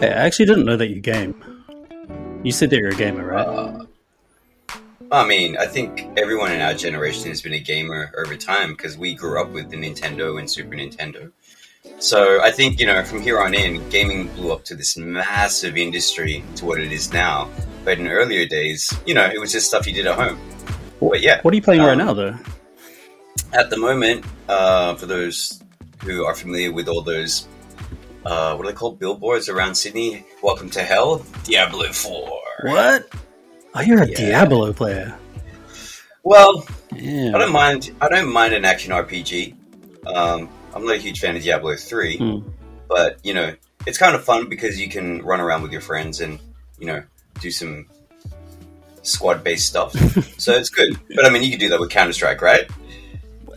Hey, 0.00 0.10
I 0.10 0.26
actually 0.26 0.46
didn't 0.46 0.64
know 0.64 0.76
that 0.76 0.90
you 0.90 1.00
game. 1.00 1.34
You 2.44 2.52
said 2.52 2.70
that 2.70 2.78
you're 2.78 2.90
a 2.90 2.94
gamer, 2.94 3.26
right? 3.26 3.46
Uh, 3.46 3.84
I 5.10 5.26
mean, 5.26 5.56
I 5.56 5.66
think 5.66 6.06
everyone 6.16 6.52
in 6.52 6.60
our 6.60 6.72
generation 6.72 7.30
has 7.30 7.42
been 7.42 7.54
a 7.54 7.58
gamer 7.58 8.12
over 8.16 8.36
time 8.36 8.70
because 8.70 8.96
we 8.96 9.14
grew 9.14 9.42
up 9.42 9.50
with 9.50 9.70
the 9.70 9.76
Nintendo 9.76 10.38
and 10.38 10.48
Super 10.48 10.76
Nintendo. 10.76 11.32
So 11.98 12.40
I 12.40 12.52
think, 12.52 12.78
you 12.78 12.86
know, 12.86 13.02
from 13.02 13.22
here 13.22 13.40
on 13.40 13.54
in, 13.54 13.88
gaming 13.88 14.28
blew 14.36 14.52
up 14.52 14.64
to 14.66 14.76
this 14.76 14.96
massive 14.96 15.76
industry 15.76 16.44
to 16.56 16.64
what 16.64 16.80
it 16.80 16.92
is 16.92 17.12
now. 17.12 17.48
But 17.84 17.98
in 17.98 18.06
earlier 18.06 18.46
days, 18.46 18.96
you 19.04 19.14
know, 19.14 19.24
it 19.24 19.40
was 19.40 19.50
just 19.50 19.66
stuff 19.66 19.84
you 19.84 19.94
did 19.94 20.06
at 20.06 20.14
home. 20.14 20.38
But 21.00 21.22
yeah. 21.22 21.40
What 21.42 21.52
are 21.52 21.56
you 21.56 21.62
playing 21.62 21.80
right 21.80 21.98
um, 21.98 21.98
now, 21.98 22.14
though? 22.14 22.36
At 23.52 23.70
the 23.70 23.78
moment, 23.78 24.24
uh, 24.48 24.94
for 24.94 25.06
those 25.06 25.60
who 26.04 26.24
are 26.24 26.36
familiar 26.36 26.70
with 26.70 26.86
all 26.86 27.02
those, 27.02 27.48
uh, 28.24 28.54
what 28.56 28.66
are 28.66 28.70
they 28.70 28.76
called, 28.76 28.98
billboards 28.98 29.48
around 29.48 29.74
Sydney? 29.74 30.24
Welcome 30.42 30.70
to 30.70 30.82
Hell, 30.82 31.24
Diablo 31.44 31.92
4. 31.92 32.40
What? 32.64 33.08
Oh, 33.74 33.80
you're 33.80 34.02
a 34.02 34.08
Yeah. 34.08 34.16
Diablo 34.16 34.72
player. 34.72 35.14
Well, 36.24 36.66
Yeah. 36.94 37.32
I 37.34 37.38
don't 37.38 37.52
mind. 37.52 37.90
I 38.00 38.08
don't 38.08 38.32
mind 38.32 38.54
an 38.54 38.64
action 38.64 38.92
RPG. 38.92 39.54
Um, 40.06 40.48
I'm 40.74 40.84
not 40.84 40.94
a 40.96 40.98
huge 40.98 41.20
fan 41.20 41.36
of 41.36 41.42
Diablo 41.42 41.76
three, 41.76 42.16
Hmm. 42.18 42.38
but 42.88 43.18
you 43.22 43.34
know, 43.34 43.52
it's 43.86 43.98
kind 43.98 44.14
of 44.14 44.24
fun 44.24 44.48
because 44.48 44.80
you 44.80 44.88
can 44.88 45.22
run 45.22 45.40
around 45.40 45.62
with 45.62 45.72
your 45.72 45.80
friends 45.80 46.20
and 46.20 46.38
you 46.78 46.86
know 46.86 47.02
do 47.40 47.50
some 47.50 47.86
squad 49.02 49.44
based 49.44 49.66
stuff. 49.66 49.92
so 50.38 50.52
it's 50.52 50.70
good. 50.70 50.98
But 51.14 51.24
I 51.26 51.30
mean, 51.30 51.42
you 51.42 51.50
can 51.50 51.58
do 51.60 51.68
that 51.70 51.78
with 51.80 51.90
Counter 51.90 52.12
Strike, 52.12 52.42
right? 52.42 52.68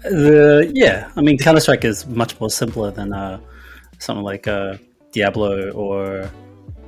The 0.03 0.69
yeah, 0.73 1.09
I 1.15 1.21
mean 1.21 1.37
Counter 1.37 1.61
Strike 1.61 1.83
is 1.85 2.05
much 2.07 2.39
more 2.39 2.49
simpler 2.49 2.91
than 2.91 3.13
uh, 3.13 3.39
something 4.01 4.23
like 4.23 4.47
uh, 4.47 4.77
Diablo 5.11 5.71
or 5.71 6.29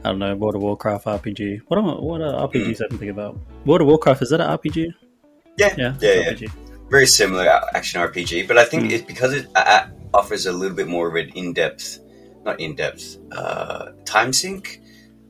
I 0.04 0.10
don't 0.10 0.20
know 0.20 0.36
World 0.36 0.56
of 0.56 0.62
Warcraft 0.62 1.06
RPG. 1.06 1.62
What 1.68 1.78
am 1.80 1.86
I, 1.90 1.94
what 1.94 2.22
are 2.22 2.48
RPGs 2.48 2.82
I 2.84 2.88
can 2.90 2.98
think 2.98 3.12
about? 3.12 3.38
World 3.66 3.82
of 3.82 3.88
Warcraft 3.88 4.22
is 4.24 4.30
that 4.32 4.42
an 4.42 4.50
RPG? 4.58 4.94
Yeah, 5.58 5.74
Yeah, 5.78 5.94
yeah, 6.02 6.14
yeah. 6.14 6.34
RPG. 6.34 6.52
Very 6.90 7.08
similar 7.08 7.48
uh, 7.48 7.66
action 7.74 8.02
RPG, 8.02 8.48
but 8.48 8.58
I 8.58 8.66
think 8.66 8.84
Mm. 8.84 8.92
it's 8.92 9.04
because 9.06 9.34
it 9.34 9.48
uh, 9.56 9.86
offers 10.14 10.46
a 10.46 10.52
little 10.52 10.76
bit 10.76 10.88
more 10.88 11.08
of 11.08 11.16
an 11.16 11.30
in 11.36 11.54
depth, 11.54 12.00
not 12.44 12.60
in 12.60 12.76
depth, 12.76 13.18
uh, 13.32 13.92
time 14.06 14.34
sink. 14.34 14.80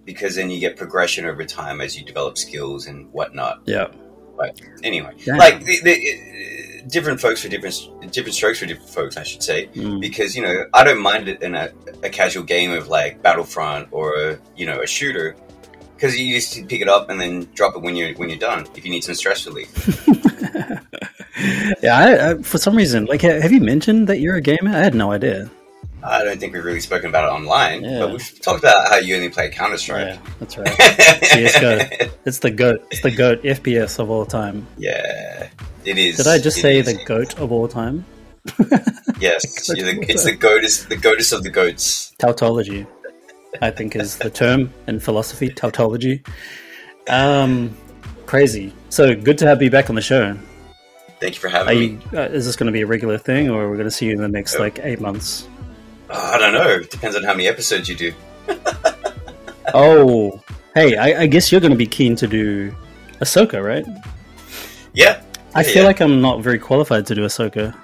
Because 0.05 0.35
then 0.35 0.49
you 0.51 0.59
get 0.59 0.75
progression 0.75 1.23
over 1.25 1.45
time 1.45 1.79
as 1.79 1.97
you 1.97 2.03
develop 2.03 2.37
skills 2.37 2.87
and 2.87 3.09
whatnot. 3.13 3.61
Yeah, 3.65 3.87
But 4.37 4.59
anyway, 4.83 5.13
Damn. 5.23 5.37
like 5.37 5.63
the, 5.63 5.79
the, 5.81 5.95
different 6.87 7.19
folks 7.21 7.41
for 7.41 7.49
different 7.49 7.75
different 8.11 8.35
strokes 8.35 8.59
for 8.59 8.65
different 8.65 8.89
folks, 8.89 9.17
I 9.17 9.23
should 9.23 9.43
say. 9.43 9.67
Mm. 9.67 9.99
Because 10.01 10.35
you 10.35 10.43
know, 10.43 10.65
I 10.73 10.83
don't 10.83 11.01
mind 11.01 11.27
it 11.27 11.41
in 11.41 11.55
a, 11.55 11.69
a 12.03 12.09
casual 12.09 12.43
game 12.43 12.71
of 12.71 12.87
like 12.87 13.21
Battlefront 13.21 13.89
or 13.91 14.15
a, 14.15 14.39
you 14.55 14.65
know 14.65 14.81
a 14.81 14.87
shooter, 14.87 15.35
because 15.95 16.19
you 16.19 16.33
just 16.35 16.67
pick 16.67 16.81
it 16.81 16.89
up 16.89 17.09
and 17.09 17.19
then 17.19 17.47
drop 17.53 17.75
it 17.75 17.81
when 17.81 17.95
you're 17.95 18.13
when 18.15 18.29
you're 18.29 18.39
done. 18.39 18.65
If 18.75 18.85
you 18.85 18.91
need 18.91 19.03
some 19.03 19.15
stress 19.15 19.45
relief, 19.45 19.71
yeah. 21.81 21.97
I, 21.97 22.31
I, 22.31 22.41
for 22.41 22.57
some 22.57 22.75
reason, 22.75 23.05
like, 23.05 23.21
have 23.21 23.51
you 23.51 23.61
mentioned 23.61 24.07
that 24.07 24.19
you're 24.19 24.35
a 24.35 24.41
gamer? 24.41 24.71
I 24.71 24.79
had 24.79 24.95
no 24.95 25.11
idea. 25.11 25.49
I 26.05 26.23
don't 26.25 26.37
think 26.37 26.53
we've 26.53 26.65
really 26.65 26.81
spoken 26.81 27.07
about 27.07 27.25
it 27.25 27.31
online, 27.33 27.81
Yeah. 27.81 27.99
but 27.99 28.11
we've 28.11 28.41
talked 28.41 28.59
about 28.59 28.89
how 28.89 28.97
you 28.97 29.15
only 29.15 29.29
play 29.29 29.49
Counter 29.49 29.77
Strike. 29.77 30.07
Yeah, 30.07 30.19
that's 30.39 30.57
right. 30.57 30.67
CS:GO. 31.23 32.09
It's 32.25 32.39
the 32.39 32.51
goat. 32.51 32.85
It's 32.91 33.01
the 33.01 33.11
goat 33.11 33.41
FPS 33.43 33.99
of 33.99 34.09
all 34.09 34.25
time. 34.25 34.67
yeah, 34.77 35.47
it 35.85 35.97
is. 35.97 36.17
Did 36.17 36.27
I 36.27 36.37
just 36.39 36.59
say 36.61 36.79
is. 36.79 36.85
the 36.85 37.03
goat 37.05 37.37
of 37.39 37.51
all 37.51 37.67
time? 37.67 38.05
Yes, 39.19 39.69
you're 39.73 39.85
the, 39.85 40.01
it's 40.09 40.25
the 40.25 40.35
goatess, 40.35 40.83
the 40.89 40.97
goatess 40.97 41.31
of 41.31 41.43
the 41.43 41.49
goats. 41.49 42.13
Tautology, 42.17 42.85
I 43.61 43.71
think, 43.71 43.95
is 43.95 44.17
the 44.17 44.29
term 44.29 44.73
in 44.87 44.99
philosophy. 44.99 45.47
Tautology. 45.47 46.21
Um, 47.07 47.73
crazy. 48.25 48.73
So 48.89 49.15
good 49.15 49.37
to 49.37 49.47
have 49.47 49.61
you 49.61 49.69
back 49.71 49.89
on 49.89 49.95
the 49.95 50.01
show. 50.01 50.37
Thank 51.21 51.35
you 51.35 51.39
for 51.39 51.47
having 51.47 51.79
me. 51.79 51.85
you, 52.11 52.19
uh, 52.19 52.23
is 52.23 52.45
this 52.45 52.57
going 52.57 52.65
to 52.67 52.73
be 52.73 52.81
a 52.81 52.85
regular 52.85 53.17
thing, 53.17 53.49
or 53.49 53.63
are 53.63 53.69
we 53.69 53.77
going 53.77 53.87
to 53.87 53.91
see 53.95 54.07
you 54.07 54.11
in 54.11 54.17
the 54.17 54.27
next 54.27 54.55
Oh. 54.55 54.59
like 54.59 54.79
eight 54.79 54.99
months? 54.99 55.47
Uh, 56.09 56.31
I 56.33 56.37
don't 56.37 56.51
know. 56.53 56.67
It 56.67 56.91
depends 56.91 57.15
on 57.15 57.23
how 57.23 57.31
many 57.31 57.47
episodes 57.47 57.87
you 57.87 57.95
do. 57.95 58.13
Oh, 59.73 60.41
hey, 60.75 60.97
I, 60.97 61.21
I 61.21 61.27
guess 61.27 61.51
you're 61.51 61.61
going 61.61 61.71
to 61.71 61.77
be 61.77 61.87
keen 61.87 62.15
to 62.17 62.27
do 62.27 62.75
Ahsoka, 63.21 63.63
right? 63.63 63.85
Yeah, 64.93 65.21
I 65.55 65.61
Yeah, 65.61 65.67
feel 65.67 65.75
yeah. 65.83 65.87
like 65.87 65.99
I'm 66.01 66.21
not 66.21 66.41
very 66.41 66.59
qualified 66.59 67.05
to 67.07 67.15
do 67.15 67.21
Ahsoka. 67.25 67.75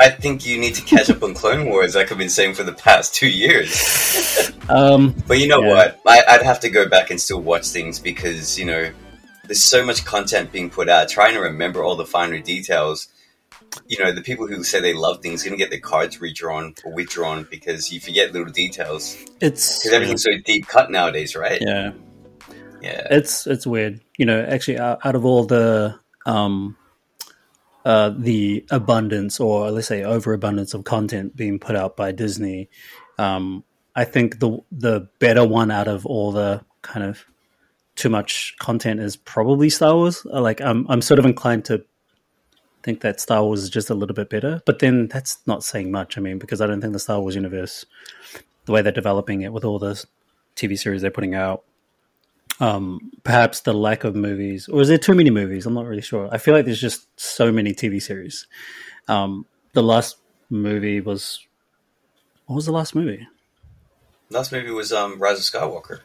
I 0.00 0.08
think 0.10 0.44
you 0.44 0.58
need 0.58 0.74
to 0.74 0.82
catch 0.82 1.08
up 1.10 1.22
on 1.22 1.34
Clone 1.34 1.68
Wars, 1.68 1.94
like 1.94 2.10
I've 2.10 2.18
been 2.18 2.28
saying 2.28 2.54
for 2.54 2.64
the 2.64 2.72
past 2.72 3.14
two 3.14 3.28
years. 3.28 4.50
Um, 4.68 5.12
But 5.26 5.38
you 5.40 5.48
know 5.48 5.60
Yeah. 5.60 5.68
what? 5.74 6.00
I, 6.06 6.22
I'd 6.28 6.42
have 6.42 6.60
to 6.60 6.70
go 6.70 6.88
back 6.88 7.10
and 7.10 7.20
still 7.20 7.40
watch 7.40 7.66
things 7.66 7.98
because, 7.98 8.56
you 8.58 8.64
know, 8.64 8.90
there's 9.46 9.62
so 9.62 9.84
much 9.84 10.04
content 10.04 10.52
being 10.52 10.70
put 10.70 10.88
out. 10.88 11.08
Trying 11.08 11.34
to 11.34 11.40
remember 11.40 11.82
all 11.82 11.96
the 11.96 12.06
finer 12.06 12.38
details. 12.38 13.08
You 13.88 14.02
know, 14.02 14.12
the 14.12 14.22
people 14.22 14.46
who 14.46 14.62
say 14.62 14.80
they 14.80 14.94
love 14.94 15.20
things 15.20 15.42
going 15.42 15.52
to 15.52 15.58
get 15.58 15.70
their 15.70 15.80
cards 15.80 16.20
redrawn 16.20 16.74
or 16.84 16.92
withdrawn 16.94 17.46
because 17.50 17.92
you 17.92 17.98
forget 18.00 18.32
little 18.32 18.52
details. 18.52 19.16
it's 19.40 19.78
Because 19.80 19.92
everything's 19.92 20.22
so 20.22 20.30
deep 20.44 20.68
cut 20.68 20.90
nowadays, 20.92 21.34
right? 21.34 21.58
yeah. 21.60 21.92
Yeah. 22.80 23.06
it's 23.10 23.46
it's 23.46 23.64
weird 23.66 24.00
you 24.18 24.26
know 24.26 24.40
actually 24.48 24.76
out, 24.78 24.98
out 25.04 25.14
of 25.14 25.24
all 25.24 25.44
the 25.44 25.94
um 26.26 26.76
uh 27.84 28.10
the 28.16 28.64
abundance 28.70 29.40
or 29.40 29.70
let's 29.70 29.88
say 29.88 30.04
overabundance 30.04 30.74
of 30.74 30.84
content 30.84 31.34
being 31.36 31.58
put 31.58 31.76
out 31.76 31.96
by 31.96 32.12
disney 32.12 32.68
um 33.18 33.64
i 33.94 34.04
think 34.04 34.38
the 34.40 34.58
the 34.70 35.08
better 35.18 35.46
one 35.46 35.70
out 35.70 35.88
of 35.88 36.06
all 36.06 36.32
the 36.32 36.64
kind 36.82 37.04
of 37.04 37.24
too 37.94 38.08
much 38.08 38.54
content 38.58 39.00
is 39.00 39.16
probably 39.16 39.68
star 39.68 39.94
wars. 39.94 40.26
Uh, 40.32 40.40
like 40.40 40.60
i'm 40.60 40.86
i'm 40.88 41.02
sort 41.02 41.18
of 41.18 41.26
inclined 41.26 41.64
to 41.64 41.84
think 42.82 43.00
that 43.00 43.20
star 43.20 43.44
wars 43.44 43.62
is 43.62 43.70
just 43.70 43.90
a 43.90 43.94
little 43.94 44.14
bit 44.14 44.28
better 44.28 44.60
but 44.66 44.78
then 44.80 45.06
that's 45.08 45.38
not 45.46 45.62
saying 45.62 45.90
much. 45.90 46.18
I 46.18 46.20
mean 46.20 46.38
because 46.38 46.60
i 46.60 46.66
don't 46.66 46.80
think 46.80 46.92
the 46.92 46.98
star 46.98 47.20
wars 47.20 47.34
universe 47.34 47.84
the 48.64 48.72
way 48.72 48.82
they're 48.82 48.92
developing 48.92 49.42
it 49.42 49.52
with 49.52 49.64
all 49.64 49.78
the 49.78 50.04
tv 50.56 50.78
series 50.78 51.02
they're 51.02 51.10
putting 51.10 51.34
out 51.34 51.64
um, 52.60 53.10
perhaps 53.24 53.60
the 53.60 53.72
lack 53.72 54.04
of 54.04 54.14
movies, 54.14 54.68
or 54.68 54.80
is 54.80 54.88
there 54.88 54.98
too 54.98 55.14
many 55.14 55.30
movies? 55.30 55.66
I'm 55.66 55.74
not 55.74 55.86
really 55.86 56.02
sure. 56.02 56.28
I 56.32 56.38
feel 56.38 56.54
like 56.54 56.64
there's 56.64 56.80
just 56.80 57.08
so 57.20 57.50
many 57.52 57.72
TV 57.72 58.00
series. 58.00 58.46
Um, 59.08 59.46
the 59.72 59.82
last 59.82 60.16
movie 60.50 61.00
was 61.00 61.46
what 62.46 62.56
was 62.56 62.66
the 62.66 62.72
last 62.72 62.94
movie? 62.94 63.26
Last 64.30 64.52
movie 64.52 64.70
was 64.70 64.92
um, 64.92 65.18
Rise 65.18 65.38
of 65.38 65.44
Skywalker. 65.44 66.00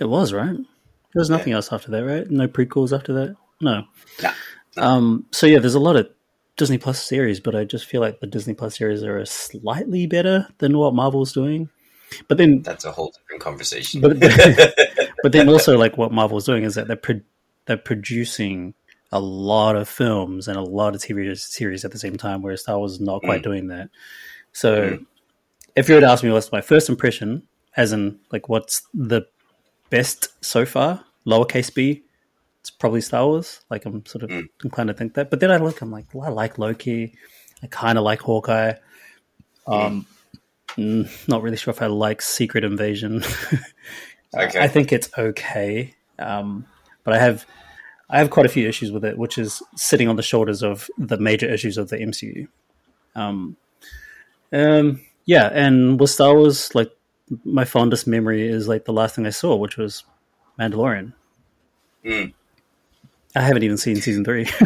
It 0.00 0.06
was 0.06 0.32
right. 0.32 0.56
There 0.56 1.20
was 1.20 1.30
nothing 1.30 1.52
else 1.52 1.72
after 1.72 1.90
that, 1.92 2.04
right? 2.04 2.30
No 2.30 2.48
prequels 2.48 2.94
after 2.94 3.12
that. 3.14 3.36
No. 3.60 3.84
Nah. 4.22 4.32
Um, 4.76 5.26
so 5.32 5.46
yeah, 5.46 5.58
there's 5.58 5.74
a 5.74 5.80
lot 5.80 5.96
of 5.96 6.10
Disney 6.56 6.78
Plus 6.78 7.02
series, 7.02 7.40
but 7.40 7.54
I 7.54 7.64
just 7.64 7.86
feel 7.86 8.00
like 8.00 8.20
the 8.20 8.26
Disney 8.26 8.54
Plus 8.54 8.76
series 8.76 9.02
are 9.02 9.24
slightly 9.24 10.06
better 10.06 10.48
than 10.58 10.76
what 10.76 10.94
Marvel's 10.94 11.32
doing. 11.32 11.70
But 12.28 12.38
then 12.38 12.62
That's 12.62 12.84
a 12.84 12.92
whole 12.92 13.12
different 13.12 13.42
conversation. 13.42 14.00
But 14.00 14.20
but 14.20 14.30
then 15.32 15.48
also 15.48 15.76
like 15.78 15.96
what 15.96 16.12
Marvel's 16.12 16.44
doing 16.46 16.64
is 16.64 16.74
that 16.74 16.86
they're 16.88 16.96
pro- 16.96 17.20
they're 17.66 17.76
producing 17.76 18.74
a 19.12 19.20
lot 19.20 19.76
of 19.76 19.88
films 19.88 20.48
and 20.48 20.56
a 20.56 20.62
lot 20.62 20.94
of 20.94 21.00
TV 21.00 21.36
series 21.38 21.84
at 21.84 21.92
the 21.92 21.98
same 21.98 22.16
time, 22.16 22.42
whereas 22.42 22.62
Star 22.62 22.78
Wars 22.78 22.92
is 22.92 23.00
not 23.00 23.22
quite 23.22 23.40
Mm. 23.40 23.44
doing 23.44 23.66
that. 23.68 23.88
So, 24.52 24.90
Mm. 24.90 25.06
if 25.76 25.88
you 25.88 25.94
were 25.94 26.00
to 26.00 26.08
ask 26.10 26.24
me 26.24 26.30
what's 26.30 26.50
my 26.52 26.60
first 26.60 26.88
impression, 26.88 27.42
as 27.76 27.92
in 27.92 28.18
like 28.32 28.48
what's 28.48 28.82
the 28.94 29.22
best 29.90 30.28
so 30.44 30.64
far, 30.66 31.04
lowercase 31.26 31.72
b, 31.72 32.02
it's 32.60 32.70
probably 32.70 33.00
Star 33.00 33.26
Wars. 33.26 33.60
Like 33.70 33.84
I'm 33.86 34.04
sort 34.06 34.24
of 34.24 34.30
Mm. 34.30 34.48
inclined 34.64 34.88
to 34.88 34.94
think 34.94 35.14
that. 35.14 35.30
But 35.30 35.40
then 35.40 35.50
I 35.52 35.58
look, 35.58 35.80
I'm 35.82 35.92
like, 35.92 36.06
well, 36.12 36.26
I 36.26 36.30
like 36.32 36.58
Loki. 36.58 37.14
I 37.62 37.68
kind 37.68 37.96
of 37.98 38.04
like 38.04 38.20
Hawkeye. 38.20 38.74
Um, 39.68 40.06
mm, 40.76 41.08
not 41.28 41.42
really 41.42 41.56
sure 41.56 41.72
if 41.72 41.80
I 41.82 41.86
like 41.86 42.22
Secret 42.22 42.64
Invasion. 42.64 43.22
Okay. 44.36 44.60
I 44.60 44.68
think 44.68 44.92
it's 44.92 45.08
okay, 45.16 45.94
um, 46.18 46.66
but 47.04 47.14
I 47.14 47.18
have 47.18 47.46
I 48.08 48.18
have 48.18 48.30
quite 48.30 48.46
a 48.46 48.50
few 48.50 48.68
issues 48.68 48.92
with 48.92 49.04
it, 49.04 49.18
which 49.18 49.38
is 49.38 49.62
sitting 49.76 50.08
on 50.08 50.16
the 50.16 50.22
shoulders 50.22 50.62
of 50.62 50.90
the 50.98 51.18
major 51.18 51.48
issues 51.48 51.78
of 51.78 51.88
the 51.88 51.96
MCU. 51.96 52.46
Um, 53.14 53.56
um, 54.52 55.00
yeah, 55.24 55.50
and 55.52 55.98
with 55.98 56.10
Star 56.10 56.34
Wars, 56.34 56.74
like 56.74 56.90
my 57.44 57.64
fondest 57.64 58.06
memory 58.06 58.46
is 58.46 58.68
like 58.68 58.84
the 58.84 58.92
last 58.92 59.16
thing 59.16 59.26
I 59.26 59.30
saw, 59.30 59.56
which 59.56 59.76
was 59.76 60.04
Mandalorian. 60.58 61.14
Mm. 62.04 62.32
I 63.34 63.40
haven't 63.40 63.64
even 63.64 63.76
seen 63.76 63.96
season 63.96 64.24
three. 64.24 64.48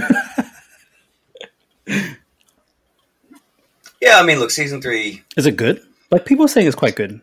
yeah, 4.01 4.19
I 4.19 4.23
mean, 4.23 4.39
look, 4.39 4.51
season 4.51 4.83
three 4.83 5.23
is 5.37 5.47
it 5.47 5.57
good? 5.57 5.83
Like 6.11 6.27
people 6.27 6.45
are 6.45 6.49
saying 6.49 6.67
it's 6.67 6.77
quite 6.77 6.97
good. 6.97 7.21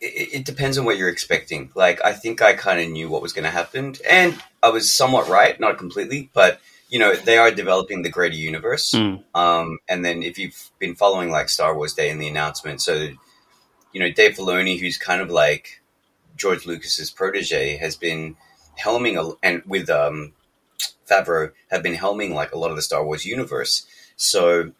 It, 0.00 0.34
it 0.34 0.44
depends 0.44 0.78
on 0.78 0.84
what 0.84 0.96
you're 0.96 1.08
expecting. 1.08 1.70
Like, 1.74 2.04
I 2.04 2.12
think 2.12 2.42
I 2.42 2.54
kind 2.54 2.80
of 2.80 2.88
knew 2.90 3.08
what 3.08 3.22
was 3.22 3.32
going 3.32 3.44
to 3.44 3.50
happen, 3.50 3.94
and 4.08 4.40
I 4.62 4.70
was 4.70 4.92
somewhat 4.92 5.28
right, 5.28 5.58
not 5.58 5.78
completely, 5.78 6.30
but 6.32 6.60
you 6.88 6.98
know, 6.98 7.14
they 7.14 7.36
are 7.36 7.50
developing 7.50 8.02
the 8.02 8.08
greater 8.10 8.34
universe. 8.34 8.92
Mm. 8.92 9.22
Um, 9.34 9.78
and 9.88 10.04
then 10.04 10.22
if 10.22 10.38
you've 10.38 10.70
been 10.78 10.94
following 10.94 11.30
like 11.30 11.50
Star 11.50 11.76
Wars 11.76 11.92
Day 11.92 12.10
and 12.10 12.20
the 12.20 12.28
announcement, 12.28 12.80
so 12.80 13.10
you 13.92 14.00
know, 14.00 14.10
Dave 14.10 14.36
Filoni, 14.36 14.78
who's 14.78 14.96
kind 14.96 15.20
of 15.20 15.30
like 15.30 15.82
George 16.36 16.66
Lucas's 16.66 17.10
protege, 17.10 17.76
has 17.76 17.96
been 17.96 18.36
helming 18.78 19.16
a, 19.16 19.36
and 19.42 19.62
with 19.66 19.90
um, 19.90 20.32
Favreau 21.08 21.52
have 21.70 21.82
been 21.82 21.94
helming 21.94 22.32
like 22.34 22.52
a 22.52 22.58
lot 22.58 22.70
of 22.70 22.76
the 22.76 22.82
Star 22.82 23.04
Wars 23.04 23.24
universe. 23.24 23.86
So 24.16 24.72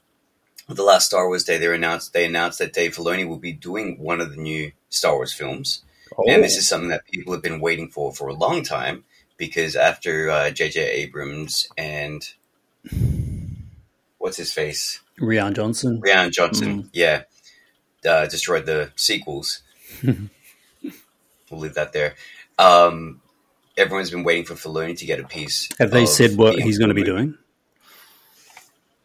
the 0.69 0.83
last 0.83 1.07
Star 1.07 1.27
Wars 1.29 1.45
Day, 1.45 1.59
they 1.59 1.75
announced 1.75 2.13
they 2.13 2.25
announced 2.25 2.59
that 2.59 2.73
Dave 2.73 2.97
Filoni 2.97 3.27
will 3.27 3.39
be 3.39 3.53
doing 3.53 3.99
one 3.99 4.21
of 4.21 4.31
the 4.31 4.41
new 4.41 4.73
Star 4.89 5.15
Wars 5.15 5.33
films, 5.33 5.85
oh. 6.17 6.25
and 6.29 6.43
this 6.43 6.57
is 6.57 6.69
something 6.69 6.91
that 6.91 7.07
people 7.07 7.33
have 7.33 7.43
been 7.43 7.61
waiting 7.61 7.89
for 7.89 8.13
for 8.13 8.29
a 8.29 8.35
long 8.35 8.63
time 8.63 9.05
because 9.37 9.77
after 9.77 10.51
J.J. 10.51 10.83
Uh, 10.83 10.93
Abrams 10.93 11.69
and 11.77 12.29
what's 14.19 14.37
his 14.37 14.53
face, 14.53 15.01
Rian 15.21 15.55
Johnson, 15.55 16.01
Rian 16.01 16.31
Johnson, 16.31 16.85
mm. 16.85 16.91
yeah, 16.93 17.23
uh, 18.07 18.27
destroyed 18.27 18.67
the 18.67 18.93
sequels. 18.97 19.63
we'll 20.03 20.21
leave 21.51 21.75
that 21.75 21.93
there. 21.93 22.15
Um, 22.59 23.21
everyone's 23.77 24.11
been 24.11 24.25
waiting 24.25 24.45
for 24.45 24.55
Filoni 24.55 24.97
to 24.99 25.07
get 25.07 25.21
a 25.21 25.25
piece. 25.25 25.69
Have 25.79 25.91
they 25.91 26.07
said 26.07 26.37
what 26.37 26.59
he's 26.59 26.79
going 26.79 26.89
to 26.89 26.95
be 26.95 27.05
doing? 27.05 27.37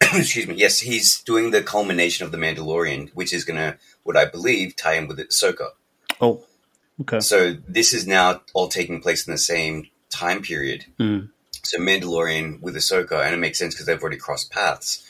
excuse 0.00 0.46
me, 0.46 0.54
yes, 0.54 0.80
he's 0.80 1.22
doing 1.22 1.50
the 1.50 1.62
culmination 1.62 2.26
of 2.26 2.32
the 2.32 2.38
Mandalorian, 2.38 3.10
which 3.14 3.32
is 3.32 3.44
going 3.44 3.58
to, 3.58 3.78
what 4.04 4.16
I 4.16 4.26
believe, 4.26 4.76
tie 4.76 4.94
in 4.94 5.08
with 5.08 5.18
Ahsoka. 5.18 5.70
Oh, 6.20 6.44
okay. 7.00 7.20
So 7.20 7.54
this 7.66 7.92
is 7.92 8.06
now 8.06 8.42
all 8.54 8.68
taking 8.68 9.00
place 9.00 9.26
in 9.26 9.32
the 9.32 9.38
same 9.38 9.88
time 10.10 10.42
period. 10.42 10.86
Mm. 10.98 11.30
So 11.62 11.78
Mandalorian 11.78 12.60
with 12.60 12.76
Ahsoka, 12.76 13.24
and 13.24 13.34
it 13.34 13.38
makes 13.38 13.58
sense 13.58 13.74
because 13.74 13.86
they've 13.86 14.00
already 14.00 14.18
crossed 14.18 14.52
paths. 14.52 15.02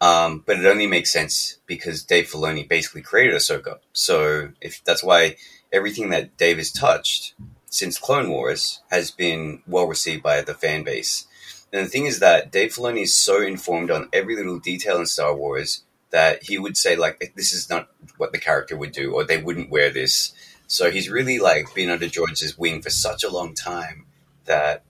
Um, 0.00 0.42
but 0.46 0.58
it 0.58 0.64
only 0.64 0.86
makes 0.86 1.12
sense 1.12 1.58
because 1.66 2.02
Dave 2.02 2.26
Filoni 2.26 2.66
basically 2.66 3.02
created 3.02 3.34
Ahsoka. 3.34 3.78
So 3.92 4.50
if 4.60 4.82
that's 4.84 5.04
why 5.04 5.36
everything 5.72 6.08
that 6.10 6.36
Dave 6.38 6.56
has 6.56 6.72
touched 6.72 7.34
since 7.66 7.98
Clone 7.98 8.30
Wars 8.30 8.80
has 8.90 9.10
been 9.10 9.62
well 9.66 9.86
received 9.86 10.22
by 10.22 10.40
the 10.40 10.54
fan 10.54 10.82
base. 10.84 11.26
And 11.72 11.86
the 11.86 11.90
thing 11.90 12.06
is 12.06 12.18
that 12.18 12.50
Dave 12.50 12.74
Filoni 12.74 13.02
is 13.02 13.14
so 13.14 13.40
informed 13.42 13.90
on 13.90 14.08
every 14.12 14.34
little 14.34 14.58
detail 14.58 14.98
in 14.98 15.06
Star 15.06 15.34
Wars 15.34 15.84
that 16.10 16.42
he 16.42 16.58
would 16.58 16.76
say 16.76 16.96
like 16.96 17.32
this 17.36 17.52
is 17.52 17.70
not 17.70 17.88
what 18.16 18.32
the 18.32 18.38
character 18.38 18.76
would 18.76 18.92
do 18.92 19.12
or 19.12 19.24
they 19.24 19.40
wouldn't 19.40 19.70
wear 19.70 19.90
this. 19.90 20.32
So 20.66 20.90
he's 20.90 21.10
really 21.10 21.38
like 21.38 21.74
been 21.74 21.90
under 21.90 22.06
George's 22.06 22.56
wing 22.56 22.82
for 22.82 22.90
such 22.90 23.24
a 23.24 23.30
long 23.30 23.54
time 23.54 24.06
that 24.44 24.84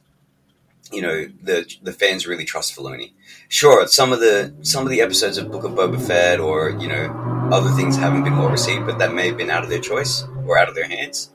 you 0.92 1.02
know 1.02 1.26
the 1.42 1.72
the 1.82 1.92
fans 1.92 2.26
really 2.26 2.44
trust 2.44 2.76
Filoni. 2.76 3.12
Sure, 3.48 3.86
some 3.86 4.12
of 4.12 4.20
the 4.20 4.54
some 4.62 4.84
of 4.84 4.90
the 4.90 5.00
episodes 5.00 5.38
of 5.38 5.50
Book 5.50 5.64
of 5.64 5.72
Boba 5.72 6.00
Fett 6.04 6.40
or 6.40 6.70
you 6.70 6.88
know 6.88 7.48
other 7.52 7.70
things 7.70 7.96
haven't 7.96 8.24
been 8.24 8.36
well 8.36 8.50
received, 8.50 8.86
but 8.86 8.98
that 8.98 9.14
may 9.14 9.28
have 9.28 9.36
been 9.36 9.50
out 9.50 9.62
of 9.62 9.70
their 9.70 9.80
choice 9.80 10.24
or 10.46 10.58
out 10.58 10.68
of 10.68 10.74
their 10.74 10.88
hands, 10.88 11.30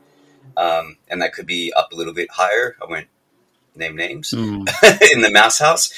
um, 0.58 0.98
and 1.08 1.22
that 1.22 1.34
could 1.34 1.46
be 1.46 1.72
up 1.74 1.92
a 1.92 1.96
little 1.96 2.14
bit 2.14 2.30
higher. 2.32 2.76
I 2.82 2.90
went 2.90 3.08
name 3.76 3.96
names 3.96 4.32
mm. 4.32 4.68
in 5.14 5.22
the 5.22 5.32
Mouse 5.32 5.60
House. 5.60 5.92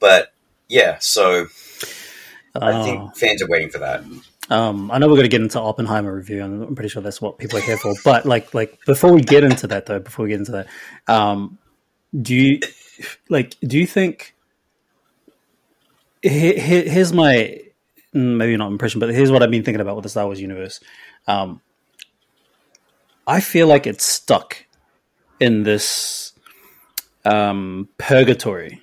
But 0.00 0.32
yeah, 0.68 0.98
so 1.00 1.46
I 2.54 2.84
think 2.84 3.00
oh. 3.02 3.12
fans 3.14 3.42
are 3.42 3.48
waiting 3.48 3.70
for 3.70 3.78
that. 3.78 4.04
Um, 4.50 4.90
I 4.90 4.98
know 4.98 5.08
we're 5.08 5.14
going 5.14 5.24
to 5.24 5.28
get 5.28 5.40
into 5.40 5.60
Oppenheimer 5.60 6.14
review, 6.14 6.44
and 6.44 6.62
I'm 6.62 6.74
pretty 6.74 6.88
sure 6.88 7.02
that's 7.02 7.20
what 7.20 7.38
people 7.38 7.58
are 7.58 7.62
here 7.62 7.76
for. 7.76 7.94
But 8.04 8.26
like, 8.26 8.54
like 8.54 8.78
before 8.86 9.12
we 9.12 9.22
get 9.22 9.42
into 9.42 9.66
that, 9.68 9.86
though, 9.86 9.98
before 9.98 10.24
we 10.24 10.30
get 10.30 10.38
into 10.38 10.52
that, 10.52 10.66
um, 11.08 11.58
do 12.20 12.34
you 12.34 12.60
like? 13.28 13.56
Do 13.60 13.78
you 13.78 13.86
think? 13.86 14.34
here's 16.24 17.12
my 17.12 17.60
maybe 18.12 18.56
not 18.56 18.70
impression, 18.70 19.00
but 19.00 19.10
here's 19.10 19.30
what 19.30 19.42
I've 19.42 19.50
been 19.50 19.62
thinking 19.62 19.80
about 19.80 19.96
with 19.96 20.04
the 20.04 20.08
Star 20.08 20.24
Wars 20.26 20.40
universe. 20.40 20.80
Um, 21.26 21.60
I 23.26 23.40
feel 23.40 23.66
like 23.66 23.86
it's 23.86 24.04
stuck 24.04 24.64
in 25.40 25.64
this 25.64 26.32
um, 27.24 27.88
purgatory 27.98 28.82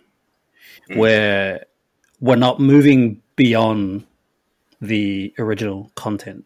mm. 0.89 0.97
where 0.97 1.65
we're 2.19 2.35
not 2.35 2.59
moving 2.59 3.21
beyond 3.41 4.05
the 4.79 5.33
original 5.39 5.91
content. 5.95 6.45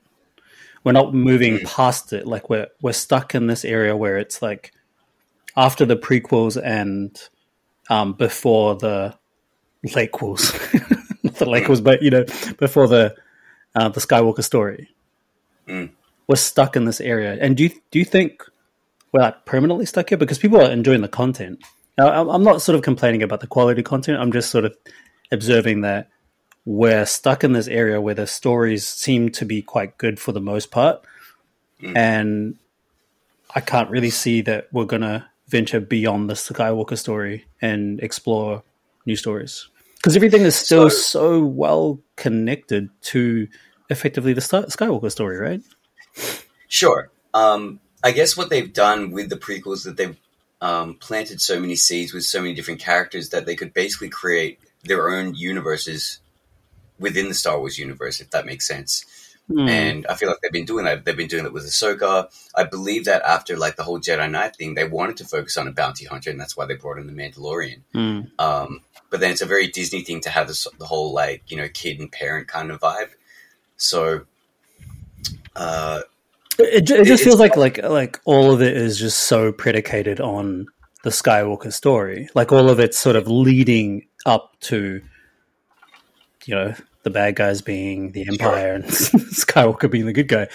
We're 0.85 0.93
not 0.93 1.13
moving 1.13 1.57
mm. 1.57 1.65
past 1.65 2.13
it. 2.13 2.25
Like 2.25 2.49
we're 2.49 2.67
we're 2.81 2.93
stuck 2.93 3.35
in 3.35 3.47
this 3.47 3.65
area 3.65 3.97
where 3.97 4.17
it's 4.17 4.41
like 4.41 4.71
after 5.57 5.85
the 5.85 5.97
prequels 5.97 6.55
and 6.55 7.21
um, 7.89 8.13
before 8.13 8.75
the 8.75 9.13
lakequels, 9.85 10.53
the 11.23 11.45
lakequels, 11.45 11.83
but 11.83 12.01
you 12.01 12.11
know 12.11 12.23
before 12.59 12.87
the 12.87 13.13
uh, 13.75 13.89
the 13.89 13.99
Skywalker 13.99 14.41
story. 14.41 14.87
Mm. 15.67 15.89
We're 16.29 16.37
stuck 16.37 16.77
in 16.77 16.85
this 16.85 17.01
area, 17.01 17.37
and 17.41 17.57
do 17.57 17.63
you 17.63 17.71
do 17.91 17.99
you 17.99 18.05
think 18.05 18.41
we're 19.11 19.19
like 19.19 19.45
permanently 19.45 19.85
stuck 19.85 20.07
here 20.07 20.17
because 20.17 20.37
people 20.39 20.61
are 20.61 20.71
enjoying 20.71 21.01
the 21.01 21.09
content? 21.09 21.61
Now, 21.97 22.29
I'm 22.29 22.43
not 22.43 22.61
sort 22.61 22.77
of 22.77 22.83
complaining 22.83 23.21
about 23.21 23.41
the 23.41 23.47
quality 23.47 23.83
content. 23.83 24.21
I'm 24.21 24.31
just 24.31 24.49
sort 24.49 24.63
of 24.63 24.77
observing 25.31 25.81
that 25.81 26.09
we're 26.65 27.05
stuck 27.05 27.43
in 27.43 27.53
this 27.53 27.67
area 27.67 28.01
where 28.01 28.15
the 28.15 28.27
stories 28.27 28.87
seem 28.87 29.29
to 29.29 29.45
be 29.45 29.61
quite 29.61 29.97
good 29.97 30.19
for 30.19 30.31
the 30.31 30.41
most 30.41 30.71
part. 30.71 31.03
Mm. 31.81 31.95
And 31.95 32.55
I 33.53 33.61
can't 33.61 33.89
really 33.89 34.09
see 34.09 34.41
that 34.41 34.67
we're 34.71 34.85
going 34.85 35.03
to 35.03 35.25
venture 35.47 35.79
beyond 35.79 36.29
the 36.29 36.33
Skywalker 36.33 36.97
story 36.97 37.45
and 37.61 37.99
explore 38.01 38.63
new 39.05 39.15
stories. 39.15 39.69
Because 39.95 40.15
everything 40.15 40.41
is 40.41 40.55
still 40.55 40.89
so, 40.89 41.39
so, 41.39 41.45
well 41.45 41.99
connected 42.15 42.89
to 43.01 43.47
effectively 43.89 44.33
the 44.33 44.41
Skywalker 44.41 45.11
story, 45.11 45.37
right? 45.37 45.61
Sure. 46.67 47.11
Um, 47.33 47.79
I 48.03 48.11
guess 48.11 48.35
what 48.35 48.49
they've 48.49 48.71
done 48.71 49.11
with 49.11 49.29
the 49.29 49.37
prequels 49.37 49.83
that 49.85 49.97
they've 49.97 50.17
um, 50.61 50.95
planted 50.95 51.41
so 51.41 51.59
many 51.59 51.75
seeds 51.75 52.13
with 52.13 52.23
so 52.23 52.41
many 52.41 52.53
different 52.53 52.79
characters 52.79 53.29
that 53.29 53.45
they 53.45 53.55
could 53.55 53.73
basically 53.73 54.09
create 54.09 54.59
their 54.83 55.09
own 55.09 55.35
universes 55.35 56.19
within 56.99 57.27
the 57.27 57.33
Star 57.33 57.59
Wars 57.59 57.77
universe, 57.77 58.21
if 58.21 58.29
that 58.31 58.45
makes 58.45 58.67
sense. 58.67 59.05
Mm. 59.49 59.69
And 59.69 60.07
I 60.07 60.15
feel 60.15 60.29
like 60.29 60.39
they've 60.41 60.51
been 60.51 60.65
doing 60.65 60.85
that. 60.85 61.05
They've 61.05 61.15
been 61.15 61.27
doing 61.27 61.45
it 61.45 61.53
with 61.53 61.65
Ahsoka. 61.65 62.29
I 62.55 62.63
believe 62.63 63.05
that 63.05 63.21
after 63.21 63.57
like 63.57 63.75
the 63.75 63.83
whole 63.83 63.99
Jedi 63.99 64.29
Knight 64.29 64.55
thing, 64.55 64.73
they 64.73 64.87
wanted 64.87 65.17
to 65.17 65.25
focus 65.25 65.55
on 65.57 65.67
a 65.67 65.71
bounty 65.71 66.05
hunter, 66.05 66.31
and 66.31 66.39
that's 66.39 66.57
why 66.57 66.65
they 66.65 66.75
brought 66.75 66.97
in 66.97 67.05
the 67.05 67.13
Mandalorian. 67.13 67.81
Mm. 67.93 68.31
Um, 68.39 68.81
but 69.11 69.19
then 69.19 69.31
it's 69.31 69.41
a 69.41 69.45
very 69.45 69.67
Disney 69.67 70.01
thing 70.01 70.21
to 70.21 70.29
have 70.29 70.47
this, 70.47 70.67
the 70.79 70.85
whole 70.85 71.13
like 71.13 71.43
you 71.47 71.57
know 71.57 71.67
kid 71.71 71.99
and 71.99 72.11
parent 72.11 72.47
kind 72.47 72.71
of 72.71 72.79
vibe. 72.79 73.09
So 73.77 74.25
uh, 75.55 76.01
it, 76.57 76.89
it 76.89 77.05
just 77.05 77.23
feels 77.23 77.39
like 77.39 77.55
like 77.55 77.83
like 77.83 78.19
all 78.25 78.51
of 78.51 78.61
it 78.61 78.75
is 78.75 78.97
just 78.97 79.19
so 79.23 79.51
predicated 79.51 80.19
on 80.19 80.67
the 81.03 81.11
Skywalker 81.11 81.71
story. 81.71 82.29
Like 82.33 82.51
all 82.51 82.69
of 82.69 82.79
it's 82.79 82.97
sort 82.97 83.15
of 83.15 83.27
leading 83.27 84.07
up 84.25 84.59
to, 84.61 85.01
you 86.45 86.55
know, 86.55 86.73
the 87.03 87.09
bad 87.09 87.35
guys 87.35 87.61
being 87.61 88.11
the 88.11 88.27
Empire 88.27 88.73
and 88.73 88.83
Skywalker 88.85 89.89
being 89.89 90.05
the 90.05 90.13
good 90.13 90.27
guy. 90.27 90.47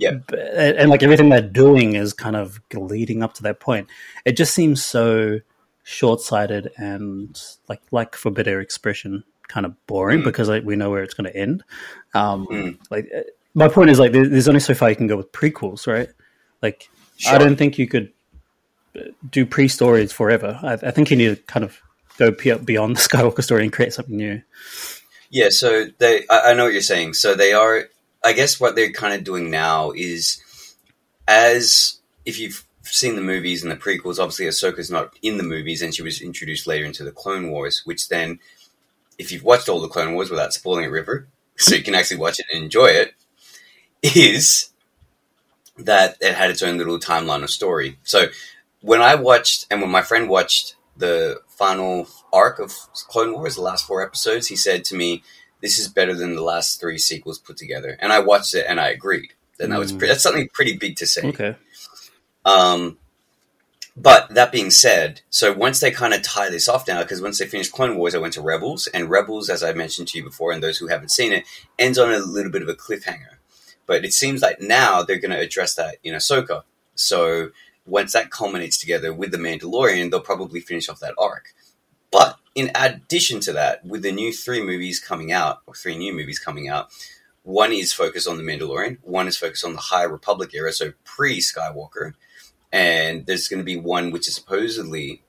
Yeah, 0.00 0.18
and, 0.32 0.76
and, 0.76 0.90
like 0.90 1.02
everything 1.02 1.28
they're 1.28 1.40
doing 1.40 1.94
is 1.94 2.12
kind 2.12 2.36
of 2.36 2.60
leading 2.74 3.22
up 3.22 3.34
to 3.34 3.42
that 3.44 3.60
point. 3.60 3.88
It 4.24 4.36
just 4.36 4.54
seems 4.54 4.82
so 4.82 5.40
short-sighted 5.84 6.70
and 6.76 7.40
like 7.68 7.80
like 7.92 8.16
for 8.16 8.30
better 8.30 8.60
expression, 8.60 9.24
kind 9.48 9.66
of 9.66 9.74
boring 9.86 10.20
mm. 10.20 10.24
because 10.24 10.48
like 10.48 10.64
we 10.64 10.76
know 10.76 10.90
where 10.90 11.02
it's 11.02 11.14
going 11.14 11.30
to 11.30 11.36
end. 11.36 11.62
Um, 12.14 12.46
mm. 12.46 12.78
Like 12.90 13.10
my 13.54 13.68
point 13.68 13.90
is 13.90 13.98
like 13.98 14.12
there's 14.12 14.48
only 14.48 14.60
so 14.60 14.74
far 14.74 14.90
you 14.90 14.96
can 14.96 15.06
go 15.06 15.16
with 15.16 15.32
prequels, 15.32 15.86
right? 15.86 16.08
Like 16.62 16.88
sure. 17.16 17.34
I 17.34 17.38
don't 17.38 17.56
think 17.56 17.78
you 17.78 17.86
could 17.86 18.12
uh, 18.96 19.02
do 19.30 19.46
pre-stories 19.46 20.12
forever. 20.12 20.58
I, 20.62 20.72
I, 20.74 20.90
think 20.90 21.10
you 21.10 21.16
need 21.16 21.36
to 21.36 21.42
kind 21.44 21.64
of 21.64 21.80
go 22.18 22.30
beyond 22.30 22.96
the 22.96 23.00
Skywalker 23.08 23.42
story 23.42 23.62
and 23.62 23.72
create 23.72 23.92
something 23.92 24.16
new. 24.16 24.42
Yeah, 25.30 25.50
so 25.50 25.86
they 25.98 26.24
I, 26.30 26.50
I 26.50 26.54
know 26.54 26.64
what 26.64 26.72
you're 26.72 26.82
saying. 26.82 27.14
So 27.14 27.34
they 27.34 27.52
are 27.52 27.84
I 28.24 28.32
guess 28.32 28.58
what 28.60 28.74
they're 28.74 28.92
kind 28.92 29.14
of 29.14 29.24
doing 29.24 29.50
now 29.50 29.92
is 29.92 30.42
as 31.28 32.00
if 32.24 32.38
you've 32.38 32.64
seen 32.82 33.16
the 33.16 33.22
movies 33.22 33.62
and 33.62 33.72
the 33.72 33.76
prequels, 33.76 34.18
obviously 34.18 34.46
Ahsoka's 34.46 34.90
not 34.90 35.14
in 35.22 35.38
the 35.38 35.42
movies 35.44 35.82
and 35.82 35.94
she 35.94 36.02
was 36.02 36.22
introduced 36.22 36.66
later 36.66 36.84
into 36.86 37.04
the 37.04 37.12
Clone 37.12 37.50
Wars, 37.50 37.82
which 37.84 38.08
then 38.08 38.38
if 39.18 39.32
you've 39.32 39.44
watched 39.44 39.68
all 39.68 39.80
the 39.80 39.88
Clone 39.88 40.14
Wars 40.14 40.30
without 40.30 40.54
spoiling 40.54 40.84
it, 40.86 40.88
River, 40.90 41.28
so 41.56 41.74
you 41.76 41.82
can 41.84 41.94
actually 41.94 42.18
watch 42.18 42.38
it 42.40 42.46
and 42.52 42.64
enjoy 42.64 42.88
it, 42.88 43.14
is 44.02 44.70
that 45.78 46.16
it 46.20 46.34
had 46.34 46.50
its 46.50 46.62
own 46.62 46.78
little 46.78 46.98
timeline 46.98 47.42
of 47.42 47.50
story. 47.50 47.98
So 48.04 48.26
when 48.80 49.00
I 49.00 49.14
watched 49.14 49.66
and 49.70 49.80
when 49.80 49.90
my 49.90 50.02
friend 50.02 50.28
watched 50.28 50.74
the 50.98 51.40
final 51.46 52.08
arc 52.32 52.58
of 52.58 52.72
Clone 53.08 53.32
Wars, 53.32 53.54
the 53.54 53.62
last 53.62 53.86
four 53.86 54.02
episodes, 54.02 54.48
he 54.48 54.56
said 54.56 54.84
to 54.86 54.96
me, 54.96 55.22
"This 55.60 55.78
is 55.78 55.88
better 55.88 56.14
than 56.14 56.34
the 56.34 56.42
last 56.42 56.80
three 56.80 56.98
sequels 56.98 57.38
put 57.38 57.56
together." 57.56 57.96
And 58.00 58.12
I 58.12 58.20
watched 58.20 58.54
it 58.54 58.66
and 58.68 58.80
I 58.80 58.88
agreed. 58.88 59.32
And 59.60 59.72
that 59.72 59.78
was 59.78 59.92
mm. 59.92 59.98
pre- 59.98 60.08
that's 60.08 60.22
something 60.22 60.48
pretty 60.52 60.76
big 60.76 60.96
to 60.96 61.06
say. 61.06 61.22
Okay. 61.28 61.56
Um, 62.44 62.98
but 64.00 64.32
that 64.34 64.52
being 64.52 64.70
said, 64.70 65.22
so 65.28 65.52
once 65.52 65.80
they 65.80 65.90
kind 65.90 66.14
of 66.14 66.22
tie 66.22 66.50
this 66.50 66.68
off 66.68 66.86
now, 66.86 67.02
because 67.02 67.20
once 67.20 67.38
they 67.38 67.46
finished 67.46 67.72
Clone 67.72 67.96
Wars, 67.96 68.14
I 68.14 68.18
went 68.18 68.34
to 68.34 68.40
Rebels, 68.40 68.86
and 68.86 69.10
Rebels, 69.10 69.50
as 69.50 69.64
I 69.64 69.72
mentioned 69.72 70.08
to 70.08 70.18
you 70.18 70.24
before, 70.24 70.52
and 70.52 70.62
those 70.62 70.78
who 70.78 70.86
haven't 70.86 71.10
seen 71.10 71.32
it, 71.32 71.44
ends 71.78 71.98
on 71.98 72.12
a 72.12 72.18
little 72.18 72.52
bit 72.52 72.62
of 72.62 72.68
a 72.68 72.74
cliffhanger. 72.74 73.38
But 73.86 74.04
it 74.04 74.12
seems 74.12 74.40
like 74.40 74.60
now 74.60 75.02
they're 75.02 75.18
going 75.18 75.32
to 75.32 75.40
address 75.40 75.74
that 75.74 75.96
in 76.04 76.14
Ahsoka. 76.14 76.62
So 76.94 77.50
once 77.88 78.12
that 78.12 78.30
culminates 78.30 78.78
together 78.78 79.12
with 79.12 79.30
the 79.30 79.38
Mandalorian, 79.38 80.10
they'll 80.10 80.20
probably 80.20 80.60
finish 80.60 80.88
off 80.88 81.00
that 81.00 81.14
arc. 81.18 81.54
But 82.10 82.38
in 82.54 82.70
addition 82.74 83.40
to 83.40 83.52
that, 83.54 83.84
with 83.84 84.02
the 84.02 84.12
new 84.12 84.32
three 84.32 84.62
movies 84.62 85.00
coming 85.00 85.32
out, 85.32 85.60
or 85.66 85.74
three 85.74 85.96
new 85.96 86.12
movies 86.12 86.38
coming 86.38 86.68
out, 86.68 86.90
one 87.42 87.72
is 87.72 87.92
focused 87.92 88.28
on 88.28 88.36
the 88.36 88.42
Mandalorian, 88.42 88.98
one 89.02 89.26
is 89.26 89.36
focused 89.36 89.64
on 89.64 89.72
the 89.72 89.80
High 89.80 90.04
Republic 90.04 90.50
era, 90.54 90.72
so 90.72 90.92
pre 91.04 91.38
Skywalker, 91.38 92.12
and 92.72 93.26
there's 93.26 93.48
going 93.48 93.60
to 93.60 93.64
be 93.64 93.76
one 93.76 94.10
which 94.10 94.28
is 94.28 94.34
supposedly 94.34 95.22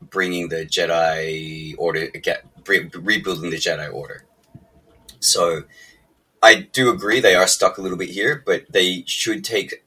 bringing 0.00 0.48
the 0.48 0.66
Jedi 0.66 1.74
Order, 1.78 2.08
get, 2.08 2.44
re- 2.66 2.90
rebuilding 2.92 3.50
the 3.50 3.56
Jedi 3.56 3.92
Order. 3.92 4.24
So 5.20 5.64
I 6.42 6.68
do 6.72 6.90
agree 6.90 7.20
they 7.20 7.36
are 7.36 7.46
stuck 7.46 7.78
a 7.78 7.80
little 7.80 7.96
bit 7.96 8.10
here, 8.10 8.42
but 8.44 8.64
they 8.68 9.04
should 9.06 9.44
take 9.44 9.84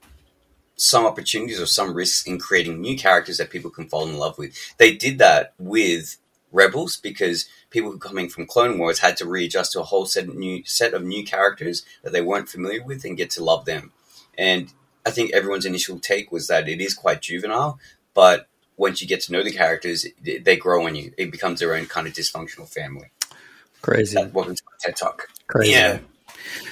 some 0.75 1.05
opportunities 1.05 1.59
or 1.59 1.65
some 1.65 1.93
risks 1.93 2.27
in 2.27 2.37
creating 2.37 2.81
new 2.81 2.97
characters 2.97 3.37
that 3.37 3.49
people 3.49 3.71
can 3.71 3.87
fall 3.87 4.07
in 4.07 4.17
love 4.17 4.37
with. 4.37 4.55
They 4.77 4.95
did 4.95 5.19
that 5.19 5.53
with 5.57 6.17
Rebels 6.51 6.97
because 6.97 7.47
people 7.69 7.91
who 7.91 7.97
coming 7.97 8.29
from 8.29 8.45
Clone 8.45 8.77
Wars 8.77 8.99
had 8.99 9.17
to 9.17 9.25
readjust 9.25 9.73
to 9.73 9.81
a 9.81 9.83
whole 9.83 10.05
set 10.05 10.27
of 10.27 10.35
new 10.35 10.63
set 10.65 10.93
of 10.93 11.03
new 11.03 11.25
characters 11.25 11.85
that 12.03 12.13
they 12.13 12.21
weren't 12.21 12.49
familiar 12.49 12.83
with 12.83 13.03
and 13.03 13.17
get 13.17 13.29
to 13.31 13.43
love 13.43 13.65
them. 13.65 13.91
And 14.37 14.71
I 15.05 15.11
think 15.11 15.33
everyone's 15.33 15.65
initial 15.65 15.99
take 15.99 16.31
was 16.31 16.47
that 16.47 16.67
it 16.67 16.81
is 16.81 16.93
quite 16.93 17.21
juvenile, 17.21 17.79
but 18.13 18.47
once 18.77 19.01
you 19.01 19.07
get 19.07 19.21
to 19.21 19.31
know 19.31 19.43
the 19.43 19.51
characters, 19.51 20.05
they 20.21 20.57
grow 20.57 20.85
on 20.85 20.95
you. 20.95 21.13
It 21.17 21.31
becomes 21.31 21.59
their 21.59 21.75
own 21.75 21.85
kind 21.85 22.07
of 22.07 22.13
dysfunctional 22.13 22.67
family. 22.67 23.09
Crazy. 23.81 24.15
That, 24.15 24.33
welcome 24.33 24.55
to 24.55 24.63
TED 24.79 24.95
Talk. 24.97 25.29
Crazy. 25.47 25.71
Yeah. 25.71 25.99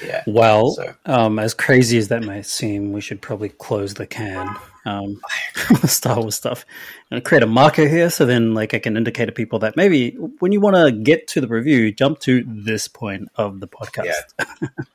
Yeah. 0.05 0.23
Well, 0.27 0.71
So- 0.71 0.93
um, 1.05 1.39
as 1.39 1.53
crazy 1.53 1.97
as 1.97 2.07
that 2.09 2.23
may 2.23 2.41
seem, 2.41 2.91
we 2.91 3.01
should 3.01 3.21
probably 3.21 3.49
close 3.49 3.93
the 3.93 4.07
can. 4.07 4.55
Um, 4.85 5.21
the 5.81 5.87
Star 5.87 6.19
Wars 6.19 6.35
stuff 6.35 6.65
and 7.09 7.23
create 7.23 7.41
a 7.41 7.47
marker 7.47 7.87
here, 7.87 8.09
so 8.09 8.25
then 8.25 8.53
like 8.53 8.73
I 8.73 8.79
can 8.79 8.97
indicate 8.97 9.27
to 9.27 9.31
people 9.31 9.59
that 9.59 9.77
maybe 9.77 10.11
when 10.39 10.51
you 10.51 10.59
want 10.59 10.75
to 10.75 10.91
get 10.91 11.27
to 11.29 11.41
the 11.41 11.47
review, 11.47 11.93
jump 11.93 12.19
to 12.21 12.43
this 12.45 12.89
point 12.89 13.29
of 13.35 13.61
the 13.61 13.67
podcast. 13.67 14.05
Yeah. 14.05 14.45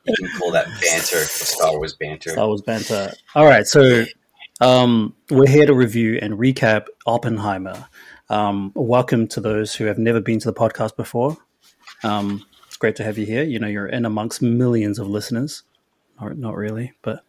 You 0.05 0.15
can 0.15 0.29
call 0.39 0.51
that 0.53 0.67
banter, 0.67 1.25
Star 1.25 1.73
Wars 1.73 1.95
banter. 1.95 2.31
Star 2.31 2.47
Wars 2.49 2.61
banter. 2.61 3.13
All 3.35 3.47
right, 3.47 3.67
so 3.67 4.05
um, 4.61 5.15
we're 5.31 5.49
here 5.49 5.65
to 5.65 5.75
review 5.75 6.19
and 6.21 6.35
recap 6.35 6.87
Oppenheimer. 7.07 7.87
Um, 8.29 8.73
welcome 8.75 9.27
to 9.29 9.41
those 9.41 9.75
who 9.75 9.85
have 9.87 9.97
never 9.97 10.21
been 10.21 10.39
to 10.41 10.51
the 10.51 10.59
podcast 10.59 10.97
before. 10.97 11.39
Um, 12.05 12.45
great 12.79 12.97
to 12.97 13.05
have 13.05 13.19
you 13.19 13.27
here. 13.27 13.43
You 13.43 13.59
know, 13.59 13.67
you're 13.67 13.87
in 13.87 14.05
amongst 14.05 14.43
millions 14.43 14.99
of 14.99 15.09
listeners. 15.09 15.63
Not, 16.21 16.37
not 16.37 16.57
really, 16.57 16.93
but 17.03 17.25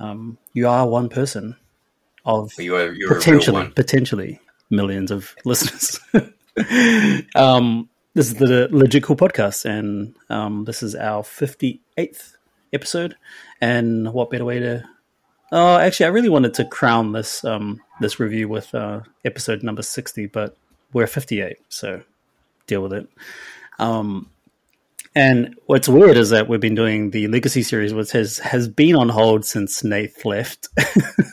um, 0.00 0.38
you 0.52 0.68
are 0.68 0.88
one 0.88 1.08
person 1.08 1.56
of 2.24 2.52
you 2.58 2.74
are 2.76 2.92
you're 2.92 3.14
potentially 3.14 3.68
potentially 3.68 4.40
millions 4.70 5.10
of 5.10 5.34
listeners. 5.44 6.00
um, 7.34 7.88
this 8.14 8.28
is 8.28 8.34
the 8.34 8.68
Legit 8.70 9.02
Cool 9.02 9.16
podcast, 9.16 9.64
and 9.64 10.14
um, 10.30 10.64
this 10.64 10.82
is 10.82 10.94
our 10.94 11.22
fifty 11.22 11.80
eighth 11.96 12.36
episode. 12.72 13.16
And 13.60 14.12
what 14.12 14.30
better 14.30 14.44
way 14.44 14.60
to? 14.60 14.84
Oh, 15.52 15.76
actually, 15.76 16.06
I 16.06 16.10
really 16.10 16.28
wanted 16.28 16.54
to 16.54 16.64
crown 16.64 17.12
this 17.12 17.44
um, 17.44 17.80
this 18.00 18.18
review 18.18 18.48
with 18.48 18.74
uh, 18.74 19.00
episode 19.24 19.62
number 19.62 19.82
sixty, 19.82 20.26
but 20.26 20.56
we're 20.92 21.06
fifty 21.06 21.40
eight, 21.40 21.58
so 21.68 22.02
deal 22.66 22.82
with 22.82 22.92
it. 22.92 23.08
Um, 23.78 24.30
and 25.14 25.54
what's 25.66 25.88
weird 25.88 26.16
is 26.16 26.30
that 26.30 26.48
we've 26.48 26.60
been 26.60 26.74
doing 26.74 27.10
the 27.10 27.28
Legacy 27.28 27.62
series, 27.62 27.94
which 27.94 28.10
has 28.12 28.38
has 28.38 28.66
been 28.68 28.96
on 28.96 29.08
hold 29.08 29.44
since 29.44 29.84
Nath 29.84 30.24
left, 30.24 30.68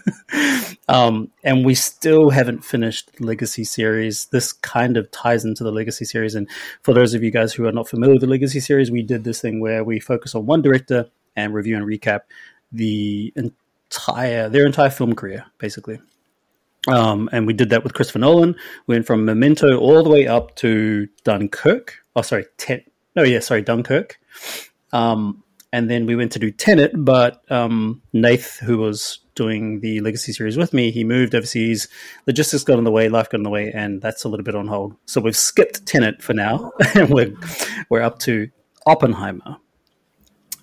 um, 0.88 1.32
and 1.44 1.66
we 1.66 1.74
still 1.74 2.30
haven't 2.30 2.64
finished 2.64 3.12
the 3.18 3.26
Legacy 3.26 3.64
series. 3.64 4.26
This 4.26 4.54
kind 4.54 4.98
of 4.98 5.10
ties 5.10 5.46
into 5.46 5.64
the 5.64 5.72
Legacy 5.72 6.06
series, 6.06 6.36
and 6.36 6.48
for 6.84 6.94
those 6.94 7.16
of 7.16 7.24
you 7.24 7.32
guys 7.32 7.54
who 7.54 7.66
are 7.66 7.72
not 7.72 7.90
familiar 7.90 8.14
with 8.14 8.22
the 8.22 8.28
Legacy 8.28 8.60
series, 8.60 8.92
we 8.92 9.02
did 9.02 9.24
this 9.24 9.42
thing 9.42 9.60
where 9.60 9.84
we 9.84 10.00
focus 10.00 10.36
on 10.36 10.46
one 10.46 10.62
director 10.62 11.10
and 11.36 11.54
review 11.54 11.76
and 11.76 11.86
recap 11.86 12.22
the 12.72 13.34
entire 13.36 14.48
their 14.48 14.68
entire 14.68 14.92
film 14.92 15.16
career, 15.16 15.46
basically. 15.58 16.00
Um, 16.88 17.30
and 17.32 17.46
we 17.46 17.54
did 17.54 17.70
that 17.72 17.84
with 17.84 17.94
Christopher 17.94 18.20
Nolan. 18.20 18.56
We 18.86 18.96
went 18.96 19.06
from 19.08 19.26
Memento 19.26 19.78
all 19.78 20.04
the 20.04 20.10
way 20.10 20.28
up 20.28 20.56
to 20.58 21.08
Dunkirk. 21.24 21.98
Oh, 22.16 22.22
sorry, 22.22 22.46
ten, 22.58 22.82
no, 23.16 23.24
yeah, 23.24 23.40
sorry, 23.40 23.62
Dunkirk. 23.62 24.20
Um, 24.94 25.44
and 25.74 25.90
then 25.90 26.06
we 26.06 26.16
went 26.16 26.34
to 26.34 26.40
do 26.40 26.52
Tenet, 26.52 26.92
but 26.94 27.50
um, 27.50 28.02
Nath, 28.12 28.60
who 28.60 28.78
was 28.78 29.20
doing 29.36 29.80
the 29.80 30.02
Legacy 30.02 30.34
series 30.34 30.58
with 30.58 30.74
me, 30.74 30.92
he 30.92 31.04
moved 31.04 31.34
overseas. 31.34 31.88
Logistics 32.28 32.64
got 32.64 32.78
in 32.78 32.84
the 32.84 32.92
way, 32.92 33.08
life 33.08 33.30
got 33.30 33.38
in 33.38 33.44
the 33.44 33.50
way, 33.50 33.72
and 33.74 34.02
that's 34.02 34.24
a 34.26 34.30
little 34.30 34.44
bit 34.44 34.56
on 34.56 34.68
hold. 34.68 34.96
So 35.06 35.22
we've 35.22 35.36
skipped 35.36 35.86
Tenet 35.86 36.22
for 36.22 36.34
now, 36.34 36.72
and 36.96 37.10
we're 37.10 37.34
we're 37.90 38.02
up 38.02 38.20
to 38.20 38.50
Oppenheimer. 38.86 39.58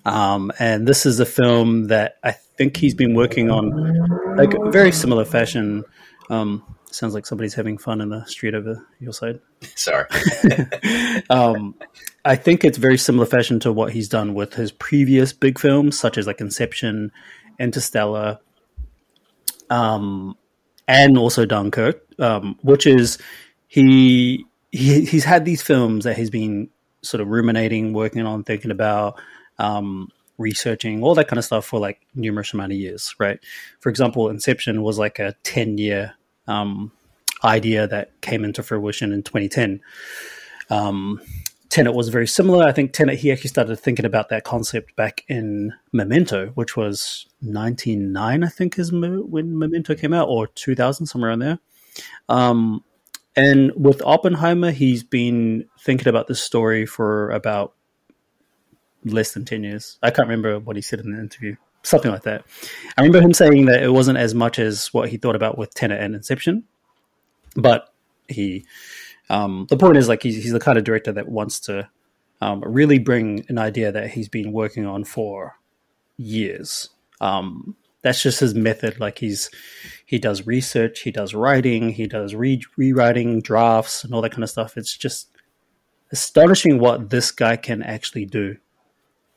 Um, 0.05 0.51
and 0.59 0.87
this 0.87 1.05
is 1.05 1.19
a 1.19 1.25
film 1.25 1.87
that 1.87 2.15
I 2.23 2.31
think 2.31 2.77
he's 2.77 2.95
been 2.95 3.15
working 3.15 3.49
on, 3.49 4.35
like 4.37 4.53
very 4.71 4.91
similar 4.91 5.25
fashion. 5.25 5.83
Um, 6.29 6.63
sounds 6.91 7.13
like 7.13 7.25
somebody's 7.25 7.53
having 7.53 7.77
fun 7.77 8.01
in 8.01 8.09
the 8.09 8.23
street 8.25 8.53
over 8.53 8.85
your 8.99 9.13
side 9.13 9.39
Sorry. 9.75 10.05
um, 11.29 11.75
I 12.25 12.35
think 12.35 12.63
it's 12.63 12.77
very 12.77 12.97
similar 12.97 13.25
fashion 13.25 13.59
to 13.61 13.71
what 13.71 13.91
he's 13.91 14.07
done 14.09 14.33
with 14.33 14.53
his 14.53 14.71
previous 14.71 15.33
big 15.33 15.59
films, 15.59 15.99
such 15.99 16.17
as 16.17 16.27
like 16.27 16.41
Inception, 16.41 17.11
Interstellar, 17.59 18.39
um, 19.69 20.37
and 20.87 21.17
also 21.17 21.45
Dunkirk, 21.45 22.01
um, 22.19 22.57
which 22.61 22.87
is 22.87 23.17
he, 23.67 24.45
he 24.71 25.05
he's 25.05 25.23
had 25.25 25.45
these 25.45 25.61
films 25.61 26.05
that 26.05 26.17
he's 26.17 26.29
been 26.29 26.69
sort 27.01 27.21
of 27.21 27.27
ruminating, 27.27 27.93
working 27.93 28.25
on, 28.25 28.43
thinking 28.43 28.71
about, 28.71 29.19
um, 29.57 30.09
researching, 30.37 31.03
all 31.03 31.15
that 31.15 31.27
kind 31.27 31.37
of 31.37 31.45
stuff 31.45 31.65
for 31.65 31.79
like 31.79 31.99
numerous 32.15 32.53
amount 32.53 32.71
of 32.71 32.77
years, 32.77 33.13
right? 33.19 33.39
For 33.79 33.89
example, 33.89 34.29
Inception 34.29 34.81
was 34.81 34.97
like 34.97 35.19
a 35.19 35.35
ten 35.43 35.77
year 35.77 36.15
um, 36.49 36.91
idea 37.43 37.87
that 37.87 38.19
came 38.21 38.43
into 38.43 38.63
fruition 38.63 39.13
in 39.13 39.23
2010. 39.23 39.81
Um, 40.69 41.21
Tenet 41.69 41.93
was 41.93 42.09
very 42.09 42.27
similar. 42.27 42.65
I 42.65 42.71
think 42.71 42.93
Tenet, 42.93 43.19
he 43.19 43.31
actually 43.31 43.49
started 43.49 43.75
thinking 43.77 44.05
about 44.05 44.29
that 44.29 44.43
concept 44.43 44.95
back 44.95 45.23
in 45.27 45.73
Memento, 45.93 46.47
which 46.55 46.75
was 46.75 47.27
99, 47.41 48.43
I 48.43 48.47
think, 48.47 48.79
is 48.79 48.91
when 48.91 49.57
Memento 49.57 49.93
came 49.93 50.13
out, 50.13 50.27
or 50.27 50.47
2000, 50.47 51.05
somewhere 51.05 51.29
around 51.29 51.39
there. 51.39 51.59
Um, 52.27 52.83
and 53.35 53.71
with 53.75 54.01
Oppenheimer, 54.01 54.71
he's 54.71 55.03
been 55.03 55.65
thinking 55.79 56.07
about 56.07 56.27
this 56.27 56.41
story 56.41 56.87
for 56.87 57.29
about 57.29 57.73
less 59.05 59.33
than 59.33 59.45
10 59.45 59.63
years. 59.63 59.99
I 60.01 60.09
can't 60.09 60.27
remember 60.27 60.59
what 60.59 60.75
he 60.75 60.81
said 60.81 60.99
in 60.99 61.11
the 61.11 61.19
interview, 61.19 61.55
something 61.83 62.11
like 62.11 62.23
that. 62.23 62.45
I 62.97 63.01
remember 63.01 63.21
him 63.21 63.33
saying 63.33 63.65
that 63.65 63.83
it 63.83 63.93
wasn't 63.93 64.17
as 64.17 64.33
much 64.33 64.59
as 64.59 64.87
what 64.93 65.09
he 65.09 65.17
thought 65.17 65.35
about 65.35 65.57
with 65.57 65.73
Tenet 65.73 66.01
and 66.01 66.15
Inception, 66.15 66.65
but 67.55 67.93
he 68.27 68.65
um, 69.29 69.67
the 69.69 69.77
point 69.77 69.97
is 69.97 70.07
like 70.07 70.23
he's, 70.23 70.41
he's 70.43 70.51
the 70.51 70.59
kind 70.59 70.77
of 70.77 70.83
director 70.83 71.11
that 71.11 71.29
wants 71.29 71.59
to 71.61 71.89
um, 72.41 72.61
really 72.65 72.99
bring 72.99 73.45
an 73.49 73.57
idea 73.57 73.91
that 73.91 74.11
he's 74.11 74.29
been 74.29 74.51
working 74.51 74.85
on 74.85 75.03
for 75.03 75.59
years. 76.17 76.89
Um, 77.21 77.75
that's 78.01 78.23
just 78.23 78.39
his 78.39 78.55
method. 78.55 78.99
Like 78.99 79.19
he's 79.19 79.49
he 80.05 80.19
does 80.19 80.47
research 80.47 81.01
he 81.01 81.11
does 81.11 81.33
writing 81.33 81.89
he 81.89 82.07
does 82.07 82.33
re- 82.33 82.63
rewriting 82.77 83.41
drafts 83.41 84.03
and 84.03 84.13
all 84.13 84.21
that 84.21 84.31
kind 84.31 84.43
of 84.43 84.49
stuff. 84.49 84.77
It's 84.77 84.95
just 84.95 85.29
astonishing 86.11 86.79
what 86.79 87.09
this 87.09 87.31
guy 87.31 87.57
can 87.57 87.83
actually 87.83 88.25
do. 88.25 88.57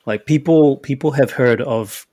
Like 0.05 0.25
people 0.25 0.77
people 0.77 1.11
have 1.11 1.31
heard 1.31 1.61
of 1.61 2.07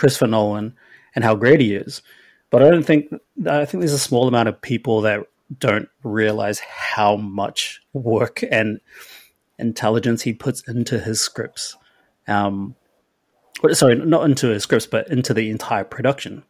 christopher 0.00 0.26
nolan 0.26 0.74
and 1.14 1.24
how 1.24 1.34
great 1.34 1.60
he 1.60 1.74
is 1.74 2.02
but 2.50 2.62
i 2.62 2.70
don't 2.70 2.84
think 2.84 3.12
i 3.46 3.64
think 3.64 3.80
there's 3.80 3.92
a 3.92 3.98
small 3.98 4.26
amount 4.26 4.48
of 4.48 4.60
people 4.60 5.02
that 5.02 5.20
don't 5.58 5.88
realize 6.02 6.60
how 6.60 7.16
much 7.16 7.80
work 7.92 8.42
and 8.50 8.80
intelligence 9.58 10.22
he 10.22 10.32
puts 10.32 10.66
into 10.68 10.98
his 10.98 11.20
scripts. 11.20 11.76
Um, 12.28 12.74
sorry, 13.72 13.96
not 13.96 14.24
into 14.24 14.48
his 14.48 14.62
scripts, 14.62 14.86
but 14.86 15.08
into 15.08 15.34
the 15.34 15.50
entire 15.50 15.84
production. 15.84 16.44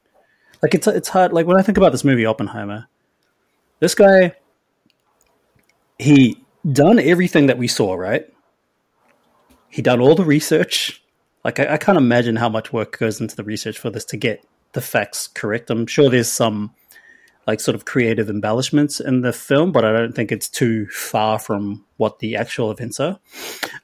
Like 0.62 0.74
it's 0.74 0.86
it's 0.86 1.08
hard. 1.08 1.32
Like 1.32 1.46
when 1.46 1.58
I 1.58 1.62
think 1.62 1.78
about 1.78 1.92
this 1.92 2.04
movie 2.04 2.26
Oppenheimer, 2.26 2.88
this 3.80 3.94
guy, 3.94 4.34
he 5.98 6.44
done 6.70 6.98
everything 6.98 7.46
that 7.46 7.58
we 7.58 7.66
saw, 7.66 7.94
right? 7.94 8.26
He 9.70 9.80
done 9.80 10.00
all 10.00 10.14
the 10.14 10.24
research. 10.24 11.02
Like 11.44 11.60
I, 11.60 11.74
I 11.74 11.76
can't 11.76 11.98
imagine 11.98 12.36
how 12.36 12.48
much 12.48 12.72
work 12.72 12.98
goes 12.98 13.20
into 13.20 13.36
the 13.36 13.44
research 13.44 13.78
for 13.78 13.90
this 13.90 14.04
to 14.06 14.16
get 14.16 14.44
the 14.72 14.80
facts 14.80 15.26
correct. 15.26 15.70
I'm 15.70 15.86
sure 15.86 16.10
there's 16.10 16.30
some 16.30 16.74
like 17.46 17.60
sort 17.60 17.74
of 17.74 17.84
creative 17.84 18.28
embellishments 18.30 19.00
in 19.00 19.22
the 19.22 19.32
film, 19.32 19.72
but 19.72 19.84
I 19.84 19.92
don't 19.92 20.14
think 20.14 20.30
it's 20.30 20.48
too 20.48 20.86
far 20.86 21.38
from 21.38 21.84
what 21.96 22.18
the 22.18 22.36
actual 22.36 22.70
events 22.70 23.00
are. 23.00 23.18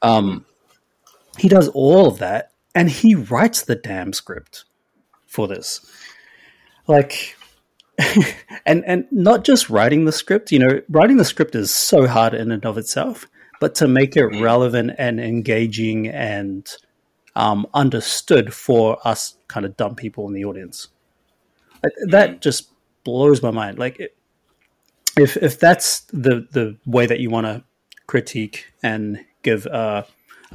Um, 0.03 0.45
he 1.39 1.49
does 1.49 1.69
all 1.69 2.07
of 2.07 2.19
that, 2.19 2.53
and 2.75 2.89
he 2.89 3.15
writes 3.15 3.63
the 3.63 3.75
damn 3.75 4.13
script 4.13 4.65
for 5.27 5.49
this. 5.49 5.81
like 6.87 7.37
and 8.67 8.85
and 8.85 9.07
not 9.11 9.45
just 9.45 9.71
writing 9.71 10.05
the 10.05 10.13
script 10.13 10.53
you 10.53 10.59
know 10.59 10.81
writing 10.91 11.17
the 11.17 11.25
script 11.25 11.55
is 11.55 11.71
so 11.71 12.07
hard 12.07 12.35
in 12.35 12.53
and 12.53 12.67
of 12.67 12.77
itself 12.77 13.27
but 13.59 13.75
to 13.75 13.89
make 13.89 14.17
it 14.17 14.27
relevant 14.41 14.91
and 14.99 15.19
engaging 15.19 16.07
and 16.07 16.77
um, 17.37 17.67
understood 17.75 18.53
for 18.53 18.99
us 19.07 19.37
kind 19.49 19.65
of 19.65 19.77
dumb 19.77 19.95
people 19.95 20.27
in 20.27 20.33
the 20.33 20.45
audience 20.45 20.89
like, 21.83 21.93
that 22.09 22.31
mm. 22.31 22.41
just 22.41 22.71
blows 23.05 23.43
my 23.43 23.51
mind 23.51 23.79
like 23.79 24.13
if 25.19 25.37
if 25.37 25.59
that's 25.61 26.01
the 26.13 26.47
the 26.53 26.77
way 26.87 27.07
that 27.07 27.21
you 27.21 27.31
want 27.31 27.47
to 27.47 27.63
critique 28.07 28.67
and 28.83 29.25
give 29.43 29.67
a 29.67 30.05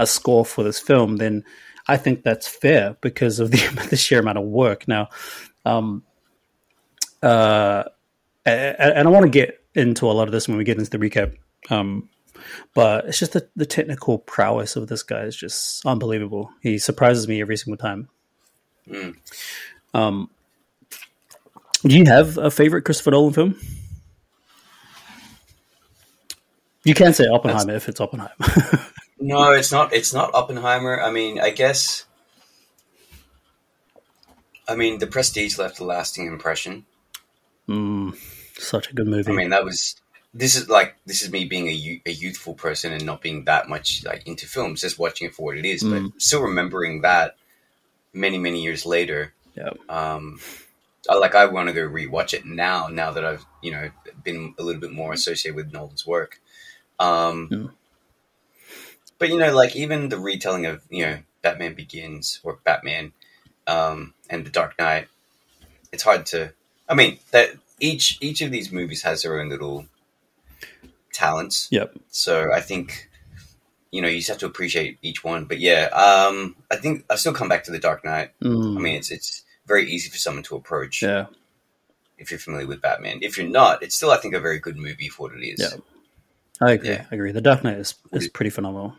score 0.03 0.45
for 0.45 0.63
this 0.63 0.79
film 0.79 1.17
then 1.17 1.43
I 1.87 1.97
think 1.97 2.23
that's 2.23 2.47
fair 2.47 2.95
because 3.01 3.39
of 3.39 3.51
the, 3.51 3.57
the 3.89 3.97
sheer 3.97 4.19
amount 4.19 4.37
of 4.37 4.45
work. 4.45 4.87
Now, 4.87 5.09
um, 5.65 6.03
uh, 7.21 7.83
and, 8.45 8.93
and, 8.93 9.07
I 9.07 9.11
want 9.11 9.25
to 9.25 9.29
get 9.29 9.63
into 9.75 10.09
a 10.09 10.13
lot 10.13 10.27
of 10.27 10.31
this 10.31 10.47
when 10.47 10.57
we 10.57 10.63
get 10.63 10.77
into 10.77 10.89
the 10.89 10.97
recap. 10.97 11.35
Um, 11.69 12.09
but 12.73 13.05
it's 13.05 13.19
just 13.19 13.33
the, 13.33 13.47
the 13.55 13.65
technical 13.65 14.17
prowess 14.17 14.75
of 14.75 14.87
this 14.87 15.03
guy 15.03 15.21
is 15.21 15.35
just 15.35 15.85
unbelievable. 15.85 16.51
He 16.61 16.77
surprises 16.77 17.27
me 17.27 17.41
every 17.41 17.57
single 17.57 17.77
time. 17.77 18.09
Mm. 18.87 19.15
Um, 19.93 20.29
do 21.83 21.97
you 21.97 22.05
have 22.05 22.37
a 22.37 22.51
favorite 22.51 22.83
Christopher 22.83 23.11
Nolan 23.11 23.33
film? 23.33 23.55
You 26.83 26.93
can 26.93 27.13
say 27.13 27.27
Oppenheimer 27.27 27.73
That's... 27.73 27.83
if 27.85 27.89
it's 27.89 28.01
Oppenheimer. 28.01 28.33
no, 29.19 29.51
it's 29.51 29.71
not. 29.71 29.93
It's 29.93 30.13
not 30.13 30.33
Oppenheimer. 30.33 30.99
I 30.99 31.11
mean, 31.11 31.39
I 31.39 31.51
guess. 31.51 32.05
I 34.67 34.75
mean, 34.75 34.99
The 34.99 35.07
Prestige 35.07 35.57
left 35.57 35.79
a 35.79 35.83
lasting 35.83 36.27
impression. 36.27 36.85
Mm, 37.67 38.15
such 38.57 38.89
a 38.89 38.93
good 38.93 39.07
movie. 39.07 39.31
I 39.31 39.35
mean, 39.35 39.49
that 39.49 39.63
was 39.63 40.00
this 40.33 40.55
is 40.55 40.69
like 40.69 40.95
this 41.05 41.21
is 41.21 41.31
me 41.31 41.45
being 41.45 41.67
a, 41.67 42.01
a 42.05 42.11
youthful 42.11 42.53
person 42.53 42.93
and 42.93 43.05
not 43.05 43.21
being 43.21 43.45
that 43.45 43.67
much 43.67 44.03
like 44.05 44.25
into 44.25 44.47
films, 44.47 44.81
just 44.81 44.97
watching 44.97 45.27
it 45.27 45.35
for 45.35 45.43
what 45.43 45.57
it 45.57 45.65
is, 45.65 45.83
mm. 45.83 46.11
but 46.11 46.21
still 46.21 46.41
remembering 46.41 47.01
that 47.01 47.35
many 48.13 48.37
many 48.37 48.61
years 48.63 48.85
later. 48.85 49.33
Yeah. 49.55 49.71
Um, 49.89 50.39
I, 51.09 51.15
like 51.15 51.35
I 51.35 51.45
want 51.47 51.67
to 51.67 51.73
go 51.73 51.81
rewatch 51.81 52.33
it 52.33 52.45
now. 52.45 52.87
Now 52.87 53.11
that 53.11 53.25
I've 53.25 53.45
you 53.61 53.71
know 53.71 53.89
been 54.23 54.55
a 54.57 54.63
little 54.63 54.79
bit 54.79 54.93
more 54.93 55.11
associated 55.11 55.55
with 55.55 55.73
Nolan's 55.73 56.07
work. 56.07 56.39
Um, 56.99 57.49
mm. 57.49 57.71
But 59.19 59.29
you 59.29 59.37
know, 59.37 59.53
like 59.53 59.75
even 59.75 60.09
the 60.09 60.19
retelling 60.19 60.65
of 60.65 60.81
you 60.89 61.05
know 61.05 61.19
Batman 61.41 61.73
Begins 61.73 62.39
or 62.43 62.59
Batman 62.63 63.11
um, 63.67 64.13
and 64.29 64.45
The 64.45 64.49
Dark 64.49 64.79
Knight, 64.79 65.07
it's 65.91 66.03
hard 66.03 66.25
to. 66.27 66.53
I 66.87 66.95
mean, 66.95 67.19
that 67.31 67.51
each 67.79 68.17
each 68.21 68.41
of 68.41 68.51
these 68.51 68.71
movies 68.71 69.01
has 69.03 69.23
their 69.23 69.39
own 69.39 69.49
little 69.49 69.87
talents. 71.13 71.67
Yep. 71.71 71.95
So 72.09 72.51
I 72.51 72.61
think 72.61 73.09
you 73.91 74.01
know 74.01 74.07
you 74.07 74.17
just 74.17 74.29
have 74.29 74.39
to 74.39 74.45
appreciate 74.45 74.97
each 75.01 75.23
one. 75.23 75.45
But 75.45 75.59
yeah, 75.59 75.85
um, 75.87 76.55
I 76.69 76.77
think 76.77 77.05
I 77.09 77.15
still 77.15 77.33
come 77.33 77.49
back 77.49 77.63
to 77.65 77.71
the 77.71 77.79
Dark 77.79 78.03
Knight. 78.05 78.31
Mm. 78.41 78.77
I 78.77 78.79
mean, 78.79 78.95
it's 78.95 79.11
it's 79.11 79.43
very 79.65 79.89
easy 79.89 80.09
for 80.09 80.17
someone 80.17 80.43
to 80.43 80.55
approach. 80.55 81.01
Yeah. 81.01 81.27
If 82.17 82.29
you're 82.29 82.39
familiar 82.39 82.67
with 82.67 82.81
Batman, 82.81 83.19
if 83.21 83.37
you're 83.37 83.47
not, 83.47 83.81
it's 83.81 83.95
still 83.95 84.11
I 84.11 84.17
think 84.17 84.35
a 84.35 84.39
very 84.39 84.59
good 84.59 84.77
movie 84.77 85.09
for 85.09 85.23
what 85.23 85.37
it 85.37 85.43
is. 85.43 85.59
Yeah. 85.59 85.79
I 86.61 86.73
agree. 86.73 86.89
Yeah. 86.89 87.05
I 87.11 87.15
agree. 87.15 87.31
The 87.31 87.41
Dark 87.41 87.63
Knight 87.63 87.77
is, 87.77 87.95
is 88.11 88.27
pretty 88.27 88.51
phenomenal. 88.51 88.95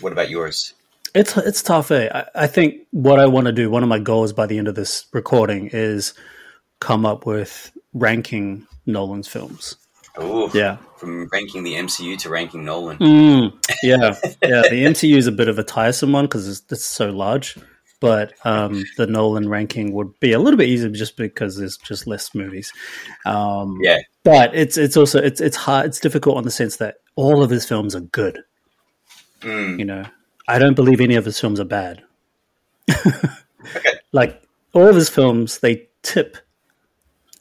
What 0.00 0.12
about 0.12 0.28
yours? 0.28 0.74
It's 1.14 1.34
it's 1.38 1.62
tough. 1.62 1.90
Eh? 1.90 2.10
I, 2.12 2.42
I 2.42 2.46
think 2.46 2.82
what 2.90 3.18
I 3.18 3.26
want 3.26 3.46
to 3.46 3.52
do, 3.52 3.70
one 3.70 3.82
of 3.82 3.88
my 3.88 3.98
goals 3.98 4.34
by 4.34 4.46
the 4.46 4.58
end 4.58 4.68
of 4.68 4.74
this 4.74 5.06
recording, 5.12 5.68
is 5.72 6.12
come 6.80 7.06
up 7.06 7.24
with 7.24 7.72
ranking 7.94 8.66
Nolan's 8.84 9.28
films. 9.28 9.76
Oh, 10.18 10.50
yeah. 10.54 10.76
From 10.96 11.28
ranking 11.32 11.62
the 11.62 11.74
MCU 11.74 12.18
to 12.18 12.30
ranking 12.30 12.64
Nolan. 12.64 12.98
Mm, 12.98 13.52
yeah, 13.82 14.14
yeah. 14.42 14.62
The 14.62 14.84
MCU 14.86 15.16
is 15.16 15.26
a 15.26 15.32
bit 15.32 15.48
of 15.48 15.58
a 15.58 15.62
tiresome 15.62 16.12
one 16.12 16.24
because 16.24 16.48
it's, 16.48 16.62
it's, 16.70 16.86
so 16.86 17.10
large, 17.10 17.58
but 18.00 18.32
um, 18.44 18.84
the 18.96 19.06
Nolan 19.06 19.48
ranking 19.48 19.92
would 19.92 20.18
be 20.20 20.32
a 20.32 20.38
little 20.38 20.56
bit 20.56 20.68
easier 20.68 20.88
just 20.88 21.16
because 21.16 21.58
there's 21.58 21.76
just 21.76 22.06
less 22.06 22.34
movies. 22.34 22.72
Um, 23.26 23.78
yeah, 23.82 23.98
but 24.24 24.54
it's 24.54 24.78
it's 24.78 24.96
also 24.96 25.20
it's 25.20 25.40
it's 25.40 25.56
hard. 25.56 25.86
It's 25.86 26.00
difficult 26.00 26.38
in 26.38 26.44
the 26.44 26.50
sense 26.50 26.76
that 26.76 26.96
all 27.14 27.42
of 27.42 27.50
his 27.50 27.66
films 27.66 27.94
are 27.94 28.00
good. 28.00 28.42
Mm. 29.40 29.78
You 29.78 29.84
know, 29.84 30.04
I 30.48 30.58
don't 30.58 30.74
believe 30.74 31.00
any 31.00 31.16
of 31.16 31.24
his 31.24 31.38
films 31.38 31.60
are 31.60 31.64
bad. 31.64 32.02
okay. 32.90 33.20
Like 34.12 34.40
all 34.72 34.88
of 34.88 34.94
his 34.94 35.10
films, 35.10 35.58
they 35.58 35.88
tip 36.02 36.38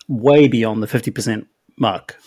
way 0.08 0.48
beyond 0.48 0.84
the 0.84 0.88
50% 0.88 1.46
mark. 1.78 2.18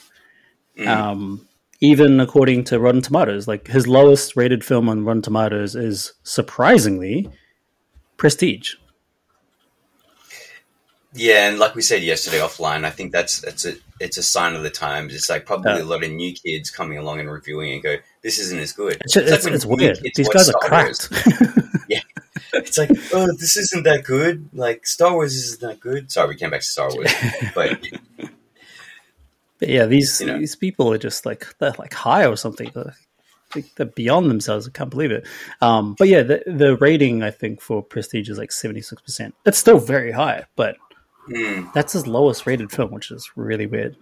Mm. 0.79 0.87
Um, 0.87 1.49
even 1.81 2.21
according 2.21 2.65
to 2.65 2.79
Rotten 2.79 3.03
Tomatoes, 3.03 3.47
like 3.47 3.67
his 3.67 3.87
lowest 3.87 4.37
rated 4.37 4.65
film 4.65 4.89
on 4.89 5.05
Rotten 5.05 5.23
Tomatoes 5.23 5.75
is 5.75 6.13
surprisingly 6.23 7.31
Prestige. 8.17 8.75
Yeah, 11.15 11.49
and 11.49 11.59
like 11.59 11.75
we 11.75 11.83
said 11.83 12.03
yesterday 12.03 12.39
offline, 12.39 12.85
I 12.85 12.91
think 12.91 13.13
that's 13.13 13.41
that's 13.41 13.65
a 13.65 13.75
it's 13.99 14.19
a 14.19 14.23
sign 14.23 14.55
of 14.55 14.63
the 14.63 14.71
times. 14.71 15.15
It's 15.15 15.31
like 15.31 15.47
probably 15.47 15.73
uh, 15.73 15.83
a 15.83 15.85
lot 15.85 16.05
of 16.05 16.11
new 16.11 16.33
kids 16.33 16.71
coming 16.71 16.99
along 16.99 17.21
and 17.21 17.31
reviewing 17.31 17.73
and 17.73 17.83
go, 17.83 17.97
"This 18.23 18.39
isn't 18.39 18.59
as 18.59 18.73
good." 18.73 18.99
It's, 19.01 19.17
it's, 19.17 19.31
it's, 19.31 19.45
like 19.45 19.55
it's 19.55 19.67
weird. 19.67 19.99
These 20.15 20.29
guys 20.29 20.51
are 20.51 20.61
cracked. 20.61 21.09
yeah, 21.89 22.01
it's 22.53 22.77
like, 22.77 22.91
oh, 23.15 23.27
this 23.39 23.57
isn't 23.57 23.85
that 23.85 24.05
good. 24.05 24.49
Like 24.53 24.87
Star 24.87 25.13
Wars 25.13 25.35
isn't 25.35 25.61
that 25.63 25.81
good. 25.81 26.13
Sorry, 26.13 26.29
we 26.29 26.37
came 26.37 26.51
back 26.51 26.61
to 26.61 26.67
Star 26.67 26.91
Wars, 26.93 27.13
but. 27.55 27.81
but 29.59 29.69
yeah, 29.69 29.87
these 29.87 30.21
you 30.21 30.27
know. 30.27 30.39
these 30.39 30.57
people 30.57 30.93
are 30.93 30.99
just 30.99 31.27
like 31.27 31.47
they're 31.59 31.75
like 31.79 31.95
high 31.95 32.27
or 32.27 32.37
something. 32.37 32.71
They're, 32.75 32.95
they're 33.77 33.87
beyond 33.87 34.31
themselves. 34.31 34.69
I 34.69 34.71
can't 34.71 34.91
believe 34.91 35.11
it. 35.11 35.27
Um, 35.61 35.95
but 35.99 36.09
yeah, 36.09 36.23
the 36.23 36.43
the 36.47 36.77
rating 36.77 37.23
I 37.23 37.31
think 37.31 37.61
for 37.61 37.83
Prestige 37.83 38.29
is 38.29 38.39
like 38.39 38.53
seventy 38.53 38.83
six 38.83 39.03
percent. 39.03 39.35
It's 39.45 39.59
still 39.59 39.79
very 39.79 40.13
high, 40.13 40.45
but 40.57 40.77
mm. 41.29 41.73
that's 41.73 41.93
his 41.93 42.07
lowest 42.07 42.47
rated 42.47 42.71
film, 42.71 42.91
which 42.91 43.11
is 43.11 43.31
really 43.37 43.67
weird. 43.67 43.97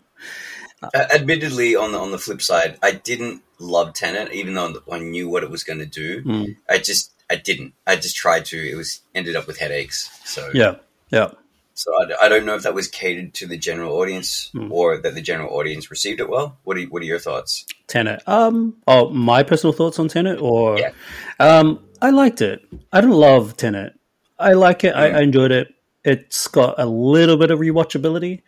Uh, 0.83 1.07
admittedly, 1.14 1.75
on 1.75 1.92
the 1.92 1.99
on 1.99 2.11
the 2.11 2.19
flip 2.19 2.42
side, 2.42 2.79
I 2.83 2.92
didn't 2.92 3.42
love 3.59 3.95
Tenet, 3.95 4.33
even 4.33 4.55
though 4.55 4.83
I 4.90 4.99
knew 4.99 5.29
what 5.29 5.42
it 5.42 5.51
was 5.51 5.64
going 5.64 5.79
to 5.79 5.87
do. 5.87 6.23
Mm. 6.23 6.57
I 6.69 6.79
just 6.79 7.12
I 7.31 7.37
didn't. 7.37 7.75
I 7.87 7.97
just 7.97 8.16
tried 8.16 8.45
to. 8.47 8.59
It 8.59 8.75
was 8.75 9.01
ended 9.14 9.37
up 9.37 9.47
with 9.47 9.59
headaches. 9.59 10.11
So 10.25 10.51
yeah, 10.53 10.77
yeah. 11.11 11.31
So 11.76 11.92
I, 11.94 12.24
I 12.24 12.28
don't 12.30 12.46
know 12.46 12.54
if 12.54 12.62
that 12.62 12.74
was 12.74 12.88
catered 12.88 13.34
to 13.34 13.46
the 13.46 13.58
general 13.58 13.98
audience 13.98 14.50
mm. 14.54 14.70
or 14.70 14.96
that 14.96 15.14
the 15.14 15.20
general 15.20 15.54
audience 15.54 15.90
received 15.90 16.20
it 16.20 16.28
well. 16.28 16.58
What 16.64 16.78
are 16.78 16.82
What 16.84 17.02
are 17.02 17.06
your 17.06 17.18
thoughts? 17.18 17.66
Tenet. 17.86 18.26
Um. 18.26 18.78
Oh, 18.86 19.10
my 19.10 19.42
personal 19.42 19.74
thoughts 19.74 19.98
on 19.98 20.08
Tenet, 20.08 20.40
or 20.40 20.78
yeah. 20.78 20.92
Um. 21.38 21.84
I 22.00 22.10
liked 22.10 22.40
it. 22.40 22.62
I 22.92 23.02
don't 23.02 23.10
love 23.10 23.56
Tenet. 23.58 23.92
I 24.38 24.54
like 24.54 24.84
it. 24.84 24.94
Mm. 24.94 24.98
I, 24.98 25.10
I, 25.10 25.20
enjoyed 25.20 25.52
it. 25.52 25.68
It's 26.04 26.48
got 26.48 26.74
a 26.78 26.86
little 26.86 27.36
bit 27.36 27.50
of 27.50 27.58
rewatchability. 27.58 28.42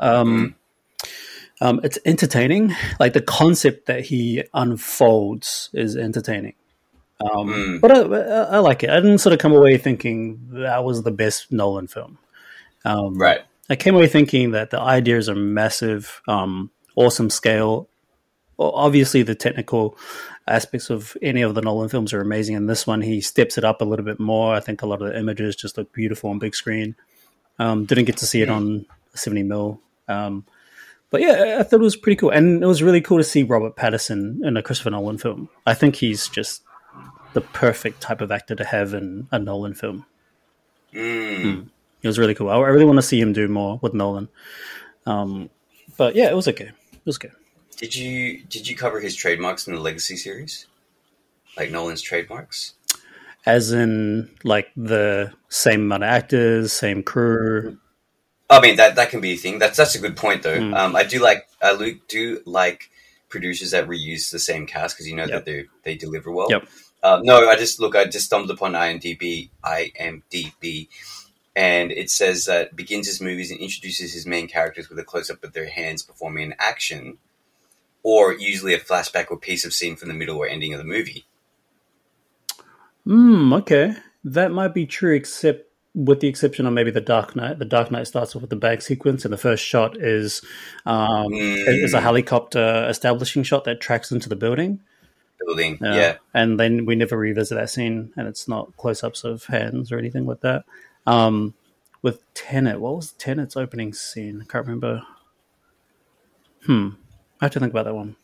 Um. 0.00 0.56
Mm. 1.00 1.08
Um, 1.60 1.80
it's 1.84 1.98
entertaining. 2.04 2.74
Like 2.98 3.12
the 3.12 3.22
concept 3.22 3.86
that 3.86 4.04
he 4.06 4.42
unfolds 4.52 5.70
is 5.72 5.96
entertaining. 5.96 6.54
Um, 7.20 7.48
mm. 7.48 7.80
But 7.80 7.92
I, 7.92 8.56
I, 8.56 8.58
like 8.58 8.82
it. 8.82 8.90
I 8.90 8.96
didn't 8.96 9.18
sort 9.18 9.32
of 9.32 9.38
come 9.38 9.52
away 9.52 9.78
thinking 9.78 10.48
that 10.50 10.84
was 10.84 11.04
the 11.04 11.12
best 11.12 11.52
Nolan 11.52 11.86
film. 11.86 12.18
Um, 12.84 13.18
right. 13.18 13.40
I 13.70 13.76
came 13.76 13.94
away 13.94 14.08
thinking 14.08 14.50
that 14.50 14.70
the 14.70 14.80
ideas 14.80 15.28
are 15.28 15.34
massive, 15.34 16.20
um, 16.28 16.70
awesome 16.96 17.30
scale. 17.30 17.88
Obviously, 18.58 19.22
the 19.22 19.34
technical 19.34 19.96
aspects 20.46 20.90
of 20.90 21.16
any 21.22 21.42
of 21.42 21.54
the 21.54 21.62
Nolan 21.62 21.88
films 21.88 22.12
are 22.12 22.20
amazing, 22.20 22.56
and 22.56 22.68
this 22.68 22.86
one 22.86 23.00
he 23.00 23.20
steps 23.20 23.58
it 23.58 23.64
up 23.64 23.80
a 23.80 23.84
little 23.84 24.04
bit 24.04 24.20
more. 24.20 24.54
I 24.54 24.60
think 24.60 24.82
a 24.82 24.86
lot 24.86 25.02
of 25.02 25.08
the 25.08 25.18
images 25.18 25.56
just 25.56 25.78
look 25.78 25.92
beautiful 25.92 26.30
on 26.30 26.38
big 26.38 26.54
screen. 26.54 26.94
Um, 27.58 27.84
didn't 27.84 28.04
get 28.04 28.18
to 28.18 28.26
see 28.26 28.42
it 28.42 28.50
on 28.50 28.84
70 29.14 29.44
mil. 29.44 29.80
Um, 30.08 30.44
but 31.10 31.20
yeah, 31.20 31.58
I 31.60 31.62
thought 31.62 31.80
it 31.80 31.84
was 31.84 31.96
pretty 31.96 32.16
cool, 32.16 32.30
and 32.30 32.62
it 32.62 32.66
was 32.66 32.82
really 32.82 33.00
cool 33.00 33.18
to 33.18 33.24
see 33.24 33.44
Robert 33.44 33.76
Pattinson 33.76 34.44
in 34.44 34.56
a 34.56 34.62
Christopher 34.62 34.90
Nolan 34.90 35.18
film. 35.18 35.48
I 35.66 35.74
think 35.74 35.96
he's 35.96 36.28
just 36.28 36.62
the 37.32 37.40
perfect 37.40 38.00
type 38.00 38.20
of 38.20 38.30
actor 38.30 38.54
to 38.54 38.64
have 38.64 38.94
in 38.94 39.28
a 39.30 39.38
Nolan 39.38 39.74
film. 39.74 40.06
Mm. 40.92 41.44
Mm. 41.44 41.70
It 42.04 42.06
was 42.06 42.18
really 42.18 42.34
cool. 42.34 42.50
I 42.50 42.58
really 42.58 42.84
want 42.84 42.98
to 42.98 43.02
see 43.02 43.18
him 43.18 43.32
do 43.32 43.48
more 43.48 43.78
with 43.80 43.94
Nolan. 43.94 44.28
Um, 45.06 45.48
but 45.96 46.14
yeah, 46.14 46.28
it 46.28 46.36
was 46.36 46.46
okay. 46.46 46.66
It 46.66 47.06
was 47.06 47.16
good. 47.16 47.32
Did 47.78 47.94
you 47.96 48.42
did 48.44 48.68
you 48.68 48.76
cover 48.76 49.00
his 49.00 49.16
trademarks 49.16 49.66
in 49.66 49.74
the 49.74 49.80
Legacy 49.80 50.16
series, 50.16 50.66
like 51.56 51.70
Nolan's 51.70 52.02
trademarks? 52.02 52.74
As 53.46 53.72
in, 53.72 54.30
like 54.44 54.68
the 54.76 55.32
same 55.48 55.82
amount 55.82 56.04
of 56.04 56.10
actors, 56.10 56.72
same 56.72 57.02
crew. 57.02 57.78
I 58.50 58.60
mean 58.60 58.76
that 58.76 58.96
that 58.96 59.08
can 59.08 59.22
be 59.22 59.32
a 59.32 59.36
thing. 59.36 59.58
That's 59.58 59.78
that's 59.78 59.94
a 59.94 59.98
good 59.98 60.16
point 60.16 60.42
though. 60.42 60.58
Mm. 60.58 60.76
Um, 60.76 60.94
I 60.94 61.04
do 61.04 61.20
like 61.20 61.48
I 61.62 61.96
do 62.08 62.42
like 62.44 62.90
producers 63.30 63.70
that 63.70 63.88
reuse 63.88 64.30
the 64.30 64.38
same 64.38 64.66
cast 64.66 64.94
because 64.94 65.08
you 65.08 65.16
know 65.16 65.24
yep. 65.24 65.32
that 65.32 65.44
they 65.46 65.64
they 65.84 65.96
deliver 65.96 66.30
well. 66.30 66.48
Yep. 66.50 66.68
Um, 67.02 67.22
no, 67.22 67.48
I 67.48 67.56
just 67.56 67.80
look. 67.80 67.96
I 67.96 68.04
just 68.04 68.26
stumbled 68.26 68.50
upon 68.50 68.72
IMDb. 68.72 69.50
IMDb, 69.64 70.88
and 71.56 71.92
it 71.92 72.10
says 72.10 72.46
that 72.46 72.74
begins 72.74 73.06
his 73.06 73.20
movies 73.20 73.50
and 73.50 73.60
introduces 73.60 74.12
his 74.12 74.26
main 74.26 74.48
characters 74.48 74.88
with 74.88 74.98
a 74.98 75.04
close 75.04 75.30
up 75.30 75.42
of 75.44 75.52
their 75.52 75.68
hands 75.68 76.02
performing 76.02 76.44
an 76.44 76.54
action, 76.58 77.18
or 78.02 78.32
usually 78.32 78.74
a 78.74 78.78
flashback 78.80 79.30
or 79.30 79.38
piece 79.38 79.64
of 79.64 79.72
scene 79.72 79.96
from 79.96 80.08
the 80.08 80.14
middle 80.14 80.36
or 80.36 80.46
ending 80.46 80.72
of 80.72 80.78
the 80.78 80.84
movie. 80.84 81.24
Hmm. 83.04 83.52
Okay, 83.52 83.94
that 84.24 84.50
might 84.50 84.74
be 84.74 84.86
true, 84.86 85.14
except 85.14 85.70
with 85.94 86.20
the 86.20 86.28
exception 86.28 86.66
of 86.66 86.72
maybe 86.72 86.90
the 86.90 87.00
Dark 87.00 87.36
Knight. 87.36 87.58
The 87.58 87.64
Dark 87.64 87.90
Knight 87.90 88.06
starts 88.06 88.34
off 88.34 88.42
with 88.42 88.50
the 88.50 88.56
bag 88.56 88.82
sequence, 88.82 89.24
and 89.24 89.32
the 89.32 89.38
first 89.38 89.64
shot 89.64 89.96
is 89.96 90.42
um, 90.86 91.28
Mm. 91.28 91.84
is 91.84 91.94
a 91.94 92.00
helicopter 92.00 92.86
establishing 92.88 93.42
shot 93.42 93.64
that 93.64 93.80
tracks 93.80 94.10
into 94.10 94.28
the 94.28 94.36
building. 94.36 94.80
Building, 95.46 95.78
yeah. 95.82 96.16
And 96.32 96.58
then 96.58 96.86
we 96.86 96.94
never 96.94 97.16
revisit 97.18 97.58
that 97.58 97.68
scene, 97.70 98.12
and 98.16 98.26
it's 98.26 98.48
not 98.48 98.76
close 98.76 99.04
ups 99.04 99.24
of 99.24 99.44
hands 99.44 99.92
or 99.92 99.98
anything 99.98 100.26
like 100.26 100.40
that. 100.40 100.64
Um, 101.06 101.54
with 102.02 102.22
Tenet, 102.34 102.80
what 102.80 102.96
was 102.96 103.12
Tenet's 103.12 103.56
opening 103.56 103.92
scene? 103.92 104.40
I 104.42 104.44
can't 104.50 104.66
remember. 104.66 105.02
Hmm. 106.66 106.90
I 107.40 107.46
have 107.46 107.52
to 107.52 107.60
think 107.60 107.72
about 107.72 107.84
that 107.84 107.94
one. 107.94 108.16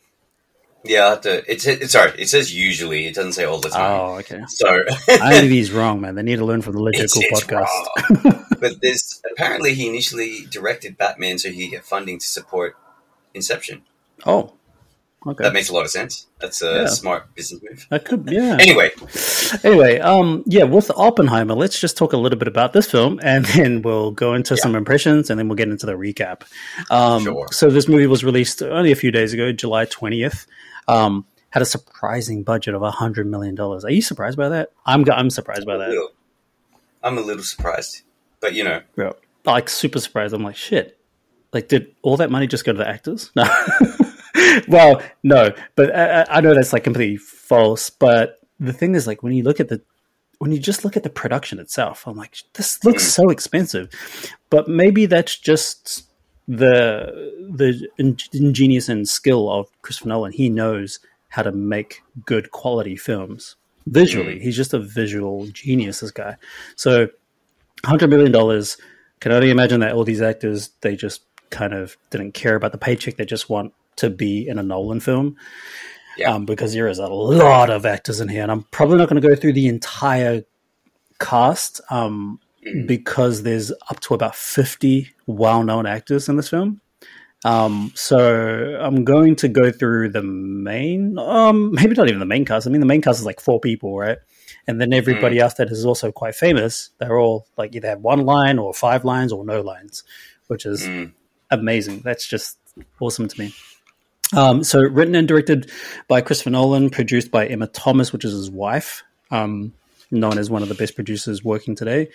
Yeah, 0.83 1.15
to. 1.15 1.51
It's 1.51 1.67
it's 1.67 1.91
sorry. 1.91 2.11
It 2.17 2.29
says 2.29 2.53
usually. 2.53 3.05
It 3.05 3.13
doesn't 3.13 3.33
say 3.33 3.43
all 3.43 3.59
the 3.59 3.69
time. 3.69 3.99
Oh, 3.99 4.13
okay. 4.19 4.41
So 4.47 4.83
IMDb's 5.07 5.71
wrong, 5.73 6.01
man. 6.01 6.15
They 6.15 6.23
need 6.23 6.37
to 6.37 6.45
learn 6.45 6.61
from 6.61 6.73
the 6.73 6.91
it's, 6.93 7.15
it's 7.15 7.43
podcast. 7.43 8.49
but 8.59 8.81
there's 8.81 9.21
apparently 9.31 9.75
he 9.75 9.87
initially 9.87 10.45
directed 10.49 10.97
Batman 10.97 11.37
so 11.37 11.51
he 11.51 11.65
could 11.65 11.71
get 11.71 11.85
funding 11.85 12.17
to 12.17 12.25
support 12.25 12.75
Inception. 13.33 13.83
Oh, 14.25 14.53
okay. 15.27 15.43
That 15.43 15.53
makes 15.53 15.69
a 15.69 15.73
lot 15.73 15.83
of 15.85 15.91
sense. 15.91 16.27
That's 16.39 16.61
a 16.61 16.73
Yeah. 16.81 16.85
smart 16.87 17.33
business 17.35 17.61
move. 17.61 17.85
That 17.89 18.05
could, 18.05 18.27
yeah. 18.31 18.57
Anyway, 18.59 18.91
Anyway, 19.63 19.99
um, 19.99 20.43
yeah, 20.47 20.63
with 20.63 20.89
Oppenheimer, 20.95 21.53
let's 21.53 21.79
just 21.79 21.97
talk 21.97 22.13
a 22.13 22.17
little 22.17 22.37
bit 22.39 22.47
about 22.47 22.73
this 22.73 22.89
film, 22.89 23.19
and 23.23 23.45
then 23.55 23.81
we'll 23.81 24.11
go 24.11 24.33
into 24.33 24.55
Yeah. 24.55 24.61
some 24.61 24.75
impressions, 24.75 25.29
and 25.29 25.39
then 25.39 25.47
we'll 25.47 25.55
get 25.57 25.69
into 25.69 25.85
the 25.85 25.93
recap. 25.93 26.43
Um, 26.89 27.23
Sure. 27.23 27.47
So 27.51 27.69
this 27.69 27.87
movie 27.87 28.07
was 28.07 28.23
released 28.23 28.61
only 28.63 28.91
a 28.91 28.95
few 28.95 29.11
days 29.11 29.33
ago, 29.33 29.51
July 29.51 29.85
twentieth. 29.85 30.47
Um, 30.87 31.25
had 31.51 31.61
a 31.61 31.65
surprising 31.65 32.43
budget 32.43 32.73
of 32.73 32.81
hundred 32.93 33.27
million 33.27 33.55
dollars. 33.55 33.83
Are 33.85 33.91
you 33.91 34.01
surprised 34.01 34.37
by 34.37 34.49
that? 34.49 34.71
I'm 34.85 35.03
I'm 35.11 35.29
surprised 35.29 35.65
by 35.65 35.75
a 35.75 35.77
that. 35.79 35.89
little, 35.89 36.09
I'm 37.03 37.17
a 37.17 37.21
little 37.21 37.43
surprised, 37.43 38.03
but 38.39 38.53
you 38.53 38.63
know, 38.63 38.81
Bro, 38.95 39.15
like 39.45 39.69
super 39.69 39.99
surprised. 39.99 40.33
I'm 40.33 40.43
like, 40.43 40.55
shit. 40.55 40.97
Like, 41.53 41.67
did 41.67 41.93
all 42.01 42.15
that 42.17 42.31
money 42.31 42.47
just 42.47 42.63
go 42.63 42.71
to 42.71 42.77
the 42.77 42.87
actors? 42.87 43.29
No. 43.35 43.43
Well, 44.67 45.01
no, 45.23 45.53
but 45.75 45.95
I, 45.95 46.21
I- 46.21 46.37
I 46.37 46.41
know 46.41 46.53
that's 46.53 46.73
like 46.73 46.83
completely 46.83 47.17
false. 47.17 47.89
But 47.89 48.39
the 48.59 48.73
thing 48.73 48.95
is, 48.95 49.07
like, 49.07 49.23
when 49.23 49.33
you 49.33 49.43
look 49.43 49.59
at 49.59 49.69
the 49.69 49.81
when 50.39 50.51
you 50.51 50.57
just 50.59 50.83
look 50.83 50.97
at 50.97 51.03
the 51.03 51.09
production 51.09 51.59
itself, 51.59 52.07
I'm 52.07 52.17
like, 52.17 52.35
this 52.53 52.83
looks 52.83 53.05
mm. 53.05 53.09
so 53.09 53.29
expensive. 53.29 53.89
But 54.49 54.67
maybe 54.67 55.05
that's 55.05 55.37
just 55.37 56.07
the 56.47 57.31
the 57.49 57.87
in- 57.97 58.17
ingenious 58.33 58.89
and 58.89 59.07
skill 59.07 59.49
of 59.51 59.67
Christopher 59.83 60.09
Nolan. 60.09 60.31
He 60.31 60.49
knows 60.49 60.99
how 61.29 61.43
to 61.43 61.51
make 61.51 62.01
good 62.25 62.51
quality 62.51 62.95
films 62.95 63.55
visually. 63.85 64.37
Mm. 64.37 64.41
He's 64.41 64.57
just 64.57 64.73
a 64.73 64.79
visual 64.79 65.47
genius. 65.47 65.99
This 65.99 66.11
guy. 66.11 66.37
So 66.75 67.09
hundred 67.85 68.09
million 68.09 68.31
dollars. 68.31 68.77
Can 69.19 69.31
only 69.31 69.51
imagine 69.51 69.81
that 69.81 69.93
all 69.93 70.03
these 70.03 70.21
actors 70.21 70.71
they 70.81 70.95
just 70.95 71.21
kind 71.51 71.73
of 71.73 71.95
didn't 72.09 72.33
care 72.33 72.55
about 72.55 72.71
the 72.71 72.79
paycheck. 72.79 73.17
They 73.17 73.25
just 73.25 73.49
want 73.49 73.73
to 73.97 74.09
be 74.09 74.47
in 74.47 74.57
a 74.59 74.63
Nolan 74.63 74.99
film. 74.99 75.35
Yeah. 76.17 76.33
Um, 76.33 76.45
because 76.45 76.73
there 76.73 76.87
is 76.89 76.99
a 76.99 77.07
lot 77.07 77.69
of 77.69 77.85
actors 77.85 78.19
in 78.19 78.27
here, 78.27 78.41
and 78.43 78.51
I'm 78.51 78.63
probably 78.71 78.97
not 78.97 79.07
going 79.09 79.21
to 79.21 79.27
go 79.27 79.35
through 79.35 79.53
the 79.53 79.67
entire 79.67 80.43
cast 81.19 81.81
um, 81.89 82.39
Mm. 82.67 82.85
because 82.85 83.41
there's 83.41 83.71
up 83.89 83.99
to 84.01 84.13
about 84.13 84.35
50 84.35 85.09
well-known 85.25 85.87
actors 85.87 86.29
in 86.29 86.35
this 86.35 86.47
film. 86.49 86.79
Um, 87.43 87.91
so 87.95 88.77
I'm 88.79 89.03
going 89.03 89.35
to 89.37 89.47
go 89.47 89.71
through 89.71 90.09
the 90.09 90.21
main, 90.21 91.17
um, 91.17 91.71
maybe 91.71 91.95
not 91.95 92.07
even 92.07 92.19
the 92.19 92.25
main 92.27 92.45
cast. 92.45 92.67
I 92.67 92.69
mean, 92.69 92.79
the 92.79 92.85
main 92.85 93.01
cast 93.01 93.19
is 93.19 93.25
like 93.25 93.39
four 93.41 93.59
people, 93.59 93.97
right? 93.97 94.19
And 94.67 94.79
then 94.79 94.93
everybody 94.93 95.39
else 95.39 95.55
that 95.55 95.71
is 95.71 95.85
also 95.87 96.11
quite 96.11 96.35
famous, 96.35 96.91
they're 96.99 97.17
all 97.17 97.47
like 97.57 97.73
either 97.75 97.87
have 97.87 98.01
one 98.01 98.25
line 98.27 98.59
or 98.59 98.75
five 98.75 99.03
lines 99.03 99.31
or 99.33 99.43
no 99.43 99.61
lines, 99.61 100.03
which 100.45 100.67
is 100.67 100.83
Mm. 100.83 101.13
amazing. 101.49 102.01
That's 102.01 102.27
just 102.27 102.59
awesome 102.99 103.27
to 103.27 103.39
me. 103.39 103.55
Um, 104.33 104.63
so 104.63 104.79
written 104.79 105.15
and 105.15 105.27
directed 105.27 105.71
by 106.07 106.21
Christopher 106.21 106.51
Nolan, 106.51 106.89
produced 106.89 107.31
by 107.31 107.47
Emma 107.47 107.67
Thomas, 107.67 108.13
which 108.13 108.25
is 108.25 108.31
his 108.31 108.49
wife, 108.49 109.03
um, 109.29 109.73
known 110.09 110.37
as 110.37 110.49
one 110.49 110.63
of 110.63 110.69
the 110.69 110.75
best 110.75 110.95
producers 110.95 111.43
working 111.43 111.75
today. 111.75 112.09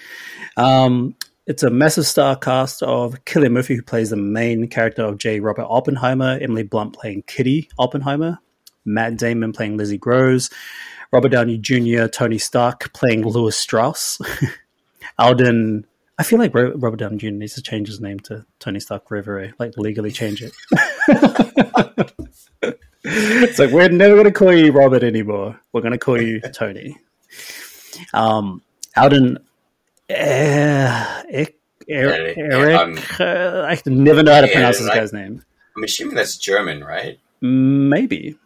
Um, 0.56 1.14
it's 1.46 1.62
a 1.62 1.70
massive 1.70 2.06
star 2.06 2.36
cast 2.36 2.82
of 2.82 3.22
Cillian 3.24 3.52
Murphy, 3.52 3.76
who 3.76 3.82
plays 3.82 4.10
the 4.10 4.16
main 4.16 4.66
character 4.68 5.04
of 5.04 5.18
J. 5.18 5.40
Robert 5.40 5.66
Oppenheimer, 5.68 6.38
Emily 6.40 6.64
Blunt 6.64 6.94
playing 6.94 7.22
Kitty 7.26 7.68
Oppenheimer, 7.78 8.40
Matt 8.84 9.16
Damon 9.16 9.52
playing 9.52 9.76
Leslie 9.76 9.98
Groves, 9.98 10.50
Robert 11.12 11.28
Downey 11.28 11.58
Jr., 11.58 12.06
Tony 12.06 12.38
Stark 12.38 12.92
playing 12.92 13.22
Lewis 13.24 13.56
Strauss, 13.56 14.20
Alden. 15.18 15.86
I 16.18 16.22
feel 16.22 16.38
like 16.38 16.54
Robert 16.54 16.96
Downey 16.96 17.18
Jr. 17.18 17.28
needs 17.30 17.54
to 17.54 17.62
change 17.62 17.88
his 17.88 18.00
name 18.00 18.18
to 18.20 18.46
Tony 18.58 18.80
Stark 18.80 19.06
forever, 19.08 19.38
eh? 19.40 19.50
like 19.58 19.76
legally 19.76 20.10
change 20.10 20.42
it. 20.42 20.52
it's 23.04 23.58
like 23.58 23.70
we're 23.70 23.88
never 23.90 24.14
going 24.14 24.24
to 24.24 24.32
call 24.32 24.54
you 24.54 24.72
Robert 24.72 25.02
anymore. 25.02 25.60
We're 25.72 25.82
going 25.82 25.92
to 25.92 25.98
call 25.98 26.20
you 26.20 26.40
Tony. 26.40 26.96
Um, 28.14 28.62
Alden, 28.96 29.36
uh, 30.08 31.22
Eric, 31.28 31.58
Eric, 31.88 32.36
Yeah, 32.38 32.80
um, 32.80 32.98
uh, 33.20 33.66
I 33.68 33.78
never 33.84 34.22
know 34.22 34.34
how 34.34 34.40
to 34.40 34.46
yeah, 34.46 34.52
pronounce 34.54 34.78
this 34.78 34.88
like- 34.88 34.96
guy's 34.98 35.12
name. 35.12 35.42
I'm 35.76 35.84
assuming 35.84 36.14
that's 36.14 36.38
German, 36.38 36.82
right? 36.82 37.18
Maybe. 37.42 38.38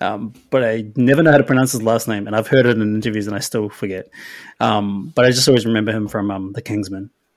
Um, 0.00 0.32
but 0.50 0.64
I 0.64 0.84
never 0.96 1.22
know 1.22 1.32
how 1.32 1.38
to 1.38 1.44
pronounce 1.44 1.72
his 1.72 1.82
last 1.82 2.06
name, 2.08 2.26
and 2.26 2.36
I've 2.36 2.46
heard 2.46 2.66
it 2.66 2.76
in 2.76 2.94
interviews, 2.94 3.26
and 3.26 3.34
I 3.34 3.40
still 3.40 3.68
forget. 3.68 4.08
Um, 4.60 5.12
but 5.14 5.24
I 5.24 5.30
just 5.30 5.48
always 5.48 5.66
remember 5.66 5.92
him 5.92 6.08
from 6.08 6.30
um, 6.30 6.52
The 6.52 6.62
Kingsman, 6.62 7.10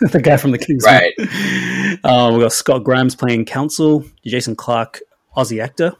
the 0.00 0.20
guy 0.22 0.36
from 0.36 0.50
The 0.50 0.58
Kingsman. 0.58 0.94
Right. 0.94 2.04
Um, 2.04 2.34
we 2.34 2.40
got 2.40 2.52
Scott 2.52 2.84
Grimes 2.84 3.14
playing 3.14 3.46
Council, 3.46 4.04
Jason 4.24 4.54
Clarke, 4.54 5.00
Aussie 5.36 5.62
actor, 5.62 5.94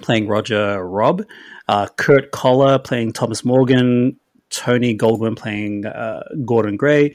playing 0.00 0.28
Roger 0.28 0.84
Robb, 0.84 1.24
uh, 1.68 1.88
Kurt 1.96 2.30
Koehler 2.30 2.82
playing 2.82 3.12
Thomas 3.12 3.44
Morgan, 3.44 4.18
Tony 4.50 4.96
Goldwyn 4.96 5.36
playing 5.36 5.86
uh, 5.86 6.22
Gordon 6.44 6.76
Gray, 6.76 7.14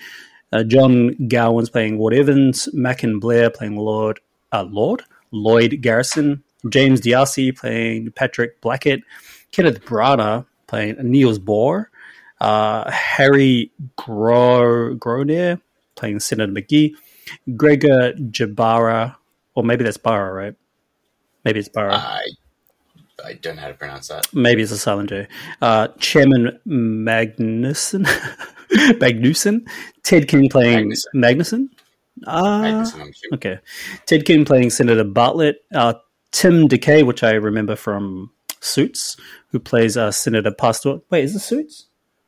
uh, 0.52 0.64
John 0.64 1.16
Gowans 1.28 1.70
playing 1.70 1.98
Ward 1.98 2.14
Evans, 2.14 2.68
Macon 2.74 3.20
Blair 3.20 3.50
playing 3.50 3.78
Lord 3.78 4.20
uh, 4.52 4.66
Lord 4.70 5.04
Lloyd 5.32 5.80
Garrison, 5.82 6.44
James 6.70 7.02
D'Arcy 7.02 7.52
playing 7.52 8.12
Patrick 8.12 8.62
Blackett, 8.62 9.02
Kenneth 9.52 9.84
Branagh 9.84 10.46
playing 10.68 10.96
Niels 11.02 11.40
Bohr, 11.40 11.88
uh, 12.40 12.90
Harry 12.90 13.72
Gro- 13.98 14.96
Groener 14.96 15.60
playing 15.96 16.20
Senator 16.20 16.52
McGee, 16.52 16.94
Gregor 17.56 18.14
Jabara, 18.14 19.16
or 19.56 19.64
maybe 19.64 19.84
that's 19.84 19.98
Barra, 19.98 20.34
right? 20.34 20.56
Maybe 21.44 21.60
it's 21.60 21.70
Barra. 21.70 21.96
I 21.96 22.26
I 23.24 23.34
don't 23.34 23.56
know 23.56 23.62
how 23.62 23.68
to 23.68 23.74
pronounce 23.76 24.08
that. 24.08 24.34
Maybe 24.34 24.64
it's 24.64 24.72
a 24.72 24.78
silent 24.78 25.10
J. 25.10 25.28
Uh, 25.62 25.90
Chairman 26.00 26.60
Magnuson, 26.68 28.06
Magnuson, 28.72 29.68
Ted 30.04 30.28
King 30.28 30.50
playing 30.50 30.92
Magnuson. 30.92 31.06
Magnuson. 31.16 31.70
Uh, 32.26 32.62
Magnuson, 32.62 33.14
okay, 33.34 33.60
Ted 34.06 34.26
King 34.26 34.46
playing 34.46 34.70
Senator 34.70 35.04
Bartlett. 35.04 35.64
Uh, 35.74 35.94
Tim 36.32 36.68
DeKay, 36.68 37.06
which 37.06 37.24
I 37.24 37.32
remember 37.32 37.76
from 37.76 38.32
Suits, 38.60 39.18
who 39.50 39.60
plays 39.60 39.98
uh, 39.98 40.12
Senator 40.12 40.52
Pastor. 40.52 41.00
Wait, 41.10 41.24
is 41.24 41.34
this 41.34 41.46
Suits? 41.46 41.88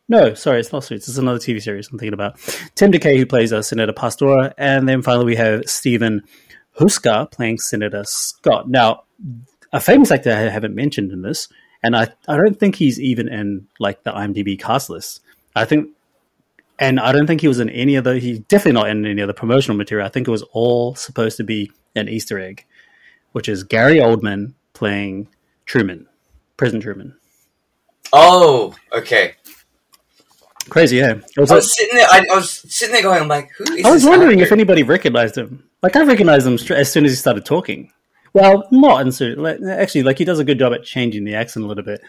No, 0.09 0.33
sorry, 0.33 0.59
it's 0.59 0.73
not 0.73 0.83
Suits. 0.83 1.07
It's 1.07 1.17
another 1.17 1.39
TV 1.39 1.61
series 1.61 1.89
I'm 1.89 1.97
thinking 1.97 2.13
about. 2.13 2.37
Tim 2.75 2.91
DeKay, 2.91 3.17
who 3.17 3.25
plays 3.25 3.53
uh, 3.53 3.61
Senator 3.61 3.93
Pastor, 3.93 4.53
and 4.57 4.87
then 4.87 5.01
finally 5.01 5.25
we 5.25 5.35
have 5.37 5.63
Stephen 5.65 6.23
Houska 6.77 7.31
playing 7.31 7.59
Senator 7.59 8.03
Scott. 8.03 8.69
Now, 8.69 9.03
a 9.71 9.79
famous 9.79 10.11
actor 10.11 10.31
I 10.31 10.49
haven't 10.49 10.75
mentioned 10.75 11.11
in 11.11 11.21
this, 11.21 11.47
and 11.81 11.95
I, 11.95 12.09
I 12.27 12.37
don't 12.37 12.59
think 12.59 12.75
he's 12.75 12.99
even 12.99 13.27
in 13.27 13.67
like 13.79 14.03
the 14.03 14.11
IMDb 14.11 14.59
cast 14.59 14.89
list. 14.89 15.21
I 15.55 15.65
think, 15.65 15.89
and 16.79 16.99
I 16.99 17.11
don't 17.11 17.27
think 17.27 17.41
he 17.41 17.47
was 17.47 17.59
in 17.59 17.69
any 17.69 17.95
of 17.95 18.03
the. 18.03 18.19
He's 18.19 18.39
definitely 18.39 18.73
not 18.73 18.89
in 18.89 19.05
any 19.05 19.21
of 19.21 19.27
the 19.27 19.33
promotional 19.33 19.77
material. 19.77 20.05
I 20.05 20.09
think 20.09 20.27
it 20.27 20.31
was 20.31 20.43
all 20.51 20.95
supposed 20.95 21.37
to 21.37 21.43
be 21.43 21.71
an 21.95 22.09
Easter 22.09 22.39
egg, 22.39 22.65
which 23.33 23.47
is 23.49 23.63
Gary 23.63 23.97
Oldman 23.97 24.53
playing 24.73 25.27
Truman, 25.65 26.07
President 26.57 26.83
Truman. 26.83 27.15
Oh, 28.11 28.73
okay. 28.91 29.33
Crazy, 30.69 30.97
yeah. 30.97 31.15
Was 31.37 31.51
I 31.51 31.55
like- 31.55 31.61
was 31.63 31.75
sitting 31.77 31.97
there. 31.97 32.07
I, 32.09 32.25
I 32.31 32.35
was 32.35 32.51
sitting 32.73 32.93
there 32.93 33.03
going, 33.03 33.21
I'm 33.21 33.27
like, 33.27 33.49
who 33.57 33.73
is? 33.73 33.85
I 33.85 33.91
was 33.91 34.05
wondering 34.05 34.39
if 34.39 34.51
anybody 34.51 34.83
recognized 34.83 35.37
him. 35.37 35.63
Like 35.81 35.95
I 35.95 36.03
recognized 36.03 36.47
him 36.47 36.53
as 36.75 36.91
soon 36.91 37.05
as 37.05 37.11
he 37.11 37.15
started 37.17 37.43
talking. 37.45 37.91
Well, 38.33 38.67
not 38.71 39.01
in 39.01 39.11
so 39.11 39.25
like, 39.37 39.59
actually 39.61 40.03
like 40.03 40.17
he 40.17 40.25
does 40.25 40.39
a 40.39 40.43
good 40.45 40.57
job 40.57 40.73
at 40.73 40.83
changing 40.83 41.23
the 41.25 41.35
accent 41.35 41.65
a 41.65 41.67
little 41.67 41.83
bit, 41.83 42.01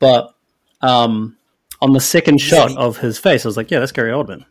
but 0.00 0.34
um, 0.80 1.36
on 1.80 1.92
the 1.92 2.00
second 2.00 2.38
shot 2.38 2.76
of 2.76 2.96
his 2.98 3.18
face, 3.18 3.44
I 3.44 3.48
was 3.48 3.56
like, 3.56 3.70
yeah, 3.70 3.78
that's 3.78 3.92
Gary 3.92 4.10
Oldman. 4.10 4.44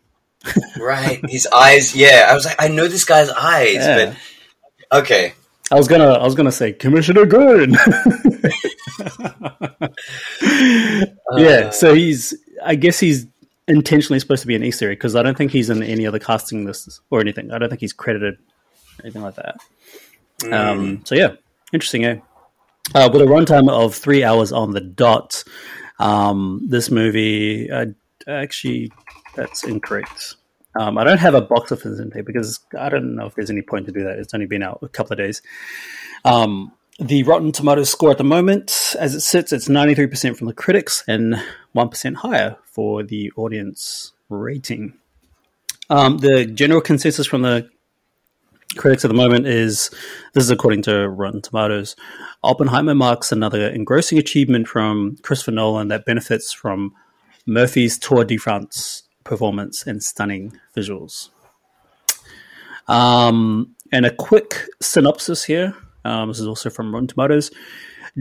right, 0.80 1.20
his 1.30 1.48
eyes. 1.48 1.96
Yeah, 1.96 2.28
I 2.30 2.34
was 2.34 2.46
like, 2.46 2.56
I 2.60 2.68
know 2.70 2.88
this 2.88 3.04
guy's 3.04 3.30
eyes, 3.30 3.74
yeah. 3.76 4.16
but 4.92 5.00
okay. 5.00 5.34
I 5.72 5.76
was 5.76 5.88
gonna, 5.88 6.12
I 6.12 6.24
was 6.24 6.36
gonna 6.36 6.52
say 6.52 6.74
Commissioner 6.74 7.26
Gordon. 7.26 7.72
yeah, 11.38 11.70
so 11.72 11.94
he's, 11.94 12.34
I 12.64 12.76
guess 12.76 13.00
he's 13.00 13.28
intentionally 13.68 14.20
supposed 14.20 14.42
to 14.42 14.48
be 14.48 14.56
an 14.56 14.64
Easter 14.64 14.90
egg 14.90 14.98
because 14.98 15.16
I 15.16 15.24
don't 15.24 15.38
think 15.38 15.52
he's 15.52 15.70
in 15.70 15.84
any 15.84 16.08
other 16.08 16.20
casting 16.20 16.66
lists 16.66 17.02
or 17.10 17.20
anything. 17.20 17.52
I 17.52 17.58
don't 17.58 17.70
think 17.70 17.82
he's 17.82 17.94
credited 17.94 18.38
anything 19.04 19.22
like 19.22 19.36
that. 19.36 19.58
Mm. 20.40 20.54
Um, 20.54 21.02
so 21.06 21.16
yeah, 21.16 21.34
interesting, 21.74 22.06
eh? 22.06 22.20
Uh, 22.96 23.10
with 23.12 23.22
a 23.22 23.26
runtime 23.26 23.70
of 23.70 23.94
three 23.94 24.24
hours 24.24 24.54
on 24.54 24.72
the 24.72 24.80
dot, 24.80 25.44
um, 26.00 26.62
this 26.70 26.90
movie 26.90 27.70
uh, 27.70 27.88
actually 28.28 28.92
that's 29.36 29.66
incorrect. 29.66 30.37
Um, 30.80 30.98
I 30.98 31.04
don't 31.04 31.18
have 31.20 31.34
a 31.34 31.42
box 31.42 31.72
of 31.72 31.80
office 31.80 32.00
intake 32.00 32.26
because 32.26 32.60
I 32.78 32.90
don't 32.90 33.16
know 33.16 33.26
if 33.26 33.36
there's 33.36 33.50
any 33.50 33.62
point 33.62 33.86
to 33.88 33.92
do 33.92 34.04
that. 34.04 34.20
It's 34.20 34.34
only 34.34 34.46
been 34.46 34.64
out 34.64 34.80
a 34.82 34.88
couple 34.88 35.14
of 35.14 35.18
days. 35.18 35.42
Um, 36.24 36.72
the 37.00 37.24
Rotten 37.24 37.52
Tomatoes 37.52 37.90
score 37.90 38.12
at 38.12 38.18
the 38.18 38.24
moment, 38.24 38.96
as 39.00 39.14
it 39.14 39.22
sits, 39.22 39.52
it's 39.52 39.68
93% 39.68 40.36
from 40.36 40.48
the 40.48 40.54
critics 40.54 41.04
and 41.08 41.36
1% 41.76 42.16
higher 42.16 42.58
for 42.64 43.04
the 43.04 43.32
audience 43.36 44.14
rating. 44.30 44.94
Um, 45.90 46.18
the 46.18 46.46
general 46.46 46.82
consensus 46.82 47.28
from 47.28 47.44
the 47.44 47.70
critics 48.76 49.06
at 49.06 49.08
the 49.08 49.16
moment 49.16 49.48
is 49.48 49.90
this 50.34 50.44
is 50.44 50.50
according 50.50 50.82
to 50.84 51.08
Rotten 51.08 51.42
Tomatoes. 51.42 51.96
Oppenheimer 52.44 52.96
marks 52.96 53.32
another 53.32 53.70
engrossing 53.70 54.18
achievement 54.18 54.68
from 54.68 55.18
Christopher 55.22 55.52
Nolan 55.52 55.88
that 55.88 56.06
benefits 56.06 56.52
from 56.52 56.94
Murphy's 57.46 57.98
tour 57.98 58.26
de 58.26 58.38
force 58.38 59.04
performance 59.28 59.86
and 59.86 60.04
stunning 60.04 60.60
visuals. 60.76 61.30
Um, 62.88 63.76
and 63.92 64.06
a 64.06 64.12
quick 64.12 64.66
synopsis 64.82 65.44
here 65.44 65.76
um, 66.08 66.30
this 66.30 66.40
is 66.40 66.48
also 66.48 66.70
from 66.70 66.94
Rotten 66.94 67.08
Tomatoes. 67.08 67.52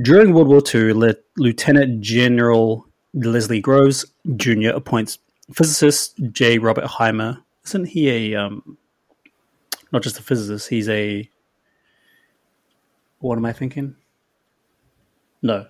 During 0.03 0.35
World 0.35 0.49
War 0.49 0.61
II, 0.75 0.93
Le- 0.93 1.15
Lieutenant 1.37 2.01
General 2.01 2.85
Leslie 3.15 3.61
Groves 3.61 4.05
Jr. 4.35 4.71
appoints 4.71 5.19
physicist 5.53 6.17
J. 6.33 6.59
Robert 6.59 6.85
Heimer. 6.85 7.43
Isn't 7.65 7.87
he 7.87 8.33
a 8.35 8.41
um, 8.41 8.77
not 9.93 10.03
just 10.03 10.19
a 10.19 10.23
physicist? 10.23 10.69
He's 10.69 10.89
a 10.89 11.31
what 13.21 13.39
am 13.39 13.47
I 13.47 13.53
thinking? 13.53 13.95
No. 15.43 15.67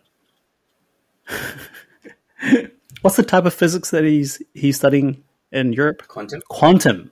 What's 3.03 3.17
the 3.17 3.23
type 3.23 3.45
of 3.45 3.53
physics 3.53 3.91
that 3.91 4.05
he's 4.05 4.41
he's 4.55 4.77
studying 4.77 5.23
in 5.57 5.73
Europe? 5.73 6.07
Quantum. 6.09 6.43
Quantum. 6.49 7.11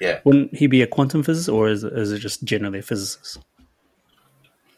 Yeah. 0.00 0.20
Wouldn't 0.24 0.54
he 0.54 0.66
be 0.66 0.82
a 0.82 0.86
quantum 0.86 1.22
physicist, 1.22 1.48
or 1.48 1.68
is, 1.68 1.84
is 1.84 2.12
it 2.12 2.18
just 2.18 2.44
generally 2.44 2.80
a 2.80 2.82
physicist? 2.82 3.38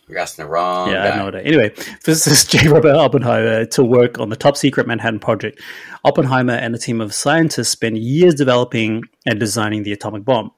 You're 0.09 0.21
asking 0.21 0.45
the 0.45 0.51
wrong. 0.51 0.89
Yeah, 0.89 0.95
guy. 0.95 1.03
I 1.03 1.07
have 1.07 1.17
no 1.17 1.29
idea. 1.29 1.41
Anyway, 1.41 1.71
physicist 2.01 2.51
J. 2.53 2.69
Robert 2.69 2.95
Oppenheimer 2.95 3.65
to 3.67 3.83
work 3.83 4.21
on 4.21 4.29
the 4.29 4.37
top 4.37 4.57
secret 4.57 4.87
Manhattan 4.87 5.19
Project. 5.19 5.61
Oppenheimer 6.05 6.53
and 6.53 6.75
a 6.77 6.79
team 6.79 7.01
of 7.01 7.13
scientists 7.13 7.71
spend 7.71 7.99
years 7.99 8.35
developing 8.35 9.03
and 9.27 9.41
designing 9.41 9.83
the 9.83 9.93
atomic 9.93 10.25
bomb. 10.25 10.53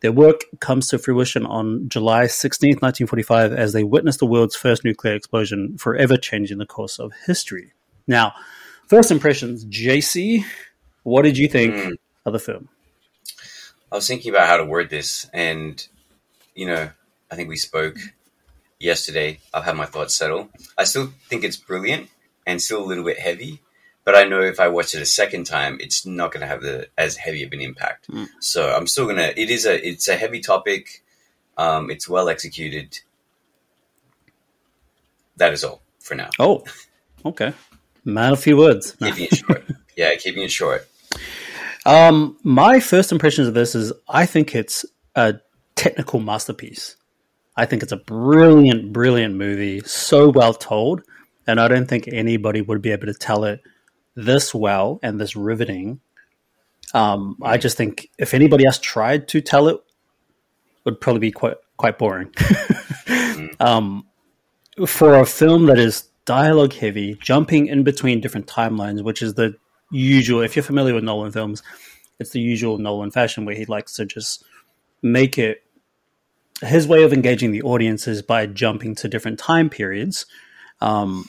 Their 0.00 0.12
work 0.12 0.44
comes 0.60 0.88
to 0.88 0.98
fruition 0.98 1.44
on 1.44 1.86
July 1.88 2.26
16, 2.28 2.76
1945, 2.76 3.52
as 3.52 3.74
they 3.74 3.84
witness 3.84 4.16
the 4.16 4.26
world's 4.26 4.56
first 4.56 4.84
nuclear 4.84 5.14
explosion, 5.14 5.76
forever 5.76 6.16
changing 6.16 6.56
the 6.56 6.66
course 6.66 6.98
of 6.98 7.12
history. 7.26 7.72
Now, 8.06 8.32
first 8.86 9.10
impressions, 9.10 9.66
Jasey, 9.66 10.46
what 11.04 11.22
did 11.22 11.38
you 11.38 11.48
think 11.48 11.74
mm. 11.74 11.92
of 12.26 12.32
the 12.32 12.38
film? 12.38 12.68
I 13.92 13.96
was 13.96 14.08
thinking 14.08 14.30
about 14.34 14.48
how 14.48 14.56
to 14.56 14.64
word 14.64 14.90
this, 14.90 15.30
and, 15.32 15.86
you 16.54 16.66
know, 16.66 16.90
I 17.30 17.36
think 17.36 17.48
we 17.48 17.56
spoke 17.56 17.96
yesterday. 18.80 19.38
I've 19.52 19.64
had 19.64 19.76
my 19.76 19.86
thoughts 19.86 20.14
settle. 20.14 20.50
I 20.76 20.84
still 20.84 21.12
think 21.28 21.44
it's 21.44 21.56
brilliant 21.56 22.08
and 22.46 22.60
still 22.60 22.82
a 22.82 22.86
little 22.86 23.04
bit 23.04 23.18
heavy, 23.18 23.60
but 24.04 24.14
I 24.14 24.24
know 24.24 24.40
if 24.40 24.60
I 24.60 24.68
watch 24.68 24.94
it 24.94 25.02
a 25.02 25.06
second 25.06 25.44
time, 25.44 25.78
it's 25.80 26.04
not 26.04 26.32
going 26.32 26.42
to 26.42 26.46
have 26.46 26.60
the 26.60 26.88
as 26.98 27.16
heavy 27.16 27.42
of 27.42 27.52
an 27.52 27.60
impact. 27.60 28.08
Mm. 28.08 28.28
So 28.40 28.74
I'm 28.74 28.86
still 28.86 29.06
gonna. 29.06 29.32
It 29.36 29.50
is 29.50 29.64
a 29.64 29.86
it's 29.86 30.08
a 30.08 30.16
heavy 30.16 30.40
topic. 30.40 31.02
Um, 31.56 31.90
it's 31.90 32.08
well 32.08 32.28
executed. 32.28 32.98
That 35.36 35.52
is 35.52 35.64
all 35.64 35.80
for 36.00 36.14
now. 36.14 36.30
Oh, 36.38 36.64
okay. 37.24 37.54
Man, 38.04 38.32
a 38.32 38.36
few 38.36 38.56
words. 38.56 38.92
keeping 38.92 39.24
it 39.24 39.36
short. 39.36 39.64
Yeah, 39.96 40.12
keeping 40.16 40.42
it 40.42 40.50
short. 40.50 40.88
Um, 41.84 42.38
my 42.42 42.80
first 42.80 43.12
impressions 43.12 43.48
of 43.48 43.54
this 43.54 43.74
is 43.74 43.92
I 44.08 44.26
think 44.26 44.54
it's 44.54 44.84
a 45.14 45.34
technical 45.74 46.20
masterpiece. 46.20 46.96
I 47.56 47.66
think 47.66 47.82
it's 47.82 47.92
a 47.92 47.96
brilliant, 47.98 48.92
brilliant 48.92 49.36
movie, 49.36 49.80
so 49.80 50.28
well 50.28 50.54
told, 50.54 51.02
and 51.46 51.60
I 51.60 51.68
don't 51.68 51.86
think 51.86 52.08
anybody 52.08 52.60
would 52.62 52.82
be 52.82 52.90
able 52.90 53.06
to 53.06 53.14
tell 53.14 53.44
it 53.44 53.60
this 54.16 54.54
well 54.54 54.98
and 55.02 55.20
this 55.20 55.36
riveting. 55.36 56.00
Um, 56.94 57.36
I 57.42 57.58
just 57.58 57.76
think 57.76 58.08
if 58.18 58.34
anybody 58.34 58.64
else 58.66 58.78
tried 58.78 59.28
to 59.28 59.40
tell 59.40 59.68
it, 59.68 59.76
it 59.76 60.84
would 60.84 61.00
probably 61.00 61.20
be 61.20 61.32
quite 61.32 61.56
quite 61.76 61.98
boring. 61.98 62.32
um, 63.60 64.06
for 64.86 65.14
a 65.14 65.26
film 65.26 65.66
that 65.66 65.78
is 65.78 66.08
dialogue 66.24 66.72
heavy, 66.72 67.14
jumping 67.20 67.66
in 67.66 67.84
between 67.84 68.20
different 68.20 68.46
timelines, 68.46 69.02
which 69.02 69.22
is 69.22 69.34
the 69.34 69.54
usual. 69.94 70.42
If 70.42 70.56
you're 70.56 70.62
familiar 70.62 70.94
with 70.94 71.04
Nolan 71.04 71.32
films, 71.32 71.62
it's 72.18 72.30
the 72.30 72.40
usual 72.40 72.78
Nolan 72.78 73.10
fashion 73.10 73.44
where 73.44 73.54
he 73.54 73.64
likes 73.64 73.94
to 73.94 74.04
just 74.04 74.44
make 75.02 75.38
it 75.38 75.62
his 76.62 76.86
way 76.86 77.02
of 77.02 77.12
engaging 77.12 77.50
the 77.50 77.62
audience 77.62 78.06
is 78.06 78.22
by 78.22 78.46
jumping 78.46 78.94
to 78.94 79.08
different 79.08 79.38
time 79.38 79.68
periods 79.68 80.26
um, 80.80 81.28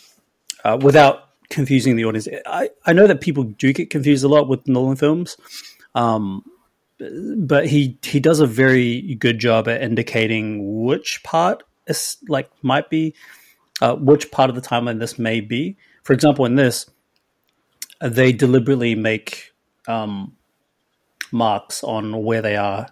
uh, 0.63 0.78
without 0.80 1.30
confusing 1.49 1.95
the 1.95 2.06
audience. 2.06 2.28
I, 2.45 2.69
I 2.86 2.93
know 2.93 3.08
that 3.08 3.21
people 3.21 3.43
do 3.43 3.73
get 3.73 3.89
confused 3.89 4.23
a 4.23 4.28
lot 4.28 4.47
with 4.47 4.67
Nolan 4.67 4.95
films, 4.95 5.38
um, 5.93 6.43
but 7.38 7.67
he 7.67 7.97
he 8.04 8.19
does 8.19 8.39
a 8.39 8.47
very 8.47 9.15
good 9.15 9.39
job 9.39 9.67
at 9.67 9.82
indicating 9.82 10.84
which 10.86 11.21
part 11.23 11.63
is 11.88 12.17
like 12.28 12.49
might 12.63 12.89
be 12.89 13.13
uh, 13.82 13.95
which 13.95 14.32
part 14.32 14.49
of 14.49 14.56
the 14.56 14.62
timeline 14.62 14.99
this 14.99 15.19
may 15.19 15.41
be. 15.41 15.78
For 16.04 16.13
example, 16.13 16.45
in 16.45 16.56
this, 16.56 16.89
they 18.01 18.31
deliberately 18.31 18.95
make 18.95 19.53
um, 19.88 20.36
marks 21.31 21.84
on 21.84 22.23
where 22.23 22.41
they 22.41 22.55
are, 22.55 22.88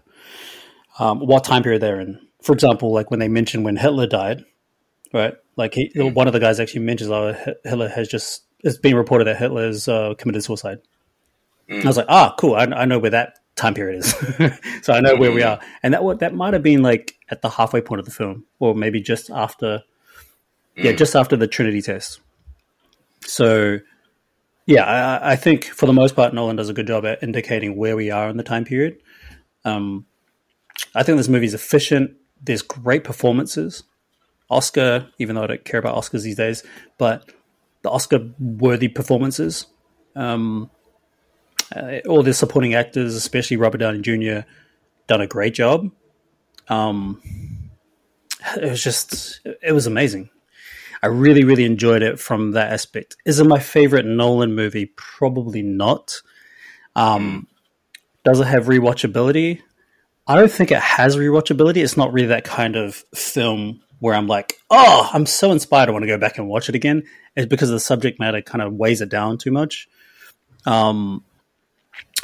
um, 0.99 1.19
what 1.19 1.43
time 1.43 1.63
period 1.63 1.81
they're 1.81 1.99
in 1.99 2.19
for 2.43 2.51
example, 2.51 2.93
like 2.93 3.09
when 3.09 3.19
they 3.19 3.29
mention 3.29 3.63
when 3.63 3.77
Hitler 3.77 4.05
died, 4.05 4.43
right? 5.13 5.33
Like 5.55 5.73
he, 5.73 5.89
mm. 5.95 6.13
one 6.13 6.27
of 6.27 6.33
the 6.33 6.39
guys 6.39 6.59
actually 6.59 6.81
mentions, 6.81 7.09
"Oh, 7.09 7.33
Hitler 7.63 7.89
has 7.89 8.07
just." 8.07 8.43
It's 8.65 8.77
been 8.77 8.95
reported 8.95 9.25
that 9.25 9.37
Hitler 9.37 9.65
has 9.65 9.87
uh, 9.87 10.13
committed 10.17 10.43
suicide. 10.43 10.79
Mm. 11.69 11.83
I 11.83 11.87
was 11.87 11.97
like, 11.97 12.05
"Ah, 12.09 12.35
cool! 12.37 12.55
I, 12.55 12.63
I, 12.63 12.85
know 12.85 12.99
where 12.99 13.11
that 13.11 13.39
time 13.55 13.73
period 13.73 13.99
is, 13.99 14.13
so 14.81 14.93
I 14.93 14.99
know 14.99 15.15
where 15.15 15.31
we 15.31 15.41
mm. 15.41 15.51
are." 15.51 15.59
And 15.81 15.93
that 15.93 16.19
that 16.19 16.35
might 16.35 16.53
have 16.53 16.63
been 16.63 16.81
like 16.81 17.17
at 17.29 17.41
the 17.41 17.49
halfway 17.49 17.81
point 17.81 17.99
of 17.99 18.05
the 18.05 18.11
film, 18.11 18.45
or 18.59 18.75
maybe 18.75 19.01
just 19.01 19.29
after, 19.29 19.83
yeah, 20.75 20.91
mm. 20.91 20.97
just 20.97 21.15
after 21.15 21.37
the 21.37 21.47
Trinity 21.47 21.81
test. 21.81 22.19
So, 23.25 23.79
yeah, 24.65 24.84
I, 24.84 25.34
I, 25.34 25.36
think 25.36 25.65
for 25.65 25.86
the 25.86 25.93
most 25.93 26.15
part, 26.15 26.34
Nolan 26.34 26.56
does 26.56 26.69
a 26.69 26.73
good 26.73 26.88
job 26.88 27.06
at 27.06 27.21
indicating 27.23 27.76
where 27.76 27.95
we 27.95 28.12
are 28.12 28.30
in 28.30 28.38
the 28.38 28.43
time 28.43 28.65
period. 28.65 29.02
Um, 29.65 30.06
I 30.95 31.04
think 31.04 31.17
this 31.17 31.28
movie 31.28 31.45
is 31.45 31.54
efficient 31.54 32.15
there's 32.43 32.62
great 32.62 33.04
performances. 33.04 33.84
Oscar, 34.49 35.08
even 35.17 35.36
though 35.36 35.43
I 35.43 35.47
don't 35.47 35.65
care 35.65 35.80
about 35.80 35.95
Oscars 35.95 36.23
these 36.23 36.36
days, 36.36 36.63
but 36.97 37.32
the 37.82 37.89
Oscar 37.89 38.30
worthy 38.39 38.88
performances. 38.88 39.65
Um, 40.15 40.69
uh, 41.76 41.99
all 42.08 42.21
the 42.21 42.34
supporting 42.34 42.76
actors, 42.76 43.15
especially 43.15 43.58
Robert 43.58 43.80
Downey 43.80 44.02
Jr., 44.02 44.45
done 45.08 45.21
a 45.21 45.28
great 45.28 45.54
job. 45.54 45.89
Um, 46.67 47.21
it 48.58 48.69
was 48.69 48.84
just, 48.84 49.39
it 49.62 49.71
was 49.71 49.88
amazing. 49.88 50.30
I 51.03 51.07
really, 51.07 51.43
really 51.43 51.65
enjoyed 51.65 52.01
it 52.01 52.17
from 52.17 52.51
that 52.51 52.71
aspect. 52.71 53.17
Is 53.25 53.41
it 53.41 53.45
my 53.45 53.59
favorite 53.59 54.05
Nolan 54.05 54.55
movie? 54.55 54.85
Probably 54.85 55.61
not. 55.61 56.21
Um, 56.95 57.47
does 58.23 58.39
it 58.39 58.47
have 58.47 58.67
rewatchability? 58.67 59.61
I 60.25 60.35
don't 60.35 60.49
think 60.49 60.71
it 60.71 60.79
has 60.79 61.17
rewatchability. 61.17 61.83
It's 61.83 61.97
not 61.97 62.13
really 62.13 62.27
that 62.27 62.45
kind 62.45 62.77
of 62.77 62.95
film 63.13 63.81
where 63.99 64.15
I'm 64.15 64.27
like, 64.27 64.61
oh, 64.69 65.09
I'm 65.11 65.25
so 65.25 65.51
inspired. 65.51 65.89
I 65.89 65.91
want 65.91 66.03
to 66.03 66.07
go 66.07 66.17
back 66.17 66.37
and 66.37 66.47
watch 66.47 66.69
it 66.69 66.75
again. 66.75 67.03
It's 67.35 67.47
because 67.47 67.69
the 67.69 67.81
subject 67.81 68.17
matter 68.17 68.41
kind 68.41 68.61
of 68.61 68.73
weighs 68.73 69.01
it 69.01 69.09
down 69.09 69.37
too 69.37 69.51
much. 69.51 69.89
Um, 70.65 71.25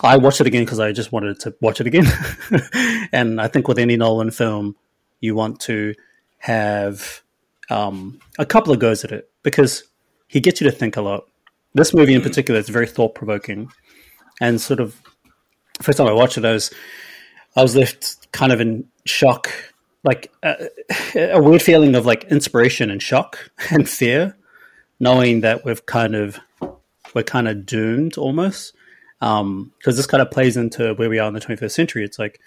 I 0.02 0.16
watched 0.16 0.40
it 0.40 0.48
again 0.48 0.64
because 0.64 0.80
I 0.80 0.94
just 0.94 1.12
wanted 1.12 1.42
to 1.42 1.54
watch 1.60 1.82
it 1.82 1.88
again. 1.88 2.06
and 3.12 3.42
I 3.42 3.50
think 3.50 3.68
with 3.68 3.78
any 3.78 3.98
Nolan 3.98 4.32
film, 4.32 4.78
you 5.20 5.36
want 5.36 5.60
to 5.62 5.96
have 6.38 7.22
um, 7.70 8.20
a 8.38 8.46
couple 8.46 8.74
of 8.74 8.80
goes 8.80 9.04
at 9.04 9.12
it 9.12 9.30
because 9.44 9.84
he 10.28 10.40
gets 10.40 10.62
you 10.62 10.70
to 10.70 10.76
think 10.76 10.98
a 10.98 11.02
lot. 11.02 11.26
This 11.74 11.94
movie 11.94 12.16
in 12.16 12.22
particular 12.22 12.60
is 12.60 12.70
very 12.70 12.88
thought 12.88 13.16
provoking 13.16 13.72
and 14.40 14.60
sort 14.60 14.80
of 14.80 15.02
first 15.82 15.98
time 15.98 16.08
I 16.08 16.14
watched 16.14 16.38
it, 16.38 16.46
I 16.46 16.54
was 16.54 16.72
I 17.56 17.62
was 17.62 17.76
left 17.76 18.32
kind 18.32 18.52
of 18.52 18.62
in 18.62 18.88
shock, 19.06 19.50
like 20.04 20.32
uh, 20.44 20.56
a 21.16 21.42
weird 21.42 21.62
feeling 21.62 21.96
of 21.96 22.06
like 22.06 22.26
inspiration 22.26 22.90
and 22.92 23.02
shock 23.02 23.52
and 23.72 23.88
fear, 23.88 24.38
knowing 25.00 25.42
that 25.42 25.66
we've 25.66 25.86
kind 25.86 26.16
of 26.16 26.40
we're 27.14 27.24
kind 27.24 27.48
of 27.48 27.66
doomed 27.66 28.18
almost. 28.18 28.74
Because 29.20 29.42
um, 29.42 29.74
this 29.84 30.08
kind 30.08 30.22
of 30.22 30.32
plays 30.32 30.56
into 30.56 30.94
where 30.94 31.10
we 31.10 31.20
are 31.20 31.28
in 31.28 31.34
the 31.34 31.42
21st 31.42 31.72
century. 31.72 32.06
It's 32.06 32.18
like, 32.18 32.40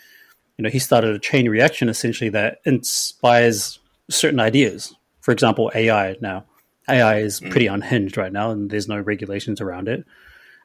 you 0.56 0.62
know, 0.62 0.70
he 0.70 0.78
started 0.78 1.14
a 1.14 1.18
chain 1.18 1.46
reaction 1.50 1.90
essentially 1.90 2.30
that 2.30 2.60
inspires 2.64 3.78
certain 4.08 4.40
ideas. 4.40 4.94
For 5.22 5.30
example, 5.30 5.70
AI 5.74 6.16
now. 6.20 6.44
AI 6.88 7.18
is 7.18 7.40
mm. 7.40 7.50
pretty 7.50 7.68
unhinged 7.68 8.16
right 8.16 8.32
now, 8.32 8.50
and 8.50 8.68
there's 8.68 8.88
no 8.88 8.98
regulations 8.98 9.60
around 9.60 9.88
it. 9.88 10.04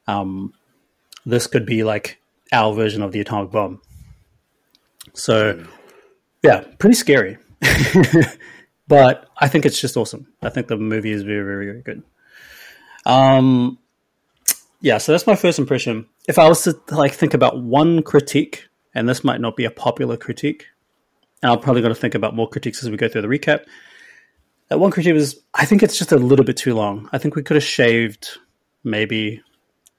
Um, 0.06 0.52
this 1.24 1.46
could 1.46 1.64
be 1.64 1.84
like 1.84 2.20
our 2.52 2.74
version 2.74 3.02
of 3.02 3.12
the 3.12 3.20
atomic 3.20 3.52
bomb. 3.52 3.80
So, 5.14 5.54
mm. 5.54 5.68
yeah, 6.42 6.64
pretty 6.78 6.96
scary. 6.96 7.38
but 8.88 9.28
I 9.38 9.48
think 9.48 9.64
it's 9.64 9.80
just 9.80 9.96
awesome. 9.96 10.26
I 10.42 10.50
think 10.50 10.66
the 10.66 10.76
movie 10.76 11.12
is 11.12 11.22
very, 11.22 11.44
very, 11.44 11.66
very 11.66 11.82
good. 11.82 12.02
Um, 13.06 13.78
yeah, 14.80 14.98
so 14.98 15.12
that's 15.12 15.26
my 15.26 15.36
first 15.36 15.58
impression. 15.58 16.06
If 16.26 16.38
I 16.38 16.48
was 16.48 16.62
to 16.64 16.80
like 16.90 17.14
think 17.14 17.34
about 17.34 17.62
one 17.62 18.02
critique, 18.02 18.68
and 18.94 19.08
this 19.08 19.22
might 19.22 19.40
not 19.40 19.56
be 19.56 19.64
a 19.64 19.70
popular 19.70 20.16
critique, 20.16 20.66
and 21.42 21.52
I'm 21.52 21.60
probably 21.60 21.82
going 21.82 21.94
to 21.94 22.00
think 22.00 22.16
about 22.16 22.34
more 22.34 22.48
critiques 22.48 22.82
as 22.82 22.90
we 22.90 22.96
go 22.96 23.08
through 23.08 23.22
the 23.22 23.28
recap. 23.28 23.64
That 24.68 24.78
one 24.78 24.90
critique 24.90 25.14
was, 25.14 25.40
I 25.54 25.64
think 25.64 25.82
it's 25.82 25.98
just 25.98 26.12
a 26.12 26.16
little 26.16 26.44
bit 26.44 26.56
too 26.56 26.74
long. 26.74 27.08
I 27.12 27.18
think 27.18 27.34
we 27.34 27.42
could 27.42 27.56
have 27.56 27.64
shaved 27.64 28.38
maybe 28.84 29.42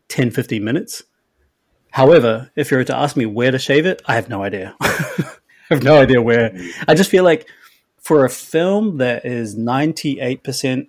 10, 0.09 0.31
15 0.31 0.63
minutes. 0.63 1.03
However, 1.91 2.51
if 2.55 2.69
you 2.69 2.77
were 2.77 2.83
to 2.83 2.95
ask 2.95 3.17
me 3.17 3.25
where 3.25 3.51
to 3.51 3.57
shave 3.57 3.85
it, 3.85 4.01
I 4.05 4.15
have 4.15 4.29
no 4.29 4.43
idea. 4.43 4.75
I 4.81 5.35
have 5.69 5.83
no 5.83 5.97
idea 5.97 6.21
where. 6.21 6.55
I 6.87 6.93
just 6.93 7.09
feel 7.09 7.23
like 7.23 7.47
for 7.97 8.25
a 8.25 8.29
film 8.29 8.97
that 8.97 9.25
is 9.25 9.55
98%, 9.55 10.87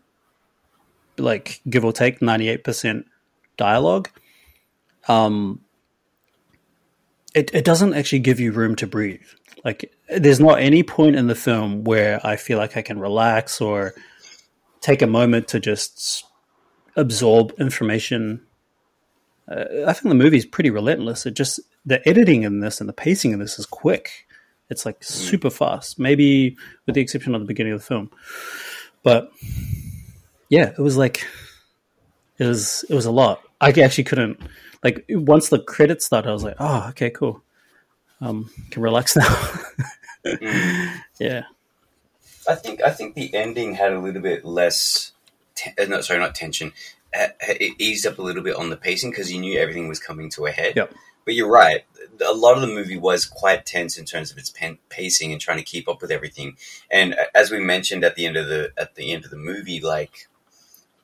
like 1.17 1.61
give 1.69 1.85
or 1.85 1.93
take 1.93 2.21
98% 2.21 3.05
dialogue, 3.57 4.11
um, 5.09 5.61
it, 7.35 7.51
it 7.55 7.65
doesn't 7.65 7.95
actually 7.95 8.21
give 8.21 8.41
you 8.41 8.53
room 8.53 8.77
to 8.77 8.87
breathe. 8.87 9.27
Like, 9.65 9.93
there's 10.17 10.41
not 10.41 10.61
any 10.61 10.83
point 10.83 11.17
in 11.17 11.27
the 11.27 11.35
film 11.35 11.85
where 11.85 12.25
I 12.25 12.37
feel 12.37 12.59
like 12.59 12.77
I 12.77 12.83
can 12.83 12.99
relax 12.99 13.61
or 13.61 13.95
take 14.81 15.03
a 15.03 15.07
moment 15.07 15.49
to 15.49 15.61
just 15.61 16.25
absorb 16.97 17.53
information. 17.59 18.43
Uh, 19.49 19.65
I 19.87 19.93
think 19.93 20.09
the 20.09 20.15
movie 20.15 20.39
is 20.39 20.47
pretty 20.47 20.71
relentless. 20.71 21.27
It 21.27 21.35
just 21.35 21.61
the 21.85 22.07
editing 22.09 22.43
in 22.43 22.61
this 22.61 22.81
and 22.81 22.89
the 22.89 22.95
pacing 22.95 23.33
in 23.33 23.39
this 23.39 23.59
is 23.59 23.67
quick. 23.67 24.27
It's 24.69 24.87
like 24.87 24.99
hmm. 24.99 25.05
super 25.05 25.51
fast. 25.51 25.99
Maybe 25.99 26.57
with 26.87 26.95
the 26.95 27.01
exception 27.01 27.35
of 27.35 27.41
the 27.41 27.47
beginning 27.47 27.73
of 27.73 27.81
the 27.81 27.87
film, 27.87 28.11
but 29.03 29.31
yeah, 30.49 30.73
it 30.77 30.79
was 30.79 30.97
like 30.97 31.27
it 32.39 32.47
was 32.47 32.85
it 32.89 32.95
was 32.95 33.07
a 33.07 33.11
lot. 33.13 33.43
I 33.61 33.71
actually 33.71 34.05
couldn't 34.05 34.41
like 34.83 35.05
once 35.09 35.49
the 35.49 35.59
credits 35.59 36.07
started. 36.07 36.31
I 36.31 36.33
was 36.33 36.45
like, 36.45 36.57
oh, 36.59 36.89
okay, 36.91 37.11
cool. 37.11 37.43
Um, 38.21 38.51
can 38.71 38.83
relax 38.83 39.17
now. 39.17 39.51
Mm. 40.25 41.01
Yeah. 41.19 41.45
I 42.49 42.55
think 42.55 42.83
I 42.83 42.91
think 42.91 43.15
the 43.15 43.35
ending 43.35 43.75
had 43.75 43.93
a 43.93 43.99
little 43.99 44.23
bit 44.23 44.45
less. 44.45 45.13
Te- 45.55 45.73
uh, 45.79 45.85
no, 45.87 46.01
sorry, 46.01 46.21
not 46.21 46.35
tension. 46.35 46.73
It 47.13 47.75
eased 47.79 48.07
up 48.07 48.19
a 48.19 48.23
little 48.23 48.43
bit 48.43 48.57
on 48.57 48.71
the 48.71 48.77
pacing 48.77 49.11
because 49.11 49.33
you 49.33 49.41
knew 49.41 49.59
everything 49.59 49.89
was 49.89 50.01
coming 50.01 50.31
to 50.31 50.47
a 50.47 50.51
head. 50.51 50.75
Yep. 50.77 50.95
But 51.25 51.35
you're 51.35 51.51
right. 51.51 51.85
A 52.27 52.33
lot 52.33 52.55
of 52.55 52.63
the 52.63 52.67
movie 52.67 52.97
was 52.97 53.27
quite 53.27 53.67
tense 53.67 53.99
in 53.99 54.05
terms 54.05 54.31
of 54.31 54.39
its 54.39 54.51
pen- 54.51 54.79
pacing 54.89 55.33
and 55.33 55.41
trying 55.41 55.59
to 55.59 55.65
keep 55.65 55.89
up 55.89 56.01
with 56.01 56.11
everything. 56.11 56.57
And 56.91 57.15
uh, 57.15 57.25
as 57.35 57.51
we 57.51 57.61
mentioned 57.61 58.05
at 58.05 58.17
the 58.17 58.27
end 58.27 58.37
of 58.37 58.49
the 58.49 58.73
at 58.77 58.95
the 58.95 59.13
end 59.13 59.25
of 59.25 59.31
the 59.31 59.37
movie, 59.37 59.81
like 59.81 60.29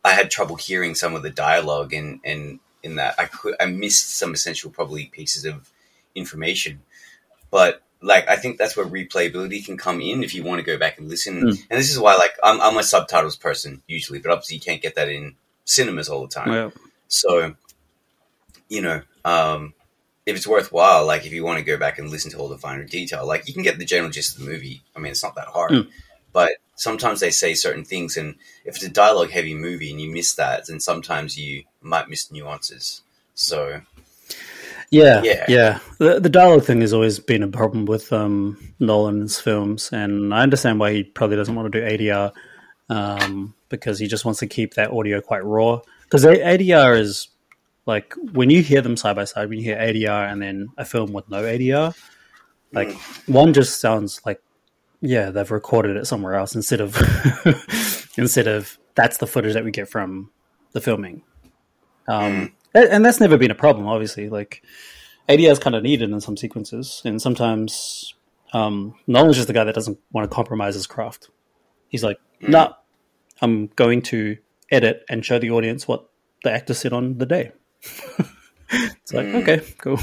I 0.04 0.12
had 0.12 0.30
trouble 0.30 0.56
hearing 0.56 0.94
some 0.94 1.14
of 1.14 1.22
the 1.22 1.30
dialogue 1.30 1.92
and 1.92 2.20
and 2.24 2.60
in 2.82 2.96
that 2.96 3.14
I 3.18 3.26
could 3.26 3.56
I 3.60 3.66
missed 3.66 4.16
some 4.16 4.32
essential 4.32 4.70
probably 4.70 5.06
pieces 5.06 5.44
of 5.44 5.70
information. 6.14 6.82
But 7.50 7.82
like 8.02 8.28
I 8.28 8.36
think 8.36 8.58
that's 8.58 8.76
where 8.76 8.86
replayability 8.86 9.64
can 9.64 9.76
come 9.76 10.00
in 10.00 10.22
if 10.22 10.34
you 10.34 10.42
want 10.44 10.58
to 10.58 10.66
go 10.66 10.78
back 10.78 10.98
and 10.98 11.08
listen. 11.08 11.42
Mm. 11.42 11.66
And 11.70 11.78
this 11.78 11.90
is 11.90 11.98
why 11.98 12.14
like 12.16 12.34
I'm, 12.42 12.60
I'm 12.60 12.76
a 12.76 12.82
subtitles 12.82 13.36
person 13.36 13.82
usually, 13.86 14.18
but 14.18 14.30
obviously 14.30 14.56
you 14.56 14.62
can't 14.62 14.82
get 14.82 14.94
that 14.96 15.08
in 15.08 15.36
cinemas 15.64 16.08
all 16.08 16.22
the 16.26 16.34
time. 16.34 16.52
Yeah. 16.52 16.70
So 17.08 17.54
you 18.68 18.82
know, 18.82 19.02
um, 19.24 19.74
if 20.24 20.36
it's 20.36 20.46
worthwhile, 20.46 21.06
like 21.06 21.24
if 21.24 21.32
you 21.32 21.44
want 21.44 21.58
to 21.58 21.64
go 21.64 21.76
back 21.76 21.98
and 21.98 22.10
listen 22.10 22.30
to 22.32 22.38
all 22.38 22.48
the 22.48 22.58
finer 22.58 22.84
detail, 22.84 23.26
like 23.26 23.46
you 23.46 23.54
can 23.54 23.62
get 23.62 23.78
the 23.78 23.84
general 23.84 24.10
gist 24.10 24.36
of 24.36 24.44
the 24.44 24.50
movie. 24.50 24.82
I 24.94 24.98
mean, 24.98 25.12
it's 25.12 25.22
not 25.22 25.36
that 25.36 25.48
hard, 25.48 25.70
mm. 25.70 25.88
but 26.32 26.52
sometimes 26.74 27.20
they 27.20 27.30
say 27.30 27.54
certain 27.54 27.84
things, 27.84 28.16
and 28.16 28.34
if 28.64 28.76
it's 28.76 28.84
a 28.84 28.90
dialogue 28.90 29.30
heavy 29.30 29.54
movie 29.54 29.90
and 29.90 30.00
you 30.00 30.10
miss 30.10 30.34
that, 30.34 30.66
then 30.66 30.80
sometimes 30.80 31.38
you 31.38 31.64
might 31.80 32.08
miss 32.08 32.30
nuances. 32.30 33.02
So, 33.34 33.82
yeah, 34.90 35.22
yeah, 35.22 35.44
yeah. 35.48 35.78
The, 35.98 36.20
the 36.20 36.28
dialogue 36.28 36.64
thing 36.64 36.80
has 36.80 36.92
always 36.92 37.18
been 37.18 37.42
a 37.42 37.48
problem 37.48 37.86
with 37.86 38.12
um, 38.12 38.58
Nolan's 38.78 39.40
films, 39.40 39.90
and 39.92 40.32
I 40.32 40.42
understand 40.42 40.78
why 40.78 40.92
he 40.92 41.04
probably 41.04 41.36
doesn't 41.36 41.54
want 41.54 41.72
to 41.72 41.80
do 41.80 41.86
ADR 41.86 42.32
um, 42.88 43.54
because 43.68 43.98
he 43.98 44.06
just 44.06 44.24
wants 44.24 44.40
to 44.40 44.46
keep 44.46 44.74
that 44.74 44.90
audio 44.90 45.20
quite 45.20 45.44
raw. 45.44 45.80
Because 46.02 46.24
ADR 46.24 46.98
is 46.98 47.28
like 47.86 48.14
when 48.32 48.50
you 48.50 48.62
hear 48.62 48.80
them 48.80 48.96
side 48.96 49.16
by 49.16 49.24
side, 49.24 49.48
when 49.48 49.58
you 49.58 49.64
hear 49.64 49.76
ADR 49.76 50.30
and 50.30 50.40
then 50.40 50.68
a 50.76 50.84
film 50.84 51.12
with 51.12 51.28
no 51.28 51.42
ADR, 51.42 51.96
like 52.72 52.88
mm. 52.88 53.28
one 53.32 53.52
just 53.54 53.80
sounds 53.80 54.20
like 54.24 54.40
yeah, 55.00 55.30
they've 55.30 55.50
recorded 55.50 55.96
it 55.96 56.06
somewhere 56.06 56.34
else 56.34 56.54
instead 56.54 56.80
of 56.80 56.96
instead 58.16 58.48
of 58.48 58.78
that's 58.94 59.18
the 59.18 59.26
footage 59.26 59.54
that 59.54 59.64
we 59.64 59.70
get 59.70 59.88
from 59.88 60.30
the 60.72 60.80
filming. 60.80 61.22
Um, 62.08 62.32
mm. 62.32 62.52
And 62.76 63.04
that's 63.04 63.20
never 63.20 63.36
been 63.36 63.50
a 63.50 63.56
problem, 63.56 63.86
obviously. 63.86 64.28
Like 64.28 64.62
ADR 65.28 65.50
is 65.50 65.58
kind 65.58 65.76
of 65.76 65.82
needed 65.82 66.10
in 66.10 66.20
some 66.20 66.36
sequences, 66.36 67.02
and 67.04 67.20
sometimes 67.20 68.14
um, 68.52 68.94
Nolan's 69.06 69.36
just 69.36 69.48
the 69.48 69.54
guy 69.54 69.64
that 69.64 69.74
doesn't 69.74 69.98
want 70.12 70.28
to 70.28 70.34
compromise 70.34 70.74
his 70.74 70.86
craft. 70.86 71.30
He's 71.88 72.04
like. 72.04 72.18
"Nah, 72.40 72.74
I'm 73.40 73.68
going 73.68 74.02
to 74.02 74.38
edit 74.70 75.04
and 75.08 75.24
show 75.24 75.38
the 75.38 75.50
audience 75.50 75.88
what 75.88 76.08
the 76.44 76.52
actor 76.52 76.74
said 76.74 76.92
on 76.92 77.18
the 77.18 77.26
day." 77.26 77.52
it's 78.70 79.12
like, 79.12 79.26
mm. 79.26 79.42
okay, 79.42 79.62
cool. 79.78 79.98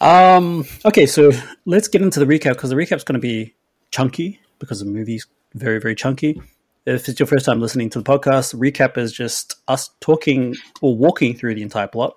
um, 0.00 0.64
okay, 0.84 1.06
so 1.06 1.32
let's 1.64 1.88
get 1.88 2.02
into 2.02 2.20
the 2.20 2.26
recap 2.26 2.54
because 2.54 2.70
the 2.70 2.76
recap's 2.76 3.04
going 3.04 3.14
to 3.14 3.20
be 3.20 3.54
chunky 3.90 4.40
because 4.58 4.80
the 4.80 4.86
movie's 4.86 5.26
very, 5.54 5.80
very 5.80 5.94
chunky. 5.94 6.40
If 6.84 7.08
it's 7.08 7.20
your 7.20 7.28
first 7.28 7.46
time 7.46 7.60
listening 7.60 7.90
to 7.90 8.00
the 8.00 8.04
podcast, 8.04 8.56
recap 8.56 8.98
is 8.98 9.12
just 9.12 9.54
us 9.68 9.90
talking 10.00 10.56
or 10.80 10.96
walking 10.96 11.34
through 11.36 11.54
the 11.54 11.62
entire 11.62 11.86
plot. 11.86 12.16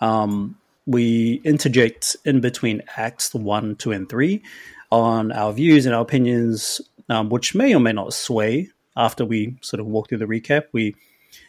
Um, 0.00 0.56
we 0.86 1.42
interject 1.44 2.16
in 2.24 2.40
between 2.40 2.82
acts 2.96 3.34
one, 3.34 3.76
two, 3.76 3.92
and 3.92 4.08
three 4.08 4.42
on 4.90 5.30
our 5.30 5.52
views 5.52 5.84
and 5.84 5.94
our 5.94 6.00
opinions, 6.00 6.80
um, 7.10 7.28
which 7.28 7.54
may 7.54 7.74
or 7.74 7.80
may 7.80 7.92
not 7.92 8.14
sway 8.14 8.70
after 8.96 9.26
we 9.26 9.56
sort 9.60 9.80
of 9.80 9.86
walk 9.86 10.08
through 10.08 10.18
the 10.18 10.24
recap. 10.24 10.64
We 10.72 10.96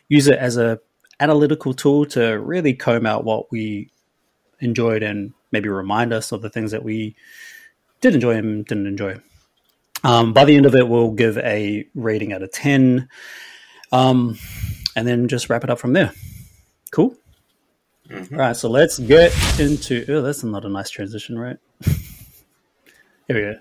use 0.09 0.27
it 0.27 0.37
as 0.37 0.57
a 0.57 0.81
analytical 1.21 1.73
tool 1.73 2.05
to 2.07 2.37
really 2.39 2.73
comb 2.73 3.05
out 3.05 3.23
what 3.23 3.51
we 3.53 3.89
enjoyed 4.59 5.01
and 5.01 5.33
maybe 5.53 5.69
remind 5.69 6.11
us 6.11 6.33
of 6.33 6.41
the 6.41 6.49
things 6.49 6.71
that 6.71 6.83
we 6.83 7.15
did 8.01 8.15
enjoy 8.15 8.35
and 8.35 8.65
didn't 8.65 8.87
enjoy. 8.87 9.21
Um, 10.03 10.33
by 10.33 10.45
the 10.45 10.55
end 10.55 10.65
of 10.65 10.75
it, 10.75 10.87
we'll 10.87 11.11
give 11.11 11.37
a 11.37 11.85
rating 11.95 12.33
out 12.33 12.43
of 12.43 12.51
10 12.51 13.07
um, 13.91 14.37
and 14.95 15.07
then 15.07 15.27
just 15.27 15.49
wrap 15.49 15.63
it 15.63 15.69
up 15.69 15.79
from 15.79 15.93
there. 15.93 16.11
Cool. 16.91 17.15
Mm-hmm. 18.09 18.35
All 18.35 18.41
right, 18.41 18.55
so 18.55 18.69
let's 18.69 18.99
get 18.99 19.33
into. 19.59 20.05
Oh, 20.09 20.21
that's 20.21 20.43
not 20.43 20.65
a 20.65 20.69
nice 20.69 20.89
transition, 20.89 21.39
right? 21.39 21.57
Here 23.27 23.29
we 23.29 23.41
go. 23.41 23.55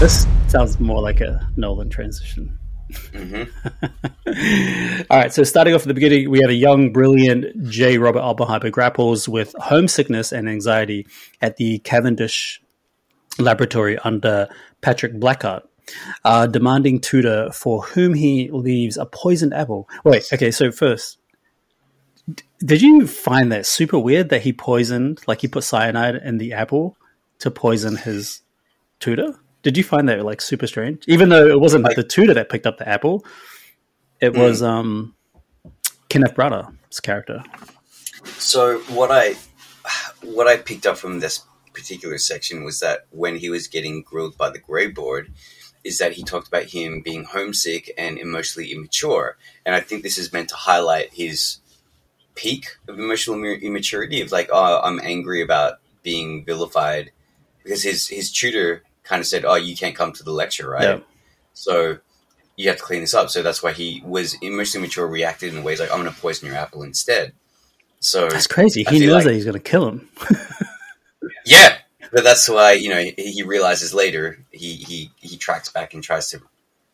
This 0.00 0.26
sounds 0.48 0.78
more 0.78 1.00
like 1.00 1.20
a 1.20 1.48
Nolan 1.56 1.88
transition. 1.88 2.58
Mm-hmm. 2.90 5.02
All 5.10 5.18
right, 5.18 5.32
so 5.32 5.44
starting 5.44 5.74
off 5.74 5.82
at 5.82 5.88
the 5.88 5.94
beginning, 5.94 6.30
we 6.30 6.40
have 6.40 6.50
a 6.50 6.54
young, 6.54 6.92
brilliant 6.92 7.68
J. 7.68 7.98
Robert 7.98 8.20
Oppenheimer 8.20 8.70
grapples 8.70 9.28
with 9.28 9.54
homesickness 9.58 10.30
and 10.30 10.48
anxiety 10.48 11.06
at 11.40 11.56
the 11.56 11.78
Cavendish 11.80 12.60
laboratory 13.38 13.98
under 13.98 14.48
Patrick 14.80 15.14
Blackett, 15.14 15.62
uh, 16.24 16.46
demanding 16.46 17.00
tutor 17.00 17.50
for 17.52 17.82
whom 17.82 18.14
he 18.14 18.50
leaves 18.50 18.96
a 18.96 19.06
poisoned 19.06 19.54
apple. 19.54 19.88
Wait, 20.04 20.26
okay, 20.32 20.50
so 20.50 20.70
first, 20.70 21.18
did 22.60 22.82
you 22.82 23.06
find 23.06 23.52
that 23.52 23.66
super 23.66 23.98
weird 23.98 24.28
that 24.30 24.42
he 24.42 24.52
poisoned, 24.52 25.20
like 25.26 25.40
he 25.40 25.48
put 25.48 25.64
cyanide 25.64 26.16
in 26.16 26.38
the 26.38 26.52
apple 26.52 26.96
to 27.38 27.50
poison 27.50 27.96
his 27.96 28.42
tutor? 29.00 29.38
Did 29.62 29.76
you 29.76 29.84
find 29.84 30.08
that 30.08 30.24
like 30.24 30.40
super 30.40 30.66
strange? 30.66 31.04
Even 31.08 31.28
though 31.28 31.46
it 31.46 31.60
wasn't 31.60 31.84
like, 31.84 31.96
the 31.96 32.04
tutor 32.04 32.34
that 32.34 32.48
picked 32.48 32.66
up 32.66 32.78
the 32.78 32.88
apple, 32.88 33.24
it 34.20 34.32
mm. 34.32 34.38
was 34.38 34.62
um, 34.62 35.14
Kenneth 36.08 36.34
Branagh's 36.34 37.00
character. 37.00 37.42
So 38.38 38.78
what 38.88 39.10
I 39.10 39.36
what 40.22 40.46
I 40.46 40.56
picked 40.56 40.86
up 40.86 40.98
from 40.98 41.20
this 41.20 41.44
particular 41.78 42.18
section 42.18 42.64
was 42.64 42.80
that 42.80 43.06
when 43.10 43.36
he 43.36 43.50
was 43.50 43.68
getting 43.68 44.02
grilled 44.02 44.36
by 44.36 44.50
the 44.50 44.58
Grey 44.58 44.88
Board, 44.88 45.32
is 45.84 45.98
that 45.98 46.12
he 46.12 46.22
talked 46.22 46.48
about 46.48 46.64
him 46.64 47.00
being 47.00 47.24
homesick 47.24 47.92
and 47.96 48.18
emotionally 48.18 48.72
immature, 48.72 49.36
and 49.64 49.74
I 49.74 49.80
think 49.80 50.02
this 50.02 50.18
is 50.18 50.32
meant 50.32 50.48
to 50.50 50.56
highlight 50.56 51.14
his 51.14 51.58
peak 52.34 52.76
of 52.88 52.98
emotional 52.98 53.42
immaturity 53.42 54.20
of 54.20 54.32
like, 54.32 54.48
oh, 54.52 54.80
I'm 54.82 55.00
angry 55.00 55.42
about 55.42 55.78
being 56.02 56.44
vilified 56.44 57.10
because 57.62 57.82
his 57.82 58.06
his 58.08 58.32
tutor 58.32 58.82
kind 59.04 59.20
of 59.20 59.26
said, 59.26 59.44
oh, 59.44 59.54
you 59.54 59.76
can't 59.76 59.96
come 59.96 60.12
to 60.12 60.22
the 60.22 60.32
lecture, 60.32 60.68
right? 60.68 60.82
Yeah. 60.82 61.00
So 61.54 61.98
you 62.56 62.68
have 62.68 62.78
to 62.78 62.82
clean 62.82 63.00
this 63.00 63.14
up. 63.14 63.30
So 63.30 63.42
that's 63.42 63.62
why 63.62 63.72
he 63.72 64.02
was 64.04 64.34
emotionally 64.42 64.86
mature, 64.86 65.06
reacted 65.06 65.54
in 65.54 65.62
ways 65.62 65.80
like, 65.80 65.90
I'm 65.90 66.00
going 66.00 66.12
to 66.12 66.20
poison 66.20 66.48
your 66.48 66.56
apple 66.56 66.82
instead. 66.82 67.32
So 68.00 68.28
that's 68.28 68.46
crazy. 68.46 68.84
He 68.84 69.00
knows 69.00 69.16
like, 69.16 69.24
that 69.24 69.34
he's 69.34 69.44
going 69.44 69.54
to 69.54 69.60
kill 69.60 69.88
him. 69.88 70.08
yeah, 71.44 71.76
but 72.12 72.24
that's 72.24 72.48
why 72.48 72.72
you 72.72 72.88
know 72.88 73.00
he, 73.00 73.12
he, 73.16 73.42
realizes 73.42 73.94
later 73.94 74.38
he, 74.50 74.74
he 74.74 75.10
he 75.16 75.36
tracks 75.36 75.68
back 75.68 75.94
and 75.94 76.02
tries 76.02 76.30
to 76.30 76.40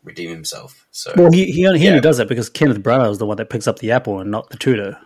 redeem 0.03 0.30
himself. 0.30 0.87
So 0.91 1.12
well, 1.16 1.32
he 1.32 1.51
he 1.51 1.66
only, 1.66 1.78
he 1.78 1.85
yeah. 1.85 1.93
only 1.93 2.01
does 2.01 2.18
that 2.18 2.28
because 2.28 2.49
Kenneth 2.49 2.82
Branagh 2.82 3.11
is 3.11 3.18
the 3.18 3.26
one 3.26 3.37
that 3.39 3.51
picks 3.51 3.66
up 3.66 3.78
the 3.78 3.93
apple 3.93 4.20
and 4.20 4.30
not 4.30 4.51
the 4.51 4.57
tutor. 4.57 4.99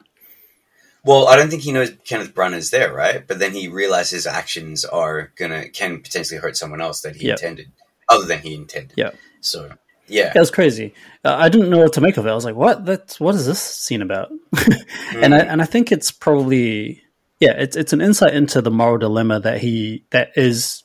Well, 1.05 1.29
I 1.29 1.37
don't 1.37 1.49
think 1.49 1.63
he 1.63 1.73
knows 1.73 1.93
Kenneth 2.05 2.35
Branagh 2.35 2.57
is 2.57 2.71
there, 2.71 2.93
right? 2.93 3.27
But 3.27 3.39
then 3.39 3.53
he 3.55 3.69
realizes 3.69 4.11
his 4.11 4.27
actions 4.27 4.85
are 4.85 5.33
gonna 5.37 5.69
can 5.69 6.01
potentially 6.01 6.41
hurt 6.41 6.57
someone 6.57 6.81
else 6.81 7.01
that 7.03 7.17
he 7.17 7.27
yep. 7.27 7.39
intended, 7.39 7.71
other 8.09 8.27
than 8.27 8.41
he 8.41 8.55
intended. 8.55 8.95
Yeah. 8.97 9.11
So 9.41 9.71
yeah, 10.09 10.33
that 10.33 10.41
was 10.41 10.51
crazy. 10.51 10.95
Uh, 11.25 11.37
I 11.39 11.49
didn't 11.49 11.71
know 11.71 11.79
what 11.79 11.93
to 11.95 12.01
make 12.01 12.17
of 12.17 12.27
it. 12.27 12.31
I 12.31 12.35
was 12.35 12.45
like, 12.45 12.57
"What? 12.57 12.85
That's 12.85 13.21
what 13.21 13.35
is 13.35 13.47
this 13.47 13.61
scene 13.61 14.03
about?" 14.03 14.31
mm. 14.55 14.83
And 15.23 15.35
I 15.35 15.39
and 15.39 15.63
I 15.63 15.65
think 15.65 15.93
it's 15.93 16.11
probably 16.11 17.03
yeah, 17.41 17.53
it's 17.53 17.77
it's 17.77 17.93
an 17.93 18.01
insight 18.01 18.35
into 18.35 18.61
the 18.61 18.71
moral 18.71 18.99
dilemma 18.99 19.41
that 19.41 19.61
he 19.61 20.05
that 20.11 20.31
is 20.37 20.83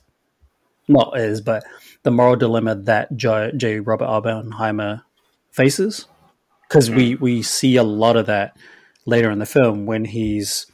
not 0.88 1.18
is, 1.18 1.42
but 1.42 1.64
the 2.04 2.12
moral 2.12 2.36
dilemma 2.36 2.76
that 2.76 3.16
J. 3.16 3.52
J. 3.56 3.80
Robert 3.80 4.06
Oppenheimer 4.06 5.04
faces, 5.52 6.08
because 6.68 6.90
mm. 6.90 6.96
we 6.96 7.16
we 7.16 7.42
see 7.42 7.76
a 7.76 7.84
lot 7.84 8.16
of 8.16 8.28
that 8.28 8.56
later 9.06 9.32
in 9.32 9.40
the 9.40 9.46
film 9.46 9.86
when 9.86 10.06
he's 10.06 10.68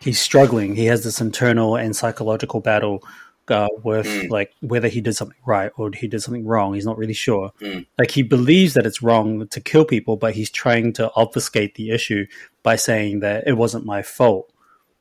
he's 0.00 0.20
struggling. 0.20 0.74
He 0.74 0.86
has 0.86 1.04
this 1.04 1.20
internal 1.20 1.76
and 1.76 1.94
psychological 1.94 2.60
battle 2.60 3.04
uh, 3.48 3.68
with 3.82 4.06
mm. 4.06 4.30
like 4.30 4.52
whether 4.60 4.88
he 4.88 5.00
did 5.00 5.14
something 5.14 5.36
right 5.46 5.70
or 5.76 5.90
he 5.92 6.08
did 6.08 6.22
something 6.22 6.46
wrong. 6.46 6.74
He's 6.74 6.86
not 6.86 6.98
really 6.98 7.14
sure. 7.14 7.52
Mm. 7.60 7.86
Like 7.98 8.10
he 8.10 8.22
believes 8.22 8.74
that 8.74 8.86
it's 8.86 9.02
wrong 9.02 9.46
to 9.48 9.60
kill 9.60 9.84
people, 9.84 10.16
but 10.16 10.34
he's 10.34 10.50
trying 10.50 10.92
to 10.94 11.12
obfuscate 11.14 11.74
the 11.74 11.90
issue 11.90 12.26
by 12.62 12.76
saying 12.76 13.20
that 13.20 13.44
it 13.46 13.54
wasn't 13.54 13.84
my 13.84 14.02
fault. 14.02 14.49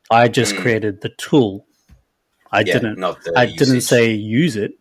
I 0.09 0.27
just 0.27 0.55
mm. 0.55 0.61
created 0.61 1.01
the 1.01 1.09
tool. 1.09 1.65
I 2.51 2.61
yeah, 2.61 2.73
didn't. 2.73 3.03
I 3.03 3.43
usage. 3.43 3.59
didn't 3.59 3.81
say 3.81 4.11
use 4.11 4.55
it, 4.55 4.73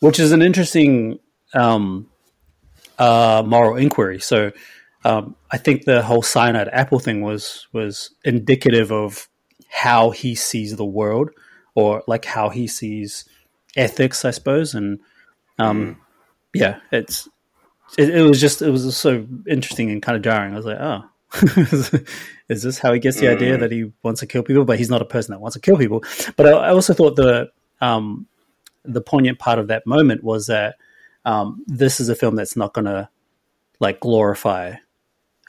which 0.00 0.20
is 0.20 0.32
an 0.32 0.40
interesting 0.40 1.18
um, 1.54 2.08
uh, 2.98 3.42
moral 3.44 3.76
inquiry. 3.76 4.20
So 4.20 4.52
um, 5.04 5.34
I 5.50 5.58
think 5.58 5.84
the 5.84 6.02
whole 6.02 6.22
cyanide 6.22 6.68
apple 6.68 7.00
thing 7.00 7.22
was 7.22 7.66
was 7.72 8.14
indicative 8.24 8.92
of 8.92 9.28
how 9.68 10.10
he 10.10 10.34
sees 10.34 10.76
the 10.76 10.84
world 10.84 11.30
or 11.74 12.02
like 12.06 12.24
how 12.24 12.50
he 12.50 12.66
sees 12.66 13.24
ethics, 13.76 14.24
I 14.24 14.30
suppose. 14.30 14.74
And 14.74 15.00
um, 15.58 15.86
mm. 15.86 15.96
yeah, 16.54 16.80
it's 16.92 17.28
it, 17.98 18.10
it, 18.10 18.22
was 18.22 18.40
just 18.40 18.62
it 18.62 18.70
was 18.70 18.96
so 18.96 19.26
interesting 19.48 19.90
and 19.90 20.02
kind 20.02 20.16
of 20.16 20.22
jarring. 20.22 20.52
I 20.52 20.56
was 20.56 20.66
like, 20.66 20.78
oh. 20.78 21.04
is 22.48 22.62
this 22.62 22.78
how 22.78 22.92
he 22.92 22.98
gets 22.98 23.18
the 23.18 23.26
mm. 23.26 23.32
idea 23.32 23.58
that 23.58 23.72
he 23.72 23.92
wants 24.02 24.20
to 24.20 24.26
kill 24.26 24.42
people? 24.42 24.64
But 24.64 24.78
he's 24.78 24.90
not 24.90 25.02
a 25.02 25.06
person 25.06 25.32
that 25.32 25.40
wants 25.40 25.54
to 25.54 25.60
kill 25.60 25.76
people. 25.76 26.02
But 26.36 26.46
I, 26.46 26.50
I 26.50 26.68
also 26.70 26.94
thought 26.94 27.16
the 27.16 27.50
um, 27.80 28.26
the 28.84 29.00
poignant 29.00 29.38
part 29.38 29.58
of 29.58 29.68
that 29.68 29.86
moment 29.86 30.22
was 30.22 30.46
that 30.46 30.76
um, 31.24 31.62
this 31.66 32.00
is 32.00 32.08
a 32.08 32.14
film 32.14 32.36
that's 32.36 32.56
not 32.56 32.74
going 32.74 32.84
to 32.84 33.08
like 33.80 34.00
glorify 34.00 34.74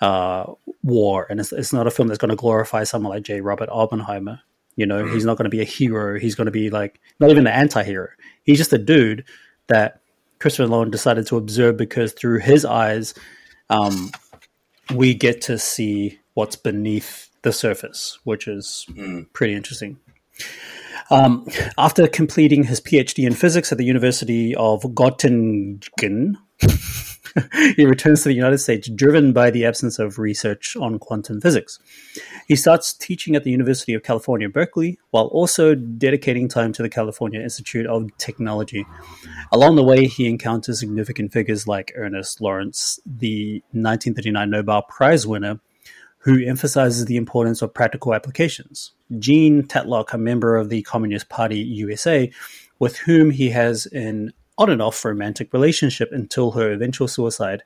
uh, 0.02 0.54
war, 0.84 1.28
and 1.30 1.40
it's, 1.40 1.52
it's, 1.52 1.74
not 1.74 1.88
a 1.88 1.92
film 1.92 2.08
that's 2.08 2.18
going 2.18 2.30
to 2.30 2.36
glorify 2.36 2.84
someone 2.84 3.12
like 3.12 3.24
J. 3.24 3.42
Robert 3.42 3.70
Oppenheimer. 3.72 4.42
You 4.76 4.86
know, 4.86 5.06
he's 5.06 5.24
not 5.24 5.38
going 5.38 5.46
to 5.46 5.50
be 5.50 5.62
a 5.62 5.66
hero. 5.66 6.20
He's 6.20 6.36
going 6.36 6.46
to 6.46 6.52
be 6.52 6.70
like 6.70 7.00
not 7.20 7.30
even 7.30 7.46
an 7.46 7.54
anti-hero. 7.54 8.10
He's 8.44 8.58
just 8.58 8.74
a 8.74 8.78
dude 8.78 9.24
that 9.68 10.02
Christopher 10.40 10.68
Nolan 10.68 10.90
decided 10.90 11.28
to 11.28 11.38
observe 11.38 11.78
because 11.78 12.12
through 12.14 12.40
his 12.40 12.66
eyes, 12.66 13.14
um, 13.70 14.12
we 14.94 15.14
get 15.14 15.42
to 15.44 15.58
see 15.58 16.20
what's 16.34 16.56
beneath 16.56 17.30
the 17.44 17.54
surface, 17.54 18.20
which 18.24 18.48
is 18.48 18.86
mm. 18.92 19.26
pretty 19.34 19.54
interesting. 19.54 20.00
Um, 21.10 21.48
after 21.78 22.08
completing 22.08 22.64
his 22.64 22.82
PhD 22.82 23.26
in 23.26 23.34
physics 23.34 23.72
at 23.72 23.78
the 23.78 23.86
University 23.86 24.56
of 24.56 24.82
Göttingen, 24.84 26.36
he 27.76 27.86
returns 27.86 28.24
to 28.24 28.30
the 28.30 28.36
United 28.36 28.60
States 28.60 28.90
driven 28.90 29.34
by 29.34 29.50
the 29.50 29.66
absence 29.66 30.00
of 30.00 30.20
research 30.20 30.76
on 30.76 31.00
quantum 31.00 31.42
physics. 31.42 31.80
He 32.48 32.56
starts 32.56 32.94
teaching 32.94 33.36
at 33.36 33.44
the 33.44 33.52
University 33.52 33.94
of 33.94 34.04
California, 34.04 34.50
Berkeley, 34.50 35.00
while 35.12 35.26
also 35.28 35.76
dedicating 35.76 36.48
time 36.48 36.74
to 36.74 36.82
the 36.82 36.90
California 36.90 37.42
Institute 37.42 37.86
of 37.86 38.16
Technology. 38.18 38.86
Along 39.52 39.76
the 39.76 39.84
way, 39.84 40.08
he 40.08 40.28
encounters 40.28 40.80
significant 40.80 41.32
figures 41.32 41.68
like 41.68 41.94
Ernest 41.96 42.42
Lawrence, 42.42 43.00
the 43.06 43.64
1939 43.72 44.50
Nobel 44.50 44.82
Prize 44.84 45.26
winner, 45.26 45.60
who 46.20 46.44
emphasizes 46.46 47.06
the 47.06 47.18
importance 47.18 47.62
of 47.62 47.74
practical 47.74 48.14
applications. 48.14 48.92
Jean 49.20 49.64
Tatlock, 49.64 50.14
a 50.14 50.18
member 50.18 50.56
of 50.56 50.70
the 50.70 50.82
Communist 50.84 51.30
Party 51.30 51.60
USA, 51.60 52.32
with 52.80 52.98
whom 52.98 53.32
he 53.32 53.50
has 53.50 53.86
an 53.88 54.34
on 54.58 54.70
and 54.70 54.82
off 54.82 55.04
romantic 55.04 55.54
relationship 55.54 56.10
until 56.12 56.52
her 56.52 56.72
eventual 56.72 57.08
suicide, 57.08 57.64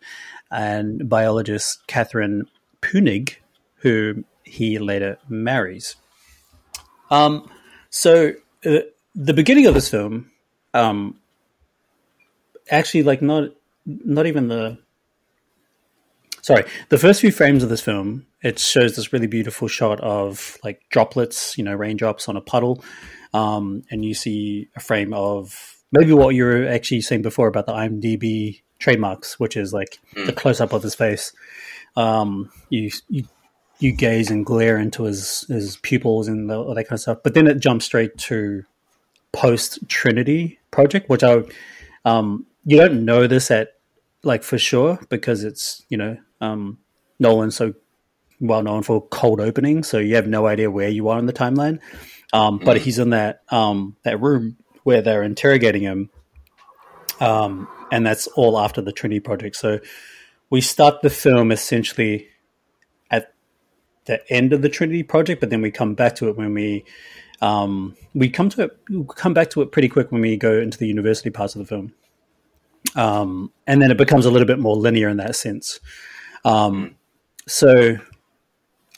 and 0.51 1.09
biologist 1.09 1.85
Katherine 1.87 2.45
Puening, 2.81 3.29
who 3.77 4.23
he 4.43 4.79
later 4.79 5.17
marries. 5.27 5.95
Um, 7.09 7.49
so 7.89 8.33
uh, 8.65 8.79
the 9.15 9.33
beginning 9.33 9.65
of 9.65 9.73
this 9.73 9.89
film, 9.89 10.31
um, 10.73 11.19
actually, 12.69 13.03
like 13.03 13.21
not 13.21 13.49
not 13.85 14.25
even 14.25 14.47
the 14.47 14.77
sorry, 16.41 16.63
the 16.89 16.97
first 16.97 17.21
few 17.21 17.31
frames 17.31 17.63
of 17.63 17.69
this 17.69 17.81
film, 17.81 18.25
it 18.41 18.59
shows 18.59 18.95
this 18.95 19.11
really 19.11 19.27
beautiful 19.27 19.67
shot 19.67 19.99
of 20.01 20.57
like 20.63 20.81
droplets, 20.89 21.57
you 21.57 21.63
know, 21.63 21.73
raindrops 21.73 22.29
on 22.29 22.37
a 22.37 22.41
puddle, 22.41 22.83
um, 23.33 23.83
and 23.91 24.05
you 24.05 24.13
see 24.13 24.69
a 24.75 24.79
frame 24.79 25.13
of 25.13 25.76
maybe 25.91 26.13
what 26.13 26.35
you 26.35 26.43
were 26.43 26.67
actually 26.67 27.01
saying 27.01 27.21
before 27.21 27.47
about 27.47 27.65
the 27.65 27.73
IMDb 27.73 28.61
trademarks, 28.79 29.39
which 29.39 29.57
is 29.57 29.73
like 29.73 29.99
mm. 30.15 30.25
the 30.25 30.33
close 30.33 30.61
up 30.61 30.73
of 30.73 30.83
his 30.83 30.95
face. 30.95 31.33
Um, 31.95 32.51
you 32.69 32.91
you 33.09 33.25
you 33.79 33.91
gaze 33.91 34.31
and 34.31 34.45
glare 34.45 34.77
into 34.77 35.03
his 35.03 35.45
his 35.47 35.77
pupils 35.77 36.27
and 36.27 36.49
the, 36.49 36.57
all 36.57 36.73
that 36.73 36.85
kind 36.85 36.93
of 36.93 37.01
stuff, 37.01 37.19
but 37.23 37.33
then 37.33 37.47
it 37.47 37.59
jumps 37.59 37.85
straight 37.85 38.17
to 38.17 38.63
post 39.31 39.79
Trinity 39.87 40.59
project, 40.71 41.09
which 41.09 41.23
I 41.23 41.43
um, 42.05 42.45
you 42.65 42.77
don't 42.77 43.05
know 43.05 43.27
this 43.27 43.51
at 43.51 43.73
like 44.23 44.43
for 44.43 44.57
sure 44.57 44.99
because 45.09 45.43
it's 45.43 45.85
you 45.89 45.97
know 45.97 46.17
um, 46.41 46.79
Nolan 47.19 47.51
so 47.51 47.73
well 48.39 48.61
known 48.61 48.83
for 48.83 49.01
cold 49.07 49.39
opening, 49.39 49.83
so 49.83 49.97
you 49.97 50.15
have 50.15 50.27
no 50.27 50.45
idea 50.47 50.69
where 50.69 50.89
you 50.89 51.09
are 51.09 51.19
in 51.19 51.25
the 51.25 51.33
timeline. 51.33 51.79
Um, 52.33 52.59
mm. 52.59 52.65
But 52.65 52.79
he's 52.79 52.99
in 52.99 53.11
that 53.11 53.41
um, 53.49 53.95
that 54.03 54.21
room 54.21 54.57
where 54.87 55.01
they're 55.01 55.21
interrogating 55.21 55.81
him. 55.81 56.09
Um, 57.19 57.67
and 57.91 58.05
that's 58.05 58.25
all 58.27 58.57
after 58.57 58.81
the 58.81 58.93
Trinity 58.93 59.19
Project. 59.19 59.57
So 59.57 59.81
we 60.49 60.61
start 60.61 61.01
the 61.01 61.09
film 61.09 61.51
essentially 61.51 62.29
at 63.11 63.33
the 64.05 64.21
end 64.31 64.53
of 64.53 64.61
the 64.61 64.69
Trinity 64.69 65.03
Project, 65.03 65.41
but 65.41 65.49
then 65.49 65.61
we 65.61 65.71
come 65.71 65.93
back 65.93 66.15
to 66.15 66.29
it 66.29 66.37
when 66.37 66.53
we 66.53 66.85
um, 67.41 67.97
we 68.13 68.29
come 68.29 68.47
to 68.47 68.61
it 68.63 68.79
we 68.89 69.03
come 69.13 69.33
back 69.33 69.49
to 69.49 69.61
it 69.61 69.73
pretty 69.73 69.89
quick 69.89 70.09
when 70.13 70.21
we 70.21 70.37
go 70.37 70.57
into 70.57 70.77
the 70.77 70.87
university 70.87 71.31
parts 71.31 71.53
of 71.53 71.59
the 71.59 71.67
film. 71.67 71.93
Um, 72.95 73.51
and 73.67 73.81
then 73.81 73.91
it 73.91 73.97
becomes 73.97 74.25
a 74.25 74.31
little 74.31 74.47
bit 74.47 74.57
more 74.57 74.77
linear 74.77 75.09
in 75.09 75.17
that 75.17 75.35
sense. 75.35 75.81
Um, 76.45 76.95
so 77.45 77.97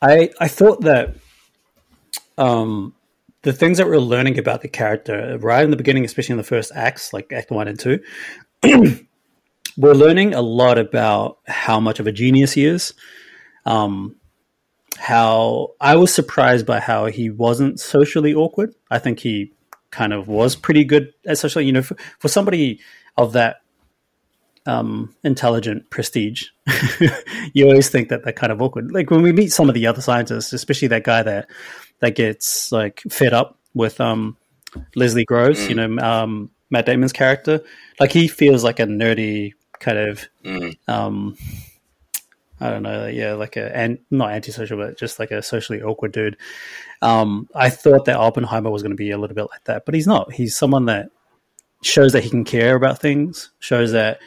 I 0.03 0.29
I 0.39 0.49
thought 0.49 0.81
that 0.81 1.15
um, 2.37 2.93
the 3.41 3.53
things 3.53 3.77
that 3.77 3.87
we're 3.87 3.97
learning 3.97 4.37
about 4.37 4.61
the 4.61 4.67
character 4.67 5.37
right 5.39 5.63
in 5.63 5.71
the 5.71 5.77
beginning, 5.77 6.05
especially 6.05 6.33
in 6.33 6.37
the 6.37 6.43
first 6.43 6.71
acts, 6.75 7.13
like 7.13 7.31
Act 7.31 7.51
One 7.51 7.67
and 7.67 7.79
Two, 7.79 7.99
we're 9.77 9.93
learning 9.93 10.33
a 10.33 10.41
lot 10.41 10.77
about 10.77 11.39
how 11.47 11.79
much 11.79 11.99
of 11.99 12.07
a 12.07 12.11
genius 12.11 12.53
he 12.53 12.65
is. 12.65 12.93
Um, 13.65 14.15
how 14.97 15.69
I 15.79 15.95
was 15.95 16.13
surprised 16.13 16.65
by 16.65 16.79
how 16.79 17.05
he 17.05 17.29
wasn't 17.29 17.79
socially 17.79 18.33
awkward. 18.33 18.73
I 18.91 18.99
think 18.99 19.19
he 19.19 19.53
kind 19.91 20.13
of 20.13 20.27
was 20.27 20.55
pretty 20.55 20.83
good 20.83 21.13
at 21.25 21.37
socially. 21.37 21.65
You 21.65 21.71
know, 21.71 21.81
for, 21.81 21.95
for 22.17 22.27
somebody 22.27 22.81
of 23.17 23.33
that 23.33 23.61
um, 24.65 25.15
intelligent 25.23 25.89
prestige, 25.89 26.47
you 27.53 27.67
always 27.67 27.89
think 27.89 28.09
that 28.09 28.23
they're 28.23 28.33
kind 28.33 28.51
of 28.51 28.61
awkward. 28.61 28.91
Like 28.91 29.09
when 29.09 29.21
we 29.21 29.31
meet 29.31 29.51
some 29.53 29.69
of 29.69 29.75
the 29.75 29.87
other 29.87 30.01
scientists, 30.01 30.51
especially 30.51 30.89
that 30.89 31.03
guy 31.05 31.23
that 31.23 31.49
that 31.99 32.15
gets 32.15 32.71
like 32.71 33.01
fed 33.09 33.33
up 33.33 33.57
with 33.73 33.99
um 34.01 34.37
Leslie 34.95 35.25
Groves, 35.25 35.59
Mm. 35.59 35.69
you 35.69 35.75
know, 35.75 36.03
um 36.03 36.51
Matt 36.69 36.85
Damon's 36.85 37.13
character. 37.13 37.61
Like 37.99 38.11
he 38.11 38.27
feels 38.27 38.63
like 38.63 38.79
a 38.79 38.85
nerdy 38.85 39.53
kind 39.79 39.97
of 39.97 40.27
Mm. 40.45 40.75
um 40.87 41.37
I 42.61 42.69
don't 42.71 42.83
know, 42.83 43.07
yeah, 43.07 43.33
like 43.35 43.55
a 43.55 43.73
and 43.75 43.99
not 44.11 44.31
antisocial, 44.31 44.77
but 44.77 44.97
just 44.97 45.17
like 45.17 45.31
a 45.31 45.41
socially 45.41 45.81
awkward 45.81 46.11
dude. 46.11 46.35
Um, 47.01 47.47
I 47.55 47.69
thought 47.69 48.03
that 48.05 48.17
Oppenheimer 48.17 48.69
was 48.69 48.81
going 48.83 48.91
to 48.91 48.97
be 48.97 49.11
a 49.11 49.17
little 49.17 49.35
bit 49.35 49.47
like 49.49 49.63
that, 49.63 49.85
but 49.85 49.95
he's 49.95 50.07
not. 50.07 50.33
He's 50.33 50.57
someone 50.57 50.85
that 50.87 51.07
shows 51.83 52.11
that 52.11 52.23
he 52.25 52.29
can 52.29 52.43
care 52.43 52.75
about 52.75 52.99
things, 52.99 53.51
shows 53.59 53.93
that 53.93 54.19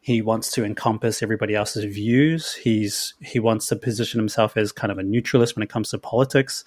he 0.00 0.22
wants 0.22 0.50
to 0.52 0.64
encompass 0.64 1.22
everybody 1.22 1.54
else's 1.54 1.84
views. 1.84 2.54
He's 2.54 3.12
he 3.20 3.38
wants 3.38 3.66
to 3.66 3.76
position 3.76 4.18
himself 4.18 4.56
as 4.56 4.72
kind 4.72 4.90
of 4.90 4.96
a 4.96 5.02
neutralist 5.02 5.54
when 5.54 5.62
it 5.62 5.68
comes 5.68 5.90
to 5.90 5.98
politics. 5.98 6.64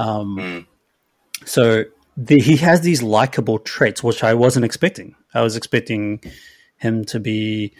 Um, 0.00 0.36
Mm. 0.36 0.66
so 1.44 1.84
the, 2.16 2.38
he 2.40 2.56
has 2.58 2.80
these 2.80 3.02
likable 3.02 3.58
traits, 3.58 4.02
which 4.02 4.24
I 4.24 4.34
wasn't 4.34 4.64
expecting. 4.64 5.14
I 5.34 5.42
was 5.42 5.56
expecting 5.56 6.20
him 6.76 7.04
to 7.06 7.20
be 7.20 7.72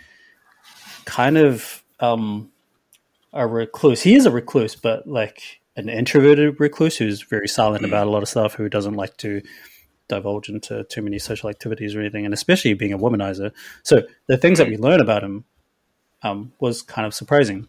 kind 1.05 1.37
of 1.39 1.83
um, 1.99 2.51
a 3.33 3.47
recluse. 3.47 4.03
He 4.03 4.15
is 4.15 4.27
a 4.27 4.31
recluse, 4.31 4.77
but 4.77 5.07
like 5.07 5.61
an 5.77 5.89
introverted 5.89 6.61
recluse 6.61 6.97
who's 6.99 7.23
very 7.23 7.49
silent 7.49 7.83
Mm. 7.85 7.89
about 7.89 8.07
a 8.07 8.11
lot 8.11 8.23
of 8.23 8.29
stuff, 8.29 8.55
who 8.55 8.69
doesn't 8.69 8.95
like 8.95 9.17
to 9.19 9.41
divulge 10.09 10.49
into 10.49 10.85
too 10.85 11.03
many 11.03 11.19
social 11.19 11.49
activities 11.49 11.95
or 11.95 12.01
anything, 12.01 12.25
and 12.25 12.35
especially 12.35 12.75
being 12.75 12.93
a 12.93 12.99
womanizer. 12.99 13.53
So 13.83 14.03
the 14.27 14.37
things 14.37 14.59
that 14.59 14.69
we 14.69 14.77
learn 14.77 15.01
about 15.01 15.23
him 15.23 15.45
um, 16.23 16.53
was 16.61 16.83
kind 16.83 17.07
of 17.07 17.15
surprising. 17.15 17.69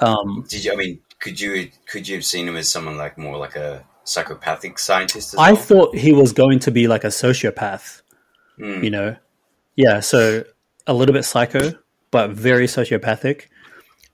Um, 0.00 0.44
Did 0.48 0.64
you? 0.64 0.72
I 0.72 0.76
mean, 0.76 1.00
could 1.20 1.40
you 1.40 1.70
could 1.86 2.06
you 2.08 2.16
have 2.16 2.24
seen 2.24 2.46
him 2.48 2.56
as 2.56 2.68
someone 2.68 2.96
like 2.96 3.18
more 3.18 3.36
like 3.36 3.56
a 3.56 3.84
psychopathic 4.04 4.78
scientist? 4.78 5.34
I 5.38 5.52
well? 5.52 5.62
thought 5.62 5.96
he 5.96 6.12
was 6.12 6.32
going 6.32 6.58
to 6.60 6.70
be 6.70 6.88
like 6.88 7.04
a 7.04 7.08
sociopath, 7.08 8.02
Mm. 8.58 8.82
you 8.84 8.90
know? 8.90 9.16
Yeah, 9.76 10.00
so 10.00 10.44
a 10.86 10.94
little 10.94 11.12
bit 11.12 11.24
psycho, 11.24 11.72
but 12.10 12.30
very 12.30 12.66
sociopathic. 12.66 13.42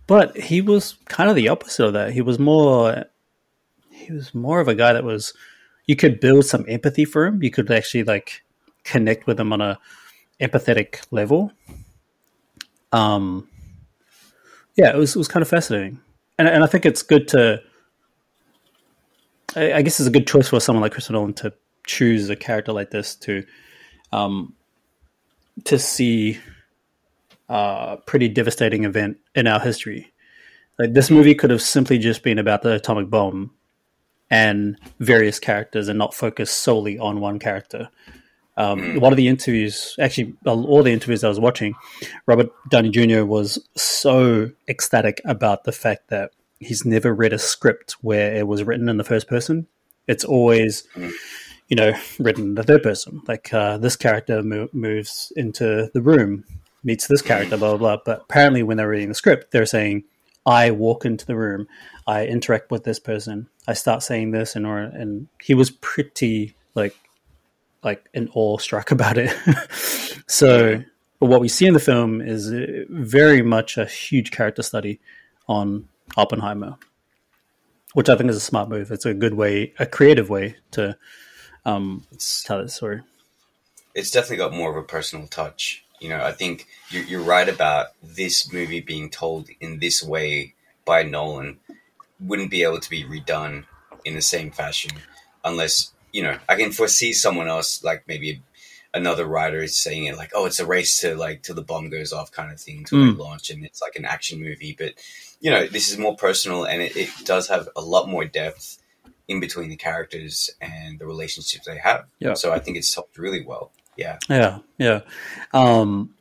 But 0.07 0.37
he 0.37 0.61
was 0.61 0.97
kind 1.07 1.31
of 1.31 1.37
the 1.37 1.49
opposite 1.49 1.87
of 1.87 1.93
that. 1.95 2.13
He 2.13 2.21
was 2.21 2.39
more 2.39 3.05
he 3.91 4.13
was 4.13 4.35
more 4.35 4.61
of 4.61 4.69
a 4.69 4.75
guy 4.75 4.93
that 4.93 5.05
was 5.05 5.33
you 5.87 5.97
could 5.97 6.21
build 6.21 6.45
some 6.45 6.65
empathy 6.69 7.05
for 7.07 7.25
him. 7.25 7.43
You 7.43 7.51
could 7.51 7.71
actually 7.71 8.05
like 8.05 8.43
connect 8.85 9.27
with 9.27 9.41
him 9.41 9.53
on 9.53 9.61
a 9.63 9.79
empathetic 10.41 11.01
level. 11.11 11.53
Um 12.93 13.49
yeah, 14.77 14.91
it 14.91 14.97
was 14.97 15.15
it 15.15 15.19
was 15.19 15.29
kind 15.29 15.43
of 15.43 15.49
fascinating. 15.49 16.01
And 16.39 16.49
and 16.49 16.65
I 16.65 16.67
think 16.67 16.85
it's 16.87 17.03
good 17.03 17.29
to 17.29 17.63
I, 19.57 19.75
I 19.75 19.83
guess 19.83 20.01
it's 20.01 20.09
a 20.09 20.13
good 20.13 20.27
choice 20.27 20.49
for 20.49 20.61
someone 20.61 20.83
like 20.83 20.93
Chris 20.93 21.11
Nolan 21.11 21.35
to 21.35 21.53
choose 21.87 22.31
a 22.31 22.37
character 22.37 22.73
like 22.73 22.91
this 22.91 23.15
to 23.17 23.45
um, 24.13 24.55
to 25.65 25.79
see 25.79 26.39
a 27.49 27.99
pretty 28.07 28.29
devastating 28.29 28.85
event 28.85 29.19
in 29.35 29.47
our 29.47 29.61
history. 29.61 30.13
Like 30.79 30.93
this 30.93 31.11
movie 31.11 31.35
could 31.35 31.51
have 31.51 31.63
simply 31.63 31.99
just 31.99 32.23
been 32.23 32.39
about 32.39 32.63
the 32.63 32.75
atomic 32.75 33.11
bomb 33.11 33.53
and 34.31 34.79
various 34.99 35.39
characters, 35.39 35.89
and 35.89 35.99
not 35.99 36.15
focused 36.15 36.59
solely 36.59 36.99
on 36.99 37.21
one 37.21 37.39
character. 37.39 37.91
Um, 38.57 39.01
One 39.01 39.13
of 39.13 39.17
the 39.17 39.29
interviews, 39.29 39.97
actually, 39.99 40.35
all 40.47 40.83
the 40.83 40.93
interviews 40.93 41.25
I 41.25 41.29
was 41.29 41.41
watching, 41.41 41.75
Robert 42.27 42.51
Downey 42.71 42.91
Jr. 42.91 43.25
was 43.25 43.59
so 43.77 44.51
ecstatic 44.69 45.21
about 45.25 45.65
the 45.65 45.73
fact 45.73 46.09
that 46.09 46.31
he's 46.61 46.85
never 46.85 47.13
read 47.13 47.33
a 47.33 47.39
script 47.39 47.97
where 48.01 48.35
it 48.35 48.47
was 48.47 48.63
written 48.63 48.89
in 48.89 48.97
the 48.97 49.05
first 49.05 49.27
person. 49.29 49.67
It's 50.07 50.25
always, 50.25 50.87
you 51.69 51.77
know, 51.77 51.93
written 52.19 52.45
in 52.45 52.55
the 52.55 52.63
third 52.63 52.83
person. 52.83 53.23
Like 53.27 53.53
uh, 53.53 53.79
this 53.79 53.97
character 53.97 54.43
mo- 54.43 54.69
moves 54.73 55.33
into 55.35 55.91
the 55.93 56.03
room, 56.03 56.45
meets 56.85 57.09
this 57.09 57.23
character, 57.23 57.57
blah, 57.57 57.77
blah, 57.77 57.97
blah. 57.97 58.03
But 58.05 58.23
apparently, 58.23 58.63
when 58.63 58.77
they're 58.77 58.89
reading 58.89 59.09
the 59.09 59.15
script, 59.15 59.51
they're 59.51 59.67
saying, 59.67 60.05
I 60.47 60.71
walk 60.71 61.05
into 61.07 61.27
the 61.27 61.37
room, 61.37 61.67
I 62.07 62.27
interact 62.27 62.71
with 62.71 62.85
this 62.85 62.99
person, 62.99 63.49
I 63.67 63.73
start 63.73 64.03
saying 64.03 64.33
this, 64.33 64.55
and 64.57 64.67
or 64.67 64.79
and 64.79 65.29
he 65.43 65.55
was 65.55 65.71
pretty 65.71 66.55
like 66.75 66.95
like 67.85 68.09
in 68.15 68.29
awe 68.35 68.59
struck 68.59 68.91
about 68.97 69.19
it. 69.19 69.35
so, 70.27 70.83
but 71.21 71.27
what 71.27 71.41
we 71.41 71.49
see 71.49 71.67
in 71.67 71.75
the 71.75 71.81
film 71.81 72.21
is 72.21 72.53
uh, 72.53 72.85
very 72.89 73.43
much 73.43 73.79
a 73.79 73.87
huge 73.87 74.31
character 74.31 74.63
study 74.63 75.01
on 75.49 75.89
Oppenheimer, 76.17 76.77
which 77.93 78.09
I 78.09 78.17
think 78.17 78.31
is 78.31 78.37
a 78.37 78.41
smart 78.41 78.69
move. 78.69 78.91
It's 78.91 79.07
a 79.07 79.15
good 79.15 79.35
way, 79.35 79.73
a 79.79 79.87
creative 79.87 80.29
way 80.31 80.57
to 80.73 80.97
um, 81.65 82.05
tell 82.45 82.63
this 82.63 82.75
story. 82.75 83.01
it's 83.95 84.11
definitely 84.11 84.37
got 84.37 84.53
more 84.53 84.71
of 84.71 84.77
a 84.77 84.83
personal 84.83 85.27
touch. 85.27 85.85
You 86.01 86.11
know, 86.11 86.23
I 86.23 86.33
think 86.33 86.67
you're, 86.91 87.05
you're 87.05 87.23
right 87.23 87.49
about 87.49 87.89
this 88.03 88.53
movie 88.53 88.81
being 88.81 89.09
told 89.09 89.49
in 89.61 89.79
this 89.79 90.03
way 90.03 90.55
by 90.85 91.03
Nolan 91.03 91.59
wouldn't 92.21 92.51
be 92.51 92.63
able 92.63 92.81
to 92.81 92.91
be 92.91 93.05
redone 93.05 93.65
in 94.05 94.15
the 94.15 94.21
same 94.21 94.51
fashion 94.51 94.91
unless, 95.45 95.94
you 96.15 96.23
know, 96.23 96.39
I 96.49 96.55
can 96.57 96.71
foresee 96.71 97.13
someone 97.13 97.49
else, 97.49 97.83
like 97.83 98.05
maybe 98.07 98.41
another 98.95 99.27
writer 99.27 99.59
is 99.61 99.75
saying 99.77 100.05
it 100.05 100.17
like, 100.17 100.31
oh, 100.35 100.47
it's 100.47 100.61
a 100.61 100.67
race 100.67 101.01
to 101.01 101.17
like 101.17 101.43
till 101.43 101.57
the 101.57 101.63
bomb 101.71 101.91
goes 101.91 102.13
off 102.13 102.31
kind 102.31 102.53
of 102.53 102.61
thing 102.61 102.85
to 102.85 102.95
Mm. 102.95 103.19
launch 103.19 103.51
and 103.51 103.65
it's 103.65 103.83
like 103.83 103.97
an 103.97 104.05
action 104.05 104.41
movie. 104.41 104.77
But, 104.79 104.93
you 105.41 105.51
know, 105.51 105.67
this 105.67 105.91
is 105.91 105.99
more 105.99 106.15
personal 106.17 106.65
and 106.65 106.81
it, 106.81 106.97
it 106.97 107.11
does 107.25 107.49
have 107.49 107.69
a 107.75 107.81
lot 107.81 108.09
more 108.09 108.25
depth 108.25 108.79
in 109.27 109.41
between 109.41 109.69
the 109.71 109.77
characters 109.77 110.49
and 110.61 111.01
the 111.01 111.07
relationships 111.07 111.67
they 111.67 111.79
have. 111.79 112.05
Yeah. 112.21 112.35
So 112.35 112.53
I 112.53 112.61
think 112.61 112.77
it's 112.77 112.95
told 112.95 113.09
really 113.17 113.45
well. 113.45 113.73
Yeah. 113.97 114.19
Yeah, 114.31 114.59
yeah. 114.79 115.01
Um, 115.53 116.15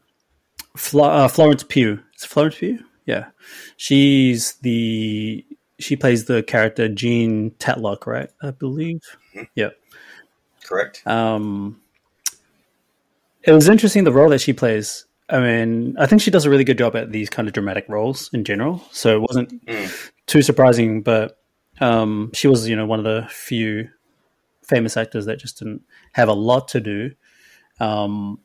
uh, 0.95 1.27
Florence 1.27 1.63
Pugh. 1.63 1.99
Is 2.17 2.25
Florence 2.25 2.57
Pugh? 2.57 2.79
Yeah, 3.05 3.25
she's 3.77 4.53
the 4.61 5.45
she 5.79 5.95
plays 5.95 6.25
the 6.25 6.41
character 6.43 6.87
Jean 6.87 7.51
Tatlock, 7.59 8.07
right? 8.07 8.29
I 8.41 8.51
believe. 8.51 9.01
Mhm. 9.35 9.47
Yeah. 9.55 9.69
Correct. 10.63 11.05
Um, 11.05 11.79
it 13.43 13.51
was 13.51 13.67
interesting 13.67 14.03
the 14.03 14.11
role 14.13 14.29
that 14.29 14.39
she 14.41 14.53
plays. 14.53 15.05
I 15.29 15.39
mean, 15.39 15.95
I 15.97 16.05
think 16.05 16.21
she 16.21 16.31
does 16.31 16.45
a 16.45 16.49
really 16.49 16.63
good 16.63 16.77
job 16.77 16.95
at 16.95 17.11
these 17.11 17.29
kind 17.29 17.47
of 17.47 17.53
dramatic 17.53 17.85
roles 17.87 18.29
in 18.33 18.43
general. 18.43 18.83
So 18.91 19.15
it 19.15 19.21
wasn't 19.21 19.65
Mm. 19.65 20.11
too 20.27 20.41
surprising, 20.41 21.01
but 21.01 21.39
um, 21.81 22.31
she 22.33 22.47
was, 22.47 22.67
you 22.69 22.75
know, 22.75 22.85
one 22.85 22.99
of 22.99 23.05
the 23.05 23.27
few 23.29 23.89
famous 24.63 24.95
actors 24.95 25.25
that 25.25 25.39
just 25.39 25.59
didn't 25.59 25.81
have 26.13 26.29
a 26.29 26.33
lot 26.33 26.67
to 26.69 26.79
do. 26.79 27.11
Um, 27.79 28.39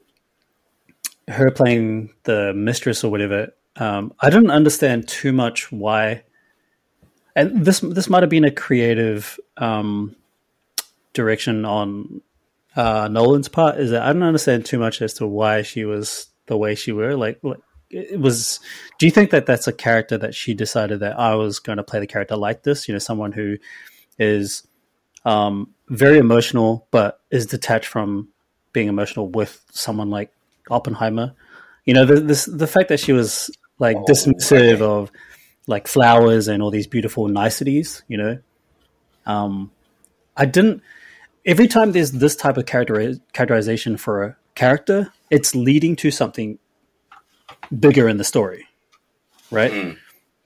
her 1.29 1.51
playing 1.51 2.11
the 2.25 2.53
mistress 2.55 3.05
or 3.05 3.11
whatever, 3.11 3.53
um, 3.77 4.12
I 4.21 4.31
didn't 4.31 4.51
understand 4.51 5.07
too 5.07 5.33
much 5.33 5.71
why. 5.71 6.25
And 7.37 7.64
this 7.64 7.81
this 7.81 8.09
might 8.09 8.23
have 8.23 8.31
been 8.31 8.45
a 8.45 8.51
creative 8.51 9.39
um, 9.59 10.16
direction 11.13 11.65
on 11.65 12.21
uh, 12.77 13.09
Nolan's 13.09 13.49
part. 13.49 13.79
Is 13.79 13.91
that 13.91 14.03
I 14.03 14.13
don't 14.13 14.23
understand 14.23 14.65
too 14.65 14.79
much 14.79 15.03
as 15.03 15.15
to 15.15 15.27
why 15.27 15.63
she 15.63 15.85
was 15.85 16.27
the 16.47 16.57
way 16.57 16.75
she 16.75 16.93
were. 16.93 17.17
Like, 17.17 17.39
like 17.43 17.59
it 17.91 18.21
was. 18.21 18.61
Do 18.99 19.07
you 19.07 19.13
think 19.13 19.31
that 19.31 19.47
that's 19.47 19.67
a 19.67 19.73
character 19.73 20.19
that 20.19 20.35
she 20.35 20.55
decided 20.55 21.01
that 21.01 21.19
I 21.19 21.35
was 21.35 21.59
going 21.59 21.79
to 21.79 21.85
play 21.85 22.01
the 22.01 22.07
character 22.07 22.37
like 22.37 22.63
this? 22.63 22.89
You 22.89 22.95
know, 22.95 22.99
someone 22.99 23.33
who 23.33 23.57
is 24.19 24.67
um, 25.25 25.75
very 25.89 26.19
emotional 26.19 26.87
but 26.91 27.21
is 27.31 27.47
detached 27.47 27.89
from 27.89 28.29
being 28.73 28.89
emotional 28.89 29.29
with 29.29 29.63
someone 29.71 30.11
like 30.11 30.33
Oppenheimer. 30.71 31.35
You 31.85 31.95
know, 31.95 32.05
the 32.05 32.21
this 32.21 32.45
the 32.45 32.67
fact 32.67 32.89
that 32.91 33.01
she 33.01 33.13
was 33.13 33.51
like 33.79 33.97
Oh, 33.97 34.05
dismissive 34.05 34.75
okay. 34.75 34.85
of 34.85 35.11
like 35.67 35.87
flowers 35.87 36.49
and 36.49 36.63
all 36.63 36.71
these 36.71 36.87
beautiful 36.87 37.29
niceties. 37.29 38.03
You 38.09 38.19
know, 38.19 38.39
um, 39.27 39.71
I 40.37 40.45
didn't. 40.47 40.83
Every 41.47 41.66
time 41.66 41.93
there's 41.93 42.12
this 42.12 42.36
type 42.36 42.57
of 42.57 42.66
character 42.66 43.14
characterization 43.32 43.97
for 43.97 44.24
a 44.24 44.36
character, 44.55 45.12
it's 45.30 45.55
leading 45.55 45.97
to 45.97 46.11
something 46.11 46.59
bigger 47.78 48.09
in 48.09 48.16
the 48.16 48.24
story, 48.24 48.66
right? 49.51 49.72
Mm. 49.72 49.97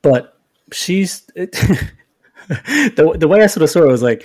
But 0.03 0.39
she's 0.73 1.23
it, 1.35 1.53
the 2.49 3.17
the 3.19 3.29
way 3.29 3.43
I 3.43 3.47
sort 3.47 3.63
of 3.63 3.71
saw 3.71 3.83
it 3.83 3.89
was 3.89 4.03
like 4.03 4.25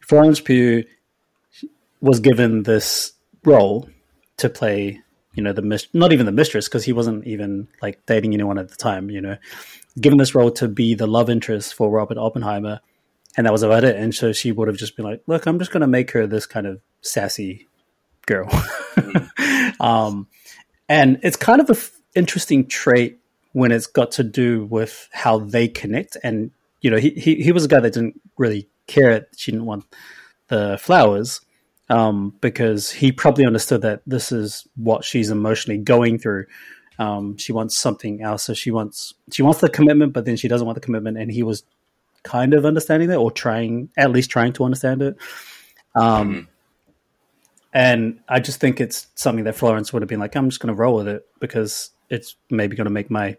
Florence 0.00 0.40
Pugh 0.40 0.84
was 2.00 2.20
given 2.20 2.62
this 2.62 3.12
role 3.44 3.88
to 4.36 4.48
play, 4.48 5.00
you 5.34 5.42
know, 5.42 5.52
the 5.52 5.62
mis- 5.62 5.88
not 5.92 6.12
even 6.12 6.26
the 6.26 6.32
mistress 6.32 6.68
because 6.68 6.84
he 6.84 6.92
wasn't 6.92 7.26
even 7.26 7.68
like 7.82 8.04
dating 8.06 8.34
anyone 8.34 8.58
at 8.58 8.68
the 8.68 8.76
time, 8.76 9.10
you 9.10 9.20
know, 9.20 9.36
given 10.00 10.18
this 10.18 10.34
role 10.34 10.50
to 10.52 10.68
be 10.68 10.94
the 10.94 11.06
love 11.06 11.30
interest 11.30 11.74
for 11.74 11.90
Robert 11.90 12.18
Oppenheimer, 12.18 12.80
and 13.36 13.46
that 13.46 13.52
was 13.52 13.62
about 13.62 13.84
it. 13.84 13.96
And 13.96 14.14
so 14.14 14.32
she 14.32 14.52
would 14.52 14.68
have 14.68 14.76
just 14.76 14.96
been 14.96 15.04
like, 15.04 15.22
"Look, 15.26 15.46
I'm 15.46 15.58
just 15.58 15.70
going 15.70 15.82
to 15.82 15.86
make 15.86 16.10
her 16.12 16.26
this 16.26 16.46
kind 16.46 16.66
of 16.66 16.80
sassy 17.02 17.66
girl," 18.26 18.50
um, 19.80 20.26
and 20.88 21.18
it's 21.22 21.36
kind 21.36 21.60
of 21.60 21.70
an 21.70 21.76
interesting 22.14 22.66
trait 22.66 23.18
when 23.52 23.72
it's 23.72 23.86
got 23.86 24.12
to 24.12 24.24
do 24.24 24.64
with 24.64 25.08
how 25.12 25.38
they 25.38 25.68
connect. 25.68 26.16
And 26.22 26.50
you 26.80 26.90
know, 26.90 26.98
he, 26.98 27.10
he 27.10 27.36
he 27.36 27.52
was 27.52 27.64
a 27.64 27.68
guy 27.68 27.80
that 27.80 27.92
didn't 27.92 28.20
really 28.36 28.68
care. 28.86 29.26
She 29.36 29.50
didn't 29.50 29.66
want 29.66 29.84
the 30.48 30.78
flowers 30.80 31.40
um, 31.88 32.34
because 32.40 32.90
he 32.90 33.12
probably 33.12 33.46
understood 33.46 33.82
that 33.82 34.02
this 34.06 34.32
is 34.32 34.66
what 34.76 35.04
she's 35.04 35.30
emotionally 35.30 35.78
going 35.78 36.18
through. 36.18 36.46
Um, 36.98 37.36
she 37.36 37.52
wants 37.52 37.76
something 37.76 38.22
else, 38.22 38.44
so 38.44 38.54
she 38.54 38.70
wants 38.70 39.14
she 39.30 39.42
wants 39.42 39.60
the 39.60 39.68
commitment, 39.68 40.12
but 40.12 40.24
then 40.24 40.36
she 40.36 40.48
doesn't 40.48 40.66
want 40.66 40.76
the 40.76 40.80
commitment, 40.80 41.18
and 41.18 41.30
he 41.30 41.42
was 41.42 41.64
kind 42.26 42.52
of 42.52 42.66
understanding 42.66 43.08
that, 43.08 43.16
or 43.16 43.30
trying 43.30 43.88
at 43.96 44.10
least 44.10 44.30
trying 44.30 44.52
to 44.54 44.64
understand 44.64 45.00
it. 45.00 45.16
Um, 45.94 46.34
mm-hmm. 46.34 46.40
And 47.72 48.20
I 48.28 48.40
just 48.40 48.58
think 48.58 48.80
it's 48.80 49.06
something 49.14 49.44
that 49.44 49.54
Florence 49.54 49.92
would 49.92 50.02
have 50.02 50.08
been 50.08 50.20
like, 50.20 50.34
I'm 50.34 50.48
just 50.48 50.60
going 50.60 50.74
to 50.74 50.80
roll 50.80 50.96
with 50.96 51.08
it 51.08 51.26
because 51.40 51.90
it's 52.10 52.36
maybe 52.50 52.76
going 52.76 52.86
to 52.86 52.92
make 52.92 53.10
my 53.10 53.36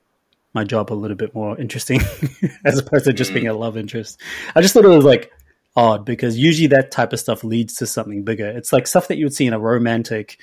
my 0.53 0.63
job 0.63 0.91
a 0.91 0.95
little 0.95 1.17
bit 1.17 1.35
more 1.35 1.59
interesting 1.59 2.01
as 2.65 2.79
opposed 2.79 3.05
to 3.05 3.13
just 3.13 3.33
being 3.33 3.47
a 3.47 3.53
love 3.53 3.77
interest. 3.77 4.19
I 4.55 4.61
just 4.61 4.73
thought 4.73 4.85
it 4.85 4.89
was 4.89 5.05
like 5.05 5.31
odd 5.75 6.05
because 6.05 6.37
usually 6.37 6.67
that 6.67 6.89
type 6.89 7.13
of 7.13 7.19
stuff 7.19 7.43
leads 7.43 7.75
to 7.75 7.85
something 7.85 8.23
bigger. 8.23 8.47
It's 8.47 8.73
like 8.73 8.87
stuff 8.87 9.07
that 9.09 9.17
you 9.17 9.25
would 9.25 9.35
see 9.35 9.45
in 9.45 9.53
a 9.53 9.59
romantic 9.59 10.39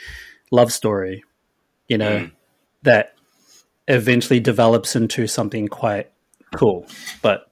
love 0.52 0.72
story, 0.72 1.24
you 1.88 1.98
know, 1.98 2.18
mm. 2.18 2.32
that 2.82 3.14
eventually 3.88 4.40
develops 4.40 4.94
into 4.94 5.26
something 5.26 5.66
quite 5.66 6.10
cool. 6.54 6.86
But 7.22 7.50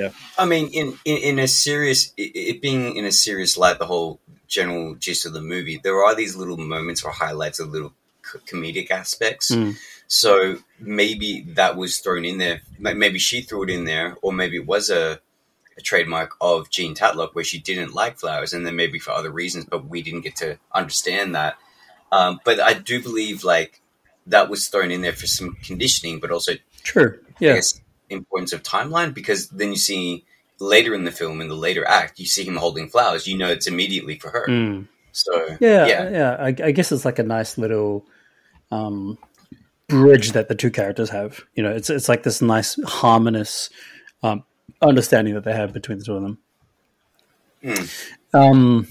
yeah, 0.00 0.10
I 0.38 0.44
mean, 0.44 0.68
in 0.68 0.98
in, 1.04 1.16
in 1.16 1.38
a 1.38 1.48
serious, 1.48 2.12
it 2.16 2.60
being 2.60 2.96
in 2.96 3.04
a 3.04 3.12
serious 3.12 3.56
light, 3.56 3.78
the 3.78 3.86
whole 3.86 4.20
general 4.46 4.94
gist 4.94 5.26
of 5.26 5.32
the 5.32 5.40
movie, 5.40 5.80
there 5.82 6.04
are 6.04 6.14
these 6.14 6.36
little 6.36 6.56
moments 6.56 7.02
or 7.02 7.10
highlights 7.10 7.58
of 7.60 7.70
little 7.70 7.92
comedic 8.46 8.90
aspects. 8.90 9.50
Mm. 9.50 9.76
So 10.08 10.58
maybe 10.78 11.42
that 11.54 11.76
was 11.76 11.98
thrown 11.98 12.24
in 12.24 12.38
there. 12.38 12.60
Maybe 12.78 13.18
she 13.18 13.40
threw 13.42 13.64
it 13.64 13.70
in 13.70 13.84
there, 13.84 14.16
or 14.22 14.32
maybe 14.32 14.56
it 14.56 14.66
was 14.66 14.88
a, 14.88 15.20
a 15.76 15.80
trademark 15.80 16.36
of 16.40 16.70
Jean 16.70 16.94
Tatlock 16.94 17.34
where 17.34 17.44
she 17.44 17.58
didn't 17.58 17.94
like 17.94 18.18
flowers, 18.18 18.52
and 18.52 18.64
then 18.64 18.76
maybe 18.76 18.98
for 18.98 19.10
other 19.10 19.30
reasons, 19.30 19.64
but 19.64 19.88
we 19.88 20.02
didn't 20.02 20.20
get 20.20 20.36
to 20.36 20.58
understand 20.72 21.34
that. 21.34 21.56
Um, 22.12 22.40
but 22.44 22.60
I 22.60 22.74
do 22.74 23.02
believe 23.02 23.42
like 23.42 23.80
that 24.26 24.48
was 24.48 24.68
thrown 24.68 24.90
in 24.90 25.02
there 25.02 25.12
for 25.12 25.26
some 25.26 25.56
conditioning, 25.62 26.20
but 26.20 26.30
also 26.30 26.52
true. 26.82 27.18
Yeah. 27.40 27.60
Importance 28.10 28.52
of 28.52 28.62
timeline 28.62 29.12
because 29.12 29.48
then 29.48 29.70
you 29.70 29.76
see 29.76 30.24
later 30.58 30.94
in 30.94 31.04
the 31.04 31.10
film 31.10 31.40
in 31.40 31.48
the 31.48 31.54
later 31.54 31.86
act 31.86 32.18
you 32.18 32.26
see 32.26 32.44
him 32.44 32.56
holding 32.56 32.88
flowers. 32.88 33.26
You 33.26 33.36
know 33.36 33.48
it's 33.48 33.66
immediately 33.66 34.18
for 34.18 34.30
her. 34.30 34.46
Mm. 34.46 34.88
So 35.12 35.56
yeah, 35.60 35.86
yeah, 35.86 36.10
yeah. 36.10 36.36
I, 36.38 36.48
I, 36.48 36.70
guess 36.72 36.92
it's 36.92 37.06
like 37.06 37.18
a 37.18 37.22
nice 37.22 37.56
little 37.56 38.04
um, 38.70 39.16
bridge 39.88 40.32
that 40.32 40.48
the 40.48 40.54
two 40.54 40.70
characters 40.70 41.08
have. 41.08 41.40
You 41.54 41.62
know, 41.62 41.70
it's 41.70 41.88
it's 41.88 42.08
like 42.08 42.22
this 42.22 42.42
nice 42.42 42.78
harmonious 42.84 43.70
um, 44.22 44.44
understanding 44.82 45.32
that 45.32 45.44
they 45.44 45.54
have 45.54 45.72
between 45.72 45.98
the 45.98 46.04
two 46.04 46.16
of 46.16 46.22
them. 46.22 46.38
Mm. 47.64 48.14
Um, 48.34 48.88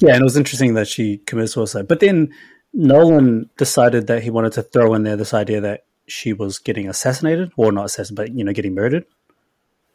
yeah, 0.00 0.14
and 0.14 0.22
it 0.22 0.24
was 0.24 0.36
interesting 0.36 0.74
that 0.74 0.88
she 0.88 1.18
committed 1.18 1.50
suicide, 1.50 1.86
but 1.86 2.00
then 2.00 2.34
Nolan 2.72 3.48
decided 3.56 4.06
that 4.08 4.22
he 4.22 4.30
wanted 4.30 4.52
to 4.54 4.62
throw 4.62 4.94
in 4.94 5.02
there 5.02 5.16
this 5.16 5.34
idea 5.34 5.60
that 5.60 5.84
she 6.10 6.32
was 6.32 6.58
getting 6.58 6.88
assassinated, 6.88 7.52
or 7.56 7.72
not 7.72 7.86
assassinated, 7.86 8.16
but 8.16 8.38
you 8.38 8.44
know, 8.44 8.52
getting 8.52 8.74
murdered. 8.74 9.04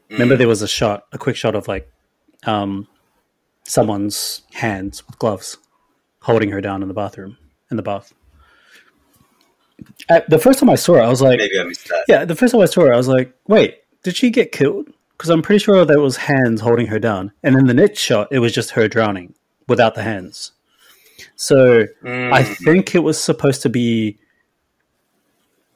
Mm. 0.10 0.14
Remember, 0.14 0.36
there 0.36 0.48
was 0.48 0.62
a 0.62 0.68
shot, 0.68 1.06
a 1.12 1.18
quick 1.18 1.36
shot 1.36 1.56
of 1.56 1.68
like 1.68 1.92
um, 2.46 2.88
someone's 3.64 4.44
hands 4.54 5.06
with 5.06 5.20
gloves 5.20 5.58
holding 6.22 6.50
her 6.52 6.62
down 6.62 6.82
in 6.82 6.88
the 6.88 6.94
bathroom 6.94 7.38
in 7.70 7.78
the 7.78 7.84
bath. 7.84 8.14
At, 10.10 10.30
the 10.30 10.40
first 10.40 10.60
time 10.60 10.70
I 10.70 10.76
saw 10.76 10.96
it, 10.96 11.02
I 11.02 11.10
was 11.10 11.22
like, 11.22 11.38
maybe 11.38 11.60
I 11.60 11.64
missed 11.64 11.88
that. 11.90 12.06
Yeah, 12.08 12.26
the 12.26 12.36
first 12.36 12.54
time 12.54 12.62
I 12.62 12.66
saw 12.66 12.86
it, 12.86 12.94
I 12.94 12.98
was 12.98 13.08
like, 13.08 13.34
wait, 13.48 13.80
did 14.04 14.16
she 14.16 14.30
get 14.30 14.52
killed? 14.52 14.90
Because 15.18 15.30
I'm 15.30 15.42
pretty 15.42 15.64
sure 15.64 15.86
there 15.86 16.00
was 16.00 16.18
hands 16.18 16.62
holding 16.62 16.88
her 16.88 17.00
down, 17.00 17.32
and 17.44 17.56
in 17.56 17.68
the 17.68 17.74
next 17.74 18.00
shot, 18.00 18.28
it 18.32 18.40
was 18.40 18.54
just 18.54 18.72
her 18.72 18.88
drowning 18.88 19.34
without 19.68 19.96
the 19.96 20.04
hands. 20.04 20.52
So 21.36 21.86
mm. 22.04 22.34
I 22.34 22.44
think 22.44 22.96
it 22.96 23.00
was 23.00 23.20
supposed 23.20 23.62
to 23.64 23.70
be. 23.70 24.18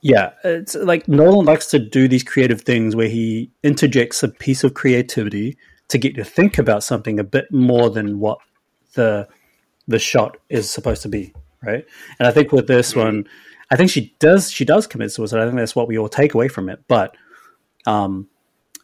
Yeah, 0.02 0.32
it's 0.44 0.76
like 0.76 1.08
Nolan 1.08 1.46
likes 1.46 1.68
to 1.68 1.80
do 1.80 2.08
these 2.08 2.24
creative 2.24 2.62
things 2.62 2.96
where 2.96 3.10
he 3.10 3.52
interjects 3.64 4.24
a 4.24 4.30
piece 4.30 4.64
of 4.64 4.74
creativity 4.74 5.58
to 5.90 5.98
get 5.98 6.16
you 6.16 6.24
to 6.24 6.30
think 6.30 6.58
about 6.58 6.84
something 6.84 7.20
a 7.20 7.24
bit 7.24 7.52
more 7.52 7.90
than 7.90 8.20
what 8.20 8.40
the 8.94 9.28
the 9.88 10.00
shot 10.00 10.38
is 10.50 10.70
supposed 10.70 11.02
to 11.02 11.10
be, 11.10 11.34
right? 11.64 11.86
And 12.20 12.28
I 12.28 12.32
think 12.32 12.52
with 12.52 12.68
this 12.68 12.96
one, 12.96 13.28
I 13.72 13.76
think 13.76 13.90
she 13.90 14.16
does 14.20 14.52
she 14.52 14.64
does 14.64 14.88
commit 14.88 15.12
suicide. 15.12 15.42
I 15.42 15.46
think 15.46 15.58
that's 15.58 15.76
what 15.76 15.88
we 15.88 15.98
all 15.98 16.10
take 16.10 16.34
away 16.34 16.48
from 16.48 16.70
it. 16.70 16.84
But 16.88 17.16
um, 17.86 18.30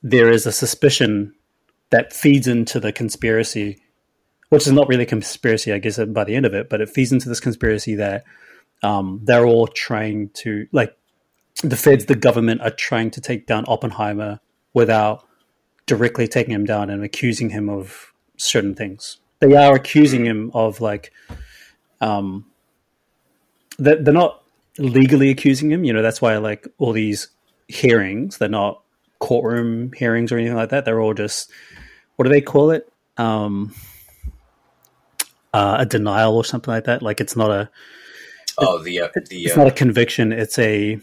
there 0.04 0.30
is 0.30 0.46
a 0.46 0.52
suspicion 0.52 1.34
that 1.92 2.12
feeds 2.12 2.48
into 2.48 2.80
the 2.80 2.92
conspiracy, 2.92 3.82
which 4.50 4.68
is 4.68 4.74
not 4.74 4.90
really 4.90 5.04
a 5.04 5.08
conspiracy, 5.08 5.72
I 5.72 5.78
guess, 5.78 5.98
by 5.98 6.26
the 6.26 6.36
end 6.36 6.46
of 6.46 6.54
it. 6.54 6.70
But 6.70 6.82
it 6.82 6.90
feeds 6.90 7.12
into 7.12 7.30
this 7.30 7.40
conspiracy 7.40 7.96
that 7.96 8.26
um, 8.84 9.22
they're 9.24 9.46
all 9.46 9.68
trying 9.68 10.30
to 10.36 10.68
like 10.72 10.96
the 11.64 11.78
feds, 11.78 12.06
the 12.06 12.16
government 12.16 12.62
are 12.62 12.72
trying 12.72 13.12
to 13.12 13.22
take 13.22 13.48
down 13.48 13.66
Oppenheimer 13.68 14.40
without 14.74 15.26
directly 15.86 16.28
taking 16.28 16.54
him 16.54 16.66
down 16.66 16.90
and 16.90 17.04
accusing 17.04 17.50
him 17.50 17.70
of 17.70 18.14
certain 18.38 18.76
things. 18.76 19.18
They 19.40 19.56
are 19.56 19.76
accusing 19.76 20.26
him 20.26 20.52
of 20.54 20.82
like 20.82 21.12
um, 22.02 22.46
they're 23.78 24.00
not 24.02 24.44
legally 24.78 25.30
accusing 25.30 25.72
him. 25.72 25.84
You 25.84 25.94
know, 25.94 26.02
that's 26.02 26.22
why 26.22 26.38
like 26.38 26.68
all 26.78 26.92
these 26.92 27.30
hearings, 27.68 28.38
they're 28.38 28.50
not 28.50 28.82
courtroom 29.20 29.92
hearings 29.94 30.32
or 30.32 30.38
anything 30.38 30.58
like 30.58 30.70
that. 30.70 30.86
They're 30.86 31.02
all 31.02 31.14
just 31.14 31.52
what 32.16 32.24
do 32.24 32.30
they 32.30 32.42
call 32.42 32.72
it? 32.72 32.92
Um, 33.18 33.74
uh, 35.54 35.78
a 35.80 35.86
denial 35.86 36.36
or 36.36 36.44
something 36.44 36.74
like 36.74 36.86
that. 36.86 37.02
Like 37.02 37.22
it's 37.22 37.36
not 37.36 37.52
a 37.52 37.70
oh 38.58 38.80
the 38.80 39.02
uh, 39.02 39.10
the 39.30 39.46
it's 39.46 39.54
uh, 39.56 39.64
not 39.64 39.68
a 39.68 39.72
conviction. 39.72 40.32
It's 40.32 40.60
a 40.60 41.00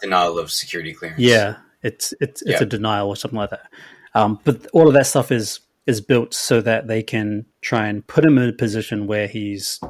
denial 0.00 0.38
of 0.38 0.50
security 0.50 0.92
clearance. 0.92 1.20
Yeah, 1.20 1.56
it's 1.82 2.14
it's 2.20 2.42
it's 2.42 2.52
yeah. 2.52 2.62
a 2.62 2.66
denial 2.66 3.08
or 3.08 3.16
something 3.16 3.38
like 3.38 3.50
that. 3.50 3.70
Um, 4.14 4.40
but 4.44 4.66
all 4.72 4.88
of 4.88 4.94
that 4.94 5.06
stuff 5.06 5.30
is 5.30 5.60
is 5.86 6.00
built 6.00 6.34
so 6.34 6.60
that 6.60 6.88
they 6.88 7.02
can 7.02 7.46
try 7.60 7.86
and 7.86 8.06
put 8.06 8.24
him 8.24 8.38
in 8.38 8.48
a 8.48 8.52
position 8.52 9.06
where 9.06 9.26
he's 9.26 9.80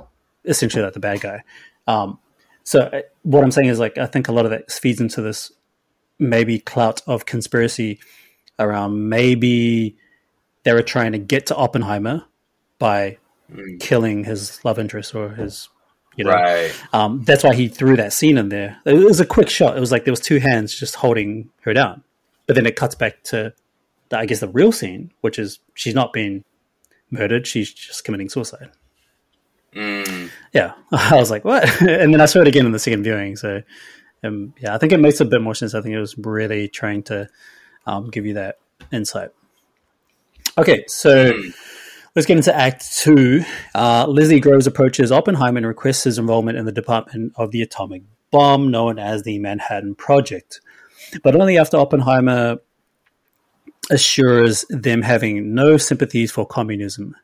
essentially 0.44 0.82
like 0.82 0.92
the 0.92 1.00
bad 1.00 1.20
guy. 1.20 1.42
Um, 1.86 2.18
so 2.64 2.80
uh, 2.80 3.02
what 3.22 3.44
I'm 3.44 3.50
saying 3.50 3.68
is 3.68 3.78
like 3.78 3.98
I 3.98 4.07
think 4.07 4.28
a 4.28 4.32
lot 4.32 4.44
of 4.44 4.50
that 4.50 4.70
feeds 4.70 5.00
into 5.00 5.22
this 5.22 5.52
maybe 6.18 6.59
clout 6.59 7.02
of 7.07 7.26
conspiracy 7.26 7.98
around 8.59 9.09
maybe 9.09 9.96
they 10.64 10.72
were 10.72 10.82
trying 10.82 11.12
to 11.12 11.18
get 11.18 11.46
to 11.46 11.57
Oppenheimer 11.57 12.24
by 12.78 13.18
mm. 13.52 13.78
killing 13.80 14.24
his 14.24 14.64
love 14.64 14.78
interest 14.78 15.14
or 15.14 15.30
his 15.30 15.68
you 16.16 16.24
know 16.24 16.32
right. 16.32 16.74
um, 16.92 17.22
that's 17.24 17.44
why 17.44 17.54
he 17.54 17.68
threw 17.68 17.96
that 17.96 18.12
scene 18.12 18.38
in 18.38 18.48
there 18.48 18.78
it 18.84 18.94
was 18.94 19.20
a 19.20 19.26
quick 19.26 19.48
shot 19.48 19.76
it 19.76 19.80
was 19.80 19.92
like 19.92 20.04
there 20.04 20.12
was 20.12 20.20
two 20.20 20.38
hands 20.38 20.74
just 20.74 20.96
holding 20.96 21.48
her 21.60 21.72
down 21.72 22.02
but 22.46 22.56
then 22.56 22.66
it 22.66 22.76
cuts 22.76 22.94
back 22.94 23.22
to 23.22 23.52
the, 24.08 24.18
i 24.18 24.26
guess 24.26 24.40
the 24.40 24.48
real 24.48 24.72
scene 24.72 25.12
which 25.20 25.38
is 25.38 25.58
she's 25.74 25.94
not 25.94 26.12
being 26.12 26.44
murdered 27.10 27.46
she's 27.46 27.72
just 27.72 28.04
committing 28.04 28.28
suicide 28.28 28.70
Mm. 29.76 30.30
Yeah, 30.52 30.72
I 30.92 31.16
was 31.16 31.30
like, 31.30 31.44
what? 31.44 31.80
and 31.82 32.12
then 32.12 32.20
I 32.20 32.26
saw 32.26 32.40
it 32.40 32.48
again 32.48 32.66
in 32.66 32.72
the 32.72 32.78
second 32.78 33.02
viewing. 33.02 33.36
So, 33.36 33.62
um, 34.24 34.54
yeah, 34.58 34.74
I 34.74 34.78
think 34.78 34.92
it 34.92 35.00
makes 35.00 35.20
a 35.20 35.24
bit 35.24 35.42
more 35.42 35.54
sense. 35.54 35.74
I 35.74 35.82
think 35.82 35.94
it 35.94 36.00
was 36.00 36.16
really 36.18 36.68
trying 36.68 37.02
to 37.04 37.28
um, 37.86 38.10
give 38.10 38.26
you 38.26 38.34
that 38.34 38.58
insight. 38.90 39.30
Okay, 40.58 40.84
so 40.88 41.32
mm. 41.32 41.54
Let's 42.16 42.26
get 42.26 42.38
into 42.38 42.56
Act 42.56 42.96
Two. 42.96 43.44
Uh, 43.74 44.06
Leslie 44.08 44.40
Groves 44.40 44.66
approaches 44.66 45.12
Oppenheimer 45.12 45.58
and 45.58 45.66
requests 45.66 46.04
his 46.04 46.18
involvement 46.18 46.58
in 46.58 46.64
the 46.64 46.72
Department 46.72 47.34
of 47.36 47.52
the 47.52 47.62
Atomic 47.62 48.02
Bomb, 48.32 48.70
known 48.70 48.98
as 48.98 49.22
the 49.22 49.38
Manhattan 49.38 49.94
Project. 49.94 50.60
But 51.22 51.36
only 51.36 51.58
after 51.58 51.76
Oppenheimer 51.76 52.56
assures 53.90 54.64
them 54.70 55.02
having 55.02 55.54
no 55.54 55.76
sympathies 55.76 56.32
for 56.32 56.44
communism. 56.44 57.14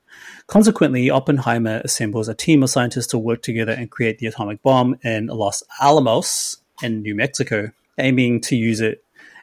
Consequently, 0.46 1.10
Oppenheimer 1.10 1.80
assembles 1.84 2.28
a 2.28 2.34
team 2.34 2.62
of 2.62 2.70
scientists 2.70 3.08
to 3.08 3.18
work 3.18 3.42
together 3.42 3.72
and 3.72 3.90
create 3.90 4.18
the 4.18 4.26
atomic 4.26 4.62
bomb 4.62 4.96
in 5.02 5.26
Los 5.26 5.64
Alamos 5.80 6.58
in 6.82 7.02
New 7.02 7.14
Mexico, 7.14 7.72
aiming 7.98 8.40
to 8.42 8.54
use 8.54 8.80
it 8.80 9.02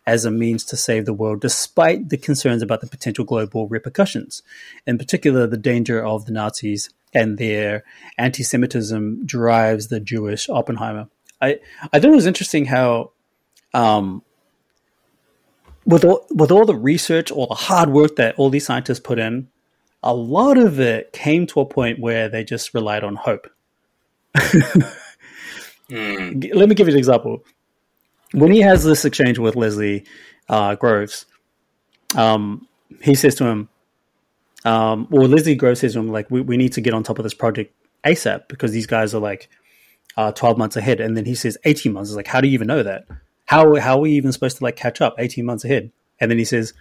as 0.10 0.26
a 0.26 0.32
means 0.32 0.64
to 0.64 0.76
save 0.76 1.05
the 1.05 1.14
world 1.14 1.39
despite 1.39 2.10
the 2.10 2.18
concerns 2.18 2.64
about 2.64 2.82
the 2.82 2.88
potential 2.88 3.24
global 3.24 3.68
repercussions. 3.68 4.41
In 4.88 4.97
particular, 4.97 5.45
the 5.45 5.55
danger 5.55 6.03
of 6.03 6.26
the 6.26 6.32
Nazis 6.32 6.89
and 7.14 7.38
their 7.38 7.84
anti 8.18 8.41
Semitism 8.41 9.28
drives 9.28 9.89
the 9.89 9.99
Jewish 9.99 10.49
Oppenheimer. 10.49 11.10
I, 11.39 11.60
I 11.93 11.99
thought 11.99 12.12
it 12.12 12.16
was 12.16 12.26
interesting 12.26 12.66
how 12.66 13.12
um, 13.76 14.24
with 15.86 16.03
all, 16.03 16.26
with 16.32 16.49
all 16.49 16.66
the 16.66 16.76
research, 16.76 17.30
all 17.30 17.45
the 17.45 17.53
hard 17.53 17.89
work 17.89 18.16
that 18.16 18.34
all 18.38 18.49
these 18.49 18.66
scientists 18.66 18.99
put 18.99 19.20
in, 19.20 19.47
a 20.01 20.16
lot 20.16 20.57
of 20.57 20.80
it 20.80 21.14
came 21.14 21.45
to 21.47 21.60
a 21.60 21.68
point 21.68 21.99
where 21.99 22.30
they 22.30 22.43
just 22.43 22.74
relied 22.74 23.03
on 23.03 23.16
hope. 23.16 23.47
mm. 24.36 24.89
Let 26.55 26.68
me 26.68 26.74
give 26.74 26.88
you 26.88 26.93
an 26.93 26.99
example. 26.99 27.43
When 28.34 28.52
he 28.52 28.62
has 28.62 28.84
this 28.84 29.06
exchange 29.06 29.40
with 29.40 29.56
Leslie 29.56 30.06
uh, 30.48 30.76
Groves, 30.76 31.26
um, 32.16 32.68
he 33.02 33.16
says 33.16 33.36
to 33.36 33.46
him, 33.46 33.70
um, 34.66 35.08
well, 35.10 35.28
Leslie 35.28 35.56
Groves 35.56 35.80
says 35.80 35.94
to 35.94 36.00
him, 36.00 36.10
like, 36.10 36.30
we, 36.30 36.42
we 36.42 36.58
need 36.58 36.74
to 36.74 36.82
get 36.82 36.94
on 36.94 37.04
top 37.04 37.20
of 37.20 37.24
this 37.24 37.34
project 37.34 37.74
ASAP 38.06 38.48
because 38.48 38.72
these 38.72 38.88
guys 38.88 39.14
are 39.14 39.22
like 39.22 39.50
uh, 40.18 40.32
12 40.32 40.58
months 40.58 40.76
ahead. 40.76 41.00
And 41.00 41.16
then 41.16 41.26
he 41.26 41.36
says 41.36 41.58
18 41.64 41.94
months. 41.94 42.10
It's 42.10 42.18
like, 42.18 42.28
how 42.28 42.42
do 42.42 42.48
you 42.48 42.54
even 42.54 42.68
know 42.68 42.84
that? 42.84 43.06
How, 43.46 43.76
how 43.76 43.98
are 43.98 44.02
we 44.02 44.12
even 44.12 44.32
supposed 44.32 44.58
to 44.58 44.64
like 44.64 44.76
catch 44.76 45.02
up 45.02 45.16
18 45.18 45.46
months 45.46 45.66
ahead? 45.66 45.92
And 46.20 46.30
then 46.30 46.38
he 46.38 46.46
says, 46.46 46.74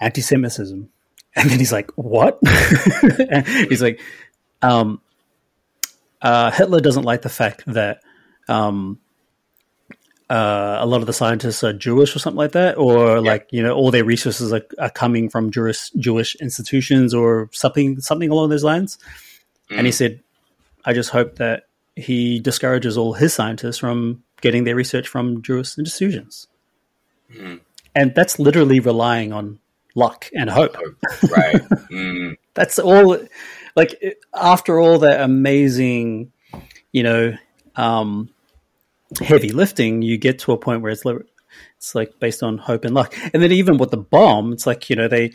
anti 0.00 0.20
Semitism. 0.20 0.88
And 1.34 1.48
then 1.48 1.58
he's 1.58 1.72
like, 1.72 1.90
what? 1.94 2.38
he's 3.70 3.80
like, 3.80 4.02
um, 4.60 5.00
uh, 6.20 6.50
Hitler 6.50 6.80
doesn't 6.80 7.04
like 7.04 7.22
the 7.22 7.30
fact 7.30 7.64
that 7.66 8.02
um, 8.48 8.98
uh, 10.32 10.78
a 10.80 10.86
lot 10.86 11.02
of 11.02 11.06
the 11.06 11.12
scientists 11.12 11.62
are 11.62 11.74
Jewish 11.74 12.16
or 12.16 12.18
something 12.18 12.38
like 12.38 12.52
that, 12.52 12.78
or 12.78 13.16
yeah. 13.16 13.32
like 13.32 13.48
you 13.50 13.62
know 13.62 13.74
all 13.74 13.90
their 13.90 14.04
resources 14.04 14.50
are, 14.50 14.62
are 14.78 14.88
coming 14.88 15.28
from 15.28 15.50
Jewish 15.50 15.90
Jewish 15.90 16.36
institutions 16.36 17.12
or 17.12 17.50
something 17.52 18.00
something 18.00 18.30
along 18.30 18.48
those 18.48 18.64
lines. 18.64 18.96
Mm. 19.70 19.76
And 19.76 19.86
he 19.86 19.92
mm. 19.92 19.96
said, 19.96 20.20
"I 20.86 20.94
just 20.94 21.10
hope 21.10 21.36
that 21.36 21.64
he 21.96 22.40
discourages 22.40 22.96
all 22.96 23.12
his 23.12 23.34
scientists 23.34 23.76
from 23.76 24.22
getting 24.40 24.64
their 24.64 24.74
research 24.74 25.06
from 25.06 25.42
Jewish 25.42 25.76
institutions." 25.76 26.48
Mm. 27.36 27.60
And 27.94 28.14
that's 28.14 28.38
literally 28.38 28.80
relying 28.80 29.34
on 29.34 29.58
luck 29.94 30.30
and 30.32 30.48
hope. 30.48 30.76
Right. 31.30 31.60
Mm. 31.92 32.38
That's 32.54 32.78
all. 32.78 33.18
Like 33.76 34.02
after 34.32 34.80
all 34.80 35.00
that 35.00 35.20
amazing, 35.20 36.32
you 36.90 37.02
know, 37.02 37.34
um, 37.76 38.30
heavy 39.20 39.50
lifting, 39.50 40.02
you 40.02 40.18
get 40.18 40.40
to 40.40 40.52
a 40.52 40.58
point 40.58 40.82
where 40.82 40.92
it's 40.92 41.04
it's 41.76 41.94
like 41.94 42.18
based 42.18 42.42
on 42.42 42.58
hope 42.58 42.84
and 42.84 42.94
luck. 42.94 43.14
And 43.32 43.42
then 43.42 43.52
even 43.52 43.78
with 43.78 43.90
the 43.90 43.96
bomb, 43.96 44.52
it's 44.52 44.66
like 44.66 44.90
you 44.90 44.96
know 44.96 45.08
they, 45.08 45.32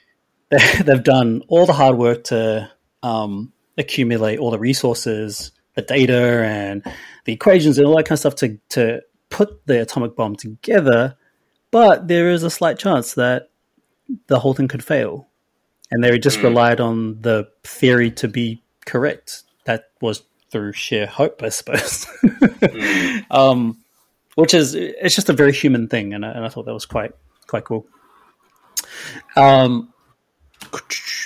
they 0.50 0.58
have 0.58 1.04
done 1.04 1.42
all 1.48 1.66
the 1.66 1.72
hard 1.72 1.96
work 1.96 2.24
to 2.24 2.70
um, 3.02 3.52
accumulate 3.78 4.38
all 4.38 4.50
the 4.50 4.58
resources, 4.58 5.52
the 5.74 5.82
data, 5.82 6.44
and 6.44 6.84
the 7.24 7.32
equations 7.32 7.78
and 7.78 7.86
all 7.86 7.96
that 7.96 8.04
kind 8.04 8.16
of 8.16 8.20
stuff 8.20 8.34
to 8.36 8.58
to 8.70 9.02
put 9.30 9.66
the 9.66 9.82
atomic 9.82 10.16
bomb 10.16 10.36
together. 10.36 11.16
But 11.70 12.06
there 12.06 12.30
is 12.30 12.44
a 12.44 12.50
slight 12.50 12.78
chance 12.78 13.14
that 13.14 13.50
the 14.26 14.38
whole 14.38 14.54
thing 14.54 14.68
could 14.68 14.84
fail. 14.84 15.28
And 15.90 16.02
they 16.02 16.18
just 16.18 16.38
mm. 16.38 16.44
relied 16.44 16.80
on 16.80 17.20
the 17.20 17.48
theory 17.62 18.10
to 18.12 18.28
be 18.28 18.62
correct. 18.86 19.42
That 19.64 19.90
was 20.00 20.22
through 20.54 20.72
sheer 20.72 21.04
hope, 21.04 21.42
I 21.42 21.48
suppose. 21.48 22.06
mm. 22.22 23.24
um, 23.32 23.76
which 24.36 24.54
is 24.54 24.76
it's 24.76 25.16
just 25.16 25.28
a 25.28 25.32
very 25.32 25.52
human 25.52 25.88
thing, 25.88 26.14
and 26.14 26.24
I, 26.24 26.30
and 26.30 26.44
I 26.44 26.48
thought 26.48 26.66
that 26.66 26.72
was 26.72 26.86
quite 26.86 27.12
quite 27.48 27.64
cool. 27.64 27.86
Um, 29.34 29.92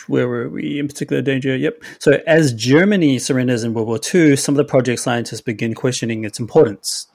where 0.07 0.27
were 0.27 0.49
we 0.49 0.79
in 0.79 0.89
particular 0.89 1.21
danger? 1.21 1.55
Yep. 1.55 1.83
So 1.99 2.21
as 2.27 2.55
Germany 2.55 3.19
surrenders 3.19 3.65
in 3.65 3.75
World 3.75 3.89
War 3.89 4.01
II, 4.15 4.35
some 4.37 4.55
of 4.55 4.57
the 4.57 4.65
project 4.65 5.01
scientists 5.01 5.43
begin 5.43 5.75
questioning 5.75 6.25
its 6.25 6.41
importance. 6.41 7.07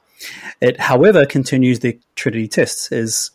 It, 0.62 0.80
however, 0.80 1.26
continues 1.26 1.80
the 1.80 2.00
Trinity 2.16 2.48
tests 2.48 2.92
as 2.92 3.32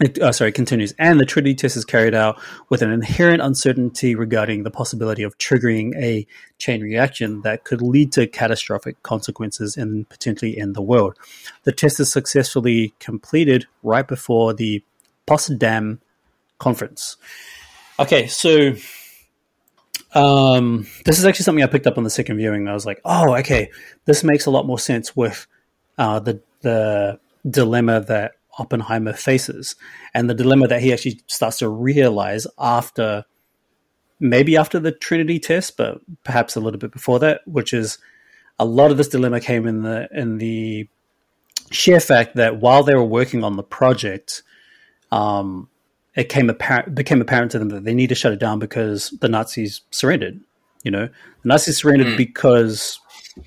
it, 0.00 0.18
uh, 0.18 0.32
sorry, 0.32 0.52
continues. 0.52 0.94
And 0.98 1.18
the 1.18 1.24
Trinity 1.24 1.54
test 1.54 1.76
is 1.76 1.84
carried 1.84 2.14
out 2.14 2.38
with 2.68 2.82
an 2.82 2.90
inherent 2.90 3.40
uncertainty 3.40 4.14
regarding 4.14 4.62
the 4.62 4.70
possibility 4.70 5.22
of 5.22 5.38
triggering 5.38 5.94
a 5.96 6.26
chain 6.58 6.82
reaction 6.82 7.40
that 7.42 7.64
could 7.64 7.80
lead 7.80 8.12
to 8.12 8.26
catastrophic 8.26 9.02
consequences 9.02 9.76
and 9.76 10.08
potentially 10.08 10.58
end 10.58 10.74
the 10.74 10.82
world. 10.82 11.16
The 11.64 11.72
test 11.72 11.98
is 12.00 12.12
successfully 12.12 12.94
completed 12.98 13.66
right 13.82 14.06
before 14.06 14.52
the 14.52 14.82
Potsdam 15.26 16.00
conference. 16.58 17.16
Okay, 17.98 18.26
so 18.26 18.74
um, 20.14 20.86
this 21.04 21.18
is 21.18 21.24
actually 21.24 21.44
something 21.44 21.64
I 21.64 21.68
picked 21.68 21.86
up 21.86 21.96
on 21.96 22.04
the 22.04 22.10
second 22.10 22.36
viewing. 22.36 22.68
I 22.68 22.74
was 22.74 22.84
like, 22.84 23.00
oh, 23.04 23.34
okay, 23.36 23.70
this 24.04 24.22
makes 24.22 24.46
a 24.46 24.50
lot 24.50 24.66
more 24.66 24.78
sense 24.78 25.16
with 25.16 25.46
uh, 25.98 26.20
the 26.20 26.40
the 26.60 27.18
dilemma 27.48 28.00
that 28.00 28.32
Oppenheimer 28.58 29.12
faces, 29.12 29.76
and 30.14 30.28
the 30.28 30.34
dilemma 30.34 30.68
that 30.68 30.82
he 30.82 30.92
actually 30.92 31.20
starts 31.26 31.58
to 31.58 31.68
realize 31.68 32.46
after 32.58 33.24
maybe 34.18 34.56
after 34.56 34.78
the 34.78 34.92
Trinity 34.92 35.38
test, 35.38 35.76
but 35.76 36.00
perhaps 36.24 36.56
a 36.56 36.60
little 36.60 36.78
bit 36.78 36.92
before 36.92 37.18
that, 37.18 37.42
which 37.46 37.72
is 37.72 37.98
a 38.58 38.64
lot 38.64 38.90
of 38.90 38.96
this 38.96 39.08
dilemma 39.08 39.40
came 39.40 39.66
in 39.66 39.82
the 39.82 40.08
in 40.12 40.38
the 40.38 40.88
sheer 41.70 42.00
fact 42.00 42.36
that 42.36 42.58
while 42.60 42.82
they 42.82 42.94
were 42.94 43.04
working 43.04 43.44
on 43.44 43.56
the 43.56 43.62
project, 43.62 44.42
um, 45.12 45.68
it 46.14 46.28
came 46.28 46.48
apparent 46.48 46.94
became 46.94 47.20
apparent 47.20 47.50
to 47.52 47.58
them 47.58 47.68
that 47.70 47.84
they 47.84 47.94
need 47.94 48.08
to 48.08 48.14
shut 48.14 48.32
it 48.32 48.40
down 48.40 48.58
because 48.58 49.10
the 49.20 49.28
Nazis 49.28 49.82
surrendered. 49.90 50.40
You 50.82 50.90
know, 50.90 51.06
the 51.06 51.48
Nazis 51.48 51.78
surrendered 51.78 52.14
mm. 52.14 52.16
because 52.16 53.00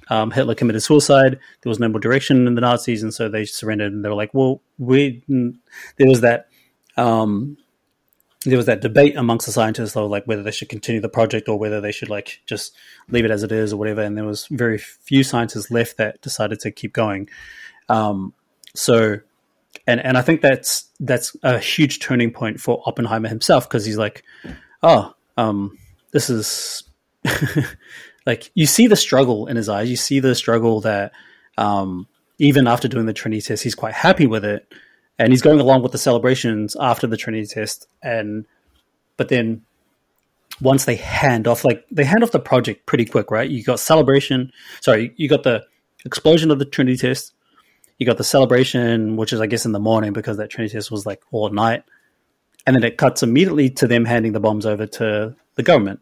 um, 0.09 0.31
Hitler 0.31 0.55
committed 0.55 0.83
suicide. 0.83 1.39
There 1.61 1.69
was 1.69 1.79
no 1.79 1.89
more 1.89 1.99
direction 1.99 2.47
in 2.47 2.55
the 2.55 2.61
Nazis, 2.61 3.03
and 3.03 3.13
so 3.13 3.29
they 3.29 3.45
surrendered. 3.45 3.91
And 3.93 4.03
they 4.03 4.09
were 4.09 4.15
like, 4.15 4.33
"Well, 4.33 4.61
we." 4.77 5.23
There 5.27 6.07
was 6.07 6.21
that. 6.21 6.47
Um, 6.97 7.57
there 8.45 8.57
was 8.57 8.67
that 8.67 8.81
debate 8.81 9.17
amongst 9.17 9.45
the 9.45 9.51
scientists, 9.51 9.93
though, 9.93 10.05
like 10.07 10.25
whether 10.25 10.43
they 10.43 10.51
should 10.51 10.69
continue 10.69 11.01
the 11.01 11.09
project 11.09 11.49
or 11.49 11.59
whether 11.59 11.81
they 11.81 11.91
should 11.91 12.09
like 12.09 12.41
just 12.45 12.73
leave 13.09 13.25
it 13.25 13.31
as 13.31 13.43
it 13.43 13.51
is 13.51 13.73
or 13.73 13.77
whatever. 13.77 14.01
And 14.01 14.17
there 14.17 14.25
was 14.25 14.47
very 14.47 14.77
few 14.77 15.23
scientists 15.23 15.69
left 15.69 15.97
that 15.97 16.21
decided 16.21 16.59
to 16.61 16.71
keep 16.71 16.93
going. 16.93 17.29
Um, 17.89 18.33
so, 18.75 19.17
and 19.85 19.99
and 19.99 20.17
I 20.17 20.21
think 20.21 20.41
that's 20.41 20.89
that's 20.99 21.35
a 21.43 21.59
huge 21.59 21.99
turning 21.99 22.31
point 22.31 22.61
for 22.61 22.81
Oppenheimer 22.85 23.27
himself 23.27 23.67
because 23.67 23.85
he's 23.85 23.97
like, 23.97 24.23
oh, 24.83 25.13
um, 25.35 25.77
this 26.11 26.29
is 26.29 26.83
like 28.29 28.51
you 28.53 28.67
see 28.67 28.85
the 28.85 28.95
struggle 28.95 29.47
in 29.47 29.55
his 29.55 29.69
eyes. 29.69 29.89
You 29.89 29.95
see 29.95 30.19
the 30.19 30.35
struggle 30.35 30.81
that 30.81 31.13
um, 31.57 32.07
even 32.37 32.67
after 32.67 32.87
doing 32.87 33.07
the 33.07 33.13
Trinity 33.13 33.41
test, 33.41 33.63
he's 33.63 33.73
quite 33.73 33.95
happy 33.95 34.27
with 34.27 34.45
it, 34.45 34.71
and 35.17 35.33
he's 35.33 35.41
going 35.41 35.59
along 35.59 35.81
with 35.81 35.93
the 35.93 35.97
celebrations 35.97 36.75
after 36.79 37.07
the 37.07 37.17
Trinity 37.17 37.47
test. 37.47 37.87
And 38.03 38.45
but 39.17 39.29
then 39.29 39.63
once 40.61 40.85
they 40.85 40.95
hand 40.95 41.47
off, 41.47 41.65
like 41.65 41.83
they 41.89 42.03
hand 42.03 42.21
off 42.21 42.29
the 42.29 42.39
project 42.39 42.85
pretty 42.85 43.05
quick, 43.05 43.31
right? 43.31 43.49
You 43.49 43.63
got 43.63 43.79
celebration. 43.79 44.51
Sorry, 44.79 45.11
you 45.17 45.27
got 45.27 45.41
the 45.41 45.65
explosion 46.05 46.51
of 46.51 46.59
the 46.59 46.65
Trinity 46.65 46.97
test. 46.97 47.33
You 47.97 48.05
got 48.05 48.17
the 48.17 48.23
celebration, 48.23 49.17
which 49.17 49.33
is 49.33 49.41
I 49.41 49.47
guess 49.47 49.65
in 49.65 49.71
the 49.71 49.79
morning 49.79 50.13
because 50.13 50.37
that 50.37 50.51
Trinity 50.51 50.73
test 50.73 50.91
was 50.91 51.03
like 51.03 51.23
all 51.31 51.49
night, 51.49 51.81
and 52.67 52.75
then 52.75 52.83
it 52.83 52.99
cuts 52.99 53.23
immediately 53.23 53.71
to 53.71 53.87
them 53.87 54.05
handing 54.05 54.33
the 54.33 54.39
bombs 54.39 54.67
over 54.67 54.85
to 54.85 55.35
the 55.55 55.63
government. 55.63 56.01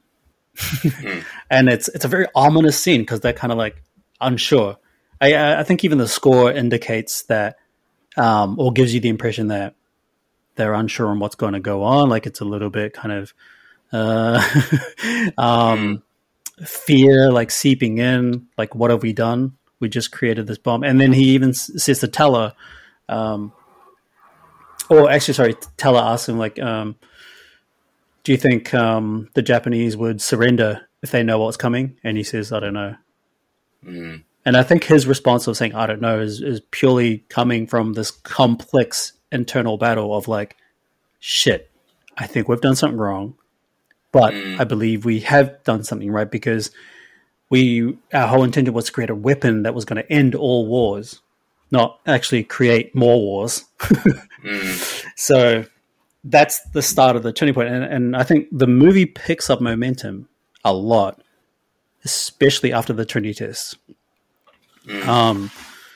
and 1.49 1.69
it's 1.69 1.87
it's 1.89 2.05
a 2.05 2.07
very 2.07 2.27
ominous 2.35 2.79
scene 2.79 3.01
because 3.01 3.19
they're 3.19 3.33
kind 3.33 3.51
of 3.51 3.57
like 3.57 3.81
unsure. 4.21 4.77
I 5.21 5.59
I 5.59 5.63
think 5.63 5.83
even 5.83 5.97
the 5.97 6.07
score 6.07 6.51
indicates 6.51 7.23
that, 7.23 7.57
um, 8.15 8.59
or 8.59 8.71
gives 8.71 8.93
you 8.93 8.99
the 8.99 9.09
impression 9.09 9.47
that 9.47 9.75
they're 10.55 10.73
unsure 10.73 11.07
on 11.07 11.19
what's 11.19 11.35
going 11.35 11.53
to 11.53 11.59
go 11.59 11.83
on. 11.83 12.09
Like 12.09 12.25
it's 12.25 12.39
a 12.39 12.45
little 12.45 12.69
bit 12.69 12.93
kind 12.93 13.11
of 13.11 13.33
uh, 13.91 14.41
um, 15.37 16.03
mm. 16.59 16.67
fear, 16.67 17.31
like 17.31 17.51
seeping 17.51 17.97
in. 17.97 18.47
Like 18.57 18.75
what 18.75 18.91
have 18.91 19.03
we 19.03 19.13
done? 19.13 19.57
We 19.79 19.89
just 19.89 20.11
created 20.11 20.47
this 20.47 20.57
bomb, 20.57 20.83
and 20.83 20.99
then 20.99 21.13
he 21.13 21.35
even 21.35 21.53
says 21.53 21.99
to 21.99 22.07
Teller, 22.07 22.53
um, 23.07 23.53
or 24.89 25.09
actually, 25.11 25.35
sorry, 25.35 25.55
Teller 25.77 26.01
asks 26.01 26.27
him 26.27 26.39
like, 26.39 26.59
um, 26.59 26.95
do 28.27 28.33
you 28.33 28.37
think 28.37 28.73
um, 28.73 29.29
the 29.35 29.41
Japanese 29.41 29.95
would 29.95 30.21
surrender 30.21 30.89
if 31.01 31.11
they 31.11 31.23
know 31.23 31.39
what's 31.39 31.55
coming? 31.55 31.95
And 32.03 32.17
he 32.17 32.23
says, 32.23 32.51
I 32.51 32.59
don't 32.59 32.73
know. 32.73 32.95
Mm. 33.85 34.23
And 34.45 34.57
I 34.57 34.63
think 34.63 34.83
his 34.83 35.07
response 35.07 35.47
of 35.47 35.55
saying, 35.55 35.73
I 35.73 35.87
don't 35.87 36.01
know, 36.01 36.19
is, 36.19 36.41
is 36.41 36.59
purely 36.71 37.19
coming 37.29 37.67
from 37.67 37.93
this 37.93 38.11
complex 38.11 39.13
internal 39.31 39.77
battle 39.77 40.13
of 40.13 40.27
like, 40.27 40.57
shit, 41.21 41.71
I 42.17 42.27
think 42.27 42.49
we've 42.49 42.59
done 42.59 42.75
something 42.75 42.99
wrong. 42.99 43.35
But 44.11 44.33
mm. 44.33 44.59
I 44.59 44.65
believe 44.65 45.05
we 45.05 45.21
have 45.21 45.63
done 45.63 45.85
something 45.85 46.11
right 46.11 46.29
because 46.29 46.69
we 47.49 47.97
our 48.13 48.27
whole 48.27 48.43
intention 48.43 48.73
was 48.73 48.87
to 48.87 48.91
create 48.91 49.09
a 49.09 49.15
weapon 49.15 49.63
that 49.63 49.73
was 49.73 49.85
going 49.85 50.03
to 50.03 50.11
end 50.11 50.35
all 50.35 50.67
wars, 50.67 51.21
not 51.71 52.01
actually 52.05 52.43
create 52.43 52.93
more 52.93 53.21
wars. 53.21 53.63
mm. 53.79 55.05
So 55.15 55.63
that's 56.29 56.61
the 56.71 56.81
start 56.81 57.15
of 57.15 57.23
the 57.23 57.31
turning 57.31 57.53
point. 57.53 57.69
And, 57.69 57.83
and 57.83 58.15
I 58.15 58.23
think 58.23 58.47
the 58.51 58.67
movie 58.67 59.05
picks 59.05 59.49
up 59.49 59.61
momentum 59.61 60.27
a 60.63 60.73
lot, 60.73 61.21
especially 62.03 62.73
after 62.73 62.93
the 62.93 63.05
Trinity 63.05 63.33
test. 63.33 63.77
Mm. 64.85 65.05
Um, 65.07 65.51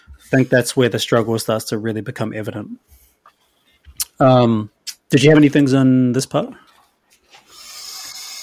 I 0.10 0.28
think 0.30 0.50
that's 0.50 0.76
where 0.76 0.90
the 0.90 1.00
struggle 1.00 1.38
starts 1.38 1.66
to 1.66 1.78
really 1.78 2.02
become 2.02 2.34
evident. 2.34 2.80
Um, 4.20 4.72
did 5.10 5.24
you 5.24 5.30
have 5.30 5.38
any 5.38 5.50
things 5.50 5.74
on 5.74 6.14
this 6.14 6.26
part? 6.26 6.54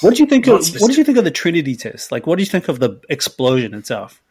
What 0.01 0.11
did 0.11 0.19
you 0.21 0.27
think 0.27 0.47
of 0.47 0.61
what 0.81 0.89
did 0.89 0.97
you 0.97 1.05
think 1.05 1.19
of 1.19 1.25
the 1.25 1.31
Trinity 1.31 1.75
test? 1.75 2.13
Like 2.13 2.27
what 2.27 2.37
do 2.37 2.43
you 2.43 2.49
think 2.49 2.69
of 2.69 2.79
the 2.79 3.01
explosion 3.09 3.75
itself? 3.75 4.23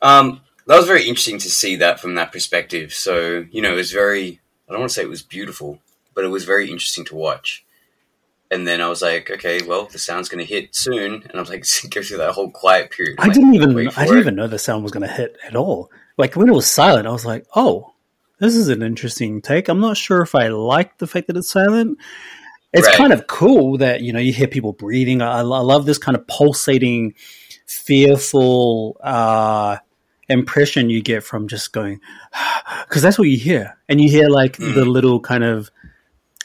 Um, 0.00 0.40
that 0.66 0.76
was 0.76 0.86
very 0.86 1.06
interesting 1.06 1.38
to 1.38 1.50
see 1.50 1.76
that 1.76 2.00
from 2.00 2.14
that 2.14 2.32
perspective. 2.32 2.92
So, 2.92 3.44
you 3.50 3.60
know, 3.60 3.72
it 3.72 3.76
was 3.76 3.92
very 3.92 4.40
I 4.68 4.72
don't 4.72 4.80
want 4.80 4.90
to 4.90 4.94
say 4.94 5.02
it 5.02 5.08
was 5.08 5.22
beautiful, 5.22 5.80
but 6.14 6.24
it 6.24 6.28
was 6.28 6.44
very 6.44 6.70
interesting 6.70 7.04
to 7.06 7.14
watch. 7.14 7.64
and 8.50 8.66
then 8.66 8.80
I 8.82 8.88
was 8.88 9.00
like, 9.02 9.30
okay, 9.30 9.62
well, 9.62 9.86
the 9.86 9.98
sound's 9.98 10.28
going 10.28 10.44
to 10.46 10.50
hit 10.54 10.74
soon, 10.74 11.22
and 11.22 11.32
I 11.34 11.40
was 11.40 11.48
like, 11.50 11.64
go 11.90 12.02
through 12.02 12.18
that 12.18 12.32
whole 12.32 12.50
quiet 12.50 12.90
period. 12.90 13.16
I 13.18 13.26
like, 13.26 13.34
didn't 13.34 13.54
even 13.54 13.70
I 13.96 14.04
didn't 14.04 14.18
it. 14.18 14.20
even 14.20 14.34
know 14.36 14.46
the 14.46 14.58
sound 14.58 14.82
was 14.82 14.92
going 14.92 15.06
to 15.06 15.12
hit 15.12 15.36
at 15.46 15.56
all. 15.56 15.90
Like 16.18 16.34
when 16.36 16.48
it 16.48 16.54
was 16.54 16.66
silent, 16.66 17.06
I 17.06 17.10
was 17.12 17.24
like, 17.24 17.46
"Oh, 17.56 17.94
this 18.38 18.54
is 18.54 18.68
an 18.68 18.82
interesting 18.82 19.40
take." 19.40 19.68
I'm 19.68 19.80
not 19.80 19.96
sure 19.96 20.20
if 20.22 20.34
I 20.34 20.48
like 20.48 20.98
the 20.98 21.06
fact 21.06 21.26
that 21.28 21.36
it's 21.38 21.50
silent. 21.50 21.98
It's 22.74 22.86
Right. 22.86 22.96
kind 22.96 23.12
of 23.12 23.26
cool 23.26 23.78
that 23.78 24.02
you 24.02 24.12
know 24.12 24.18
you 24.20 24.32
hear 24.32 24.46
people 24.48 24.72
breathing. 24.74 25.22
I, 25.22 25.38
I 25.38 25.40
love 25.42 25.86
this 25.86 25.98
kind 25.98 26.16
of 26.16 26.26
pulsating, 26.26 27.14
fearful 27.66 28.96
uh, 29.02 29.78
impression 30.28 30.90
you 30.90 31.02
get 31.02 31.22
from 31.24 31.48
just 31.48 31.72
going, 31.72 32.00
because 32.88 33.02
that's 33.02 33.18
what 33.18 33.28
you 33.28 33.38
hear, 33.38 33.76
and 33.88 34.00
you 34.00 34.08
hear 34.10 34.28
like 34.28 34.56
Mm. 34.56 34.74
the 34.74 34.84
little 34.84 35.20
kind 35.20 35.44
of 35.44 35.70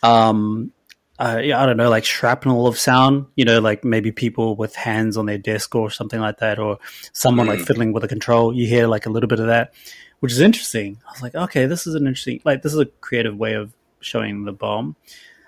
um 0.04 0.72
uh, 1.20 1.40
I 1.42 1.66
don't 1.66 1.78
know, 1.78 1.90
like 1.90 2.06
shrapnel 2.06 2.68
of 2.68 2.78
sound, 2.78 3.26
you 3.36 3.44
know, 3.44 3.60
like 3.60 3.84
maybe 3.84 4.12
people 4.12 4.56
with 4.56 4.76
hands 4.76 5.18
on 5.18 5.26
their 5.26 5.40
desk 5.40 5.74
or 5.74 5.90
something 5.90 6.20
like 6.20 6.38
that, 6.38 6.60
or 6.60 6.78
someone 7.12 7.48
like 7.48 7.58
Mm. 7.60 7.66
fiddling 7.66 7.92
with 7.92 8.04
a 8.04 8.08
control. 8.08 8.54
You 8.56 8.68
hear 8.68 8.86
like 8.86 9.08
a 9.08 9.10
little 9.10 9.28
bit 9.28 9.40
of 9.40 9.48
that, 9.48 9.74
which 10.20 10.32
is 10.32 10.40
interesting. 10.40 11.00
I 11.08 11.12
was 11.12 11.24
like, 11.24 11.34
okay, 11.34 11.66
this 11.66 11.88
is 11.88 11.96
an 11.96 12.06
interesting, 12.06 12.40
like, 12.46 12.62
this 12.62 12.72
is 12.72 12.78
a 12.80 12.86
creative 12.86 13.36
way 13.36 13.54
of 13.54 13.74
showing 14.00 14.46
the 14.46 14.52
bomb. 14.52 14.96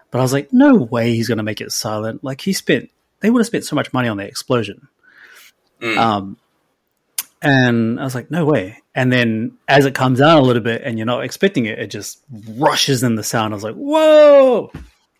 But 0.09 0.17
I 0.17 0.21
was 0.23 0.33
like, 0.33 0.51
no 0.51 0.73
way 0.73 1.13
he's 1.13 1.27
going 1.27 1.37
to 1.37 1.43
make 1.43 1.61
it 1.61 1.71
silent. 1.71 2.23
Like, 2.23 2.41
he 2.41 2.51
spent, 2.51 2.89
they 3.19 3.29
would 3.29 3.39
have 3.41 3.45
spent 3.45 3.63
so 3.63 3.75
much 3.75 3.93
money 3.93 4.07
on 4.07 4.17
the 4.17 4.25
explosion. 4.25 4.87
Mm. 5.81 5.97
Um, 5.97 6.37
and 7.41 7.99
I 7.99 8.03
was 8.03 8.15
like, 8.15 8.29
no 8.29 8.45
way. 8.45 8.81
And 8.93 9.11
then 9.11 9.57
as 9.67 9.85
it 9.85 9.95
comes 9.95 10.19
down 10.19 10.39
a 10.39 10.41
little 10.41 10.61
bit 10.61 10.81
and 10.83 10.97
you're 10.97 11.05
not 11.05 11.23
expecting 11.23 11.65
it, 11.65 11.79
it 11.79 11.87
just 11.87 12.23
rushes 12.49 13.01
in 13.03 13.15
the 13.15 13.23
sound. 13.23 13.53
I 13.53 13.55
was 13.55 13.63
like, 13.63 13.75
whoa, 13.75 14.71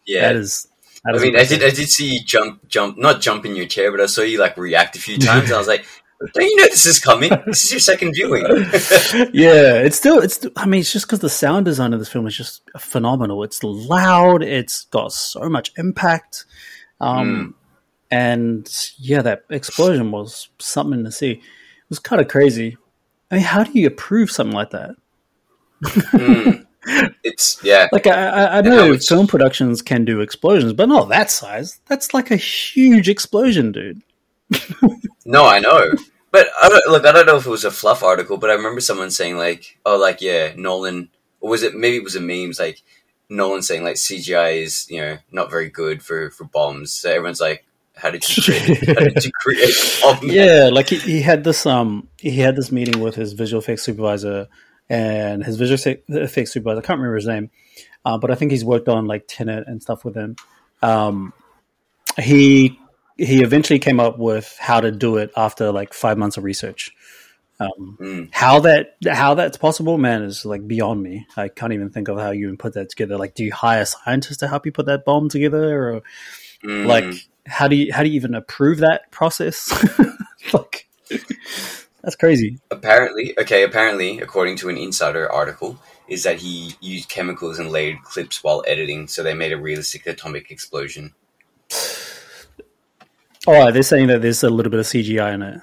yeah. 0.05 0.22
that 0.22 0.36
is. 0.36 0.67
That 1.05 1.13
I 1.13 1.17
is 1.17 1.24
mean, 1.24 1.38
I 1.38 1.45
did. 1.45 1.63
I 1.63 1.70
did 1.70 1.88
see 1.88 2.15
you 2.15 2.24
jump, 2.26 2.67
jump, 2.67 2.97
not 2.97 3.22
jump 3.22 3.45
in 3.45 3.55
your 3.55 3.67
chair, 3.67 3.89
but 3.89 4.01
I 4.01 4.05
saw 4.05 4.22
you 4.22 4.38
like 4.38 4.57
react 4.57 4.97
a 4.97 4.99
few 4.99 5.17
times. 5.17 5.45
and 5.45 5.53
I 5.53 5.57
was 5.57 5.67
like, 5.67 5.86
"Don't 6.34 6.43
you 6.43 6.57
know 6.57 6.65
this 6.65 6.86
is 6.86 6.99
coming? 6.99 7.32
This 7.45 7.63
is 7.63 7.72
your 7.72 7.80
second 7.80 8.11
viewing." 8.15 8.43
yeah, 9.34 9.76
it's 9.76 9.95
still 9.95 10.20
it's. 10.20 10.45
I 10.57 10.65
mean, 10.65 10.82
it's 10.82 10.91
just 10.91 11.05
because 11.05 11.20
the 11.20 11.30
sound 11.30 11.63
design 11.63 11.93
of 11.93 11.99
this 11.99 12.09
film 12.09 12.28
is 12.28 12.36
just 12.36 12.63
phenomenal. 12.78 13.43
It's 13.43 13.63
loud. 13.63 14.43
It's 14.43 14.88
got 14.88 15.13
so 15.13 15.47
much 15.47 15.72
impact, 15.78 16.43
um, 16.99 17.55
and 18.11 18.70
yeah, 18.97 19.22
that 19.22 19.45
explosion 19.49 20.11
was 20.11 20.49
something 20.59 21.05
to 21.05 21.13
see. 21.13 21.41
It 21.89 21.91
was 21.91 21.99
kind 21.99 22.21
of 22.21 22.27
crazy. 22.27 22.77
I 23.31 23.35
mean, 23.35 23.43
how 23.43 23.63
do 23.63 23.71
you 23.79 23.87
approve 23.87 24.29
something 24.29 24.55
like 24.55 24.69
that? 24.71 24.95
Mm. 25.83 26.65
It's 27.23 27.61
yeah, 27.63 27.87
Like, 27.91 28.07
I, 28.07 28.59
I, 28.59 28.61
know 28.61 28.97
film 28.97 29.27
productions 29.27 29.81
can 29.81 30.05
do 30.05 30.21
explosions, 30.21 30.73
but 30.73 30.87
not 30.87 31.09
that 31.09 31.29
size. 31.29 31.79
That's 31.87 32.13
like 32.13 32.31
a 32.31 32.35
huge 32.35 33.09
explosion, 33.09 33.71
dude. 33.71 34.01
no, 35.25 35.45
I 35.45 35.59
know. 35.59 35.91
But 36.31 36.47
I 36.61 36.69
don't, 36.69 36.87
look, 36.87 37.05
I 37.05 37.11
don't 37.11 37.25
know 37.25 37.37
if 37.37 37.45
it 37.45 37.49
was 37.49 37.65
a 37.65 37.71
fluff 37.71 38.03
article, 38.03 38.37
but 38.37 38.49
I 38.49 38.53
remember 38.53 38.81
someone 38.81 39.11
saying 39.11 39.37
like, 39.37 39.77
"Oh, 39.85 39.97
like 39.97 40.21
yeah, 40.21 40.53
Nolan." 40.55 41.09
Or 41.41 41.49
was 41.49 41.63
it 41.63 41.75
maybe 41.75 41.97
it 41.97 42.03
was 42.03 42.15
a 42.15 42.21
memes 42.21 42.59
like 42.59 42.81
Nolan 43.29 43.61
saying 43.61 43.83
like 43.83 43.95
CGI 43.95 44.61
is 44.63 44.89
you 44.89 45.01
know 45.01 45.17
not 45.31 45.49
very 45.49 45.69
good 45.69 46.03
for 46.03 46.29
for 46.31 46.45
bombs. 46.45 46.93
So 46.93 47.09
everyone's 47.09 47.41
like, 47.41 47.65
"How 48.02 48.10
did 48.12 48.24
you 48.38 48.43
create? 48.43 48.88
how 48.88 49.04
did 49.06 49.24
you 49.26 49.32
create 49.32 49.76
yeah 50.24 50.70
like 50.72 50.89
he, 50.89 50.97
he 51.00 51.22
had 51.22 51.43
this 51.43 51.66
um 51.66 52.08
he 52.18 52.38
had 52.39 52.56
this 52.56 52.72
meeting 52.72 53.00
with 53.02 53.16
his 53.16 53.34
visual 53.34 53.62
effects 53.62 53.84
supervisor 53.84 54.47
and 54.89 55.43
his 55.43 55.56
visual 55.58 55.78
effects 56.08 56.52
supervisor 56.54 56.80
i 56.80 56.82
can't 56.82 57.00
remember 57.00 57.16
his 57.16 57.28
name 57.28 57.50
uh, 58.06 58.18
but 58.18 58.32
i 58.32 58.36
think 58.36 58.52
he's 58.52 58.66
worked 58.66 58.88
on 58.88 59.06
like 59.06 59.26
tenet 59.28 59.66
and 59.68 59.82
stuff 59.82 60.04
with 60.06 60.16
him 60.16 60.36
um 60.82 61.34
he 62.18 62.80
he 63.18 63.43
eventually 63.43 63.80
came 63.80 64.00
up 64.00 64.18
with 64.18 64.56
how 64.60 64.80
to 64.80 64.91
do 64.91 65.18
it 65.18 65.32
after 65.36 65.72
like 65.72 65.93
five 65.93 66.18
months 66.18 66.38
of 66.38 66.43
research 66.43 66.91
um 67.60 67.97
Mm. 68.00 68.30
how 68.32 68.62
that 68.62 68.95
how 69.06 69.34
that's 69.34 69.58
possible 69.58 69.97
man 69.97 70.24
is 70.24 70.45
like 70.45 70.66
beyond 70.66 71.04
me 71.04 71.28
i 71.36 71.50
can't 71.50 71.74
even 71.74 71.89
think 71.89 72.08
of 72.08 72.18
how 72.18 72.32
you 72.32 72.45
even 72.45 72.58
put 72.58 72.74
that 72.76 72.89
together 72.89 73.18
like 73.18 73.36
do 73.36 73.43
you 73.43 73.52
hire 73.54 73.84
scientists 73.86 74.38
to 74.38 74.47
help 74.47 74.66
you 74.66 74.72
put 74.72 74.86
that 74.86 75.04
bomb 75.06 75.28
together 75.30 75.89
or 75.89 76.02
Mm. 76.62 76.88
like 76.88 77.06
how 77.50 77.68
do 77.68 77.76
you 77.76 77.91
how 77.91 78.04
do 78.04 78.10
you 78.10 78.16
even 78.16 78.36
approve 78.36 78.78
that 78.80 79.12
process 79.12 79.72
like 80.54 80.88
that's 82.04 82.16
crazy 82.16 82.60
apparently, 82.72 83.38
okay, 83.39 83.64
apparently, 83.64 84.20
according 84.20 84.56
to 84.58 84.70
an 84.70 84.78
insider 84.78 85.32
article, 85.32 85.80
is 86.08 86.24
that 86.24 86.38
he 86.38 86.76
used 86.82 87.10
chemicals 87.10 87.60
and 87.60 87.72
layered 87.72 88.02
clips 88.04 88.43
while 88.43 88.64
editing, 88.68 89.08
so 89.08 89.22
they 89.22 89.34
made 89.34 89.52
a 89.52 89.58
realistic 89.58 90.08
atomic 90.08 90.50
explosion. 90.50 91.14
oh 93.47 93.72
they're 93.72 93.84
saying 93.84 94.08
that 94.08 94.22
there's 94.22 94.43
a 94.43 94.50
little 94.50 94.72
bit 94.72 94.80
of 94.80 94.86
cgi 94.86 95.34
in 95.34 95.41
it 95.41 95.62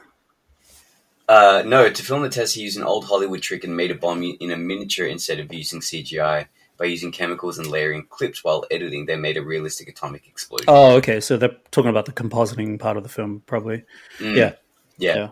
Uh, 1.29 1.63
no, 1.67 1.91
to 1.91 2.03
film 2.05 2.23
the 2.23 2.29
test, 2.29 2.55
he 2.55 2.63
used 2.63 2.79
an 2.79 2.85
old 2.85 3.05
Hollywood 3.05 3.43
trick 3.43 3.65
and 3.65 3.77
made 3.77 3.91
a 3.91 3.97
bomb 3.97 4.23
in 4.23 4.53
a 4.53 4.57
miniature 4.57 5.09
instead 5.09 5.41
of 5.41 5.53
using 5.53 5.81
CGI. 5.81 6.47
By 6.79 6.85
using 6.87 7.11
chemicals 7.11 7.59
and 7.59 7.69
layering 7.69 8.07
clips 8.11 8.45
while 8.45 8.65
editing, 8.71 9.07
they 9.07 9.17
made 9.17 9.37
a 9.39 9.43
realistic 9.43 9.89
atomic 9.89 10.29
explosion. 10.29 10.67
oh 10.69 10.97
okay 10.97 11.21
so 11.21 11.37
they're 11.37 11.57
talking 11.71 11.89
about 11.91 12.05
the 12.07 12.13
compositing 12.13 12.79
part 12.79 12.97
of 12.97 13.03
the 13.03 13.09
film 13.09 13.43
probably 13.47 13.83
Mm, 14.19 14.37
yeah 14.37 14.53
yeah. 14.99 15.17
yeah. 15.17 15.29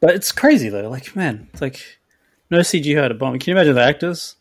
but 0.00 0.14
it's 0.14 0.30
crazy 0.32 0.68
though 0.68 0.88
like 0.90 1.14
man 1.16 1.48
it's 1.52 1.62
like 1.62 1.98
no 2.50 2.58
CG 2.60 2.94
had 2.96 3.10
a 3.10 3.14
bomb 3.14 3.38
can 3.38 3.50
you 3.50 3.56
imagine 3.56 3.74
the 3.74 3.82
actors 3.82 4.36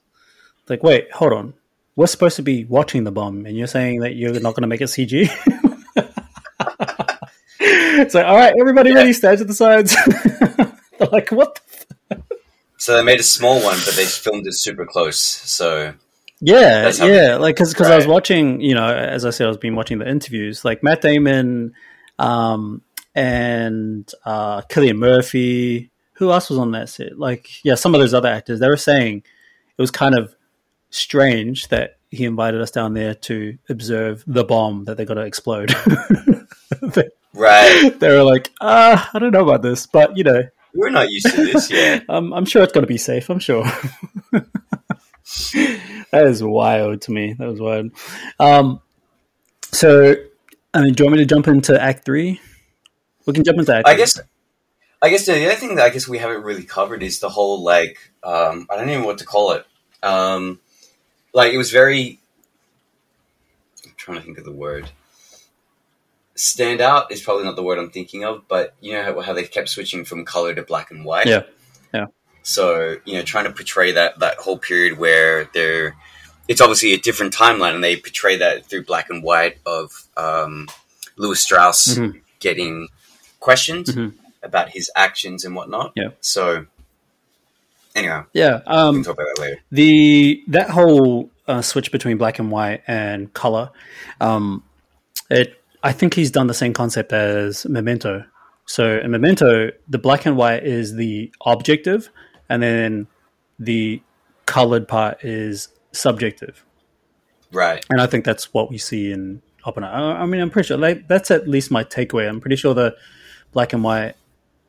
like 0.69 0.83
wait 0.83 1.11
hold 1.13 1.33
on 1.33 1.53
we're 1.95 2.07
supposed 2.07 2.35
to 2.37 2.41
be 2.43 2.65
watching 2.65 3.03
the 3.03 3.11
bomb 3.11 3.45
and 3.45 3.55
you're 3.57 3.67
saying 3.67 3.99
that 4.01 4.15
you're 4.15 4.33
not 4.39 4.53
going 4.55 4.61
to 4.63 4.67
make 4.67 4.81
it 4.81 4.85
cg 4.85 5.29
it's 7.59 8.13
like 8.15 8.25
all 8.25 8.35
right 8.35 8.53
everybody 8.59 8.89
Yeah. 8.89 8.95
ready 8.97 9.13
stand 9.13 9.37
to 9.39 9.45
the 9.45 9.53
sides 9.53 9.95
They're 10.99 11.07
like 11.11 11.31
what 11.31 11.59
the 12.09 12.21
So 12.77 12.97
they 12.97 13.03
made 13.03 13.19
a 13.19 13.23
small 13.23 13.61
one, 13.63 13.77
but 13.85 13.95
they 13.95 14.05
filmed 14.05 14.45
it 14.45 14.53
super 14.55 14.85
close. 14.85 15.17
So 15.19 15.93
Yeah, 16.45 16.91
yeah. 16.99 17.37
Like, 17.37 17.55
because 17.55 17.79
I 17.79 17.95
was 17.95 18.05
watching, 18.05 18.59
you 18.59 18.75
know, 18.75 18.85
as 18.85 19.23
I 19.23 19.29
said, 19.29 19.45
I 19.45 19.47
was 19.47 19.57
been 19.57 19.75
watching 19.75 19.99
the 19.99 20.09
interviews, 20.09 20.65
like 20.65 20.83
Matt 20.83 21.01
Damon, 21.01 21.73
um, 22.19 22.81
and 23.15 24.11
uh, 24.25 24.61
Cillian 24.63 24.97
Murphy. 24.97 25.89
Who 26.17 26.31
else 26.31 26.49
was 26.49 26.59
on 26.59 26.71
that 26.71 26.89
set? 26.89 27.17
Like, 27.17 27.63
yeah, 27.63 27.75
some 27.75 27.95
of 27.95 28.01
those 28.01 28.13
other 28.13 28.27
actors. 28.27 28.59
They 28.59 28.67
were 28.67 28.75
saying 28.75 29.23
it 29.77 29.81
was 29.81 29.89
kind 29.89 30.15
of 30.15 30.35
strange 30.89 31.69
that 31.69 31.97
he 32.11 32.25
invited 32.25 32.61
us 32.61 32.71
down 32.71 32.93
there 32.93 33.15
to 33.15 33.57
observe 33.69 34.23
the 34.27 34.43
bomb 34.43 34.83
that 34.83 34.97
they're 34.97 35.05
going 35.05 35.17
to 35.17 35.23
explode. 35.23 35.69
they, 36.81 37.09
right, 37.33 37.89
they 37.99 38.15
were 38.15 38.23
like, 38.23 38.51
uh, 38.59 39.03
I 39.13 39.17
don't 39.17 39.31
know 39.31 39.43
about 39.43 39.61
this, 39.61 39.87
but 39.87 40.17
you 40.17 40.25
know, 40.25 40.43
we're 40.75 40.89
not 40.89 41.09
used 41.09 41.27
to 41.27 41.45
this. 41.45 41.71
Yeah, 41.71 42.01
um, 42.09 42.33
I'm 42.33 42.45
sure 42.45 42.63
it's 42.63 42.73
going 42.73 42.83
to 42.83 42.87
be 42.87 42.97
safe. 42.97 43.29
I'm 43.29 43.39
sure. 43.39 43.63
That 45.23 46.25
is 46.25 46.43
wild 46.43 47.01
to 47.01 47.11
me. 47.11 47.33
That 47.33 47.47
was 47.47 47.59
wild. 47.59 47.91
Um, 48.39 48.81
so, 49.71 50.15
I 50.73 50.81
mean, 50.81 50.93
do 50.93 51.03
you 51.03 51.07
want 51.07 51.17
me 51.17 51.23
to 51.23 51.25
jump 51.25 51.47
into 51.47 51.81
Act 51.81 52.05
Three? 52.05 52.41
We 53.25 53.33
can 53.33 53.43
jump 53.43 53.59
into 53.59 53.73
Act. 53.73 53.87
I 53.87 53.93
three. 53.93 53.97
guess. 53.99 54.19
I 55.01 55.09
guess 55.09 55.25
the 55.25 55.45
other 55.45 55.55
thing 55.55 55.75
that 55.75 55.85
I 55.85 55.89
guess 55.89 56.07
we 56.07 56.17
haven't 56.17 56.43
really 56.43 56.63
covered 56.63 57.03
is 57.03 57.19
the 57.19 57.29
whole 57.29 57.61
like 57.61 57.97
um, 58.23 58.67
I 58.69 58.77
don't 58.77 58.89
even 58.89 59.01
know 59.01 59.07
what 59.07 59.17
to 59.19 59.25
call 59.25 59.51
it. 59.51 59.65
Um, 60.01 60.59
like 61.33 61.53
it 61.53 61.57
was 61.57 61.71
very. 61.71 62.19
I'm 63.85 63.93
trying 63.97 64.19
to 64.19 64.23
think 64.23 64.37
of 64.37 64.45
the 64.45 64.51
word. 64.51 64.89
Stand 66.35 66.81
out 66.81 67.11
is 67.11 67.21
probably 67.21 67.43
not 67.43 67.55
the 67.55 67.63
word 67.63 67.77
I'm 67.77 67.91
thinking 67.91 68.23
of, 68.23 68.47
but 68.47 68.75
you 68.81 68.93
know 68.93 69.03
how, 69.03 69.19
how 69.21 69.33
they 69.33 69.43
kept 69.43 69.69
switching 69.69 70.03
from 70.03 70.25
color 70.25 70.53
to 70.55 70.63
black 70.63 70.89
and 70.91 71.05
white. 71.05 71.27
Yeah. 71.27 71.43
So 72.43 72.97
you 73.05 73.13
know, 73.15 73.21
trying 73.23 73.45
to 73.45 73.51
portray 73.51 73.93
that 73.93 74.19
that 74.19 74.37
whole 74.37 74.57
period 74.57 74.97
where 74.97 75.45
they're, 75.53 75.95
it's 76.47 76.61
obviously 76.61 76.93
a 76.93 76.97
different 76.97 77.33
timeline, 77.33 77.73
and 77.75 77.83
they 77.83 77.95
portray 77.95 78.37
that 78.37 78.65
through 78.65 78.83
black 78.85 79.09
and 79.09 79.23
white 79.23 79.57
of 79.65 79.91
um, 80.17 80.67
Lewis 81.17 81.41
Strauss 81.41 81.95
Mhm. 81.95 82.21
getting 82.39 82.89
questions 83.39 83.89
Mhm. 83.95 84.13
about 84.43 84.69
his 84.69 84.91
actions 84.95 85.45
and 85.45 85.55
whatnot. 85.55 85.93
Yeah. 85.95 86.09
So 86.21 86.65
anyway, 87.95 88.23
Yeah. 88.33 88.57
we 88.67 88.73
Um, 88.73 88.95
can 88.95 89.03
talk 89.03 89.13
about 89.15 89.27
that 89.35 89.41
later. 89.41 89.61
the 89.71 90.43
that 90.47 90.69
whole 90.69 91.29
uh, 91.47 91.61
switch 91.61 91.91
between 91.91 92.17
black 92.17 92.39
and 92.39 92.51
white 92.51 92.83
and 92.87 93.33
color, 93.33 93.69
um, 94.21 94.63
it 95.29 95.59
I 95.85 95.91
think 95.91 96.13
he's 96.13 96.31
done 96.31 96.47
the 96.47 96.53
same 96.53 96.71
concept 96.73 97.11
as 97.11 97.65
Memento. 97.65 98.23
So 98.65 98.99
in 98.99 99.11
Memento, 99.11 99.71
the 99.89 99.97
black 99.97 100.25
and 100.25 100.37
white 100.37 100.63
is 100.65 100.95
the 100.95 101.29
objective, 101.45 102.09
and 102.49 102.61
then 102.61 103.07
the 103.59 104.01
colored 104.45 104.87
part 104.87 105.23
is 105.23 105.69
subjective. 105.91 106.65
Right. 107.51 107.85
And 107.89 108.01
I 108.01 108.07
think 108.07 108.25
that's 108.25 108.53
what 108.53 108.69
we 108.69 108.77
see 108.77 109.11
in 109.11 109.41
Oppenheimer. 109.63 110.17
I 110.17 110.25
mean, 110.25 110.41
I'm 110.41 110.49
pretty 110.49 110.67
sure 110.67 110.77
like, 110.77 111.07
that's 111.07 111.31
at 111.31 111.47
least 111.47 111.71
my 111.71 111.83
takeaway. 111.83 112.27
I'm 112.27 112.41
pretty 112.41 112.55
sure 112.55 112.73
the 112.73 112.95
black 113.51 113.73
and 113.73 113.83
white 113.83 114.15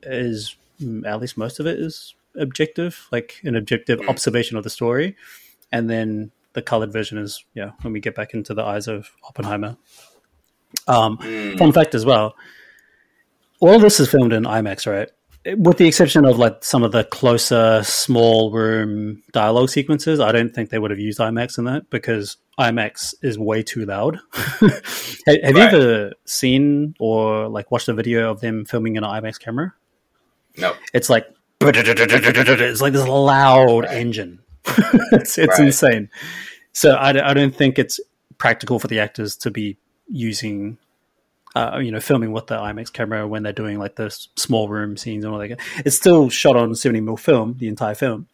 is 0.03 0.57
mm, 0.81 1.07
at 1.07 1.21
least 1.21 1.37
most 1.39 1.61
of 1.61 1.67
it 1.67 1.79
is 1.79 2.15
objective, 2.37 3.09
like 3.11 3.41
an 3.45 3.57
objective 3.57 4.01
Mm. 4.01 4.09
observation 4.09 4.57
of 4.57 4.65
the 4.65 4.71
story, 4.71 5.17
and 5.73 5.89
then 5.89 6.31
the 6.53 6.63
colored 6.63 6.93
version 6.93 7.17
is 7.19 7.45
yeah 7.55 7.71
when 7.83 7.93
we 7.93 8.01
get 8.01 8.15
back 8.15 8.35
into 8.35 8.55
the 8.55 8.63
eyes 8.63 8.87
of 8.87 9.11
Oppenheimer. 9.25 9.77
Um, 10.87 11.17
Mm. 11.19 11.59
Fun 11.59 11.73
fact 11.73 11.95
as 11.95 12.05
well. 12.05 12.37
All 13.61 13.79
this 13.79 13.99
is 14.01 14.11
filmed 14.11 14.33
in 14.33 14.43
IMAX, 14.45 14.87
right? 14.91 15.09
With 15.57 15.77
the 15.77 15.87
exception 15.87 16.25
of 16.25 16.39
like 16.39 16.65
some 16.65 16.83
of 16.83 16.93
the 16.93 17.05
closer, 17.05 17.83
small 17.85 18.51
room 18.51 19.23
dialogue 19.33 19.69
sequences, 19.69 20.19
I 20.19 20.33
don't 20.33 20.55
think 20.55 20.71
they 20.71 20.79
would 20.79 20.91
have 20.91 20.99
used 21.01 21.19
IMAX 21.19 21.59
in 21.59 21.65
that 21.65 21.91
because 21.91 22.39
IMAX 22.59 23.15
is 23.23 23.39
way 23.39 23.63
too 23.63 23.85
loud. 23.85 24.19
have 24.33 24.83
have 25.43 25.57
you 25.57 25.63
ever 25.63 26.13
seen 26.25 26.95
or 26.99 27.49
like 27.49 27.71
watched 27.71 27.89
a 27.89 27.95
video 27.95 28.31
of 28.31 28.41
them 28.41 28.65
filming 28.65 28.97
in 28.97 29.05
an 29.05 29.11
IMAX 29.11 29.39
camera? 29.39 29.75
No. 30.57 30.75
It's 30.95 31.11
like 31.11 31.27
it's 31.61 32.81
like 32.81 32.93
this 32.93 33.07
loud 33.09 33.85
Right. 33.85 33.93
engine. 33.97 34.41
it's 35.13 35.37
it's 35.37 35.59
Right. 35.59 35.67
insane. 35.67 36.11
So 36.73 36.93
I, 36.93 37.31
I 37.31 37.35
don't 37.35 37.55
think 37.55 37.79
it's 37.79 38.01
practical 38.39 38.79
for 38.79 38.89
the 38.89 38.99
actors 39.01 39.37
to 39.39 39.51
be 39.51 39.77
using, 40.09 40.79
uh, 41.55 41.79
you 41.83 41.91
know, 41.93 42.01
filming 42.01 42.33
with 42.33 42.47
the 42.49 42.57
IMAX 42.57 42.93
camera 42.93 43.27
when 43.27 43.43
they're 43.43 43.53
doing 43.53 43.79
like 43.79 43.97
the 43.97 44.11
small 44.37 44.69
room 44.69 44.97
scenes 44.97 45.25
and 45.25 45.33
all 45.33 45.39
that. 45.41 45.61
It's 45.85 45.97
still 45.97 46.29
shot 46.29 46.57
on 46.57 46.75
seventy 46.75 47.01
mm 47.01 47.19
film, 47.19 47.57
the 47.59 47.69
entire 47.69 47.95
film, 47.95 48.27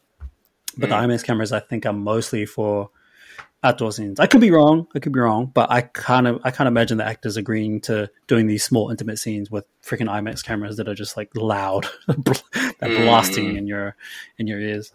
but 0.77 0.89
the 0.89 0.95
IMAX 0.95 1.23
cameras 1.25 1.53
I 1.53 1.61
think 1.61 1.85
are 1.87 1.93
mostly 1.93 2.47
for 2.47 2.91
outdoor 3.63 3.93
scenes. 3.93 4.19
I 4.19 4.27
could 4.27 4.41
be 4.41 4.51
wrong. 4.51 4.87
I 4.95 5.01
could 5.01 5.13
be 5.13 5.21
wrong, 5.21 5.51
but 5.53 5.71
I 5.71 5.83
kind 5.83 6.27
of 6.27 6.41
I 6.45 6.51
can't 6.51 6.67
imagine 6.67 6.97
the 6.97 7.05
actors 7.07 7.37
agreeing 7.37 7.83
to 7.83 8.11
doing 8.27 8.47
these 8.47 8.65
small 8.65 8.91
intimate 8.91 9.19
scenes 9.19 9.51
with 9.51 9.67
freaking 9.83 10.09
IMAX 10.09 10.43
cameras 10.43 10.79
that 10.79 10.89
are 10.89 10.95
just 10.95 11.17
like 11.17 11.31
loud, 11.37 11.87
blasting 12.81 13.53
Mm. 13.53 13.59
in 13.59 13.67
your 13.67 13.97
in 14.39 14.47
your 14.47 14.61
ears. 14.61 14.93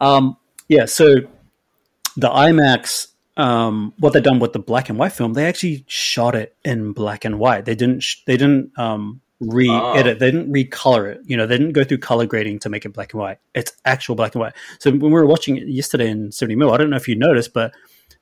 Um, 0.00 0.36
yeah, 0.68 0.86
so 0.86 1.14
the 2.16 2.28
IMAX, 2.28 3.06
um, 3.38 3.94
what 3.98 4.12
they've 4.12 4.22
done 4.22 4.38
with 4.40 4.52
the 4.52 4.58
black 4.58 4.88
and 4.90 4.98
white 4.98 5.12
film, 5.12 5.32
they 5.32 5.46
actually 5.46 5.84
shot 5.86 6.34
it 6.34 6.56
in 6.64 6.92
black 6.92 7.24
and 7.24 7.38
white. 7.38 7.64
They 7.64 7.74
didn't 7.74 8.00
sh- 8.00 8.16
they 8.26 8.36
didn't 8.36 8.76
um, 8.78 9.20
re-edit. 9.40 10.18
They 10.18 10.30
didn't 10.30 10.52
recolor 10.52 11.10
it. 11.12 11.20
You 11.24 11.36
know, 11.36 11.46
they 11.46 11.56
didn't 11.56 11.72
go 11.72 11.84
through 11.84 11.98
color 11.98 12.26
grading 12.26 12.58
to 12.60 12.68
make 12.68 12.84
it 12.84 12.90
black 12.92 13.12
and 13.14 13.20
white. 13.20 13.38
It's 13.54 13.72
actual 13.84 14.16
black 14.16 14.34
and 14.34 14.40
white. 14.40 14.54
So 14.80 14.90
when 14.90 15.00
we 15.00 15.10
were 15.10 15.26
watching 15.26 15.56
it 15.56 15.68
yesterday 15.68 16.10
in 16.10 16.32
70 16.32 16.56
mil, 16.56 16.72
I 16.72 16.76
don't 16.76 16.90
know 16.90 16.96
if 16.96 17.06
you 17.08 17.14
noticed, 17.16 17.54
but 17.54 17.72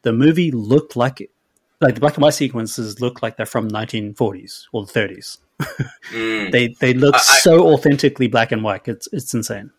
the 0.03 0.13
movie 0.13 0.51
looked 0.53 0.95
like 0.97 1.21
it, 1.23 1.31
like 1.81 1.95
the 1.95 2.01
black 2.01 2.15
and 2.15 2.23
white 2.23 2.35
sequences 2.35 3.01
look 3.01 3.23
like 3.23 3.37
they're 3.39 3.47
from 3.47 3.69
1940s 3.71 4.65
or 4.73 4.85
30s. 4.85 5.39
Mm. 6.13 6.51
They 6.53 6.69
they 6.81 6.93
look 6.93 7.15
I- 7.15 7.19
I- 7.19 7.23
so 7.23 7.73
authentically 7.73 8.29
black 8.29 8.53
and 8.53 8.63
white. 8.63 8.87
It's 8.87 9.09
it's 9.13 9.33
insane. 9.33 9.71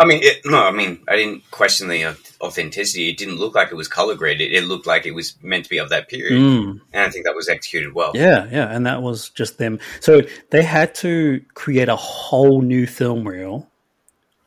I 0.00 0.04
mean, 0.04 0.20
it, 0.22 0.42
no, 0.44 0.62
I 0.62 0.70
mean, 0.70 1.00
I 1.08 1.16
didn't 1.16 1.50
question 1.50 1.88
the 1.88 2.16
authenticity. 2.40 3.08
It 3.08 3.16
didn't 3.16 3.36
look 3.38 3.56
like 3.56 3.72
it 3.72 3.74
was 3.74 3.88
color 3.88 4.14
graded. 4.14 4.52
It 4.52 4.62
looked 4.64 4.86
like 4.86 5.06
it 5.06 5.10
was 5.10 5.34
meant 5.42 5.64
to 5.64 5.70
be 5.70 5.78
of 5.78 5.88
that 5.90 6.08
period, 6.08 6.40
Mm. 6.40 6.80
and 6.92 7.02
I 7.04 7.10
think 7.10 7.24
that 7.24 7.34
was 7.34 7.48
executed 7.48 7.94
well. 7.94 8.12
Yeah, 8.14 8.46
yeah, 8.50 8.68
and 8.68 8.86
that 8.86 9.02
was 9.02 9.30
just 9.30 9.58
them. 9.58 9.80
So 10.00 10.22
they 10.50 10.62
had 10.62 10.94
to 10.96 11.40
create 11.54 11.88
a 11.88 11.96
whole 11.96 12.62
new 12.62 12.86
film 12.86 13.26
reel 13.26 13.68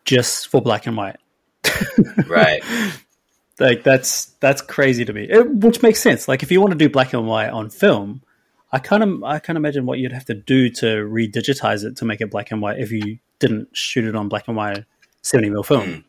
just 0.06 0.48
for 0.48 0.62
black 0.62 0.88
and 0.88 0.96
white. 0.96 1.18
Right. 2.28 2.64
Like 3.60 3.84
that's 3.84 4.26
that's 4.40 4.62
crazy 4.62 5.06
to 5.06 5.14
me. 5.14 5.26
It, 5.30 5.48
which 5.56 5.84
makes 5.84 6.00
sense. 6.00 6.28
Like 6.28 6.42
if 6.44 6.52
you 6.52 6.62
want 6.62 6.72
to 6.72 6.78
do 6.78 6.90
black 6.90 7.14
and 7.14 7.28
white 7.28 7.50
on 7.50 7.70
film, 7.70 8.24
I 8.72 8.80
kind 8.80 9.04
of 9.04 9.24
I 9.24 9.40
can't 9.40 9.58
imagine 9.58 9.86
what 9.86 10.00
you'd 10.00 10.14
have 10.14 10.26
to 10.26 10.34
do 10.34 10.70
to 10.70 10.86
redigitize 10.86 11.84
it 11.84 11.98
to 11.98 12.06
make 12.06 12.22
it 12.22 12.32
black 12.32 12.52
and 12.52 12.62
white 12.62 12.80
if 12.80 12.92
you 12.92 13.20
didn't 13.40 13.68
shoot 13.74 14.06
it 14.06 14.16
on 14.16 14.30
black 14.30 14.48
and 14.48 14.56
white 14.58 14.86
seventy 15.22 15.50
mil 15.50 15.64
film. 15.64 15.88
Mm. 15.88 16.04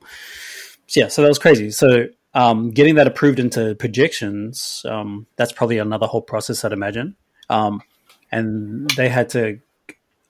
So, 0.87 1.01
yeah, 1.01 1.09
so 1.09 1.23
that 1.23 1.29
was 1.29 1.39
crazy. 1.39 1.71
So 1.71 2.07
um, 2.35 2.71
getting 2.71 2.97
that 2.97 3.07
approved 3.07 3.39
into 3.39 3.75
projections, 3.75 4.85
um, 4.89 5.27
that's 5.37 5.53
probably 5.53 5.79
another 5.79 6.07
whole 6.07 6.23
process, 6.23 6.65
I'd 6.65 6.73
imagine. 6.73 7.17
Um, 7.49 7.83
and 8.31 8.91
they 8.91 9.09
had 9.09 9.29
to 9.31 9.61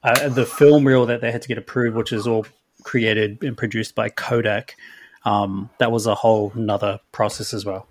uh, 0.02 0.28
the 0.28 0.44
film 0.44 0.86
reel 0.86 1.06
that 1.06 1.20
they 1.20 1.30
had 1.30 1.42
to 1.42 1.48
get 1.48 1.58
approved, 1.58 1.96
which 1.96 2.12
is 2.12 2.26
all 2.26 2.46
created 2.82 3.42
and 3.42 3.56
produced 3.56 3.94
by 3.94 4.08
Kodak. 4.08 4.76
Um, 5.24 5.70
that 5.78 5.92
was 5.92 6.06
a 6.06 6.14
whole 6.14 6.52
nother 6.56 6.98
process 7.12 7.54
as 7.54 7.64
well. 7.64 7.86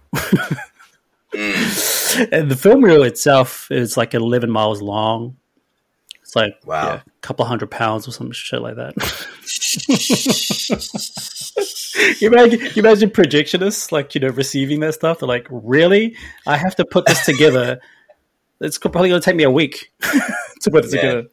Mm. 1.34 2.28
and 2.32 2.52
the 2.52 2.58
film 2.58 2.84
reel 2.84 3.04
itself 3.04 3.72
is 3.72 3.96
like 3.96 4.14
11 4.14 4.50
miles 4.52 4.82
long. 4.82 5.38
It's 6.32 6.36
like 6.38 6.55
Wow. 6.65 6.86
yeah, 6.86 7.01
a 7.05 7.19
couple 7.19 7.43
hundred 7.43 7.71
pounds 7.71 8.07
or 8.07 8.13
some 8.13 8.32
shit 8.32 8.61
like 8.61 8.77
that. 8.77 8.93
you 12.21 12.29
imagine, 12.32 12.61
you 12.73 12.82
imagine 12.82 13.09
projectionists 13.09 13.91
like 13.91 14.15
you 14.15 14.21
know 14.21 14.29
receiving 14.29 14.79
that 14.79 14.93
stuff. 14.93 15.19
They're 15.19 15.27
like, 15.27 15.45
really? 15.51 16.15
I 16.47 16.55
have 16.55 16.77
to 16.77 16.86
put 16.86 17.05
this 17.05 17.25
together. 17.25 17.82
it's 18.61 18.77
probably 18.77 19.09
going 19.09 19.19
to 19.19 19.25
take 19.25 19.36
me 19.36 19.43
a 19.43 19.51
week 19.51 19.91
to 20.61 20.71
put 20.71 20.86
it 20.86 20.93
Yeah. 20.93 21.01
together. 21.01 21.27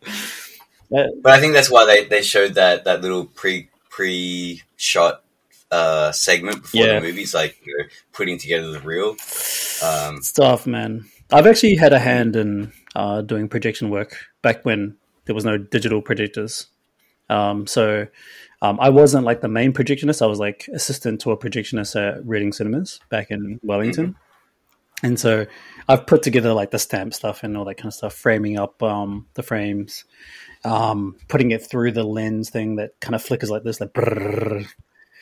But 1.23 1.33
I 1.33 1.39
think 1.39 1.53
that's 1.53 1.71
why 1.71 1.85
they, 1.87 2.05
they 2.07 2.23
showed 2.23 2.55
that, 2.55 2.83
that 2.85 3.01
little 3.01 3.27
pre 3.27 3.71
pre 3.91 4.63
shot 4.77 5.23
uh, 5.71 6.11
segment 6.11 6.63
before 6.63 6.85
Yeah. 6.85 6.99
the 6.99 7.07
movies, 7.07 7.35
like 7.35 7.57
you 7.65 7.79
know, 7.79 7.85
putting 8.13 8.37
together 8.39 8.73
the 8.73 8.81
reel. 8.81 9.11
Um, 9.81 10.21
stuff, 10.23 10.67
man. 10.67 11.05
I've 11.31 11.47
actually 11.47 11.77
had 11.77 11.93
a 11.93 12.01
hand 12.01 12.35
in 12.35 12.73
uh, 12.97 13.21
doing 13.21 13.49
projection 13.49 13.91
work 13.91 14.17
back 14.43 14.65
when 14.65 14.97
there 15.25 15.35
was 15.35 15.45
no 15.45 15.59
digital 15.59 16.03
projectors. 16.03 16.67
Um, 17.29 17.67
so 17.67 18.07
um, 18.63 18.79
I 18.81 18.91
wasn't 18.91 19.25
like 19.25 19.41
the 19.41 19.49
main 19.49 19.73
projectionist. 19.73 20.23
I 20.23 20.27
was 20.27 20.39
like 20.39 20.69
assistant 20.73 21.21
to 21.23 21.31
a 21.31 21.37
projectionist 21.37 21.95
at 21.97 22.27
Reading 22.27 22.53
Cinemas 22.53 23.01
back 23.09 23.31
in 23.31 23.61
Wellington. 23.63 24.17
And 25.03 25.19
so 25.19 25.47
I've 25.89 26.07
put 26.07 26.23
together 26.23 26.53
like 26.53 26.71
the 26.73 26.79
stamp 26.79 27.15
stuff 27.15 27.45
and 27.45 27.57
all 27.57 27.65
that 27.67 27.77
kind 27.77 27.87
of 27.87 27.95
stuff, 27.95 28.15
framing 28.15 28.59
up 28.59 28.83
um, 28.83 29.27
the 29.35 29.45
frames, 29.45 30.05
um, 30.65 31.17
putting 31.29 31.53
it 31.53 31.65
through 31.65 31.93
the 31.93 32.03
lens 32.03 32.51
thing 32.51 32.77
that 32.77 32.99
kind 33.01 33.15
of 33.15 33.23
flickers 33.23 33.51
like 33.51 33.63
this, 33.63 33.81
like 33.81 33.93
brrrr. 33.93 34.67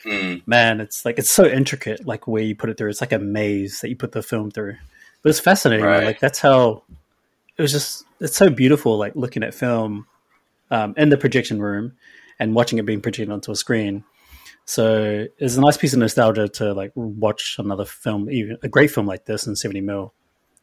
mm, 0.05 0.43
man, 0.47 0.81
it's 0.81 1.05
like 1.05 1.19
it's 1.19 1.31
so 1.31 1.45
intricate, 1.45 2.07
like 2.07 2.27
where 2.27 2.43
you 2.43 2.57
put 2.57 2.71
it 2.71 2.79
through. 2.79 2.89
It's 2.89 3.03
like 3.03 3.13
a 3.13 3.19
maze 3.19 3.81
that 3.83 3.91
you 3.91 3.97
put 3.97 4.13
the 4.13 4.23
film 4.23 4.51
through. 4.51 4.77
But 5.23 5.31
it's 5.31 5.41
fascinating. 5.41 5.85
Right. 5.85 6.05
Like 6.05 6.21
that's 6.21 6.39
how 6.39 6.85
it 7.59 7.63
was 7.63 7.73
just. 7.73 8.05
It's 8.21 8.37
so 8.37 8.49
beautiful, 8.49 8.97
like 8.97 9.15
looking 9.15 9.43
at 9.43 9.55
film 9.55 10.07
um, 10.71 10.95
in 10.97 11.11
the 11.11 11.19
projection 11.19 11.61
room 11.61 11.93
and 12.39 12.55
watching 12.55 12.79
it 12.79 12.87
being 12.87 13.01
projected 13.03 13.31
onto 13.33 13.53
a 13.53 13.57
screen. 13.57 14.05
So 14.65 15.27
it's 15.39 15.57
a 15.57 15.61
nice 15.61 15.77
piece 15.77 15.93
of 15.93 15.99
nostalgia 15.99 16.49
to 16.49 16.73
like 16.73 16.93
watch 16.95 17.57
another 17.59 17.85
film, 17.85 18.31
even 18.31 18.57
a 18.63 18.69
great 18.69 18.91
film 18.91 19.07
like 19.07 19.27
this 19.27 19.47
in 19.47 19.55
seventy 19.55 19.81
mil. 19.81 20.13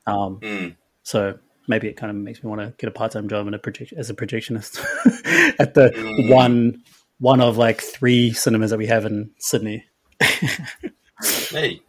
Um, 0.06 0.40
mm. 0.42 0.76
so 1.04 1.40
maybe 1.68 1.88
it 1.88 1.94
kind 1.94 2.10
of 2.10 2.18
makes 2.18 2.44
me 2.44 2.50
want 2.50 2.60
to 2.62 2.74
get 2.78 2.90
a 2.90 2.92
part 2.92 3.12
time 3.14 3.30
job 3.30 3.48
in 3.48 3.54
a 3.54 3.60
project 3.60 3.94
as 3.96 4.10
a 4.10 4.14
projectionist 4.14 4.80
at 5.60 5.74
the 5.76 5.92
Mm. 5.92 6.30
one 6.30 6.84
one 7.20 7.40
of 7.40 7.58
like 7.58 7.80
three 7.80 8.34
cinemas 8.34 8.72
that 8.72 8.78
we 8.78 8.88
have 8.88 9.06
in 9.06 9.32
Sydney. 9.40 9.86
Hey, 11.50 11.82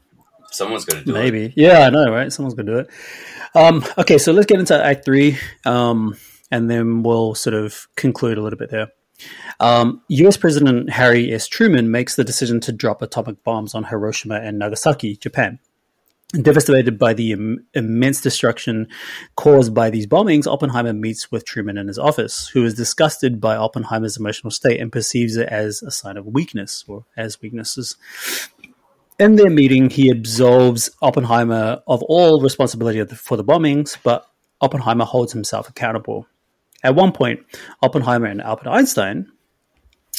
someone's 0.53 0.85
going 0.85 1.03
to 1.03 1.11
do 1.11 1.17
it. 1.17 1.21
Maybe. 1.21 1.53
Yeah, 1.57 1.87
I 1.87 1.91
know, 1.91 2.05
right? 2.13 2.33
Someone's 2.33 2.55
gonna 2.55 2.71
do 2.71 2.79
it. 2.79 2.91
Um, 3.55 3.85
okay, 3.97 4.19
so 4.19 4.33
let's 4.33 4.47
get 4.47 4.59
into 4.59 4.85
Act 4.85 5.05
Three, 5.05 5.39
um, 5.65 6.17
and 6.51 6.69
then 6.71 7.03
we'll 7.03 7.35
sort 7.35 7.55
of 7.55 7.87
conclude 7.97 8.37
a 8.37 8.43
little 8.43 8.59
bit 8.59 8.71
there. 8.71 8.89
Um, 9.61 10.03
U.S. 10.09 10.37
President 10.37 10.91
Harry 10.91 11.33
S. 11.33 11.47
Truman 11.47 11.91
makes 11.91 12.17
the 12.17 12.25
decision 12.25 12.61
to 12.61 12.73
drop 12.73 13.01
atomic 13.01 13.45
bombs 13.45 13.75
on 13.75 13.85
Hiroshima 13.85 14.37
and 14.37 14.59
Nagasaki, 14.59 15.17
Japan. 15.17 15.61
Devastated 16.33 16.99
by 16.99 17.15
the 17.15 17.31
Im- 17.31 17.65
immense 17.75 18.21
destruction 18.21 18.89
caused 19.37 19.73
by 19.73 19.89
these 19.89 20.09
bombings, 20.09 20.49
Oppenheimer 20.49 20.93
meets 20.93 21.31
with 21.31 21.45
Truman 21.45 21.79
in 21.79 21.87
his 21.87 21.99
office, 21.99 22.49
who 22.49 22.65
is 22.65 22.75
disgusted 22.75 23.41
by 23.41 23.55
Oppenheimer's 23.55 24.17
emotional 24.17 24.51
state 24.51 24.81
and 24.81 24.91
perceives 24.91 25.37
it 25.37 25.49
as 25.49 25.81
a 25.83 25.93
sign 25.93 26.17
of 26.17 26.27
weakness, 26.27 26.85
or 26.89 27.05
as 27.17 27.41
weaknesses. 27.41 27.97
In 29.19 29.37
their 29.37 29.51
meeting, 29.51 29.91
he 29.91 30.11
absolves 30.11 30.91
Oppenheimer 31.01 31.83
of 31.87 32.03
all 32.03 32.41
responsibility 32.41 33.05
for 33.15 33.37
the 33.37 33.45
bombings, 33.45 33.97
but 34.03 34.27
Oppenheimer 34.61 35.05
holds 35.05 35.33
himself 35.33 35.69
accountable. 35.69 36.27
At 36.83 36.97
one 36.97 37.13
point, 37.13 37.41
Oppenheimer 37.81 38.27
and 38.27 38.43
Albert 38.43 38.69
Einstein, 38.69 39.31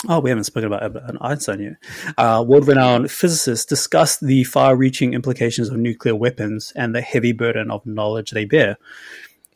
oh, 0.07 0.19
we 0.19 0.29
haven't 0.29 0.45
spoken 0.45 0.67
about 0.67 0.83
Albert 0.83 1.17
Einstein 1.19 1.59
yet, 1.59 1.73
uh, 2.17 2.43
world 2.47 2.67
renowned 2.67 3.11
physicists 3.11 3.65
discuss 3.65 4.17
the 4.17 4.45
far 4.45 4.77
reaching 4.77 5.13
implications 5.13 5.69
of 5.69 5.77
nuclear 5.77 6.15
weapons 6.15 6.71
and 6.75 6.95
the 6.95 7.01
heavy 7.01 7.33
burden 7.33 7.69
of 7.71 7.85
knowledge 7.85 8.31
they 8.31 8.45
bear. 8.45 8.77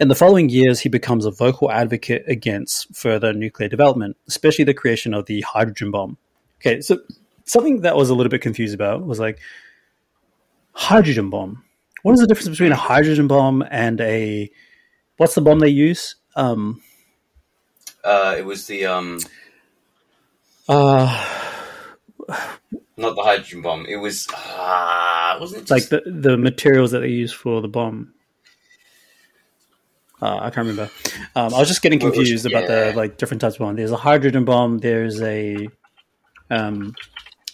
In 0.02 0.10
the 0.10 0.16
following 0.16 0.50
years, 0.50 0.82
he 0.82 0.90
becomes 0.90 1.26
a 1.26 1.32
vocal 1.32 1.72
advocate 1.72 2.26
against 2.28 2.94
further 2.94 3.34
nuclear 3.34 3.70
development, 3.70 4.18
especially 4.28 4.66
the 4.66 4.74
creation 4.74 5.14
of 5.14 5.28
the 5.28 5.42
hydrogen 5.42 5.92
bomb. 5.92 6.18
Okay, 6.62 6.82
so 6.82 7.00
something 7.50 7.82
that 7.82 7.94
I 7.94 7.96
was 7.96 8.10
a 8.10 8.16
little 8.16 8.30
bit 8.30 8.42
confused 8.42 8.76
about 8.76 9.06
was 9.06 9.20
like 9.20 9.40
hydrogen 10.74 11.30
bomb. 11.30 11.64
What 12.04 12.14
is 12.14 12.20
the 12.20 12.28
difference 12.28 12.50
between 12.50 12.72
a 12.72 12.76
hydrogen 12.76 13.28
bomb 13.28 13.64
and 13.70 14.00
a 14.02 14.50
what's 15.18 15.36
the 15.36 15.42
bomb 15.42 15.60
they 15.60 15.70
use? 15.70 16.16
Um, 16.36 16.82
Uh, 18.04 18.36
it 18.38 18.46
was 18.46 18.68
the 18.68 18.86
um, 18.86 19.20
uh, 20.70 21.10
not 22.96 23.16
the 23.16 23.24
hydrogen 23.24 23.62
bomb. 23.62 23.86
It 23.88 23.98
was 23.98 24.28
ah, 24.34 25.38
wasn't 25.40 25.64
it 25.64 25.72
like 25.72 25.90
the 25.90 26.02
the 26.06 26.38
materials 26.38 26.92
that 26.92 27.00
they 27.00 27.10
use 27.10 27.34
for 27.34 27.62
the 27.62 27.68
bomb. 27.68 28.14
Uh, 30.22 30.38
I 30.38 30.50
can't 30.50 30.68
remember. 30.68 30.92
Um, 31.36 31.54
I 31.54 31.60
was 31.60 31.68
just 31.68 31.82
getting 31.82 32.00
confused 32.00 32.46
about 32.46 32.68
the 32.68 32.94
like 32.96 33.18
different 33.18 33.42
types 33.42 33.56
of 33.56 33.60
bomb. 33.60 33.76
There's 33.76 33.92
a 33.92 33.98
hydrogen 33.98 34.46
bomb. 34.46 34.78
There's 34.78 35.22
a 35.22 35.68
um, 36.50 36.94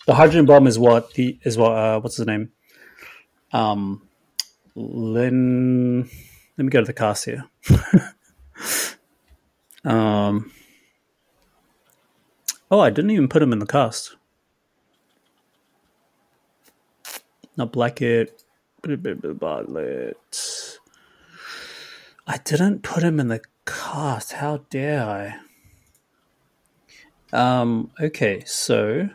the 0.05 0.13
hydrogen 0.13 0.45
bomb 0.45 0.67
is 0.67 0.77
what 0.77 1.13
the 1.13 1.39
is 1.43 1.57
what 1.57 1.71
uh, 1.71 1.99
what's 1.99 2.17
his 2.17 2.27
name? 2.27 2.51
Um, 3.51 4.07
Lynn. 4.75 6.09
Let 6.57 6.65
me 6.65 6.69
go 6.69 6.81
to 6.81 6.85
the 6.85 6.93
cast 6.93 7.25
here. 7.25 7.45
um. 9.83 10.51
Oh, 12.71 12.79
I 12.79 12.89
didn't 12.89 13.11
even 13.11 13.27
put 13.27 13.41
him 13.41 13.53
in 13.53 13.59
the 13.59 13.65
cast. 13.65 14.15
Not 17.57 17.71
Blackett. 17.71 18.43
Bartlett. 18.83 20.79
I 22.27 22.37
didn't 22.37 22.83
put 22.83 23.03
him 23.03 23.19
in 23.19 23.29
the 23.29 23.41
cast. 23.65 24.33
How 24.33 24.57
dare 24.69 25.41
I? 27.33 27.35
Um. 27.35 27.91
Okay, 27.99 28.43
so. 28.45 29.09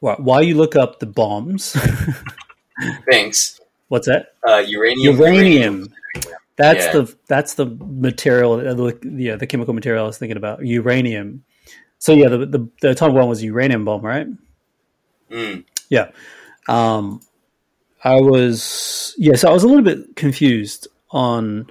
While 0.00 0.42
you 0.42 0.56
look 0.56 0.76
up 0.76 0.98
the 0.98 1.06
bombs. 1.06 1.76
Thanks. 3.10 3.60
What's 3.88 4.06
that? 4.06 4.34
Uh, 4.46 4.62
uranium. 4.66 5.16
Uranium. 5.16 5.94
That's 6.56 6.86
yeah. 6.86 6.92
the 6.92 7.16
that's 7.26 7.54
the 7.54 7.66
material. 7.66 8.56
The, 8.56 8.98
yeah, 9.02 9.36
the 9.36 9.46
chemical 9.46 9.74
material 9.74 10.04
I 10.04 10.06
was 10.06 10.18
thinking 10.18 10.36
about. 10.36 10.64
Uranium. 10.64 11.44
So 11.98 12.12
yeah, 12.12 12.28
the 12.28 12.46
the, 12.46 12.68
the 12.80 12.90
atomic 12.90 13.16
bomb 13.16 13.28
was 13.28 13.42
uranium 13.42 13.84
bomb, 13.84 14.02
right? 14.02 14.26
Mm. 15.30 15.64
Yeah. 15.88 16.10
Um, 16.68 17.20
I 18.02 18.16
was 18.20 19.14
yeah, 19.18 19.36
so 19.36 19.48
I 19.48 19.52
was 19.52 19.64
a 19.64 19.68
little 19.68 19.84
bit 19.84 20.16
confused 20.16 20.88
on 21.10 21.70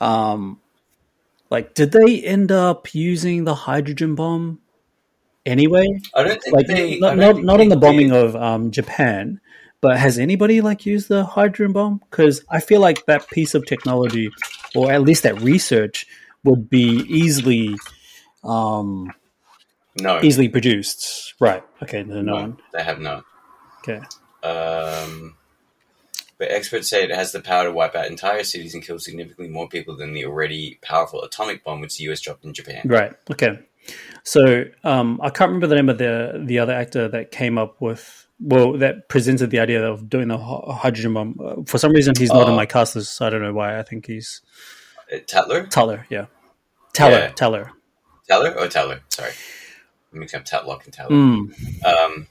um 0.00 0.60
like 1.50 1.74
did 1.74 1.92
they 1.92 2.22
end 2.22 2.52
up 2.52 2.94
using 2.94 3.44
the 3.44 3.54
hydrogen 3.54 4.14
bomb 4.14 4.60
anyway? 5.48 6.00
I 6.14 6.22
don't 6.22 6.42
think 6.42 6.56
like 6.56 6.66
they, 6.66 6.98
not 6.98 7.16
not, 7.16 7.42
not 7.42 7.60
in 7.60 7.68
the 7.68 7.76
bombing 7.76 8.10
did. 8.10 8.16
of 8.16 8.36
um, 8.36 8.70
Japan, 8.70 9.40
but 9.80 9.98
has 9.98 10.18
anybody 10.18 10.60
like 10.60 10.86
used 10.86 11.08
the 11.08 11.24
hydrogen 11.24 11.72
bomb? 11.72 12.00
Because 12.10 12.44
I 12.50 12.60
feel 12.60 12.80
like 12.80 13.06
that 13.06 13.28
piece 13.30 13.54
of 13.54 13.66
technology, 13.66 14.30
or 14.74 14.92
at 14.92 15.02
least 15.02 15.22
that 15.24 15.40
research, 15.40 16.06
would 16.44 16.70
be 16.70 17.04
easily 17.08 17.76
um 18.44 19.12
no 20.00 20.20
easily 20.22 20.48
produced. 20.48 21.34
Right. 21.40 21.62
Okay. 21.82 22.02
No, 22.04 22.22
no, 22.22 22.34
one. 22.34 22.58
They 22.72 22.82
have 22.82 23.00
no. 23.00 23.22
Okay. 23.80 24.00
Um, 24.42 25.36
but 26.38 26.50
experts 26.50 26.88
say 26.88 27.02
it 27.02 27.10
has 27.10 27.32
the 27.32 27.40
power 27.40 27.64
to 27.64 27.72
wipe 27.72 27.94
out 27.96 28.06
entire 28.06 28.44
cities 28.44 28.74
and 28.74 28.82
kill 28.82 28.98
significantly 28.98 29.48
more 29.48 29.68
people 29.68 29.96
than 29.96 30.12
the 30.12 30.24
already 30.24 30.78
powerful 30.82 31.22
atomic 31.22 31.64
bomb 31.64 31.80
which 31.80 31.98
the 31.98 32.04
US 32.04 32.20
dropped 32.20 32.44
in 32.44 32.54
Japan. 32.54 32.82
Right. 32.84 33.12
Okay. 33.30 33.58
So 34.24 34.64
um, 34.84 35.20
I 35.22 35.30
can't 35.30 35.48
remember 35.48 35.66
the 35.66 35.76
name 35.76 35.88
of 35.88 35.98
the 35.98 36.42
the 36.44 36.58
other 36.58 36.72
actor 36.72 37.08
that 37.08 37.30
came 37.30 37.58
up 37.58 37.80
with 37.80 38.26
well 38.40 38.72
that 38.78 39.08
presented 39.08 39.50
the 39.50 39.58
idea 39.58 39.84
of 39.88 40.08
doing 40.08 40.28
the 40.28 40.38
hydrogen 40.38 41.14
bomb. 41.14 41.38
Uh, 41.42 41.62
for 41.64 41.78
some 41.78 41.92
reason, 41.92 42.14
he's 42.16 42.30
not 42.30 42.46
uh, 42.46 42.50
in 42.50 42.56
my 42.56 42.66
cast 42.66 42.94
list. 42.96 43.14
So 43.14 43.26
I 43.26 43.30
don't 43.30 43.42
know 43.42 43.54
why. 43.54 43.78
I 43.78 43.82
think 43.82 44.06
he's 44.06 44.42
uh, 45.12 45.18
Tatler. 45.26 45.66
Tatler, 45.66 46.06
yeah. 46.10 46.26
Teller, 46.92 47.18
yeah. 47.18 47.28
Teller. 47.32 47.72
Teller. 48.28 48.54
Oh, 48.58 48.68
Teller. 48.68 49.00
Sorry, 49.08 49.32
I'm 50.12 50.18
mixing 50.20 50.40
up 50.40 50.46
Tatlock 50.46 50.84
and 50.84 50.92
Teller. 50.92 51.10
Mm. 51.10 51.84
Um, 51.84 52.26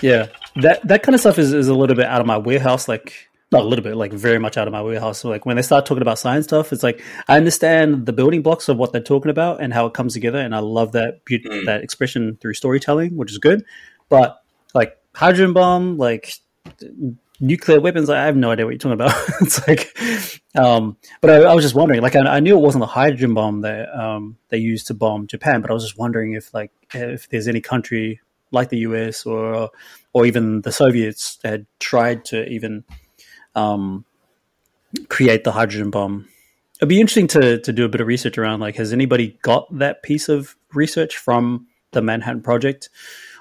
yeah, 0.00 0.28
that 0.56 0.86
that 0.86 1.02
kind 1.02 1.14
of 1.14 1.20
stuff 1.20 1.38
is, 1.38 1.52
is 1.52 1.68
a 1.68 1.74
little 1.74 1.96
bit 1.96 2.06
out 2.06 2.20
of 2.20 2.26
my 2.26 2.38
warehouse. 2.38 2.88
Like 2.88 3.28
a 3.52 3.62
little 3.62 3.82
bit, 3.82 3.96
like 3.96 4.12
very 4.12 4.38
much 4.38 4.56
out 4.56 4.68
of 4.68 4.72
my 4.72 4.82
wheelhouse. 4.82 5.18
So 5.18 5.28
like 5.28 5.44
when 5.44 5.56
they 5.56 5.62
start 5.62 5.86
talking 5.86 6.02
about 6.02 6.18
science 6.18 6.46
stuff, 6.46 6.72
it's 6.72 6.82
like 6.82 7.02
I 7.28 7.36
understand 7.36 8.06
the 8.06 8.12
building 8.12 8.42
blocks 8.42 8.68
of 8.68 8.76
what 8.76 8.92
they're 8.92 9.02
talking 9.02 9.30
about 9.30 9.60
and 9.60 9.72
how 9.72 9.86
it 9.86 9.94
comes 9.94 10.14
together, 10.14 10.38
and 10.38 10.54
I 10.54 10.60
love 10.60 10.92
that 10.92 11.24
beauty, 11.24 11.48
mm. 11.48 11.66
that 11.66 11.82
expression 11.82 12.38
through 12.40 12.54
storytelling, 12.54 13.16
which 13.16 13.32
is 13.32 13.38
good. 13.38 13.64
But 14.08 14.40
like 14.74 14.96
hydrogen 15.14 15.52
bomb, 15.52 15.96
like 15.96 16.34
nuclear 17.40 17.80
weapons, 17.80 18.08
I 18.10 18.24
have 18.26 18.36
no 18.36 18.50
idea 18.50 18.66
what 18.66 18.70
you're 18.70 18.78
talking 18.78 18.92
about. 18.92 19.14
it's 19.40 19.66
like, 19.66 19.98
um, 20.54 20.96
but 21.20 21.30
I, 21.30 21.36
I, 21.50 21.54
was 21.54 21.64
just 21.64 21.74
wondering, 21.74 22.02
like 22.02 22.14
I, 22.14 22.20
I, 22.20 22.40
knew 22.40 22.56
it 22.56 22.60
wasn't 22.60 22.82
the 22.82 22.86
hydrogen 22.86 23.34
bomb 23.34 23.62
that 23.62 23.88
um, 23.98 24.36
they 24.50 24.58
used 24.58 24.86
to 24.88 24.94
bomb 24.94 25.26
Japan, 25.26 25.60
but 25.60 25.70
I 25.70 25.74
was 25.74 25.84
just 25.84 25.98
wondering 25.98 26.34
if 26.34 26.52
like 26.54 26.70
if 26.94 27.28
there's 27.30 27.48
any 27.48 27.60
country 27.60 28.20
like 28.52 28.68
the 28.68 28.78
US 28.78 29.26
or 29.26 29.70
or 30.12 30.26
even 30.26 30.62
the 30.62 30.72
Soviets 30.72 31.38
had 31.42 31.66
tried 31.78 32.24
to 32.26 32.46
even 32.48 32.84
um, 33.54 34.04
create 35.08 35.44
the 35.44 35.52
hydrogen 35.52 35.90
bomb. 35.90 36.28
It'd 36.78 36.88
be 36.88 37.00
interesting 37.00 37.28
to 37.28 37.60
to 37.60 37.72
do 37.72 37.84
a 37.84 37.88
bit 37.88 38.00
of 38.00 38.06
research 38.06 38.38
around 38.38 38.60
like 38.60 38.76
has 38.76 38.92
anybody 38.92 39.38
got 39.42 39.66
that 39.78 40.02
piece 40.02 40.28
of 40.28 40.56
research 40.72 41.16
from 41.16 41.66
the 41.92 42.00
Manhattan 42.00 42.42
Project, 42.42 42.88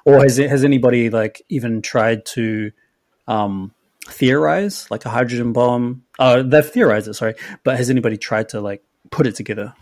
or 0.05 0.22
has 0.22 0.39
it, 0.39 0.49
has 0.49 0.64
anybody 0.64 1.10
like 1.10 1.41
even 1.49 1.82
tried 1.82 2.26
to 2.26 2.72
um, 3.28 3.74
theorize 4.07 4.89
like 4.91 5.05
a 5.05 5.10
hydrogen 5.10 5.53
bomb? 5.53 6.03
Uh, 6.18 6.43
they've 6.43 6.66
theorized 6.66 7.07
it, 7.07 7.14
sorry, 7.14 7.36
but 7.64 7.78
has 7.78 7.89
anybody 7.89 8.18
tried 8.18 8.49
to 8.49 8.60
like 8.60 8.84
put 9.12 9.28
it 9.28 9.36
together? 9.36 9.74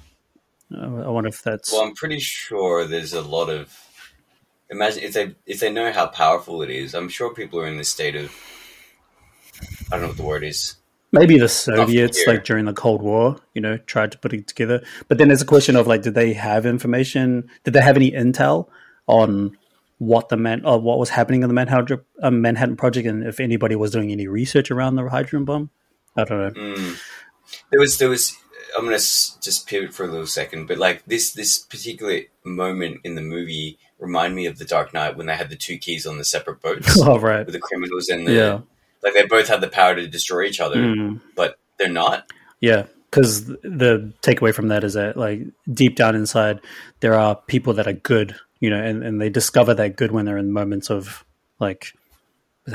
I 0.75 0.87
wonder 0.87 1.29
if 1.29 1.41
that's. 1.41 1.71
Well, 1.71 1.83
I'm 1.83 1.95
pretty 1.95 2.19
sure 2.19 2.85
there's 2.85 3.13
a 3.13 3.21
lot 3.21 3.49
of 3.49 3.73
imagine 4.69 5.03
if 5.03 5.13
they 5.13 5.35
if 5.45 5.59
they 5.59 5.71
know 5.71 5.91
how 5.91 6.07
powerful 6.07 6.61
it 6.61 6.69
is. 6.69 6.93
I'm 6.93 7.09
sure 7.09 7.33
people 7.33 7.59
are 7.59 7.67
in 7.67 7.77
this 7.77 7.89
state 7.89 8.15
of 8.15 8.31
I 9.91 9.95
don't 9.95 10.01
know 10.01 10.07
what 10.09 10.17
the 10.17 10.23
word 10.23 10.43
is. 10.43 10.75
Maybe 11.11 11.37
the 11.37 11.47
Soviets, 11.47 12.21
like 12.27 12.43
during 12.43 12.65
the 12.65 12.73
Cold 12.73 13.01
War, 13.01 13.37
you 13.53 13.61
know, 13.61 13.77
tried 13.77 14.11
to 14.11 14.17
put 14.17 14.33
it 14.33 14.45
together. 14.45 14.83
But 15.07 15.17
then 15.17 15.29
there's 15.29 15.41
a 15.41 15.45
question 15.45 15.77
of 15.77 15.87
like, 15.87 16.01
did 16.01 16.15
they 16.15 16.33
have 16.33 16.65
information? 16.65 17.49
Did 17.63 17.73
they 17.73 17.81
have 17.81 17.95
any 17.95 18.11
intel 18.11 18.67
on 19.07 19.57
what 19.99 20.29
the 20.29 20.37
man, 20.37 20.65
or 20.65 20.79
what 20.79 20.99
was 20.99 21.09
happening 21.09 21.43
in 21.43 21.47
the 21.47 21.53
Manhattan, 21.53 22.01
uh, 22.21 22.29
Manhattan 22.29 22.75
Project, 22.75 23.07
and 23.07 23.23
if 23.23 23.39
anybody 23.39 23.75
was 23.75 23.91
doing 23.91 24.11
any 24.11 24.27
research 24.27 24.69
around 24.69 24.95
the 24.95 25.09
hydrogen 25.09 25.45
bomb? 25.45 25.69
I 26.17 26.25
don't 26.25 26.39
know. 26.39 26.61
Mm. 26.61 27.01
There 27.71 27.79
was, 27.79 27.97
there 27.97 28.09
was. 28.09 28.35
I'm 28.77 28.83
gonna 28.83 28.97
just 28.97 29.65
pivot 29.65 29.93
for 29.93 30.03
a 30.03 30.07
little 30.07 30.27
second, 30.27 30.67
but 30.67 30.77
like 30.77 31.05
this, 31.05 31.31
this 31.31 31.57
particular 31.57 32.23
moment 32.43 32.99
in 33.05 33.15
the 33.15 33.21
movie 33.21 33.79
remind 33.97 34.35
me 34.35 34.45
of 34.45 34.57
the 34.57 34.65
Dark 34.65 34.93
Knight 34.93 35.15
when 35.15 35.27
they 35.27 35.35
had 35.35 35.49
the 35.49 35.55
two 35.55 35.77
keys 35.77 36.05
on 36.05 36.17
the 36.17 36.25
separate 36.25 36.61
boats. 36.61 36.99
Oh, 37.07 37.17
right. 37.17 37.45
With 37.45 37.53
the 37.53 37.61
criminals 37.61 38.09
and 38.09 38.27
the 38.27 38.33
yeah. 38.33 38.59
Like, 39.03 39.13
they 39.13 39.25
both 39.25 39.47
have 39.47 39.61
the 39.61 39.67
power 39.67 39.95
to 39.95 40.07
destroy 40.07 40.43
each 40.43 40.59
other, 40.59 40.77
mm. 40.77 41.21
but 41.35 41.57
they're 41.77 41.89
not. 41.89 42.29
Yeah, 42.59 42.85
because 43.09 43.45
the 43.45 44.13
takeaway 44.21 44.53
from 44.53 44.67
that 44.67 44.83
is 44.83 44.93
that 44.93 45.17
like 45.17 45.41
deep 45.71 45.95
down 45.95 46.15
inside, 46.15 46.59
there 46.99 47.13
are 47.13 47.35
people 47.35 47.73
that 47.73 47.87
are 47.87 47.93
good, 47.93 48.35
you 48.59 48.69
know, 48.69 48.81
and, 48.81 49.03
and 49.03 49.21
they 49.21 49.29
discover 49.29 49.73
that 49.75 49.95
good 49.95 50.11
when 50.11 50.25
they're 50.25 50.37
in 50.37 50.51
moments 50.51 50.89
of 50.89 51.23
like, 51.59 51.93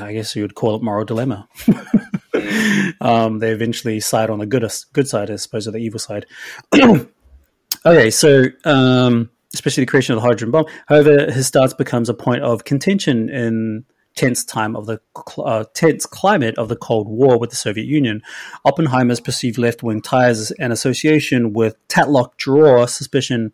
I 0.00 0.12
guess 0.12 0.34
you 0.34 0.42
would 0.42 0.54
call 0.54 0.76
it 0.76 0.82
moral 0.82 1.04
dilemma. 1.04 1.48
Mm. 1.58 2.94
um, 3.00 3.38
they 3.40 3.50
eventually 3.50 4.00
side 4.00 4.30
on 4.30 4.38
the 4.38 4.46
good 4.46 4.64
good 4.92 5.08
side 5.08 5.30
as 5.30 5.44
opposed 5.44 5.66
to 5.66 5.70
the 5.70 5.78
evil 5.78 5.98
side. 5.98 6.26
okay, 6.74 8.10
so 8.10 8.44
um, 8.64 9.30
especially 9.54 9.82
the 9.82 9.90
creation 9.90 10.14
of 10.14 10.22
the 10.22 10.26
hydrogen 10.26 10.50
bomb. 10.50 10.66
However, 10.86 11.30
his 11.30 11.46
stance 11.46 11.74
becomes 11.74 12.08
a 12.08 12.14
point 12.14 12.42
of 12.42 12.64
contention 12.64 13.28
in 13.28 13.84
tense 14.14 14.44
time 14.44 14.76
of 14.76 14.86
the 14.86 15.00
uh, 15.38 15.64
tense 15.74 16.06
climate 16.06 16.56
of 16.58 16.68
the 16.68 16.76
Cold 16.76 17.08
War 17.08 17.38
with 17.38 17.50
the 17.50 17.56
Soviet 17.56 17.86
Union. 17.86 18.22
Oppenheimer's 18.64 19.20
perceived 19.20 19.58
left-wing 19.58 20.02
ties 20.02 20.50
and 20.52 20.72
association 20.72 21.52
with 21.52 21.76
Tatlock 21.88 22.36
draw 22.36 22.86
suspicion 22.86 23.52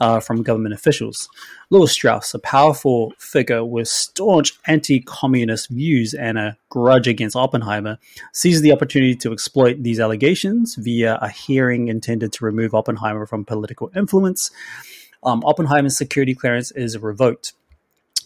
uh, 0.00 0.20
from 0.20 0.42
government 0.42 0.74
officials. 0.74 1.28
Lewis 1.70 1.92
Strauss, 1.92 2.34
a 2.34 2.38
powerful 2.38 3.12
figure 3.18 3.64
with 3.64 3.88
staunch 3.88 4.58
anti-communist 4.66 5.68
views 5.70 6.14
and 6.14 6.38
a 6.38 6.56
grudge 6.68 7.06
against 7.06 7.36
Oppenheimer, 7.36 7.98
seized 8.32 8.62
the 8.62 8.72
opportunity 8.72 9.14
to 9.16 9.32
exploit 9.32 9.82
these 9.82 10.00
allegations 10.00 10.74
via 10.74 11.18
a 11.22 11.28
hearing 11.28 11.88
intended 11.88 12.32
to 12.32 12.44
remove 12.44 12.74
Oppenheimer 12.74 13.26
from 13.26 13.44
political 13.44 13.90
influence 13.94 14.50
um, 15.22 15.42
Oppenheimer's 15.44 15.96
security 15.96 16.34
clearance 16.34 16.70
is 16.70 16.96
revoked. 16.98 17.52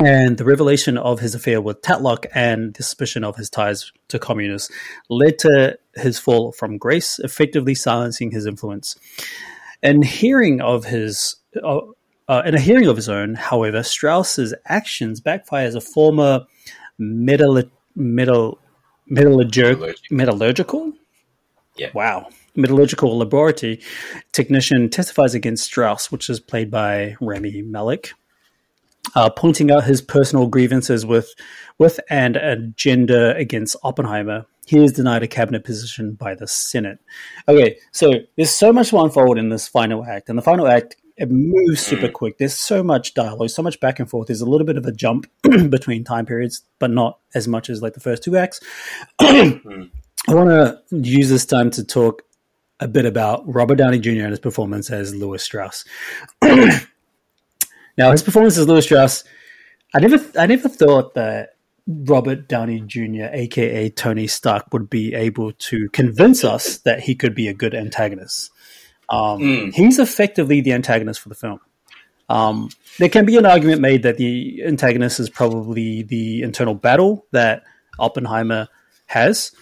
And 0.01 0.39
the 0.39 0.45
revelation 0.45 0.99
of 0.99 1.21
his 1.21 1.35
affair 1.35 1.61
with 1.61 1.83
Tatlock 1.83 2.27
and 2.35 2.75
the 2.75 2.83
suspicion 2.83 3.23
of 3.23 3.37
his 3.37 3.49
ties 3.49 3.93
to 4.09 4.19
communists 4.19 4.73
led 5.09 5.39
to 5.41 5.79
his 5.95 6.19
fall 6.19 6.53
from 6.53 6.79
grace, 6.79 7.21
effectively 7.21 7.75
silencing 7.75 8.33
his 8.33 8.47
influence. 8.47 8.97
And 9.83 10.05
hearing 10.05 10.61
of 10.61 10.85
his, 10.85 11.37
uh, 11.63 11.81
uh, 12.29 12.43
in 12.45 12.55
a 12.55 12.61
hearing 12.61 12.89
of 12.89 12.97
his 12.97 13.09
own, 13.09 13.35
however, 13.35 13.83
Strauss's 13.83 14.55
actions 14.67 15.21
backfire 15.21 15.67
as 15.67 15.75
a 15.75 15.81
former 15.81 16.47
metal, 16.99 17.63
metal, 17.95 18.59
metallurgical, 19.07 19.93
metallurgical. 20.11 20.93
Yeah. 21.77 21.91
Wow 21.95 22.29
metallurgical 22.57 23.19
laboratory 23.19 23.81
technician 24.33 24.89
testifies 24.89 25.35
against 25.35 25.65
Strauss, 25.65 26.13
which 26.13 26.31
is 26.31 26.41
played 26.41 26.71
by 26.71 27.17
Rami 27.21 27.63
Malek, 27.63 28.13
uh, 29.15 29.31
pointing 29.31 29.71
out 29.71 29.85
his 29.85 30.01
personal 30.03 30.47
grievances 30.47 31.05
with 31.07 31.35
with 31.79 31.99
and 32.09 32.37
agenda 32.37 33.35
against 33.37 33.77
Oppenheimer. 33.83 34.47
he 34.67 34.83
is 34.83 34.93
denied 34.93 35.23
a 35.23 35.29
cabinet 35.29 35.65
position 35.65 36.13
by 36.13 36.35
the 36.35 36.47
Senate. 36.47 36.99
Okay, 37.49 37.79
so 37.93 38.13
there's 38.37 38.51
so 38.51 38.73
much 38.73 38.91
to 38.91 38.99
unfold 38.99 39.39
in 39.39 39.49
this 39.49 39.69
final 39.69 40.05
act, 40.05 40.29
and 40.29 40.39
the 40.39 40.43
final 40.43 40.67
act 40.67 40.97
it 41.17 41.31
moves 41.31 41.81
super 41.81 42.09
quick. 42.09 42.39
There's 42.39 42.57
so 42.57 42.83
much 42.83 43.15
dialogue, 43.15 43.51
so 43.51 43.63
much 43.63 43.79
back 43.79 44.01
and 44.01 44.11
forth. 44.11 44.27
There's 44.27 44.41
a 44.41 44.47
little 44.47 44.67
bit 44.67 44.77
of 44.77 44.85
a 44.87 44.93
jump 44.93 45.27
between 45.43 46.03
time 46.03 46.27
periods, 46.27 46.63
but 46.81 46.91
not 46.91 47.21
as 47.35 47.47
much 47.47 47.71
as 47.71 47.83
like 47.83 47.95
the 47.95 48.01
first 48.01 48.25
two 48.25 48.37
acts. 48.37 48.61
I 49.21 50.35
want 50.35 50.51
to 50.51 50.81
use 50.91 51.29
this 51.29 51.47
time 51.47 51.71
to 51.73 51.85
talk 51.85 52.23
a 52.81 52.89
bit 52.89 53.07
about 53.07 53.45
Robert 53.47 53.77
Downey 53.77 54.01
Jr. 54.01 54.23
and 54.23 54.31
his 54.31 54.41
performance 54.41 54.91
as 54.91 55.15
Lewis 55.15 55.45
Strauss. 55.45 55.85
now, 57.97 58.11
his 58.13 58.23
performance 58.23 58.59
as 58.59 58.67
Lewis 58.67 58.85
Strauss, 58.85 59.25
I 59.95 60.01
never, 60.01 60.19
I 60.39 60.47
never 60.47 60.69
thought 60.69 61.15
that 61.15 61.51
Robert 61.87 62.49
Downey 62.49 62.81
Jr., 62.81 63.27
aka 63.33 63.91
Tony 63.91 64.27
Stark, 64.27 64.73
would 64.73 64.91
be 64.91 65.15
able 65.15 65.53
to 65.53 65.89
convince 65.91 66.45
us 66.45 66.79
that 66.79 67.01
he 67.01 67.15
could 67.15 67.35
be 67.35 67.49
a 67.49 67.55
good 67.55 67.75
antagonist. 67.75 68.51
Um, 69.09 69.41
mm. 69.41 69.75
He's 69.75 69.99
effectively 69.99 70.61
the 70.61 70.73
antagonist 70.73 71.21
for 71.21 71.29
the 71.29 71.35
film. 71.35 71.61
Um, 72.29 72.71
there 72.99 73.11
can 73.11 73.27
be 73.27 73.37
an 73.37 73.47
argument 73.47 73.81
made 73.81 74.03
that 74.05 74.17
the 74.17 74.65
antagonist 74.65 75.21
is 75.21 75.29
probably 75.29 76.03
the 76.03 76.43
internal 76.43 76.75
battle 76.75 77.27
that 77.33 77.65
Oppenheimer 77.99 78.69
has. 79.07 79.53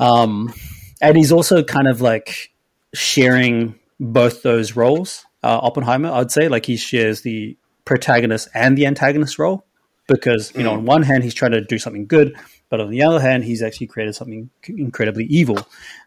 Um, 0.00 0.52
and 1.00 1.16
he's 1.16 1.30
also 1.30 1.62
kind 1.62 1.86
of 1.86 2.00
like 2.00 2.52
sharing 2.94 3.78
both 4.00 4.42
those 4.42 4.74
roles. 4.74 5.24
Uh, 5.44 5.60
Oppenheimer, 5.62 6.10
I'd 6.10 6.30
say, 6.30 6.48
like 6.48 6.64
he 6.64 6.76
shares 6.76 7.20
the 7.20 7.58
protagonist 7.84 8.48
and 8.54 8.78
the 8.78 8.86
antagonist 8.86 9.38
role 9.38 9.66
because, 10.08 10.50
you 10.54 10.60
mm. 10.60 10.64
know, 10.64 10.72
on 10.72 10.86
one 10.86 11.02
hand, 11.02 11.22
he's 11.22 11.34
trying 11.34 11.50
to 11.50 11.60
do 11.60 11.78
something 11.78 12.06
good, 12.06 12.34
but 12.70 12.80
on 12.80 12.88
the 12.88 13.02
other 13.02 13.20
hand, 13.20 13.44
he's 13.44 13.62
actually 13.62 13.88
created 13.88 14.14
something 14.14 14.48
incredibly 14.68 15.24
evil. 15.24 15.58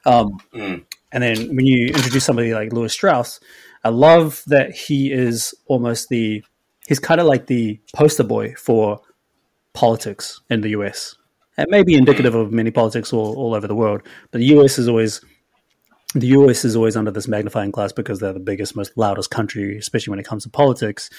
Um, 0.07 0.39
mm. 0.51 0.83
And 1.11 1.23
then 1.23 1.55
when 1.55 1.67
you 1.67 1.85
introduce 1.85 2.25
somebody 2.25 2.51
like 2.55 2.73
Lewis 2.73 2.93
Strauss, 2.93 3.39
I 3.83 3.89
love 3.89 4.41
that 4.47 4.71
he 4.71 5.11
is 5.11 5.53
almost 5.67 6.09
the 6.09 6.43
he's 6.87 6.99
kind 6.99 7.21
of 7.21 7.27
like 7.27 7.45
the 7.45 7.79
poster 7.93 8.23
boy 8.23 8.55
for 8.57 9.01
politics 9.73 10.41
in 10.49 10.61
the 10.61 10.69
US. 10.69 11.15
It 11.59 11.69
may 11.69 11.83
be 11.83 11.93
indicative 11.93 12.33
of 12.33 12.51
many 12.51 12.71
politics 12.71 13.13
all, 13.13 13.35
all 13.35 13.53
over 13.53 13.67
the 13.67 13.75
world, 13.75 14.01
but 14.31 14.39
the 14.39 14.47
US 14.57 14.79
is 14.79 14.87
always 14.87 15.21
the 16.13 16.27
US 16.27 16.63
is 16.65 16.75
always 16.75 16.95
under 16.95 17.11
this 17.11 17.27
magnifying 17.27 17.71
glass 17.71 17.91
because 17.91 18.19
they're 18.19 18.33
the 18.33 18.39
biggest, 18.39 18.75
most 18.75 18.97
loudest 18.97 19.29
country, 19.29 19.77
especially 19.77 20.11
when 20.11 20.19
it 20.19 20.25
comes 20.25 20.43
to 20.43 20.49
politics. 20.49 21.09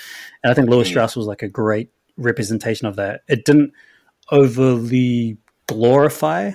And 0.42 0.50
I 0.50 0.54
think 0.54 0.70
Lewis 0.70 0.88
mm. 0.88 0.92
Strauss 0.92 1.16
was 1.16 1.26
like 1.26 1.42
a 1.42 1.48
great 1.48 1.90
representation 2.16 2.86
of 2.86 2.96
that. 2.96 3.20
It 3.28 3.44
didn't 3.44 3.72
overly 4.30 5.38
glorify 5.66 6.52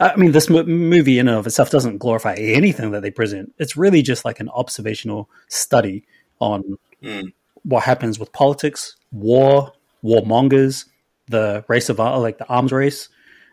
I 0.00 0.16
mean, 0.16 0.32
this 0.32 0.50
movie 0.50 1.18
in 1.18 1.28
and 1.28 1.36
of 1.36 1.46
itself 1.46 1.70
doesn't 1.70 1.98
glorify 1.98 2.34
anything 2.34 2.90
that 2.90 3.02
they 3.02 3.12
present. 3.12 3.54
It's 3.58 3.76
really 3.76 4.02
just 4.02 4.24
like 4.24 4.40
an 4.40 4.48
observational 4.48 5.30
study 5.48 6.04
on 6.40 6.78
mm. 7.02 7.32
what 7.62 7.84
happens 7.84 8.18
with 8.18 8.32
politics, 8.32 8.96
war, 9.12 9.72
warmongers, 10.02 10.86
the 11.28 11.64
race 11.68 11.88
of 11.88 11.98
like 12.00 12.38
the 12.38 12.46
arms 12.46 12.72
race, 12.72 13.08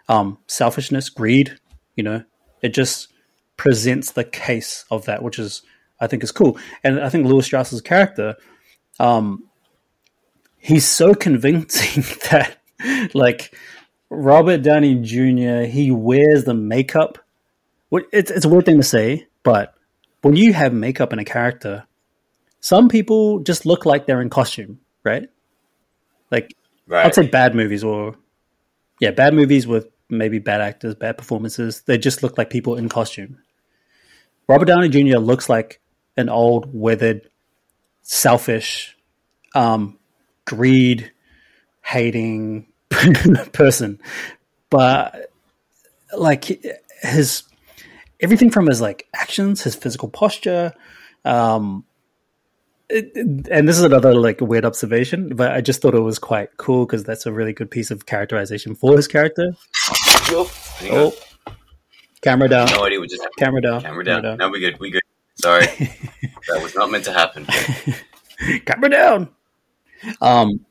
um, 0.10 0.40
selfishness, 0.48 1.10
greed. 1.10 1.58
You 1.96 2.04
know, 2.04 2.24
it 2.64 2.70
just 2.70 3.11
presents 3.62 4.14
the 4.14 4.24
case 4.24 4.86
of 4.90 5.06
that, 5.06 5.22
which 5.22 5.38
is 5.38 5.62
I 6.00 6.08
think 6.08 6.24
is 6.24 6.32
cool. 6.32 6.58
And 6.84 7.00
I 7.00 7.10
think 7.10 7.28
Lewis 7.28 7.46
Strauss's 7.46 7.80
character, 7.80 8.36
um, 9.00 9.44
he's 10.58 10.84
so 10.84 11.14
convincing 11.14 12.02
that 12.32 12.58
like 13.14 13.56
Robert 14.10 14.64
Downey 14.64 14.96
Jr. 14.96 15.70
He 15.70 15.92
wears 15.92 16.44
the 16.44 16.56
makeup. 16.56 17.20
It's 18.12 18.32
it's 18.32 18.46
a 18.46 18.50
weird 18.50 18.66
thing 18.66 18.78
to 18.78 18.84
say, 18.84 19.28
but 19.44 19.76
when 20.24 20.36
you 20.36 20.54
have 20.54 20.74
makeup 20.74 21.14
in 21.14 21.20
a 21.20 21.26
character, 21.26 21.86
some 22.62 22.90
people 22.90 23.42
just 23.42 23.68
look 23.68 23.86
like 23.86 24.08
they're 24.08 24.24
in 24.24 24.32
costume, 24.32 24.80
right? 25.04 25.30
Like 26.32 26.56
right. 26.88 27.06
I'd 27.06 27.14
say 27.14 27.28
bad 27.28 27.54
movies 27.54 27.84
or 27.84 28.16
yeah, 29.00 29.12
bad 29.12 29.36
movies 29.36 29.68
with 29.68 29.88
maybe 30.10 30.40
bad 30.40 30.62
actors, 30.62 30.96
bad 30.96 31.20
performances. 31.20 31.84
They 31.84 32.00
just 32.00 32.24
look 32.24 32.40
like 32.40 32.50
people 32.50 32.76
in 32.76 32.90
costume. 32.90 33.38
Robert 34.52 34.66
Downey 34.66 34.90
Jr. 34.90 35.18
looks 35.18 35.48
like 35.48 35.80
an 36.18 36.28
old, 36.28 36.68
weathered, 36.74 37.30
selfish, 38.02 38.98
um, 39.56 39.98
greed 40.44 41.10
hating 41.82 42.68
person, 43.54 44.02
but 44.70 45.32
like 46.18 46.44
his 47.02 47.44
everything 48.20 48.52
from 48.52 48.68
his 48.68 48.82
like 48.82 49.08
actions, 49.14 49.64
his 49.64 49.74
physical 49.74 50.10
posture, 50.10 50.74
um, 51.24 51.86
it, 52.90 53.16
and 53.50 53.70
this 53.70 53.78
is 53.78 53.84
another 53.84 54.14
like 54.14 54.42
weird 54.42 54.66
observation, 54.66 55.34
but 55.34 55.54
I 55.54 55.62
just 55.62 55.82
thought 55.82 55.96
it 55.96 56.02
was 56.02 56.20
quite 56.20 56.58
cool 56.58 56.86
because 56.86 57.06
that's 57.06 57.26
a 57.26 57.32
really 57.32 57.54
good 57.54 57.72
piece 57.72 57.90
of 57.90 58.06
characterization 58.06 58.76
for 58.76 58.98
his 58.98 59.08
character. 59.08 59.54
Oh. 60.84 61.14
Camera 62.22 62.50
down. 62.50 62.68
No 62.72 62.86
idea 62.86 63.00
what 63.00 63.10
just 63.10 63.22
happened. 63.22 63.38
Camera 63.38 63.62
down. 63.62 63.82
Camera 63.82 64.04
down. 64.04 64.22
Camera 64.22 64.38
down. 64.38 64.38
No, 64.38 64.50
we 64.50 64.60
good. 64.60 64.80
We 64.80 64.92
good. 64.92 65.02
Sorry, 65.36 65.66
that 66.48 66.62
was 66.62 66.76
not 66.76 66.92
meant 66.92 67.06
to 67.06 67.14
happen. 67.14 67.46
camera 68.66 68.90
down. 68.90 69.30
Um, 70.20 70.66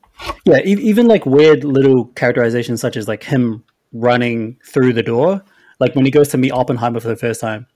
yeah, 0.45 0.59
e- 0.59 0.81
even 0.81 1.07
like 1.07 1.27
weird 1.27 1.65
little 1.65 2.07
characterizations, 2.07 2.81
such 2.81 2.97
as 2.97 3.09
like 3.09 3.25
him 3.25 3.65
running 3.93 4.59
through 4.65 4.93
the 4.93 5.03
door. 5.03 5.43
Like 5.79 5.95
when 5.95 6.05
he 6.05 6.11
goes 6.11 6.29
to 6.29 6.39
meet 6.39 6.53
Oppenheimer 6.53 7.01
for 7.01 7.09
the 7.09 7.17
first 7.17 7.41
time, 7.41 7.67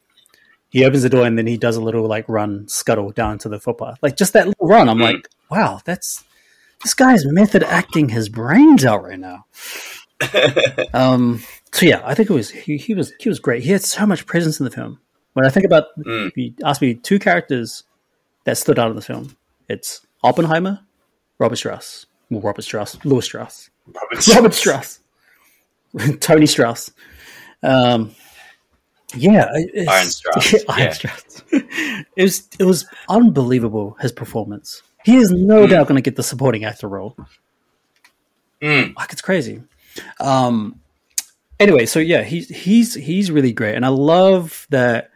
he 0.71 0.85
opens 0.85 1.03
the 1.03 1.09
door 1.09 1.25
and 1.25 1.39
then 1.39 1.47
he 1.47 1.57
does 1.57 1.77
a 1.77 1.81
little 1.81 2.07
like 2.07 2.29
run 2.29 2.69
scuttle 2.69 3.11
down 3.11 3.39
to 3.39 3.49
the 3.49 3.61
footpath. 3.61 3.99
Like 4.03 4.17
just 4.17 4.33
that 4.35 4.47
little 4.47 4.67
run. 4.67 4.89
I'm 4.89 4.99
mm. 4.99 5.03
like, 5.03 5.29
wow, 5.51 5.81
that's 5.85 6.25
this 6.83 6.95
guy's 6.95 7.25
method 7.25 7.63
acting 7.63 8.11
his 8.11 8.29
brains 8.29 8.85
out 8.85 9.03
right 9.03 9.19
now. 9.19 9.47
um. 10.95 11.43
So 11.75 11.87
yeah, 11.87 12.03
I 12.05 12.15
think 12.15 12.31
it 12.31 12.33
was 12.33 12.51
he, 12.51 12.77
he 12.77 12.95
was 12.95 13.13
he 13.19 13.29
was 13.29 13.41
great. 13.41 13.65
He 13.65 13.73
had 13.73 13.83
so 13.83 14.07
much 14.07 14.27
presence 14.27 14.61
in 14.61 14.65
the 14.65 14.71
film. 14.71 15.01
When 15.33 15.45
I 15.45 15.49
think 15.49 15.67
about, 15.67 15.87
mm. 15.99 16.31
you 16.37 16.55
asked 16.65 16.81
me 16.81 16.95
two 16.95 17.19
characters 17.19 17.83
that 18.45 18.57
stood 18.57 18.79
out 18.79 18.91
in 18.91 18.97
the 18.97 19.03
film. 19.03 19.37
It's 19.69 20.07
Oppenheimer, 20.23 20.79
Robert 21.41 21.57
Strauss. 21.57 22.07
Well, 22.31 22.43
Robert 22.43 22.63
Strauss, 22.63 23.05
Lewis 23.05 23.25
Strauss, 23.25 23.71
Robert 23.89 24.23
Strauss, 24.23 24.37
Robert 24.37 24.55
Strauss. 24.55 25.01
Tony 26.21 26.47
Strauss. 26.47 26.93
Um, 27.65 28.15
yeah, 29.17 29.49
Iron 29.89 30.07
Strauss. 30.07 30.55
Iron 30.69 30.79
yeah. 30.79 30.91
Strauss. 30.93 31.43
it 31.51 32.07
was 32.23 32.49
it 32.61 32.65
was 32.65 32.87
unbelievable 33.09 33.97
his 34.01 34.13
performance. 34.13 34.81
He 35.05 35.17
is 35.17 35.33
no 35.33 35.67
mm. 35.67 35.71
doubt 35.71 35.89
going 35.89 35.97
to 35.97 36.03
get 36.03 36.15
the 36.15 36.23
supporting 36.23 36.63
actor 36.63 36.87
role. 36.87 37.17
Mm. 38.63 38.95
Like 38.95 39.13
it's 39.13 39.23
crazy. 39.23 39.61
Um, 40.21 40.81
anyway, 41.59 41.87
so 41.87 41.99
yeah, 41.99 42.23
he's 42.23 42.49
he's 42.49 42.95
he's 42.95 43.31
really 43.31 43.53
great, 43.53 43.75
and 43.75 43.85
I 43.85 43.89
love 43.89 44.67
that 44.71 45.11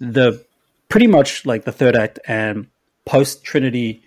the 0.00 0.44
pretty 0.88 1.06
much 1.06 1.44
like 1.44 1.64
the 1.64 1.72
third 1.72 1.96
act 1.96 2.18
and 2.26 2.68
post 3.04 3.44
Trinity 3.44 4.02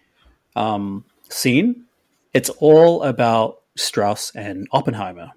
um, 0.55 1.05
scene 1.29 1.85
it's 2.33 2.49
all 2.49 3.03
about 3.03 3.61
Strauss 3.75 4.31
and 4.35 4.67
Oppenheimer. 4.71 5.31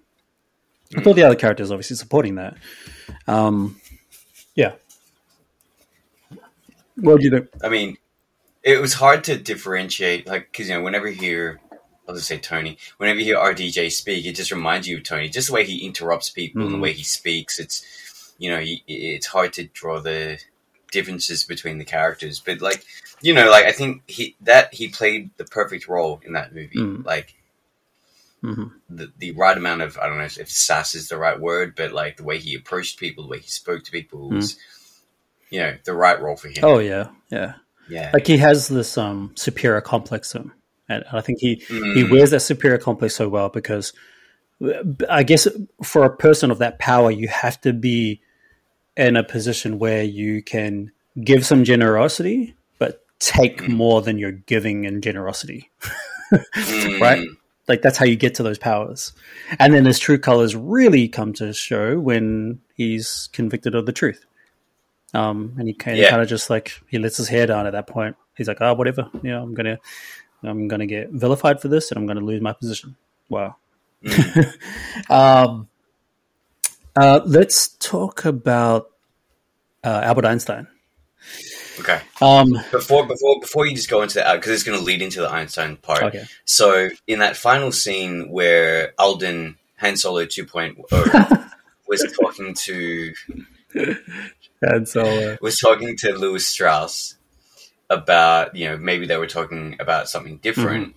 With 0.95 1.07
all 1.07 1.15
the 1.15 1.25
other 1.25 1.35
characters 1.35 1.71
obviously 1.71 1.97
supporting 1.97 2.37
that. 2.37 2.57
Um, 3.27 3.81
yeah. 4.55 4.75
What 6.97 7.19
do 7.19 7.25
you 7.25 7.31
think? 7.31 7.49
I 7.63 7.69
mean, 7.69 7.97
it 8.63 8.81
was 8.81 8.95
hard 8.95 9.25
to 9.25 9.37
differentiate, 9.37 10.27
like, 10.29 10.53
because, 10.53 10.69
you 10.69 10.75
know, 10.75 10.83
whenever 10.83 11.09
you 11.09 11.15
hear, 11.15 11.61
I'll 12.09 12.15
just 12.15 12.29
say 12.29 12.39
Tony, 12.39 12.79
whenever 12.99 13.19
you 13.19 13.25
hear 13.25 13.37
RDJ 13.37 13.93
speak, 13.93 14.27
it 14.27 14.37
just 14.37 14.53
reminds 14.53 14.87
you 14.87 14.99
of 14.99 15.05
Tony. 15.05 15.29
Just 15.29 15.49
the 15.49 15.55
way 15.55 15.65
he 15.65 15.87
interrupts 15.87 16.31
people 16.31 16.61
mm-hmm. 16.61 16.67
and 16.67 16.73
the 16.73 16.77
mm-hmm. 16.77 16.83
way 16.83 16.93
he 16.93 17.03
speaks, 17.03 17.59
it's, 17.59 18.35
you 18.39 18.51
know, 18.51 18.61
he, 18.61 18.83
it's 18.87 19.27
hard 19.27 19.53
to 19.55 19.65
draw 19.65 20.01
the 20.01 20.39
differences 20.93 21.45
between 21.45 21.79
the 21.79 21.85
characters. 21.85 22.41
But, 22.41 22.61
like, 22.61 22.85
you 23.25 23.33
know, 23.33 23.51
like 23.51 23.65
I 23.65 23.73
think 23.73 24.03
he 24.07 24.37
that 24.43 24.75
he 24.75 24.89
played 24.89 25.31
the 25.39 25.47
perfect 25.47 25.89
role 25.89 26.21
in 26.25 26.35
that 26.35 26.55
movie. 26.55 26.77
Mm. 26.77 27.07
Like 27.07 27.35
mm-hmm. 28.43 28.65
the 28.91 29.11
the 29.17 29.33
right 29.33 29.57
amount 29.57 29.81
of 29.81 29.99
I 29.99 30.07
don't 30.07 30.19
know 30.19 30.25
if 30.25 30.51
sass 30.51 30.95
is 30.95 31.09
the 31.09 31.17
right 31.17 31.41
word, 31.41 31.75
but 31.75 31.93
like 31.93 32.19
the 32.19 32.25
way 32.25 32.39
he 32.39 32.55
approached 32.55 32.99
people, 32.99 33.25
the 33.25 33.31
way 33.31 33.39
he 33.39 33.49
spoke 33.49 33.83
to 33.85 33.91
people 33.91 34.29
mm. 34.29 34.37
was, 34.37 34.55
mm. 34.55 34.59
you 35.51 35.61
know, 35.61 35.75
the 35.85 35.95
right 35.95 36.21
role 36.21 36.37
for 36.37 36.49
him. 36.49 36.65
Oh 36.65 36.81
yeah, 36.81 37.09
yeah, 37.31 37.55
yeah. 37.89 38.11
Like 38.13 38.27
he 38.27 38.37
has 38.37 38.69
this 38.69 38.99
um 38.99 39.33
superior 39.37 39.81
complex 39.81 40.33
him, 40.33 40.53
and 40.89 41.05
I 41.13 41.21
think 41.21 41.39
he 41.41 41.57
mm. 41.57 41.95
he 41.95 42.05
wears 42.05 42.31
that 42.31 42.41
superior 42.41 42.79
complex 42.79 43.17
so 43.17 43.29
well 43.29 43.49
because 43.49 43.93
I 45.09 45.23
guess 45.23 45.49
for 45.83 46.05
a 46.05 46.17
person 46.17 46.51
of 46.51 46.59
that 46.59 46.79
power, 46.79 47.11
you 47.11 47.29
have 47.29 47.61
to 47.63 47.73
be 47.73 48.21
in 48.97 49.17
a 49.17 49.25
position 49.25 49.79
where 49.79 50.03
you 50.03 50.43
can 50.43 50.93
give 51.23 51.45
some 51.45 51.65
generosity 51.65 52.55
but 52.79 53.05
take 53.19 53.63
mm. 53.63 53.69
more 53.69 54.03
than 54.03 54.19
you're 54.19 54.33
giving 54.33 54.85
in 54.85 55.01
generosity, 55.01 55.71
mm. 56.33 57.01
right? 57.01 57.27
like 57.69 57.83
that's 57.83 57.97
how 57.97 58.05
you 58.05 58.17
get 58.17 58.35
to 58.35 58.43
those 58.43 58.59
powers. 58.59 59.13
And 59.59 59.73
then 59.73 59.85
his 59.85 59.99
true 59.99 60.19
colors 60.19 60.55
really 60.55 61.09
come 61.09 61.33
to 61.35 61.53
show 61.53 61.99
when 61.99 62.61
he's 62.75 63.29
convicted 63.33 63.75
of 63.75 63.87
the 63.87 63.93
truth. 63.93 64.25
Um, 65.15 65.55
and 65.59 65.69
he, 65.69 65.75
kind 65.75 65.97
Yeah. 65.97 66.15
of 66.17 66.29
just 66.29 66.51
like 66.51 66.81
he 66.89 66.99
lets 66.99 67.17
his 67.17 67.29
hair 67.29 67.47
down 67.47 67.67
at 67.67 67.73
that 67.73 67.87
point. 67.87 68.17
He's 68.37 68.49
like, 68.49 68.59
"Oh, 68.61 68.75
whatever. 68.75 69.09
You 69.23 69.31
know, 69.31 69.43
I'm 69.43 69.55
gonna, 69.55 69.79
I'm 70.47 70.69
gonna 70.69 70.87
get 70.87 71.11
vilified 71.11 71.61
for 71.61 71.69
this, 71.69 71.91
and 71.91 71.99
I'm 71.99 72.07
gonna 72.07 72.21
lose 72.21 72.41
my 72.41 72.53
position." 72.53 72.97
Wow. 73.29 73.57
um, 75.11 75.69
uh, 76.97 77.21
let's 77.25 77.69
talk 77.69 78.25
about 78.25 78.91
uh, 79.83 80.01
Albert 80.05 80.27
Einstein. 80.27 80.67
Okay. 81.81 82.01
Um, 82.21 82.53
Before 82.71 83.07
before 83.07 83.41
before 83.41 83.67
you 83.67 83.75
just 83.75 83.89
go 83.89 84.03
into 84.03 84.15
that, 84.17 84.35
because 84.35 84.53
it's 84.53 84.63
going 84.63 84.79
to 84.79 84.85
lead 84.85 85.03
into 85.03 85.21
the 85.21 85.31
Einstein 85.31 85.77
part. 85.77 86.03
okay. 86.03 86.25
So 86.45 86.91
in 87.07 87.19
that 87.19 87.37
final 87.37 87.73
scene 87.73 88.31
where 88.31 88.93
Alden 88.99 89.57
Han 89.79 89.97
Solo 89.97 90.25
2.0 90.25 91.51
was 91.89 92.15
talking 92.21 92.55
to 92.55 93.15
And 94.63 94.89
so, 94.89 95.03
uh, 95.03 95.37
was 95.41 95.59
talking 95.59 95.97
to 95.99 96.13
Lewis 96.15 96.47
Strauss 96.47 97.17
about 97.91 98.55
you 98.57 98.69
know 98.69 98.77
maybe 98.77 99.07
they 99.07 99.17
were 99.17 99.27
talking 99.27 99.77
about 99.81 100.09
something 100.09 100.39
different 100.39 100.95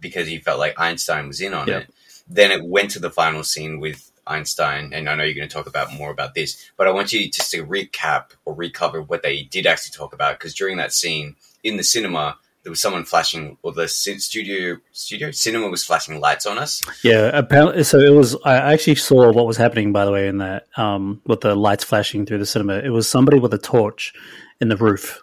because 0.00 0.26
he 0.28 0.38
felt 0.38 0.58
like 0.58 0.78
Einstein 0.78 1.28
was 1.28 1.40
in 1.40 1.54
on 1.54 1.68
Yeah. 1.68 1.78
it. 1.78 1.94
Then 2.28 2.50
it 2.52 2.64
went 2.64 2.90
to 2.92 2.98
the 3.00 3.10
final 3.10 3.42
scene 3.42 3.80
with 3.80 4.10
Einstein, 4.26 4.92
and 4.92 5.08
I 5.08 5.14
know 5.16 5.24
you're 5.24 5.34
going 5.34 5.48
to 5.48 5.52
talk 5.52 5.66
about 5.66 5.92
more 5.92 6.10
about 6.10 6.34
this, 6.34 6.70
but 6.76 6.86
I 6.86 6.90
want 6.92 7.12
you 7.12 7.28
just 7.30 7.50
to 7.50 7.64
recap 7.66 8.26
or 8.44 8.54
recover 8.54 9.02
what 9.02 9.22
they 9.22 9.42
did 9.42 9.66
actually 9.66 9.96
talk 9.96 10.12
about 10.12 10.38
because 10.38 10.54
during 10.54 10.76
that 10.76 10.92
scene 10.92 11.36
in 11.64 11.76
the 11.76 11.84
cinema. 11.84 12.36
There 12.62 12.70
was 12.70 12.82
someone 12.82 13.06
flashing, 13.06 13.56
or 13.62 13.72
the 13.72 13.88
studio 13.88 14.76
studio 14.92 15.30
cinema 15.30 15.68
was 15.68 15.82
flashing 15.82 16.20
lights 16.20 16.44
on 16.44 16.58
us. 16.58 16.82
yeah, 17.02 17.30
apparently, 17.32 17.82
so 17.84 17.98
it 17.98 18.10
was. 18.12 18.36
I 18.44 18.74
actually 18.74 18.96
saw 18.96 19.32
what 19.32 19.46
was 19.46 19.56
happening, 19.56 19.94
by 19.94 20.04
the 20.04 20.12
way, 20.12 20.28
in 20.28 20.36
that 20.38 20.66
um, 20.76 21.22
with 21.26 21.40
the 21.40 21.54
lights 21.54 21.84
flashing 21.84 22.26
through 22.26 22.36
the 22.36 22.44
cinema. 22.44 22.74
It 22.74 22.90
was 22.90 23.08
somebody 23.08 23.38
with 23.38 23.54
a 23.54 23.58
torch 23.58 24.12
in 24.60 24.68
the 24.68 24.76
roof. 24.76 25.22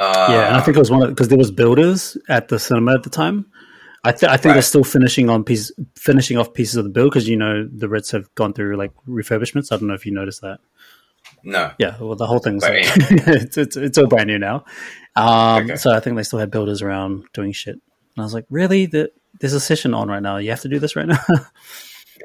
Uh, 0.00 0.28
yeah, 0.30 0.46
and 0.48 0.56
I 0.56 0.60
think 0.62 0.76
it 0.76 0.80
was 0.80 0.90
one 0.90 1.02
of 1.02 1.10
because 1.10 1.28
there 1.28 1.36
was 1.38 1.50
builders 1.50 2.16
at 2.28 2.48
the 2.48 2.58
cinema 2.58 2.94
at 2.94 3.02
the 3.02 3.10
time. 3.10 3.46
I, 4.02 4.12
th- 4.12 4.32
I 4.32 4.38
think 4.38 4.54
they're 4.54 4.62
still 4.62 4.82
finishing 4.82 5.28
on 5.28 5.44
piece, 5.44 5.70
finishing 5.94 6.38
off 6.38 6.54
pieces 6.54 6.76
of 6.76 6.84
the 6.84 6.90
build 6.90 7.10
because 7.10 7.28
you 7.28 7.36
know 7.36 7.68
the 7.70 7.86
Reds 7.86 8.10
have 8.12 8.34
gone 8.34 8.54
through 8.54 8.76
like 8.78 8.92
refurbishments. 9.06 9.70
I 9.70 9.76
don't 9.76 9.88
know 9.88 9.94
if 9.94 10.06
you 10.06 10.12
noticed 10.12 10.40
that. 10.40 10.58
no, 11.44 11.72
Yeah, 11.78 11.96
well, 12.00 12.16
the 12.16 12.26
whole 12.26 12.38
thing's 12.38 12.62
Right. 12.62 12.86
like, 12.86 12.96
it's, 13.28 13.58
it's 13.58 13.76
it's 13.76 13.98
all 13.98 14.06
brand 14.06 14.28
new 14.28 14.38
now. 14.38 14.64
Um, 15.16 15.64
Okay. 15.64 15.76
So 15.76 15.92
I 15.92 16.00
think 16.00 16.16
they 16.16 16.22
still 16.22 16.38
had 16.38 16.50
builders 16.50 16.80
around 16.80 17.24
doing 17.34 17.52
shit. 17.52 17.74
And 17.74 17.82
I 18.18 18.22
was 18.22 18.32
like, 18.32 18.46
really? 18.48 18.86
The, 18.86 19.10
there's 19.38 19.52
a 19.52 19.60
session 19.60 19.92
on 19.92 20.08
right 20.08 20.22
now. 20.22 20.38
You 20.38 20.48
have 20.48 20.60
to 20.62 20.68
do 20.70 20.78
this 20.78 20.96
right 20.96 21.06
now. 21.06 21.20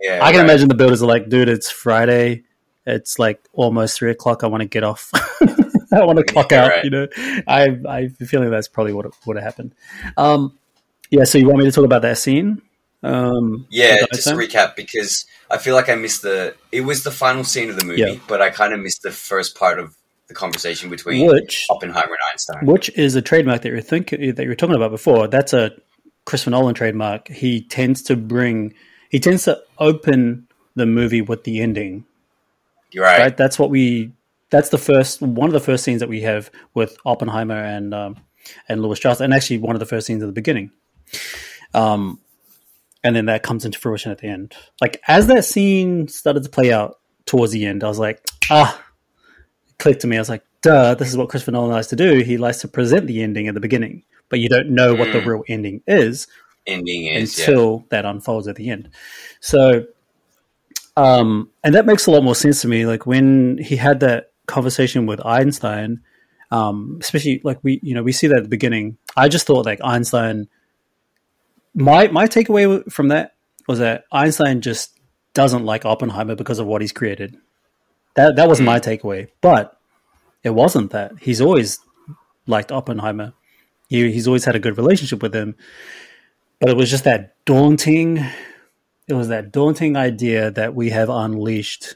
yeah, 0.01 0.19
I 0.23 0.31
can 0.31 0.39
right. 0.39 0.45
imagine 0.49 0.69
the 0.69 0.75
builders 0.75 1.03
are 1.03 1.07
like, 1.07 1.27
dude, 1.27 1.49
it's 1.49 1.69
Friday. 1.69 2.43
It's 2.85 3.19
like 3.19 3.45
almost 3.51 3.97
three 3.97 4.11
o'clock. 4.11 4.45
I 4.45 4.47
want 4.47 4.61
to 4.61 4.67
get 4.69 4.83
off. 4.85 5.11
I 5.95 5.99
don't 5.99 6.07
want 6.07 6.19
to 6.19 6.25
clock 6.25 6.51
Yeah, 6.51 6.63
out. 6.65 6.69
right. 6.69 6.83
You 6.83 6.89
know, 6.89 7.07
I 7.47 7.77
I 7.87 8.01
have 8.03 8.21
a 8.21 8.25
feeling 8.25 8.49
that's 8.49 8.67
probably 8.67 8.93
what 8.93 9.05
would 9.25 9.37
have 9.37 9.43
happened. 9.43 9.73
Um, 10.17 10.57
yeah. 11.09 11.23
So 11.23 11.37
you 11.37 11.45
want 11.47 11.59
me 11.59 11.65
to 11.65 11.71
talk 11.71 11.85
about 11.85 12.01
that 12.03 12.17
scene? 12.17 12.61
Um, 13.03 13.67
Yeah, 13.69 13.97
just 14.13 14.27
to 14.27 14.33
recap 14.35 14.75
because 14.75 15.25
I 15.51 15.57
feel 15.59 15.75
like 15.75 15.89
I 15.89 15.95
missed 15.95 16.23
the. 16.23 16.55
It 16.71 16.81
was 16.81 17.03
the 17.03 17.11
final 17.11 17.43
scene 17.43 17.69
of 17.69 17.77
the 17.79 17.85
movie, 17.85 18.01
Yeah. 18.01 18.15
but 18.27 18.41
I 18.41 18.49
kind 18.49 18.73
of 18.73 18.79
missed 18.79 19.03
the 19.03 19.11
first 19.11 19.55
part 19.55 19.79
of 19.79 19.95
the 20.27 20.33
conversation 20.33 20.89
between 20.89 21.27
which 21.27 21.67
Oppenheimer 21.69 22.07
and 22.13 22.17
Einstein. 22.31 22.65
which 22.65 22.89
is 22.97 23.13
a 23.13 23.21
trademark 23.21 23.61
that 23.61 23.69
you're 23.69 23.79
thinking 23.81 24.33
that 24.33 24.41
you 24.41 24.49
were 24.49 24.55
talking 24.55 24.75
about 24.75 24.89
before. 24.89 25.27
That's 25.27 25.53
a 25.53 25.71
Christopher 26.25 26.49
Nolan 26.49 26.73
trademark. 26.73 27.27
He 27.27 27.61
tends 27.61 28.01
to 28.03 28.15
bring, 28.15 28.73
he 29.09 29.19
tends 29.19 29.43
to 29.43 29.61
open 29.77 30.47
the 30.73 30.87
movie 30.87 31.21
with 31.21 31.43
the 31.43 31.61
ending. 31.61 32.05
You're 32.91 33.03
right. 33.03 33.19
Right. 33.19 33.37
That's 33.37 33.59
what 33.59 33.69
we. 33.69 34.13
That's 34.51 34.69
the 34.69 34.77
first 34.77 35.21
one 35.21 35.49
of 35.49 35.53
the 35.53 35.59
first 35.59 35.83
scenes 35.83 35.99
that 36.01 36.09
we 36.09 36.21
have 36.21 36.51
with 36.73 36.97
Oppenheimer 37.05 37.57
and 37.57 37.93
um, 37.93 38.17
and 38.69 38.81
Lewis 38.81 38.99
Strauss, 38.99 39.21
and 39.21 39.33
actually 39.33 39.57
one 39.57 39.75
of 39.75 39.79
the 39.79 39.85
first 39.85 40.07
scenes 40.07 40.21
at 40.23 40.27
the 40.27 40.33
beginning. 40.33 40.71
Um, 41.73 42.19
and 43.03 43.15
then 43.15 43.25
that 43.25 43.43
comes 43.43 43.65
into 43.65 43.79
fruition 43.79 44.11
at 44.11 44.19
the 44.19 44.27
end. 44.27 44.55
Like 44.81 45.01
as 45.07 45.27
that 45.27 45.45
scene 45.45 46.07
started 46.07 46.43
to 46.43 46.49
play 46.49 46.71
out 46.71 46.99
towards 47.25 47.51
the 47.51 47.65
end, 47.65 47.83
I 47.83 47.87
was 47.87 47.99
like, 47.99 48.21
ah, 48.49 48.81
it 49.67 49.77
clicked 49.77 50.01
to 50.01 50.07
me. 50.07 50.15
I 50.17 50.19
was 50.19 50.29
like, 50.29 50.43
duh, 50.61 50.95
this 50.95 51.09
is 51.09 51.17
what 51.17 51.29
Christopher 51.29 51.51
Nolan 51.51 51.71
likes 51.71 51.87
to 51.87 51.95
do. 51.95 52.19
He 52.21 52.37
likes 52.37 52.59
to 52.59 52.67
present 52.67 53.07
the 53.07 53.21
ending 53.21 53.47
at 53.47 53.53
the 53.53 53.59
beginning, 53.59 54.03
but 54.29 54.39
you 54.39 54.49
don't 54.49 54.69
know 54.71 54.95
what 54.95 55.11
the 55.11 55.19
Mm. 55.19 55.25
real 55.25 55.43
ending 55.47 55.81
is 55.87 56.27
Ending 56.67 57.05
is 57.05 57.37
yeah. 57.37 57.45
until 57.45 57.85
that 57.89 58.05
unfolds 58.05 58.47
at 58.47 58.55
the 58.55 58.69
end. 58.69 58.89
So, 59.39 59.85
um, 60.97 61.51
and 61.63 61.75
that 61.75 61.85
makes 61.85 62.07
a 62.07 62.11
lot 62.11 62.23
more 62.23 62.33
sense 62.35 62.61
to 62.61 62.67
me. 62.67 62.87
Like 62.87 63.05
when 63.05 63.59
he 63.59 63.75
had 63.75 63.99
that 63.99 64.31
conversation 64.45 65.05
with 65.05 65.25
Einstein, 65.25 66.01
um, 66.51 66.97
especially 67.01 67.41
like 67.43 67.59
we, 67.63 67.79
you 67.83 67.93
know, 67.93 68.03
we 68.03 68.11
see 68.11 68.27
that 68.27 68.37
at 68.37 68.43
the 68.43 68.49
beginning. 68.49 68.97
I 69.15 69.29
just 69.29 69.47
thought 69.47 69.65
like 69.65 69.79
Einstein. 69.83 70.47
My 71.73 72.07
my 72.07 72.27
takeaway 72.27 72.89
from 72.91 73.09
that 73.09 73.35
was 73.67 73.79
that 73.79 74.05
Einstein 74.11 74.61
just 74.61 74.97
doesn't 75.33 75.65
like 75.65 75.85
Oppenheimer 75.85 76.35
because 76.35 76.59
of 76.59 76.67
what 76.67 76.81
he's 76.81 76.93
created. 76.93 77.37
That 78.15 78.37
that 78.37 78.47
was 78.47 78.61
my 78.61 78.79
takeaway, 78.79 79.27
but 79.41 79.77
it 80.43 80.51
wasn't 80.51 80.91
that. 80.91 81.13
He's 81.19 81.41
always 81.41 81.79
liked 82.47 82.71
Oppenheimer. 82.71 83.33
He, 83.89 84.11
he's 84.11 84.27
always 84.27 84.45
had 84.45 84.55
a 84.55 84.59
good 84.59 84.77
relationship 84.77 85.21
with 85.21 85.35
him 85.35 85.55
but 86.59 86.69
it 86.69 86.77
was 86.77 86.89
just 86.89 87.03
that 87.03 87.35
daunting 87.45 88.17
it 89.07 89.13
was 89.13 89.27
that 89.27 89.51
daunting 89.51 89.95
idea 89.95 90.49
that 90.51 90.73
we 90.73 90.89
have 90.89 91.09
unleashed 91.09 91.95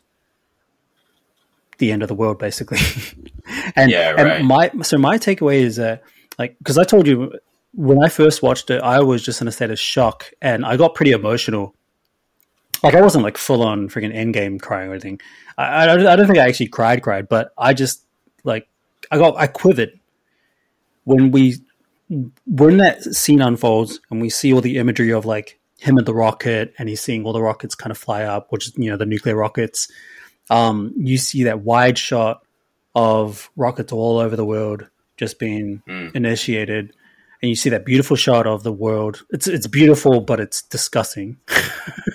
the 1.79 1.91
end 1.91 2.01
of 2.01 2.07
the 2.07 2.15
world 2.15 2.37
basically. 2.39 2.79
And, 3.75 3.89
Yeah, 3.89 4.11
right. 4.11 4.37
and 4.37 4.47
my 4.47 4.69
so 4.83 4.97
my 4.99 5.17
takeaway 5.17 5.61
is 5.61 5.77
that 5.77 6.03
like 6.37 6.55
because 6.59 6.77
i 6.77 6.83
told 6.83 7.07
you 7.07 7.33
when 7.73 7.97
i 8.03 8.07
first 8.07 8.43
watched 8.43 8.69
it 8.69 8.79
i 8.83 8.99
was 9.01 9.23
just 9.23 9.41
in 9.41 9.47
a 9.47 9.51
state 9.51 9.71
of 9.71 9.79
shock 9.79 10.31
and 10.39 10.63
i 10.65 10.77
got 10.77 10.93
pretty 10.93 11.11
emotional. 11.13 11.73
Like 12.83 12.93
i 12.93 13.01
wasn't 13.01 13.23
like 13.23 13.37
full 13.37 13.63
on 13.63 13.89
freaking 13.89 14.15
endgame 14.15 14.61
crying 14.61 14.89
or 14.89 14.93
anything. 14.93 15.19
I, 15.57 15.87
I, 15.87 16.13
I 16.13 16.15
don't 16.15 16.27
think 16.27 16.37
i 16.37 16.47
actually 16.47 16.67
cried 16.67 17.01
cried 17.01 17.27
but 17.27 17.51
i 17.57 17.73
just 17.73 18.05
like 18.43 18.67
i 19.09 19.17
got 19.17 19.35
i 19.37 19.47
quivered. 19.47 19.99
When 21.05 21.31
we 21.31 21.55
when 22.45 22.77
that 22.77 23.03
scene 23.03 23.41
unfolds 23.41 23.99
and 24.11 24.21
we 24.21 24.29
see 24.29 24.53
all 24.53 24.61
the 24.61 24.77
imagery 24.77 25.11
of 25.11 25.25
like 25.25 25.59
him 25.79 25.97
at 25.97 26.05
the 26.05 26.13
rocket 26.13 26.73
and 26.77 26.89
he's 26.89 27.01
seeing 27.01 27.23
all 27.25 27.33
the 27.33 27.41
rockets 27.41 27.73
kind 27.75 27.91
of 27.91 27.97
fly 27.97 28.23
up, 28.23 28.51
which 28.51 28.67
is, 28.67 28.73
you 28.77 28.89
know, 28.89 28.97
the 28.97 29.05
nuclear 29.05 29.35
rockets, 29.35 29.87
um, 30.49 30.93
you 30.97 31.17
see 31.17 31.43
that 31.43 31.61
wide 31.61 31.97
shot 31.97 32.43
of 32.95 33.49
rockets 33.55 33.91
all 33.93 34.17
over 34.17 34.35
the 34.35 34.45
world 34.45 34.87
just 35.17 35.39
being 35.39 35.81
Mm. 35.87 36.15
initiated. 36.15 36.93
And 37.41 37.49
you 37.49 37.55
see 37.55 37.69
that 37.69 37.85
beautiful 37.85 38.17
shot 38.17 38.45
of 38.47 38.63
the 38.63 38.71
world. 38.73 39.23
It's 39.29 39.47
it's 39.47 39.67
beautiful, 39.67 40.19
but 40.21 40.39
it's 40.39 40.61
disgusting. 40.61 41.37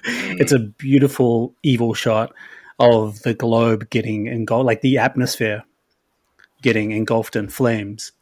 it's 0.05 0.53
a 0.53 0.59
beautiful 0.59 1.55
evil 1.63 1.95
shot 1.95 2.35
of 2.79 3.23
the 3.23 3.33
globe 3.35 3.89
getting 3.89 4.27
engulfed, 4.27 4.67
like 4.67 4.81
the 4.83 4.99
atmosphere 4.99 5.65
getting 6.61 6.93
engulfed 6.93 7.37
in 7.37 7.49
flames 7.49 8.13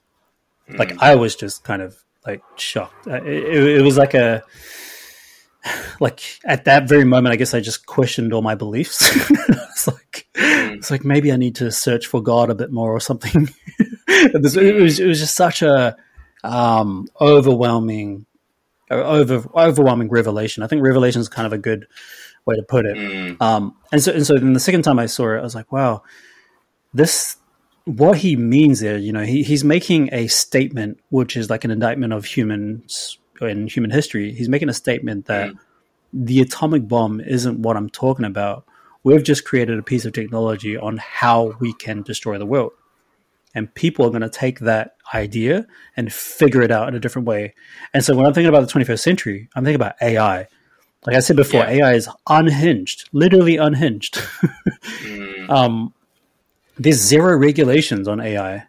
like 0.68 0.97
I 1.02 1.14
was 1.16 1.34
just 1.36 1.64
kind 1.64 1.82
of 1.82 1.97
like 2.26 2.43
shocked. 2.56 3.06
It, 3.06 3.26
it, 3.26 3.78
it 3.78 3.82
was 3.82 3.98
like 3.98 4.14
a 4.14 4.43
like 6.01 6.40
at 6.44 6.64
that 6.64 6.89
very 6.89 7.05
moment, 7.05 7.32
I 7.32 7.36
guess 7.36 7.55
I 7.55 7.60
just 7.60 7.86
questioned 7.86 8.32
all 8.32 8.43
my 8.43 8.55
beliefs. 8.55 9.01
it's 9.30 9.86
like 9.86 10.26
it's 10.34 10.90
like 10.90 11.05
maybe 11.05 11.32
I 11.32 11.36
need 11.36 11.56
to 11.56 11.70
search 11.70 12.06
for 12.06 12.22
God 12.22 12.51
a 12.51 12.55
bit 12.55 12.72
more 12.72 12.93
or 12.93 13.01
something. 13.01 13.48
it, 14.09 14.43
was, 14.43 14.56
it 14.56 14.74
was 14.74 15.01
it 15.01 15.06
was 15.06 15.20
just 15.20 15.34
such 15.34 15.62
a 15.62 15.97
um, 16.44 17.06
overwhelming 17.20 18.26
uh, 18.90 18.97
over 18.97 19.48
overwhelming 19.55 20.09
revelation. 20.09 20.62
I 20.62 20.66
think 20.66 20.82
revelation 20.82 21.20
is 21.20 21.28
kind 21.28 21.47
of 21.47 21.52
a 21.52 21.59
good 21.59 21.86
way 22.44 22.56
to 22.56 22.62
put 22.62 22.86
it. 22.86 22.97
Mm, 22.97 23.40
Um, 23.40 23.76
and 23.93 24.02
so, 24.02 24.12
and 24.12 24.26
so 24.26 24.34
then 24.34 24.52
the 24.52 24.60
second 24.60 24.82
time 24.82 24.98
I 24.98 25.06
saw 25.06 25.34
it, 25.34 25.39
I 25.39 25.43
was 25.43 25.55
like, 25.55 25.70
wow, 25.70 26.02
this, 26.93 27.36
what 27.84 28.18
he 28.18 28.36
means 28.36 28.80
there, 28.80 28.98
you 28.98 29.12
know, 29.12 29.22
he, 29.22 29.43
he's 29.43 29.64
making 29.64 30.10
a 30.12 30.26
statement, 30.26 31.01
which 31.10 31.36
is 31.36 31.51
like 31.51 31.64
an 31.64 31.70
indictment 31.70 32.12
of 32.12 32.24
humans 32.24 33.18
in 33.40 33.66
human 33.66 33.90
history. 33.90 34.32
He's 34.32 34.48
making 34.48 34.68
a 34.68 34.74
statement 34.74 35.26
that 35.26 35.48
Mm. 35.50 35.59
the 36.12 36.40
atomic 36.40 36.86
bomb 36.88 37.20
isn't 37.20 37.59
what 37.60 37.76
I'm 37.76 37.88
talking 37.88 38.24
about. 38.24 38.64
We've 39.02 39.22
just 39.22 39.44
created 39.44 39.78
a 39.78 39.82
piece 39.82 40.04
of 40.04 40.12
technology 40.12 40.76
on 40.76 40.98
how 40.98 41.54
we 41.59 41.72
can 41.72 42.02
destroy 42.02 42.38
the 42.38 42.46
world. 42.46 42.72
And 43.54 43.72
people 43.74 44.06
are 44.06 44.10
going 44.10 44.22
to 44.22 44.28
take 44.30 44.60
that 44.60 44.96
idea 45.14 45.66
and 45.96 46.12
figure 46.12 46.62
it 46.62 46.70
out 46.70 46.88
in 46.88 46.94
a 46.94 47.00
different 47.00 47.26
way. 47.28 47.54
And 47.92 48.04
so 48.04 48.14
when 48.16 48.24
I'm 48.26 48.32
thinking 48.32 48.48
about 48.48 48.60
the 48.66 48.72
21st 48.72 49.02
century, 49.02 49.48
I'm 49.54 49.64
thinking 49.64 49.76
about 49.76 49.96
AI. 50.00 50.46
Like 51.06 51.16
I 51.16 51.20
said 51.20 51.36
before, 51.36 51.64
Yeah. 51.64 51.70
AI 51.70 51.94
is 51.94 52.09
unhinged, 52.28 53.09
literally 53.12 53.56
unhinged. 53.56 54.14
mm, 54.16 55.50
um, 55.50 55.92
there's 56.78 56.96
zero 56.96 57.36
regulations 57.36 58.09
on 58.09 58.20
AI, 58.20 58.64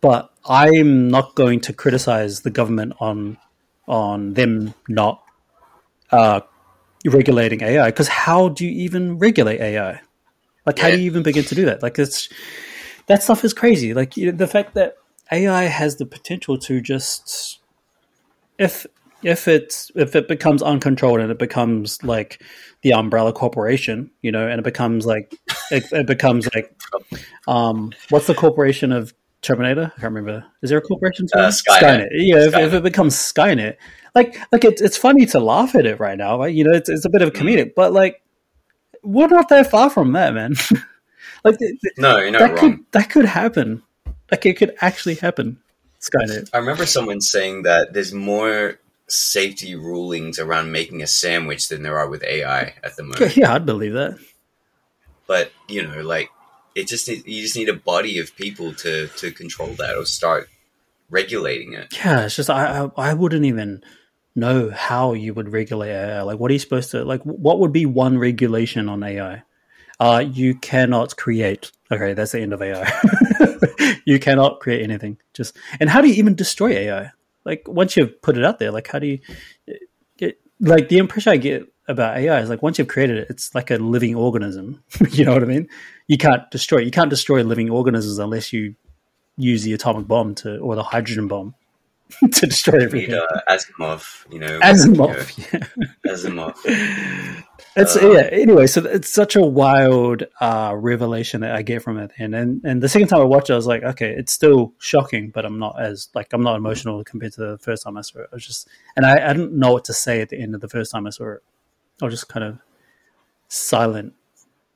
but 0.00 0.30
I'm 0.48 1.08
not 1.08 1.34
going 1.34 1.60
to 1.62 1.72
criticize 1.72 2.42
the 2.42 2.50
government 2.50 2.92
on 3.00 3.38
on 3.86 4.34
them 4.34 4.74
not 4.88 5.22
uh, 6.10 6.40
regulating 7.04 7.62
AI. 7.62 7.86
Because 7.86 8.08
how 8.08 8.48
do 8.48 8.66
you 8.66 8.72
even 8.84 9.18
regulate 9.18 9.60
AI? 9.60 10.00
Like, 10.64 10.78
how 10.78 10.90
do 10.90 10.98
you 10.98 11.06
even 11.06 11.22
begin 11.22 11.44
to 11.44 11.54
do 11.54 11.66
that? 11.66 11.82
Like, 11.82 11.98
it's 11.98 12.28
that 13.06 13.22
stuff 13.22 13.44
is 13.44 13.54
crazy. 13.54 13.94
Like 13.94 14.16
you 14.16 14.30
know, 14.30 14.36
the 14.36 14.46
fact 14.46 14.74
that 14.74 14.96
AI 15.32 15.64
has 15.64 15.96
the 15.96 16.06
potential 16.06 16.58
to 16.58 16.80
just 16.80 17.60
if 18.58 18.86
if 19.22 19.48
it's 19.48 19.90
if 19.94 20.14
it 20.14 20.28
becomes 20.28 20.62
uncontrolled 20.62 21.20
and 21.20 21.30
it 21.30 21.38
becomes 21.38 22.02
like 22.04 22.42
the 22.82 22.92
umbrella 22.92 23.32
corporation, 23.32 24.10
you 24.22 24.30
know, 24.30 24.46
and 24.46 24.58
it 24.58 24.64
becomes 24.64 25.06
like 25.06 25.34
it, 25.70 25.90
it 25.92 26.06
becomes 26.06 26.48
like 26.54 26.76
um 27.48 27.92
what's 28.10 28.26
the 28.26 28.34
corporation 28.34 28.92
of 28.92 29.14
Terminator? 29.42 29.92
I 29.96 30.00
can't 30.00 30.14
remember. 30.14 30.44
Is 30.62 30.70
there 30.70 30.78
a 30.78 30.82
corporation? 30.82 31.26
Uh, 31.34 31.40
it? 31.48 31.54
Skynet. 31.70 32.08
Yeah, 32.12 32.46
if, 32.46 32.54
if 32.56 32.72
it 32.74 32.82
becomes 32.82 33.14
Skynet, 33.14 33.76
like 34.14 34.36
like 34.52 34.64
it's 34.64 34.80
it's 34.82 34.96
funny 34.96 35.26
to 35.26 35.40
laugh 35.40 35.74
at 35.74 35.86
it 35.86 36.00
right 36.00 36.18
now, 36.18 36.38
right? 36.38 36.54
You 36.54 36.64
know, 36.64 36.72
it's 36.72 36.88
it's 36.88 37.04
a 37.04 37.10
bit 37.10 37.22
of 37.22 37.32
Mm. 37.32 37.36
comedic, 37.40 37.74
but 37.76 37.92
like 37.92 38.22
we're 39.02 39.28
not 39.28 39.48
that 39.50 39.70
far 39.70 39.88
from 39.90 40.12
that, 40.12 40.34
man. 40.34 40.54
like 41.44 41.58
th- 41.58 41.80
th- 41.80 41.94
No, 41.98 42.18
you're 42.18 42.30
not 42.32 42.38
that 42.40 42.50
wrong. 42.60 42.76
could 42.76 42.84
that 42.92 43.10
could 43.10 43.24
happen. 43.26 43.82
Like 44.30 44.44
it 44.46 44.56
could 44.56 44.74
actually 44.80 45.14
happen. 45.16 45.58
Skynet. 46.00 46.50
I 46.52 46.58
remember 46.58 46.86
someone 46.86 47.20
saying 47.20 47.62
that 47.62 47.92
there's 47.92 48.12
more 48.12 48.78
safety 49.08 49.74
rulings 49.76 50.38
around 50.40 50.72
making 50.72 51.02
a 51.02 51.06
sandwich 51.06 51.68
than 51.68 51.82
there 51.84 51.96
are 51.98 52.08
with 52.08 52.24
AI 52.24 52.74
at 52.82 52.96
the 52.96 53.04
moment. 53.04 53.36
yeah, 53.36 53.54
I'd 53.54 53.64
believe 53.66 53.92
that. 53.92 54.18
But 55.28 55.52
you 55.68 55.86
know, 55.86 56.02
like 56.02 56.30
it 56.76 56.86
just 56.86 57.08
need, 57.08 57.26
you 57.26 57.42
just 57.42 57.56
need 57.56 57.70
a 57.70 57.74
body 57.74 58.18
of 58.18 58.36
people 58.36 58.74
to 58.74 59.08
to 59.08 59.32
control 59.32 59.70
that 59.78 59.96
or 59.96 60.04
start 60.04 60.48
regulating 61.08 61.72
it. 61.72 61.96
Yeah, 61.96 62.26
it's 62.26 62.36
just 62.36 62.50
I 62.50 62.90
I, 62.96 63.14
wouldn't 63.14 63.46
even 63.46 63.82
know 64.34 64.70
how 64.70 65.14
you 65.14 65.32
would 65.32 65.52
regulate 65.52 65.90
AI. 65.90 66.20
Like, 66.22 66.38
what 66.38 66.50
are 66.50 66.52
you 66.52 66.60
supposed 66.60 66.90
to 66.90 67.02
like? 67.02 67.22
What 67.22 67.60
would 67.60 67.72
be 67.72 67.86
one 67.86 68.18
regulation 68.18 68.90
on 68.90 69.02
AI? 69.02 69.42
Uh, 69.98 70.22
you 70.30 70.54
cannot 70.54 71.16
create. 71.16 71.72
Okay, 71.90 72.12
that's 72.12 72.32
the 72.32 72.42
end 72.42 72.52
of 72.52 72.60
AI. 72.60 72.86
you 74.04 74.20
cannot 74.20 74.60
create 74.60 74.82
anything. 74.82 75.16
Just 75.32 75.56
and 75.80 75.88
how 75.88 76.02
do 76.02 76.08
you 76.08 76.14
even 76.14 76.34
destroy 76.34 76.72
AI? 76.72 77.10
Like 77.46 77.66
once 77.66 77.96
you've 77.96 78.20
put 78.20 78.36
it 78.36 78.44
out 78.44 78.58
there, 78.58 78.70
like 78.70 78.86
how 78.86 78.98
do 78.98 79.06
you? 79.06 79.18
Like 80.60 80.88
the 80.88 80.98
impression 80.98 81.32
I 81.32 81.36
get 81.36 81.70
about 81.88 82.16
AI 82.16 82.40
is 82.40 82.48
like 82.48 82.62
once 82.62 82.78
you've 82.78 82.88
created 82.88 83.18
it, 83.18 83.30
it's 83.30 83.54
like 83.54 83.70
a 83.70 83.76
living 83.76 84.14
organism. 84.14 84.82
you 85.10 85.24
know 85.24 85.32
what 85.32 85.42
I 85.42 85.46
mean? 85.46 85.68
You 86.08 86.18
can't 86.18 86.50
destroy. 86.50 86.78
You 86.78 86.90
can't 86.90 87.10
destroy 87.10 87.42
living 87.42 87.70
organisms 87.70 88.18
unless 88.18 88.52
you 88.52 88.74
use 89.36 89.62
the 89.64 89.72
atomic 89.72 90.06
bomb 90.06 90.34
to 90.36 90.58
or 90.58 90.74
the 90.74 90.82
hydrogen 90.82 91.28
bomb 91.28 91.54
to 92.32 92.46
destroy 92.46 92.74
You 92.74 92.80
need 92.80 92.86
everything. 92.86 93.14
uh, 93.14 93.40
Asimov, 93.50 94.32
you 94.32 94.38
know, 94.38 94.60
Asimov. 94.60 95.36
you 95.52 95.58
know, 95.58 95.66
Asimov. 96.06 97.42
It's 97.78 97.94
Uh, 97.96 98.10
yeah. 98.10 98.28
Anyway, 98.32 98.66
so 98.66 98.82
it's 98.86 99.08
such 99.08 99.36
a 99.36 99.42
wild 99.42 100.22
uh, 100.40 100.72
revelation 100.74 101.42
that 101.42 101.54
I 101.54 101.60
get 101.62 101.82
from 101.82 101.98
it, 101.98 102.10
and 102.16 102.34
and 102.34 102.62
and 102.64 102.82
the 102.82 102.88
second 102.88 103.08
time 103.08 103.20
I 103.20 103.24
watched 103.24 103.50
it, 103.50 103.52
I 103.52 103.56
was 103.56 103.66
like, 103.66 103.82
okay, 103.82 104.14
it's 104.16 104.32
still 104.32 104.72
shocking, 104.78 105.28
but 105.30 105.44
I'm 105.44 105.58
not 105.58 105.78
as 105.80 106.08
like 106.14 106.32
I'm 106.32 106.42
not 106.42 106.56
emotional 106.56 107.02
compared 107.04 107.34
to 107.34 107.40
the 107.40 107.58
first 107.58 107.82
time 107.82 107.98
I 107.98 108.00
saw 108.00 108.20
it. 108.20 108.28
I 108.32 108.36
was 108.36 108.46
just, 108.46 108.68
and 108.96 109.04
I, 109.04 109.28
I 109.28 109.32
didn't 109.34 109.52
know 109.52 109.72
what 109.72 109.84
to 109.86 109.92
say 109.92 110.22
at 110.22 110.30
the 110.30 110.40
end 110.40 110.54
of 110.54 110.62
the 110.62 110.68
first 110.68 110.90
time 110.92 111.06
I 111.06 111.10
saw 111.10 111.32
it. 111.32 111.42
I 112.00 112.06
was 112.06 112.14
just 112.14 112.28
kind 112.28 112.44
of 112.44 112.58
silent. 113.48 114.14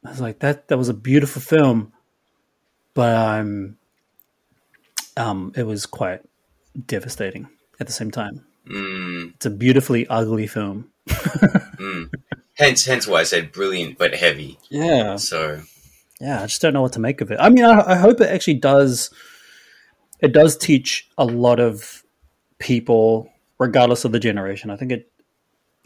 I 0.04 0.10
was 0.10 0.20
like, 0.20 0.38
that 0.40 0.68
that 0.68 0.78
was 0.78 0.88
a 0.88 0.94
beautiful 0.94 1.42
film, 1.42 1.92
but 2.94 3.14
um, 3.14 3.76
um, 5.16 5.52
it 5.56 5.64
was 5.64 5.86
quite 5.86 6.22
devastating 6.86 7.48
at 7.78 7.86
the 7.86 7.92
same 7.92 8.10
time. 8.10 8.44
Mm, 8.70 9.34
It's 9.34 9.46
a 9.46 9.50
beautifully 9.50 10.06
ugly 10.08 10.46
film. 10.46 10.90
mm. 11.08 12.10
Hence, 12.54 12.84
hence 12.84 13.06
why 13.06 13.20
I 13.20 13.24
said 13.24 13.52
brilliant 13.52 13.98
but 13.98 14.14
heavy. 14.14 14.58
Yeah, 14.70 15.16
So 15.16 15.62
yeah, 16.20 16.42
I 16.42 16.46
just 16.46 16.60
don't 16.60 16.74
know 16.74 16.82
what 16.82 16.92
to 16.94 17.00
make 17.00 17.20
of 17.20 17.30
it. 17.30 17.38
I 17.40 17.48
mean, 17.48 17.64
I, 17.64 17.92
I 17.92 17.96
hope 17.96 18.20
it 18.20 18.28
actually 18.30 18.54
does. 18.54 19.10
It 20.20 20.32
does 20.32 20.56
teach 20.56 21.08
a 21.16 21.24
lot 21.24 21.58
of 21.60 22.04
people, 22.58 23.30
regardless 23.58 24.04
of 24.04 24.12
the 24.12 24.20
generation. 24.20 24.70
I 24.70 24.76
think 24.76 24.92
it. 24.92 25.10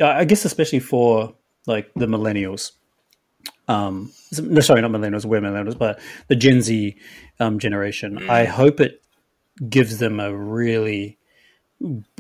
I 0.01 0.21
I 0.21 0.25
guess 0.25 0.45
especially 0.45 0.81
for 0.81 1.35
like 1.67 1.91
the 1.95 2.07
millennials. 2.07 2.73
Um, 3.67 4.13
no, 4.41 4.61
sorry, 4.61 4.83
not 4.83 4.91
millennials. 4.91 5.25
We're 5.25 5.41
millennials, 5.41 5.79
but 5.79 6.01
the 6.29 6.37
Gen 6.37 6.61
Z 6.61 6.97
um, 7.41 7.59
generation. 7.59 8.19
Mm. 8.21 8.29
I 8.29 8.45
hope 8.45 8.81
it 8.81 9.03
gives 9.69 9.99
them 9.99 10.21
a 10.21 10.35
really 10.35 11.19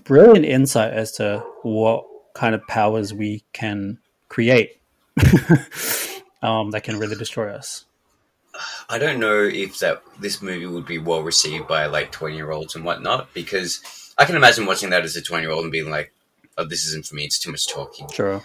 brilliant 0.04 0.44
insight 0.44 0.92
as 0.92 1.12
to 1.12 1.44
what 1.62 2.04
kind 2.34 2.54
of 2.54 2.66
powers 2.66 3.14
we 3.14 3.44
can 3.52 3.98
create 4.28 4.80
um, 6.42 6.70
that 6.70 6.82
can 6.82 6.98
really 6.98 7.16
destroy 7.16 7.52
us. 7.52 7.84
I 8.88 8.98
don't 8.98 9.18
know 9.18 9.42
if 9.42 9.78
that 9.80 10.02
this 10.20 10.40
movie 10.40 10.66
would 10.66 10.86
be 10.86 10.98
well 10.98 11.22
received 11.22 11.66
by 11.66 11.86
like 11.86 12.12
twenty 12.12 12.36
year 12.36 12.52
olds 12.52 12.76
and 12.76 12.84
whatnot 12.84 13.34
because 13.34 13.80
I 14.16 14.24
can 14.24 14.36
imagine 14.36 14.66
watching 14.66 14.90
that 14.90 15.02
as 15.02 15.16
a 15.16 15.22
twenty 15.22 15.42
year 15.42 15.52
old 15.52 15.64
and 15.64 15.72
being 15.72 15.90
like, 15.90 16.12
"Oh, 16.56 16.64
this 16.64 16.86
isn't 16.86 17.06
for 17.06 17.16
me. 17.16 17.24
It's 17.24 17.38
too 17.38 17.50
much 17.50 17.66
talking." 17.66 18.08
Sure. 18.12 18.42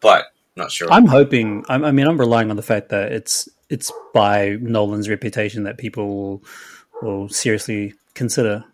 But 0.00 0.26
not 0.58 0.70
sure. 0.70 0.92
I'm 0.92 1.06
hoping. 1.06 1.64
I'm, 1.68 1.84
I 1.84 1.90
mean, 1.90 2.06
I'm 2.06 2.18
relying 2.18 2.50
on 2.50 2.56
the 2.56 2.62
fact 2.62 2.90
that 2.90 3.12
it's 3.12 3.48
it's 3.70 3.92
by 4.14 4.56
Nolan's 4.60 5.08
reputation 5.08 5.64
that 5.64 5.78
people 5.78 6.08
will, 6.08 6.44
will 7.02 7.28
seriously 7.28 7.94
consider 8.14 8.64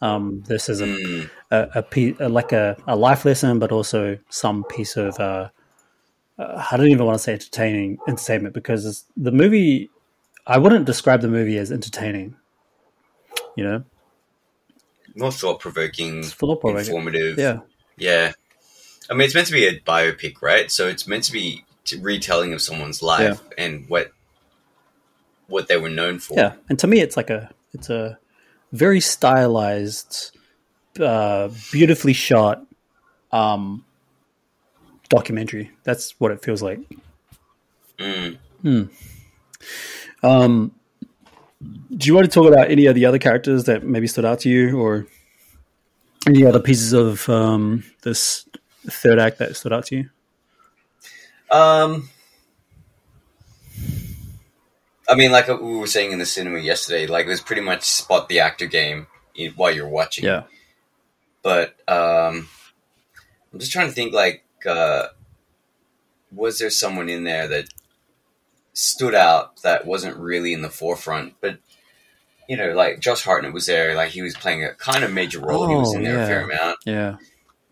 um, 0.00 0.42
this 0.46 0.68
as 0.68 0.80
a, 0.80 0.86
Mm, 0.86 1.30
a, 1.50 1.68
a, 1.76 1.82
pe- 1.82 2.14
a 2.20 2.28
like 2.28 2.52
a, 2.52 2.76
a 2.86 2.96
life 2.96 3.24
lesson, 3.24 3.58
but 3.58 3.72
also 3.72 4.18
some 4.28 4.64
piece 4.64 4.96
of 4.96 5.18
uh, 5.18 5.48
uh, 6.38 6.66
I 6.70 6.76
don't 6.76 6.88
even 6.88 7.06
want 7.06 7.18
to 7.18 7.22
say 7.22 7.32
entertaining 7.32 7.98
entertainment 8.08 8.54
because 8.54 8.86
it's, 8.86 9.04
the 9.16 9.32
movie. 9.32 9.90
I 10.46 10.58
wouldn't 10.58 10.84
describe 10.84 11.22
the 11.22 11.28
movie 11.28 11.56
as 11.58 11.72
entertaining. 11.72 12.36
You 13.56 13.64
know, 13.64 13.84
more 15.16 15.32
thought 15.32 16.60
provoking, 16.60 16.88
informative. 16.90 17.38
Yeah, 17.38 17.60
Yeah. 17.96 18.32
I 19.10 19.14
mean, 19.14 19.26
it's 19.26 19.34
meant 19.34 19.46
to 19.48 19.52
be 19.52 19.66
a 19.66 19.78
biopic, 19.80 20.40
right? 20.40 20.70
So 20.70 20.88
it's 20.88 21.06
meant 21.06 21.24
to 21.24 21.32
be 21.32 21.64
retelling 22.00 22.52
of 22.52 22.62
someone's 22.62 23.02
life 23.02 23.42
and 23.58 23.88
what 23.88 24.12
what 25.46 25.68
they 25.68 25.76
were 25.76 25.90
known 25.90 26.18
for. 26.18 26.34
Yeah, 26.34 26.54
and 26.68 26.78
to 26.78 26.86
me, 26.86 27.00
it's 27.00 27.16
like 27.16 27.30
a 27.30 27.50
it's 27.72 27.90
a 27.90 28.18
very 28.72 29.00
stylized, 29.00 30.36
uh, 30.98 31.48
beautifully 31.70 32.12
shot 32.12 32.66
um, 33.32 33.84
documentary. 35.08 35.70
That's 35.84 36.18
what 36.18 36.30
it 36.32 36.42
feels 36.42 36.62
like. 36.62 36.80
Mm. 37.98 38.38
Um, 40.22 40.72
do 41.94 42.06
you 42.06 42.14
want 42.14 42.24
to 42.24 42.30
talk 42.30 42.50
about 42.50 42.70
any 42.70 42.86
of 42.86 42.94
the 42.94 43.04
other 43.04 43.18
characters 43.18 43.64
that 43.64 43.84
maybe 43.84 44.06
stood 44.06 44.24
out 44.24 44.40
to 44.40 44.48
you, 44.48 44.80
or 44.80 45.06
any 46.26 46.44
other 46.46 46.60
pieces 46.60 46.92
of 46.94 47.28
um, 47.28 47.84
this 48.02 48.48
third 48.90 49.18
act 49.18 49.38
that 49.38 49.56
stood 49.56 49.72
out 49.72 49.86
to 49.86 49.96
you? 49.96 50.10
Um, 51.50 52.08
I 55.08 55.14
mean, 55.14 55.30
like 55.32 55.48
we 55.48 55.76
were 55.76 55.86
saying 55.86 56.12
in 56.12 56.18
the 56.18 56.26
cinema 56.26 56.58
yesterday, 56.58 57.06
like 57.06 57.26
it 57.26 57.30
was 57.30 57.40
pretty 57.40 57.62
much 57.62 57.82
spot 57.84 58.28
the 58.28 58.40
actor 58.40 58.66
game 58.66 59.06
while 59.56 59.70
you're 59.70 59.88
watching. 59.88 60.24
Yeah, 60.24 60.44
But 61.42 61.76
um, 61.86 62.48
I'm 63.52 63.58
just 63.58 63.72
trying 63.72 63.88
to 63.88 63.92
think, 63.92 64.14
like, 64.14 64.44
uh, 64.66 65.08
was 66.32 66.58
there 66.58 66.70
someone 66.70 67.08
in 67.08 67.24
there 67.24 67.46
that 67.48 67.66
stood 68.72 69.14
out 69.14 69.60
that 69.62 69.86
wasn't 69.86 70.16
really 70.16 70.52
in 70.54 70.62
the 70.62 70.70
forefront? 70.70 71.34
But 71.40 71.58
you 72.48 72.56
know, 72.56 72.72
like 72.72 73.00
Josh 73.00 73.22
Hartnett 73.24 73.52
was 73.52 73.66
there, 73.66 73.94
like 73.94 74.10
he 74.10 74.22
was 74.22 74.34
playing 74.36 74.64
a 74.64 74.74
kind 74.74 75.04
of 75.04 75.12
major 75.12 75.40
role. 75.40 75.68
he 75.68 75.74
was 75.74 75.94
Oh, 75.94 75.98
in 75.98 76.02
there 76.04 76.16
yeah. 76.16 76.24
a 76.24 76.26
fair 76.26 76.40
amount. 76.42 76.78
yeah. 76.86 77.16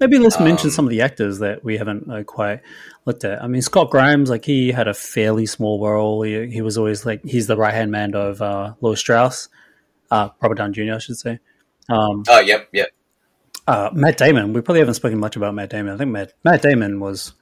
Maybe 0.03 0.19
let's 0.19 0.41
mention 0.41 0.67
Um, 0.67 0.71
some 0.73 0.85
of 0.85 0.91
the 0.91 1.01
actors 1.03 1.39
that 1.39 1.63
we 1.65 1.77
haven't 1.77 2.11
uh, 2.11 2.25
quite 2.25 2.61
looked 3.07 3.25
at. 3.25 3.43
I 3.43 3.47
mean, 3.47 3.63
Scott 3.63 3.91
Grimes, 3.91 4.29
like 4.31 4.45
he 4.45 4.73
had 4.73 4.89
a 4.89 4.95
fairly 4.95 5.47
small 5.47 5.81
role. 5.87 6.23
He, 6.23 6.49
he 6.51 6.61
was 6.61 6.77
always 6.77 7.07
like 7.07 7.25
he's 7.25 7.47
the 7.47 7.57
right 7.57 7.73
hand 7.73 7.91
man 7.93 8.15
of 8.17 8.43
uh, 8.43 8.75
Lewis 8.81 8.99
Strauss, 9.01 9.49
uh, 10.11 10.31
Robert 10.41 10.57
Downey 10.57 10.73
Jr. 10.75 10.95
I 10.95 10.99
should 10.99 11.17
say. 11.19 11.39
Um, 11.89 12.25
Oh, 12.29 12.41
yep, 12.41 12.69
yep. 12.73 12.89
uh, 13.69 13.91
Matt 13.93 14.17
Damon. 14.19 14.53
We 14.53 14.61
probably 14.61 14.81
haven't 14.81 14.95
spoken 14.95 15.19
much 15.21 15.37
about 15.37 15.55
Matt 15.55 15.71
Damon. 15.71 15.95
I 15.95 15.97
think 15.99 16.11
Matt 16.11 16.33
Matt 16.45 16.63
Damon 16.63 16.99
was 17.01 17.33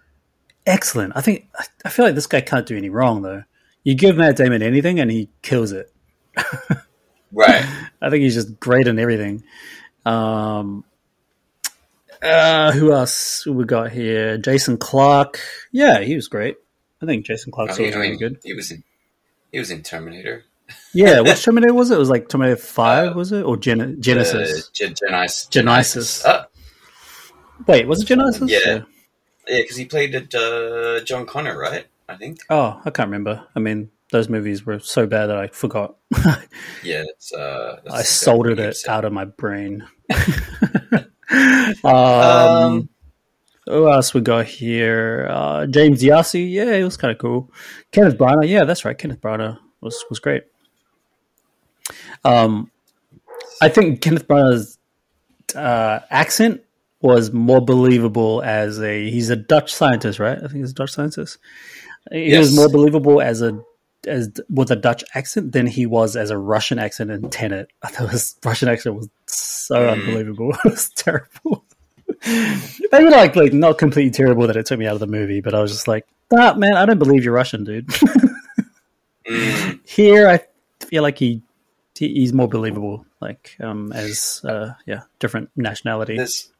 excellent. 0.66 1.14
I 1.16 1.22
think 1.22 1.48
I- 1.58 1.64
I 1.86 1.88
feel 1.88 2.04
like 2.04 2.14
this 2.14 2.26
guy 2.26 2.42
can't 2.42 2.66
do 2.66 2.76
any 2.76 2.90
wrong 2.90 3.22
though. 3.22 3.44
You 3.84 3.94
give 3.94 4.16
Matt 4.18 4.36
Damon 4.36 4.62
anything 4.62 5.00
and 5.00 5.10
he 5.10 5.30
kills 5.42 5.72
it. 5.72 5.90
Right. 7.32 7.64
I 8.02 8.10
think 8.10 8.22
he's 8.22 8.34
just 8.34 8.58
great 8.58 8.88
in 8.88 8.98
everything. 8.98 9.44
Um, 10.04 10.84
uh, 12.22 12.72
who 12.72 12.92
else 12.92 13.46
we 13.46 13.64
got 13.64 13.90
here? 13.92 14.38
Jason 14.38 14.76
Clarke. 14.76 15.40
Yeah, 15.72 16.00
he 16.00 16.14
was 16.14 16.28
great. 16.28 16.56
I 17.02 17.06
think 17.06 17.24
Jason 17.26 17.52
Clarke's 17.52 17.78
I 17.78 17.82
always 17.82 17.96
really 17.96 18.16
good. 18.16 18.38
He 18.44 18.52
was 18.54 18.70
in. 18.70 18.84
He 19.52 19.58
was 19.58 19.70
in 19.70 19.82
Terminator. 19.82 20.44
Yeah, 20.94 21.20
which 21.20 21.42
Terminator 21.44 21.74
was 21.74 21.90
it? 21.90 21.94
It 21.96 21.98
was 21.98 22.10
like 22.10 22.28
Terminator 22.28 22.56
Five, 22.56 23.12
Uh, 23.12 23.14
was 23.14 23.32
it, 23.32 23.42
or 23.42 23.56
Gen- 23.56 23.96
Genisys? 24.00 24.58
Uh, 24.58 24.62
Gen- 24.72 24.94
Genisys. 24.94 25.48
Genisys. 25.50 26.24
Uh, 26.24 26.44
Wait, 27.66 27.86
was 27.88 28.02
it 28.02 28.08
Genisys? 28.08 28.48
Yeah. 28.48 28.82
Yeah, 29.48 29.62
because 29.62 29.76
he 29.76 29.84
played 29.86 30.14
at 30.14 30.34
uh, 30.34 31.00
John 31.04 31.26
Connor, 31.26 31.58
right? 31.58 31.86
I 32.08 32.16
think. 32.16 32.40
Oh, 32.50 32.80
I 32.84 32.90
can't 32.90 33.08
remember. 33.08 33.46
I 33.56 33.58
mean, 33.60 33.90
those 34.12 34.28
movies 34.28 34.64
were 34.64 34.78
so 34.78 35.06
bad 35.06 35.26
that 35.26 35.36
I 35.38 35.48
forgot. 35.48 35.96
Yeah, 36.82 37.04
it's, 37.08 37.32
uh, 37.32 37.80
I 37.90 38.02
soldered 38.02 38.58
it 38.58 38.76
out 38.88 39.04
of 39.04 39.12
my 39.12 39.24
brain. 39.26 39.86
um, 41.84 41.94
Um, 41.94 42.88
who 43.66 43.90
else 43.90 44.14
we 44.14 44.20
got 44.20 44.46
here? 44.46 45.28
Uh, 45.30 45.66
James 45.66 46.02
D'Arcy, 46.02 46.42
yeah, 46.42 46.76
he 46.76 46.84
was 46.84 46.96
kind 46.96 47.12
of 47.12 47.18
cool. 47.18 47.50
Kenneth 47.92 48.16
Branagh, 48.18 48.48
yeah, 48.48 48.64
that's 48.64 48.84
right. 48.84 48.96
Kenneth 48.96 49.20
Branagh 49.20 49.58
was 49.80 50.04
was 50.08 50.18
great. 50.18 50.44
Um, 52.24 52.70
I 53.62 53.68
think 53.68 54.00
Kenneth 54.00 54.26
Branagh's 54.26 54.78
uh, 55.54 56.00
accent 56.10 56.62
was 57.00 57.32
more 57.32 57.60
believable 57.60 58.42
as 58.42 58.80
a 58.80 59.10
he's 59.10 59.30
a 59.30 59.36
Dutch 59.36 59.72
scientist, 59.72 60.18
right? 60.18 60.36
I 60.36 60.42
think 60.42 60.56
he's 60.56 60.72
a 60.72 60.74
Dutch 60.74 60.92
scientist. 60.92 61.38
He 62.10 62.36
was 62.36 62.54
more 62.54 62.68
believable 62.68 63.20
as 63.20 63.42
a 63.42 63.62
as 64.06 64.30
with 64.48 64.70
a 64.70 64.76
Dutch 64.76 65.04
accent 65.14 65.52
than 65.52 65.66
he 65.66 65.86
was 65.86 66.16
as 66.16 66.30
a 66.30 66.38
Russian 66.38 66.78
accent 66.78 67.10
in 67.10 67.28
Tenet. 67.30 67.68
I 67.82 67.88
thought 67.88 68.10
his 68.10 68.36
Russian 68.44 68.68
accent 68.68 68.96
was 68.96 69.08
so 69.26 69.76
Mm. 69.76 69.92
unbelievable. 69.92 70.52
it 70.64 70.70
was 70.70 70.88
terrible. 70.90 71.64
Maybe 72.92 73.10
like 73.10 73.36
like 73.36 73.52
not 73.52 73.78
completely 73.78 74.10
terrible 74.10 74.46
that 74.46 74.56
it 74.56 74.66
took 74.66 74.78
me 74.78 74.86
out 74.86 74.94
of 74.94 75.00
the 75.00 75.06
movie, 75.06 75.40
but 75.40 75.54
I 75.54 75.60
was 75.60 75.72
just 75.72 75.88
like, 75.88 76.06
ah, 76.36 76.54
man, 76.54 76.74
I 76.74 76.84
don't 76.86 76.98
believe 76.98 77.24
you're 77.24 77.34
Russian, 77.34 77.64
dude. 77.64 77.86
mm, 79.28 79.80
Here, 79.88 80.28
I 80.28 80.40
feel 80.86 81.02
like 81.02 81.18
he, 81.18 81.42
he 81.94 82.12
he's 82.14 82.32
more 82.32 82.48
believable, 82.48 83.04
like 83.20 83.56
um 83.60 83.92
as 83.92 84.40
uh 84.44 84.72
yeah 84.86 85.02
different 85.18 85.50
nationality. 85.56 86.16
there's 86.16 86.50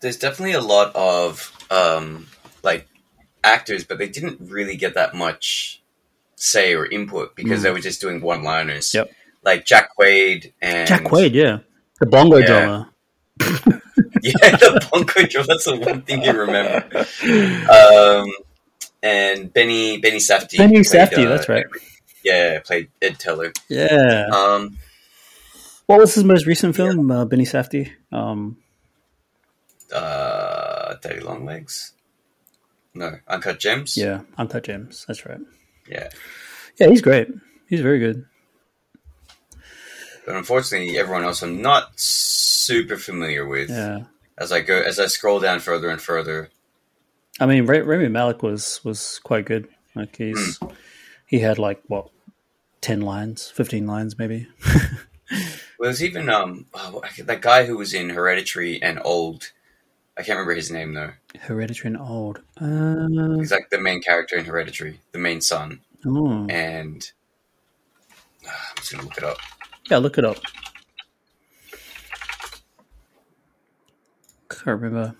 there's 0.00 0.16
definitely 0.16 0.52
a 0.54 0.60
lot 0.60 0.94
of 0.94 1.52
um, 1.70 2.26
like 2.62 2.86
actors, 3.42 3.84
but 3.84 3.98
they 3.98 4.08
didn't 4.08 4.38
really 4.40 4.76
get 4.76 4.94
that 4.94 5.14
much 5.14 5.79
say 6.42 6.74
or 6.74 6.86
input 6.86 7.36
because 7.36 7.60
Mm. 7.60 7.62
they 7.62 7.70
were 7.70 7.80
just 7.80 8.00
doing 8.00 8.20
one 8.20 8.42
liners. 8.42 8.92
Yep. 8.94 9.10
Like 9.44 9.64
Jack 9.64 9.90
Quaid 9.98 10.52
and 10.60 10.88
Jack 10.88 11.02
Quaid, 11.04 11.32
yeah, 11.34 11.58
the 12.00 12.06
bongo 12.06 12.38
Yeah. 12.38 12.46
drummer. 12.46 12.86
Yeah, 14.22 14.32
the 14.56 14.86
Bunko 14.92 15.22
Joe. 15.22 15.44
That's 15.44 15.64
the 15.64 15.76
one 15.76 16.02
thing 16.02 16.22
you 16.22 16.32
remember. 16.32 17.06
Um, 17.70 18.30
and 19.02 19.50
Benny 19.52 19.98
Benny 19.98 20.18
Safdie. 20.18 20.58
Benny 20.58 20.82
played, 20.82 20.86
Safdie, 20.86 21.24
uh, 21.26 21.28
that's 21.30 21.48
right. 21.48 21.64
Yeah, 22.22 22.58
played 22.60 22.88
Ed 23.00 23.18
Teller. 23.18 23.52
Yeah. 23.68 24.26
Um, 24.32 24.76
what 25.86 25.98
was 26.00 26.14
his 26.14 26.24
most 26.24 26.44
recent 26.46 26.76
film? 26.76 27.10
Uh, 27.10 27.24
Benny 27.24 27.44
Safdie. 27.44 27.92
Um, 28.12 28.58
uh, 29.94 30.94
Daddy 31.02 31.20
Longlegs. 31.20 31.92
No, 32.94 33.18
Uncut 33.28 33.58
Gems. 33.58 33.96
yeah, 33.96 34.20
Uncut 34.36 34.64
Gems. 34.64 35.04
That's 35.06 35.24
right. 35.24 35.40
Yeah. 35.90 36.08
Yeah, 36.78 36.88
he's 36.88 37.02
great. 37.02 37.28
He's 37.68 37.80
very 37.80 37.98
good. 37.98 38.24
But 40.26 40.36
unfortunately, 40.36 40.98
everyone 40.98 41.24
else 41.24 41.42
I'm 41.42 41.60
not 41.60 41.98
super 41.98 42.96
familiar 42.96 43.46
with. 43.46 43.70
Yeah. 43.70 44.04
As 44.38 44.52
I 44.52 44.60
go, 44.60 44.80
as 44.80 44.98
I 44.98 45.06
scroll 45.06 45.40
down 45.40 45.60
further 45.60 45.90
and 45.90 46.00
further. 46.00 46.50
I 47.38 47.46
mean, 47.46 47.66
Ra- 47.66 47.84
Rami 47.84 48.08
Malek 48.08 48.42
was 48.42 48.82
was 48.84 49.20
quite 49.22 49.44
good. 49.44 49.68
Like 49.94 50.16
he's 50.16 50.58
he 51.26 51.40
had 51.40 51.58
like 51.58 51.82
what 51.88 52.10
ten 52.80 53.00
lines, 53.00 53.50
fifteen 53.50 53.86
lines, 53.86 54.18
maybe. 54.18 54.48
Well, 55.80 55.86
there's 55.86 56.04
even 56.04 56.28
um 56.28 56.66
oh, 56.74 57.02
that 57.24 57.40
guy 57.40 57.64
who 57.64 57.78
was 57.78 57.94
in 57.94 58.10
Hereditary 58.10 58.82
and 58.82 59.00
Old. 59.02 59.50
I 60.20 60.22
can't 60.22 60.36
remember 60.36 60.54
his 60.54 60.70
name 60.70 60.92
though. 60.92 61.12
Hereditary 61.40 61.94
and 61.94 61.98
old. 61.98 62.42
Uh, 62.60 63.38
He's 63.38 63.50
like 63.50 63.70
the 63.70 63.80
main 63.80 64.02
character 64.02 64.36
in 64.36 64.44
Hereditary, 64.44 65.00
the 65.12 65.18
main 65.18 65.40
son, 65.40 65.80
oh. 66.04 66.46
and 66.50 67.10
ah, 68.46 68.68
I'm 68.70 68.76
just 68.76 68.92
gonna 68.92 69.04
look 69.04 69.16
it 69.16 69.24
up. 69.24 69.38
Yeah, 69.88 69.96
look 69.96 70.18
it 70.18 70.26
up. 70.26 70.36
Can't 74.50 74.78
remember. 74.78 75.14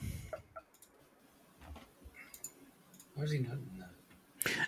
Where 3.15 3.25
is 3.25 3.33
he 3.33 3.39
not? 3.39 3.53
in 3.53 3.85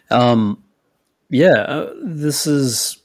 that? 0.09 0.17
Um, 0.17 0.65
yeah, 1.29 1.61
uh, 1.61 1.93
this 2.03 2.47
is 2.47 3.03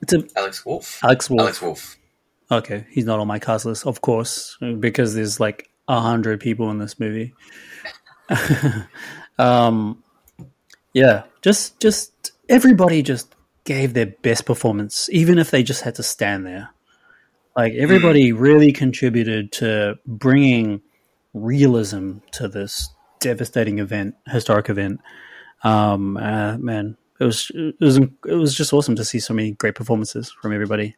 it's 0.00 0.14
a 0.14 0.24
Alex 0.36 0.64
Wolff. 0.64 1.04
Alex 1.04 1.28
Wolff. 1.28 1.42
Alex 1.42 1.60
Wolff. 1.60 1.96
Okay, 2.50 2.86
he's 2.88 3.04
not 3.04 3.20
on 3.20 3.26
my 3.26 3.38
cast 3.38 3.66
list, 3.66 3.86
of 3.86 4.00
course, 4.00 4.56
because 4.80 5.14
there's 5.14 5.38
like 5.38 5.68
a 5.88 6.00
hundred 6.00 6.40
people 6.40 6.70
in 6.70 6.78
this 6.78 7.00
movie. 7.00 7.34
um, 9.38 10.02
yeah, 10.92 11.24
just 11.42 11.80
just 11.80 12.32
everybody 12.48 13.02
just 13.02 13.34
gave 13.64 13.94
their 13.94 14.06
best 14.06 14.46
performance, 14.46 15.08
even 15.10 15.38
if 15.38 15.50
they 15.50 15.62
just 15.62 15.82
had 15.82 15.94
to 15.96 16.02
stand 16.02 16.46
there. 16.46 16.70
Like 17.56 17.72
everybody 17.74 18.32
really 18.32 18.72
contributed 18.72 19.50
to 19.52 19.98
bringing 20.06 20.80
realism 21.34 22.18
to 22.32 22.48
this 22.48 22.90
devastating 23.20 23.78
event, 23.78 24.14
historic 24.28 24.70
event. 24.70 25.00
Um, 25.64 26.16
uh, 26.16 26.56
man, 26.58 26.96
it 27.18 27.24
was 27.24 27.50
it 27.54 27.80
was 27.80 27.98
it 27.98 28.34
was 28.34 28.54
just 28.54 28.72
awesome 28.72 28.94
to 28.96 29.04
see 29.04 29.18
so 29.18 29.34
many 29.34 29.52
great 29.52 29.74
performances 29.74 30.30
from 30.30 30.52
everybody. 30.52 30.94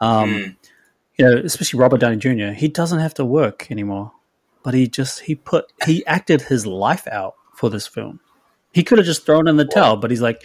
Um, 0.00 0.30
Mm. 0.30 0.56
You 1.16 1.24
know, 1.24 1.36
especially 1.44 1.80
Robert 1.80 2.00
Downey 2.00 2.16
Jr. 2.16 2.52
He 2.52 2.68
doesn't 2.68 2.98
have 2.98 3.14
to 3.14 3.24
work 3.24 3.70
anymore, 3.70 4.12
but 4.62 4.74
he 4.74 4.86
just 4.86 5.20
he 5.20 5.34
put 5.34 5.72
he 5.84 6.04
acted 6.06 6.42
his 6.42 6.66
life 6.66 7.06
out 7.08 7.34
for 7.54 7.70
this 7.70 7.86
film. 7.86 8.20
He 8.72 8.82
could 8.82 8.98
have 8.98 9.06
just 9.06 9.24
thrown 9.24 9.48
in 9.48 9.56
the 9.56 9.64
towel, 9.64 9.96
but 9.96 10.10
he's 10.10 10.20
like, 10.20 10.44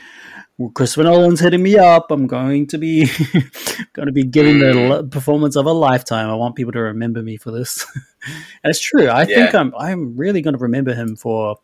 Christopher 0.74 1.04
Nolan's 1.04 1.42
hitting 1.42 1.62
me 1.62 1.78
up. 1.78 2.12
I'm 2.12 2.28
going 2.28 2.68
to 2.68 2.78
be 2.78 3.06
going 3.94 4.06
to 4.06 4.14
be 4.14 4.24
giving 4.24 4.60
the 4.60 5.08
performance 5.12 5.56
of 5.56 5.66
a 5.66 5.74
lifetime. 5.74 6.30
I 6.30 6.36
want 6.36 6.56
people 6.56 6.72
to 6.74 6.80
remember 6.80 7.22
me 7.22 7.36
for 7.36 7.52
this. 7.52 7.86
and 8.64 8.70
it's 8.70 8.80
true. 8.80 9.10
I 9.10 9.26
think 9.26 9.54
I'm 9.54 9.74
I'm 9.78 10.16
really 10.16 10.42
going 10.42 10.54
to 10.54 10.60
remember 10.60 10.94
him 10.94 11.16
for 11.18 11.58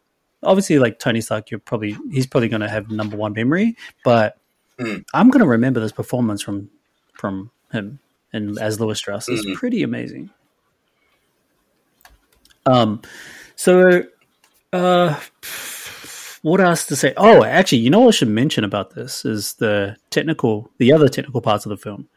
obviously 0.44 0.80
like 0.80 1.00
Tony 1.00 1.22
Stark. 1.22 1.52
You're 1.52 1.60
probably 1.60 1.96
he's 2.12 2.28
probably 2.28 2.50
going 2.50 2.62
to 2.62 2.70
have 2.70 2.92
number 2.92 3.16
one 3.16 3.34
memory, 3.34 3.78
but 4.04 4.38
Mm. 4.80 5.04
I'm 5.14 5.30
going 5.30 5.42
to 5.42 5.48
remember 5.48 5.80
this 5.80 5.92
performance 5.92 6.42
from 6.42 6.70
from 7.14 7.52
him 7.72 8.00
and 8.34 8.58
as 8.60 8.80
Lewis 8.80 8.98
Strauss. 9.00 9.28
It's 9.30 9.46
Mhm. 9.46 9.56
pretty 9.56 9.84
amazing. 9.84 10.30
Um, 12.66 13.02
so, 13.56 14.04
uh, 14.74 15.20
what 16.42 16.60
else 16.60 16.86
to 16.88 16.96
say? 16.96 17.14
Oh, 17.18 17.44
actually, 17.44 17.80
you 17.80 17.90
know 17.90 18.00
what 18.02 18.08
I 18.10 18.12
should 18.12 18.28
mention 18.30 18.64
about 18.64 18.94
this 18.94 19.24
is 19.26 19.54
the 19.56 19.96
technical, 20.10 20.70
the 20.78 20.92
other 20.94 21.08
technical 21.08 21.42
parts 21.42 21.66
of 21.66 21.70
the 21.70 21.78
film. 21.78 22.08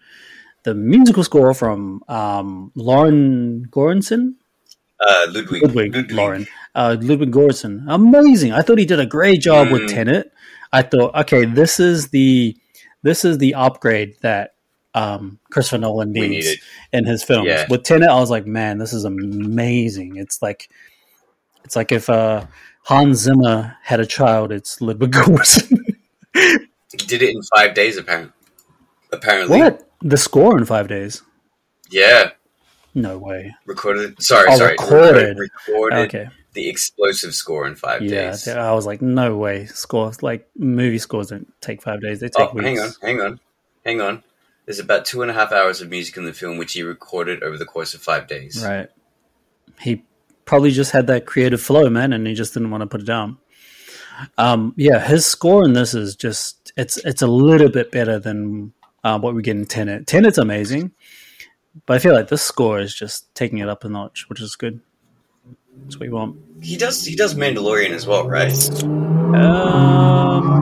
The 0.64 0.74
musical 0.74 1.24
score 1.24 1.54
from 1.54 2.02
um, 2.08 2.72
Lauren 2.74 3.66
Göransson, 3.70 4.34
Uh, 5.00 5.26
Ludwig. 5.30 5.62
Ludwig, 5.62 6.12
Lauren, 6.12 6.46
uh, 6.74 6.96
Ludwig 7.00 7.30
Göransson, 7.32 7.84
amazing. 7.88 8.52
I 8.52 8.60
thought 8.60 8.76
he 8.78 8.84
did 8.84 9.00
a 9.00 9.06
great 9.06 9.40
job 9.40 9.70
with 9.70 9.82
Mm. 9.82 9.88
Tenet. 9.88 10.32
I 10.72 10.82
thought, 10.82 11.14
okay, 11.14 11.44
this 11.46 11.80
is 11.80 12.08
the 12.08 12.56
this 13.02 13.24
is 13.24 13.38
the 13.38 13.54
upgrade 13.54 14.16
that 14.20 14.56
um, 14.94 15.38
Christopher 15.50 15.78
Nolan 15.78 16.12
needs 16.12 16.56
in 16.92 17.04
his 17.06 17.22
films. 17.22 17.46
Yeah. 17.48 17.66
With 17.70 17.82
Tenet, 17.84 18.08
I 18.08 18.18
was 18.18 18.30
like, 18.30 18.46
man, 18.46 18.78
this 18.78 18.92
is 18.92 19.04
amazing. 19.04 20.16
It's 20.16 20.42
like 20.42 20.68
it's 21.64 21.76
like 21.76 21.92
if 21.92 22.08
uh, 22.10 22.46
Hans 22.84 23.18
Zimmer 23.18 23.76
had 23.82 24.00
a 24.00 24.06
child, 24.06 24.50
it's 24.52 24.80
Ludwig 24.80 25.12
Göransson. 25.12 25.78
He 26.34 26.96
did 27.06 27.22
it 27.22 27.34
in 27.34 27.42
five 27.56 27.74
days, 27.74 27.96
apparently. 27.96 28.32
Apparently. 29.12 29.58
what 29.58 29.90
the 30.00 30.16
score 30.16 30.56
in 30.58 30.64
five 30.64 30.88
days? 30.88 31.22
Yeah. 31.90 32.30
No 32.94 33.18
way. 33.18 33.54
Recorded. 33.66 34.20
Sorry, 34.22 34.46
Oh, 34.50 34.56
sorry. 34.58 34.72
recorded. 34.72 35.38
Recorded 35.38 35.98
Okay. 36.08 36.28
the 36.54 36.68
explosive 36.68 37.34
score 37.34 37.66
in 37.68 37.76
five 37.76 38.02
Yeah, 38.02 38.30
days. 38.30 38.48
I 38.48 38.72
was 38.72 38.86
like, 38.86 39.00
no 39.02 39.36
way. 39.36 39.66
Scores 39.66 40.22
like 40.22 40.48
movie 40.56 40.98
scores 40.98 41.28
don't 41.28 41.52
take 41.60 41.82
five 41.82 42.00
days; 42.00 42.18
they 42.20 42.28
take 42.28 42.48
Oh, 42.50 42.52
weeks. 42.54 42.64
hang 42.66 42.80
on, 42.80 42.90
hang 43.02 43.20
on, 43.20 43.40
hang 43.84 44.00
on. 44.00 44.24
There's 44.70 44.78
about 44.78 45.04
two 45.04 45.20
and 45.22 45.32
a 45.32 45.34
half 45.34 45.50
hours 45.50 45.80
of 45.80 45.90
music 45.90 46.16
in 46.16 46.24
the 46.26 46.32
film, 46.32 46.56
which 46.56 46.74
he 46.74 46.84
recorded 46.84 47.42
over 47.42 47.58
the 47.58 47.64
course 47.64 47.92
of 47.92 48.02
five 48.02 48.28
days. 48.28 48.64
Right. 48.64 48.88
He 49.80 50.04
probably 50.44 50.70
just 50.70 50.92
had 50.92 51.08
that 51.08 51.26
creative 51.26 51.60
flow, 51.60 51.90
man, 51.90 52.12
and 52.12 52.24
he 52.24 52.34
just 52.34 52.54
didn't 52.54 52.70
want 52.70 52.82
to 52.82 52.86
put 52.86 53.00
it 53.00 53.04
down. 53.04 53.38
Um, 54.38 54.72
yeah, 54.76 55.00
his 55.04 55.26
score 55.26 55.64
in 55.64 55.72
this 55.72 55.92
is 55.92 56.14
just 56.14 56.70
it's 56.76 56.98
it's 56.98 57.20
a 57.20 57.26
little 57.26 57.68
bit 57.68 57.90
better 57.90 58.20
than 58.20 58.72
uh, 59.02 59.18
what 59.18 59.34
we 59.34 59.42
get 59.42 59.56
in 59.56 59.66
Tenet. 59.66 60.06
Tenet's 60.06 60.38
amazing, 60.38 60.92
but 61.84 61.96
I 61.96 61.98
feel 61.98 62.14
like 62.14 62.28
this 62.28 62.42
score 62.42 62.78
is 62.78 62.94
just 62.94 63.34
taking 63.34 63.58
it 63.58 63.68
up 63.68 63.82
a 63.82 63.88
notch, 63.88 64.26
which 64.28 64.40
is 64.40 64.54
good. 64.54 64.80
That's 65.82 65.96
what 65.96 66.02
we 66.02 66.10
want. 66.10 66.36
He 66.62 66.76
does. 66.76 67.04
He 67.04 67.16
does 67.16 67.34
Mandalorian 67.34 67.90
as 67.90 68.06
well, 68.06 68.28
right? 68.28 68.54
Um, 69.34 70.60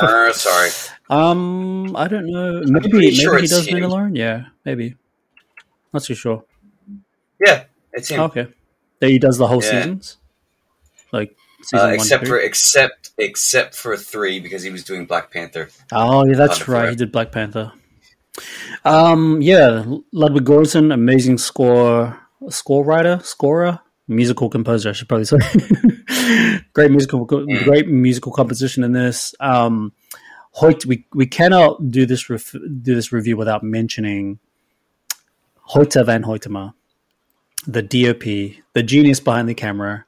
Uh, 0.00 0.32
sorry. 0.32 0.70
Um, 1.10 1.94
I 1.96 2.08
don't 2.08 2.26
know. 2.26 2.62
Maybe 2.64 2.88
maybe 2.92 3.14
sure 3.14 3.38
he 3.38 3.46
does 3.46 3.66
him. 3.66 3.78
Mandalorian. 3.78 4.16
Yeah, 4.16 4.44
maybe. 4.64 4.96
Not 5.92 6.02
too 6.04 6.14
sure. 6.14 6.44
Yeah, 7.44 7.64
it's 7.92 8.08
him. 8.08 8.20
Okay. 8.20 8.46
that 9.00 9.10
he 9.10 9.18
does 9.18 9.38
the 9.38 9.46
whole 9.46 9.62
Yeah. 9.62 9.70
seasons, 9.82 10.16
like 11.12 11.30
Uh, 11.30 11.62
season 11.64 11.86
one. 11.86 11.94
except 11.94 12.24
two? 12.24 12.28
for 12.30 12.38
except 12.38 13.10
except 13.18 13.74
for 13.74 13.96
three 13.96 14.40
because 14.40 14.62
he 14.62 14.70
was 14.70 14.82
doing 14.84 15.04
Black 15.06 15.30
Panther. 15.30 15.68
Oh, 15.92 16.24
yeah, 16.26 16.34
that's 16.36 16.60
right. 16.60 16.64
Forever. 16.66 16.90
He 16.90 16.96
did 16.96 17.12
Black 17.12 17.32
Panther. 17.32 17.72
Um, 18.84 19.40
yeah, 19.42 19.84
Ludwig 20.12 20.44
Göransson, 20.44 20.92
amazing 20.92 21.38
score, 21.38 22.18
score 22.48 22.84
writer, 22.84 23.20
scorer, 23.22 23.80
musical 24.08 24.48
composer. 24.50 24.90
I 24.90 24.92
should 24.92 25.08
probably 25.08 25.24
say. 25.26 25.38
great 26.72 26.90
musical, 26.90 27.26
Mm. 27.26 27.64
great 27.64 27.86
musical 27.88 28.32
composition 28.32 28.82
in 28.84 28.92
this. 28.92 29.34
Um, 29.40 29.92
Hoyt, 30.58 30.86
we 30.86 31.04
we 31.12 31.26
cannot 31.26 31.90
do 31.90 32.06
this 32.06 32.30
ref, 32.30 32.52
do 32.52 32.94
this 32.94 33.12
review 33.12 33.36
without 33.36 33.62
mentioning 33.64 34.38
Hoyte 35.70 36.04
van 36.06 36.22
Hoytema, 36.22 36.74
the 37.66 37.82
DOP, 37.82 38.22
the 38.72 38.82
genius 38.82 39.20
behind 39.20 39.48
the 39.48 39.54
camera. 39.54 40.04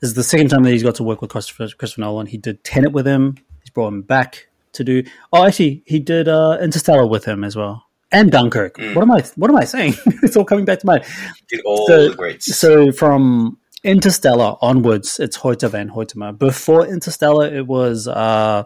This 0.00 0.10
is 0.10 0.14
the 0.14 0.22
second 0.24 0.48
time 0.48 0.62
that 0.64 0.70
he's 0.70 0.82
got 0.82 0.96
to 0.96 1.02
work 1.02 1.20
with 1.20 1.30
Christopher, 1.30 1.68
Christopher 1.76 2.00
Nolan. 2.02 2.26
He 2.26 2.36
did 2.36 2.62
Tenet 2.64 2.92
with 2.92 3.06
him. 3.06 3.36
He's 3.62 3.70
brought 3.70 3.88
him 3.88 4.02
back 4.02 4.48
to 4.72 4.84
do. 4.84 5.02
Oh, 5.32 5.44
actually, 5.46 5.82
he 5.86 5.98
did 6.00 6.28
uh, 6.28 6.58
Interstellar 6.60 7.06
with 7.06 7.24
him 7.24 7.42
as 7.44 7.56
well, 7.56 7.86
and 8.12 8.30
Dunkirk. 8.30 8.76
Mm. 8.78 8.94
What 8.94 9.02
am 9.02 9.10
I? 9.10 9.22
What 9.36 9.50
am 9.50 9.56
I 9.56 9.64
saying? 9.64 9.94
it's 10.22 10.36
all 10.36 10.44
coming 10.44 10.64
back 10.64 10.78
to 10.80 10.86
mind. 10.86 11.04
Did 11.48 11.60
all 11.64 11.86
So- 11.88 12.08
the 12.10 12.14
greats. 12.16 12.56
So 12.56 12.92
from 12.92 13.58
Interstellar 13.82 14.56
onwards, 14.60 15.18
it's 15.18 15.38
Hoyte 15.38 15.68
van 15.68 15.90
Hoytema. 15.90 16.38
Before 16.38 16.86
Interstellar, 16.86 17.52
it 17.52 17.66
was 17.66 18.06
uh, 18.06 18.64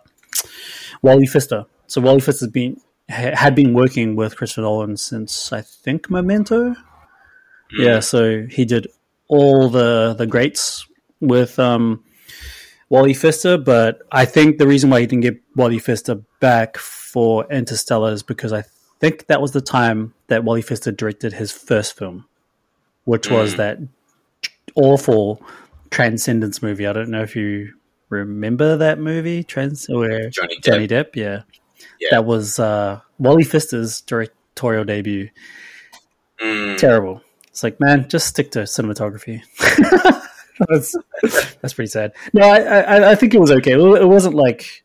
Wally 1.02 1.26
Pfister. 1.26 1.64
So 1.86 2.00
Wally 2.00 2.20
Pfister 2.20 2.46
has 2.46 2.52
been 2.52 2.80
ha- 3.10 3.34
had 3.36 3.54
been 3.54 3.72
working 3.74 4.16
with 4.16 4.36
Christopher 4.36 4.62
Nolan 4.62 4.96
since 4.96 5.52
I 5.52 5.60
think 5.62 6.10
Memento. 6.10 6.74
Yeah, 7.76 8.00
so 8.00 8.46
he 8.46 8.64
did 8.64 8.86
all 9.28 9.68
the 9.68 10.14
the 10.16 10.26
greats 10.26 10.86
with 11.20 11.58
um, 11.58 12.04
Wally 12.88 13.14
Pfister, 13.14 13.58
but 13.58 14.00
I 14.12 14.24
think 14.24 14.58
the 14.58 14.66
reason 14.68 14.90
why 14.90 15.00
he 15.00 15.06
didn't 15.06 15.22
get 15.22 15.40
Wally 15.56 15.78
Pfister 15.78 16.16
back 16.40 16.76
for 16.76 17.44
Interstellar 17.50 18.12
is 18.12 18.22
because 18.22 18.52
I 18.52 18.62
think 19.00 19.26
that 19.26 19.40
was 19.40 19.52
the 19.52 19.60
time 19.60 20.14
that 20.28 20.44
Wally 20.44 20.62
Pfister 20.62 20.92
directed 20.92 21.32
his 21.32 21.50
first 21.52 21.96
film, 21.98 22.26
which 23.04 23.28
was 23.30 23.54
Mm. 23.54 23.56
that 23.56 23.78
awful 24.76 25.42
Transcendence 25.90 26.62
movie. 26.62 26.86
I 26.86 26.92
don't 26.92 27.10
know 27.10 27.22
if 27.22 27.34
you 27.34 27.74
remember 28.08 28.76
that 28.76 28.98
movie, 28.98 29.42
Trans, 29.44 29.86
where 29.88 30.30
Johnny 30.30 30.56
Depp. 30.58 30.62
Johnny 30.64 30.88
Depp, 30.88 31.16
yeah, 31.16 31.42
Yeah. 32.00 32.08
that 32.12 32.24
was 32.24 32.58
uh, 32.58 33.00
Wally 33.18 33.44
Pfister's 33.44 34.00
directorial 34.02 34.84
debut. 34.84 35.30
Mm, 36.40 36.78
Terrible. 36.78 37.22
It's 37.48 37.62
like, 37.62 37.80
man, 37.80 38.08
just 38.08 38.26
stick 38.26 38.50
to 38.52 38.60
cinematography. 38.60 39.40
that's, 40.68 40.94
that's 41.60 41.72
pretty 41.74 41.88
sad. 41.88 42.12
No, 42.32 42.42
I, 42.42 42.58
I, 42.60 43.10
I 43.12 43.14
think 43.14 43.34
it 43.34 43.40
was 43.40 43.50
okay. 43.50 43.72
It 43.72 44.06
wasn't 44.06 44.34
like, 44.34 44.82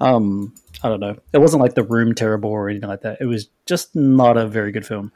um, 0.00 0.54
I 0.82 0.88
don't 0.90 1.00
know. 1.00 1.16
It 1.32 1.38
wasn't 1.38 1.62
like 1.62 1.74
The 1.74 1.82
Room 1.82 2.14
terrible 2.14 2.50
or 2.50 2.68
anything 2.68 2.88
like 2.90 3.00
that. 3.02 3.18
It 3.20 3.24
was 3.26 3.48
just 3.66 3.96
not 3.96 4.36
a 4.36 4.46
very 4.46 4.70
good 4.70 4.86
film. 4.86 5.12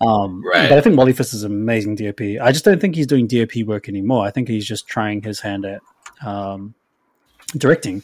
Um, 0.00 0.42
Right. 0.46 0.68
But 0.68 0.78
I 0.78 0.80
think 0.80 0.96
Wally 0.96 1.12
Pfister 1.12 1.36
is 1.36 1.42
an 1.42 1.52
amazing 1.52 1.96
DOP. 1.96 2.20
I 2.40 2.52
just 2.52 2.64
don't 2.64 2.80
think 2.80 2.94
he's 2.94 3.06
doing 3.08 3.26
DOP 3.26 3.56
work 3.66 3.88
anymore. 3.88 4.24
I 4.24 4.30
think 4.30 4.48
he's 4.48 4.66
just 4.66 4.86
trying 4.86 5.22
his 5.22 5.40
hand 5.40 5.64
at 5.64 5.82
um, 6.24 6.74
directing. 7.56 8.02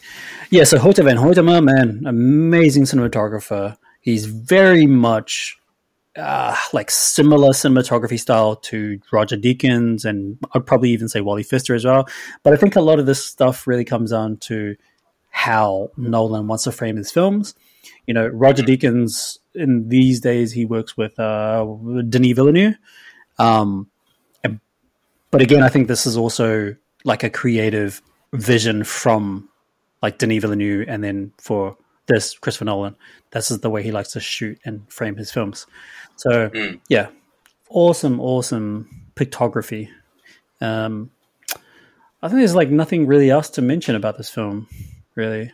Yeah, 0.49 0.63
so 0.63 0.77
Hoyte 0.77 1.03
van 1.03 1.17
Hoytema, 1.17 1.63
man, 1.63 2.03
amazing 2.05 2.83
cinematographer. 2.83 3.77
He's 4.01 4.25
very 4.25 4.85
much 4.87 5.57
uh, 6.15 6.55
like 6.73 6.91
similar 6.91 7.49
cinematography 7.49 8.19
style 8.19 8.55
to 8.57 8.99
Roger 9.11 9.37
Deakins, 9.37 10.05
and 10.05 10.37
I'd 10.53 10.65
probably 10.65 10.91
even 10.91 11.07
say 11.07 11.21
Wally 11.21 11.43
Pfister 11.43 11.75
as 11.75 11.85
well. 11.85 12.07
But 12.43 12.53
I 12.53 12.57
think 12.57 12.75
a 12.75 12.81
lot 12.81 12.99
of 12.99 13.05
this 13.05 13.25
stuff 13.25 13.67
really 13.67 13.85
comes 13.85 14.11
down 14.11 14.37
to 14.37 14.75
how 15.29 15.91
Nolan 15.95 16.47
wants 16.47 16.65
to 16.65 16.71
frame 16.71 16.97
his 16.97 17.11
films. 17.11 17.55
You 18.05 18.13
know, 18.13 18.27
Roger 18.27 18.63
Deakins 18.63 19.39
in 19.55 19.87
these 19.89 20.19
days 20.19 20.51
he 20.51 20.65
works 20.65 20.97
with 20.97 21.17
uh, 21.19 21.65
Denis 22.09 22.35
Villeneuve, 22.35 22.75
um, 23.39 23.87
but 25.31 25.41
again, 25.41 25.63
I 25.63 25.69
think 25.69 25.87
this 25.87 26.05
is 26.05 26.17
also 26.17 26.75
like 27.03 27.23
a 27.23 27.29
creative 27.29 28.01
vision 28.33 28.83
from 28.83 29.49
like 30.01 30.17
Denis 30.17 30.41
Villeneuve, 30.41 30.87
and 30.87 31.03
then 31.03 31.31
for 31.37 31.77
this 32.07 32.37
Christopher 32.37 32.65
Nolan, 32.65 32.95
this 33.31 33.51
is 33.51 33.59
the 33.59 33.69
way 33.69 33.83
he 33.83 33.91
likes 33.91 34.11
to 34.13 34.19
shoot 34.19 34.59
and 34.65 34.91
frame 34.91 35.15
his 35.15 35.31
films. 35.31 35.67
So 36.15 36.49
Mm. 36.49 36.79
yeah, 36.89 37.07
awesome, 37.69 38.19
awesome 38.19 38.89
pictography. 39.15 39.89
Um, 40.59 41.11
I 42.21 42.27
think 42.27 42.39
there's 42.39 42.55
like 42.55 42.69
nothing 42.69 43.07
really 43.07 43.29
else 43.29 43.49
to 43.51 43.61
mention 43.61 43.95
about 43.95 44.17
this 44.17 44.29
film, 44.29 44.67
really 45.15 45.51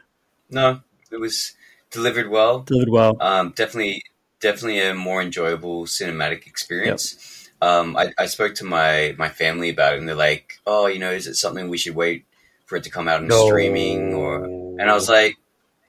No, 0.50 0.82
it 1.12 1.20
was 1.20 1.54
delivered 1.92 2.30
well. 2.30 2.60
delivered 2.62 2.90
well. 2.90 3.18
Um, 3.22 3.54
definitely, 3.56 4.04
definitely 4.40 4.82
a 4.82 4.94
more 4.94 5.22
enjoyable 5.22 5.86
cinematic 5.86 6.46
experience. 6.48 7.37
Um, 7.62 7.98
I, 7.98 8.14
I 8.18 8.26
spoke 8.28 8.56
to 8.56 8.66
my 8.66 9.16
my 9.18 9.30
family 9.30 9.70
about 9.70 9.94
it, 9.94 10.00
and 10.00 10.08
they're 10.08 10.16
like, 10.16 10.60
"Oh, 10.66 10.88
you 10.88 11.00
know, 11.00 11.12
is 11.12 11.28
it 11.28 11.36
something 11.36 11.70
we 11.70 11.78
should 11.78 11.96
wait 11.96 12.26
for 12.66 12.76
it 12.76 12.84
to 12.84 12.90
come 12.90 13.08
out 13.08 13.24
in 13.24 13.32
streaming?" 13.32 14.14
Or 14.14 14.44
and 14.46 14.84
I 14.84 14.94
was 14.94 15.10
like, 15.10 15.38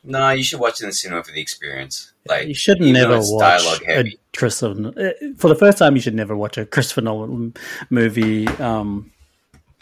"No, 0.02 0.30
you 0.30 0.42
should 0.42 0.60
watch 0.60 0.80
it 0.80 0.84
in 0.84 0.88
the 0.90 0.94
cinema 0.94 1.22
for 1.24 1.32
the 1.32 1.40
experience. 1.40 2.12
Like, 2.26 2.48
you 2.48 2.54
should 2.54 2.80
never 2.80 3.18
watch 3.18 3.62
dialogue 3.62 3.82
a. 3.88 4.18
Christopher 4.36 4.92
uh, 4.96 5.10
for 5.36 5.48
the 5.48 5.54
first 5.54 5.78
time. 5.78 5.94
You 5.94 6.00
should 6.00 6.14
never 6.14 6.36
watch 6.36 6.56
a 6.58 6.64
Christopher 6.64 7.00
Nolan 7.02 7.54
movie 7.90 8.46
um, 8.48 9.10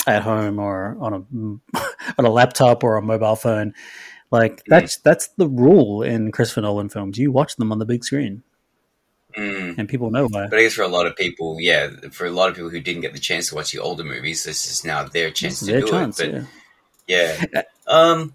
at 0.07 0.23
home 0.23 0.59
or 0.59 0.97
on 1.01 1.13
a 1.13 1.79
on 2.19 2.25
a 2.25 2.31
laptop 2.31 2.83
or 2.83 2.97
a 2.97 3.03
mobile 3.03 3.37
phone. 3.37 3.75
Like 4.31 4.63
that's 4.67 4.99
that's 4.99 5.29
the 5.37 5.49
rule 5.49 6.03
in 6.03 6.33
Christopher 6.33 6.63
Nolan 6.63 6.89
films. 6.89 7.19
You 7.19 7.31
watch 7.31 7.57
them 7.57 7.71
on 7.71 7.79
the 7.79 7.87
big 7.87 8.05
screen, 8.05 8.43
Mm. 9.37 9.77
and 9.79 9.89
people 9.89 10.11
know 10.11 10.27
why. 10.29 10.47
But 10.49 10.59
I 10.59 10.63
guess 10.63 10.75
for 10.75 10.83
a 10.83 10.89
lot 10.89 11.07
of 11.07 11.15
people, 11.17 11.59
yeah, 11.61 11.91
for 12.11 12.27
a 12.27 12.31
lot 12.31 12.49
of 12.49 12.55
people 12.57 12.71
who 12.71 12.81
didn't 12.81 13.03
get 13.03 13.13
the 13.13 13.19
chance 13.19 13.49
to 13.51 13.55
watch 13.55 13.73
the 13.73 13.79
older 13.81 14.03
movies, 14.05 14.45
this 14.45 14.67
is 14.71 14.85
now 14.85 15.05
their 15.05 15.31
chance 15.31 15.59
to 15.61 15.67
their 15.67 15.81
do 15.83 15.89
chance. 15.89 16.21
it. 16.21 16.33
But 16.33 16.43
yeah. 17.07 17.37
Yeah. 17.53 17.63
Um, 17.89 18.35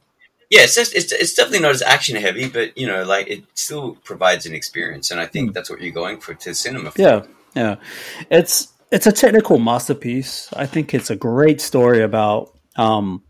yeah, 0.49 0.61
it's, 0.61 0.75
just, 0.75 0.95
it's 0.95 1.11
it's 1.11 1.33
definitely 1.33 1.59
not 1.59 1.71
as 1.71 1.81
action 1.81 2.15
heavy, 2.15 2.47
but 2.47 2.77
you 2.77 2.87
know, 2.87 3.03
like 3.03 3.27
it 3.27 3.43
still 3.53 3.95
provides 4.03 4.45
an 4.45 4.53
experience, 4.53 5.11
and 5.11 5.19
I 5.19 5.25
think 5.25 5.49
Hmm. 5.49 5.53
that's 5.53 5.69
what 5.69 5.81
you're 5.81 5.91
going 5.91 6.19
for 6.21 6.33
to 6.33 6.53
cinema. 6.55 6.91
For. 6.91 7.01
Yeah, 7.01 7.23
yeah. 7.55 7.75
It's 8.29 8.69
it's 8.91 9.07
a 9.07 9.11
technical 9.11 9.59
masterpiece. 9.59 10.47
I 10.53 10.65
think 10.67 10.93
it's 10.93 11.09
a 11.09 11.15
great 11.17 11.59
story 11.61 12.01
about 12.01 12.57
um, 12.77 13.23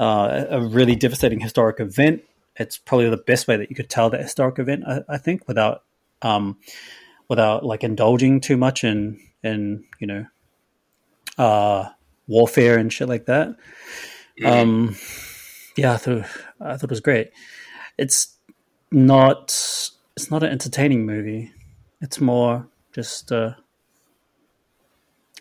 uh, 0.00 0.44
a 0.50 0.60
really 0.60 0.96
devastating 0.96 1.40
historic 1.40 1.80
event. 1.80 2.22
It's 2.56 2.78
probably 2.78 3.10
the 3.10 3.16
best 3.16 3.46
way 3.46 3.56
that 3.56 3.70
you 3.70 3.76
could 3.76 3.88
tell 3.88 4.10
that 4.10 4.20
historic 4.20 4.58
event. 4.58 4.84
I, 4.86 5.00
I 5.08 5.18
think 5.18 5.46
without 5.46 5.82
um, 6.22 6.58
without 7.28 7.64
like 7.64 7.84
indulging 7.84 8.40
too 8.40 8.56
much 8.56 8.84
in 8.84 9.20
in 9.42 9.84
you 9.98 10.06
know 10.06 10.26
uh, 11.38 11.88
warfare 12.26 12.78
and 12.78 12.92
shit 12.92 13.08
like 13.08 13.26
that. 13.26 13.56
Um, 14.44 14.96
yeah, 15.76 15.92
I 15.94 15.96
thought 15.96 16.24
I 16.60 16.76
thought 16.76 16.84
it 16.84 16.90
was 16.90 17.00
great. 17.00 17.30
It's 17.96 18.36
not 18.90 19.44
it's 20.16 20.30
not 20.30 20.42
an 20.42 20.50
entertaining 20.50 21.06
movie. 21.06 21.52
It's 22.00 22.20
more 22.20 22.68
just 22.92 23.32
uh, 23.32 23.54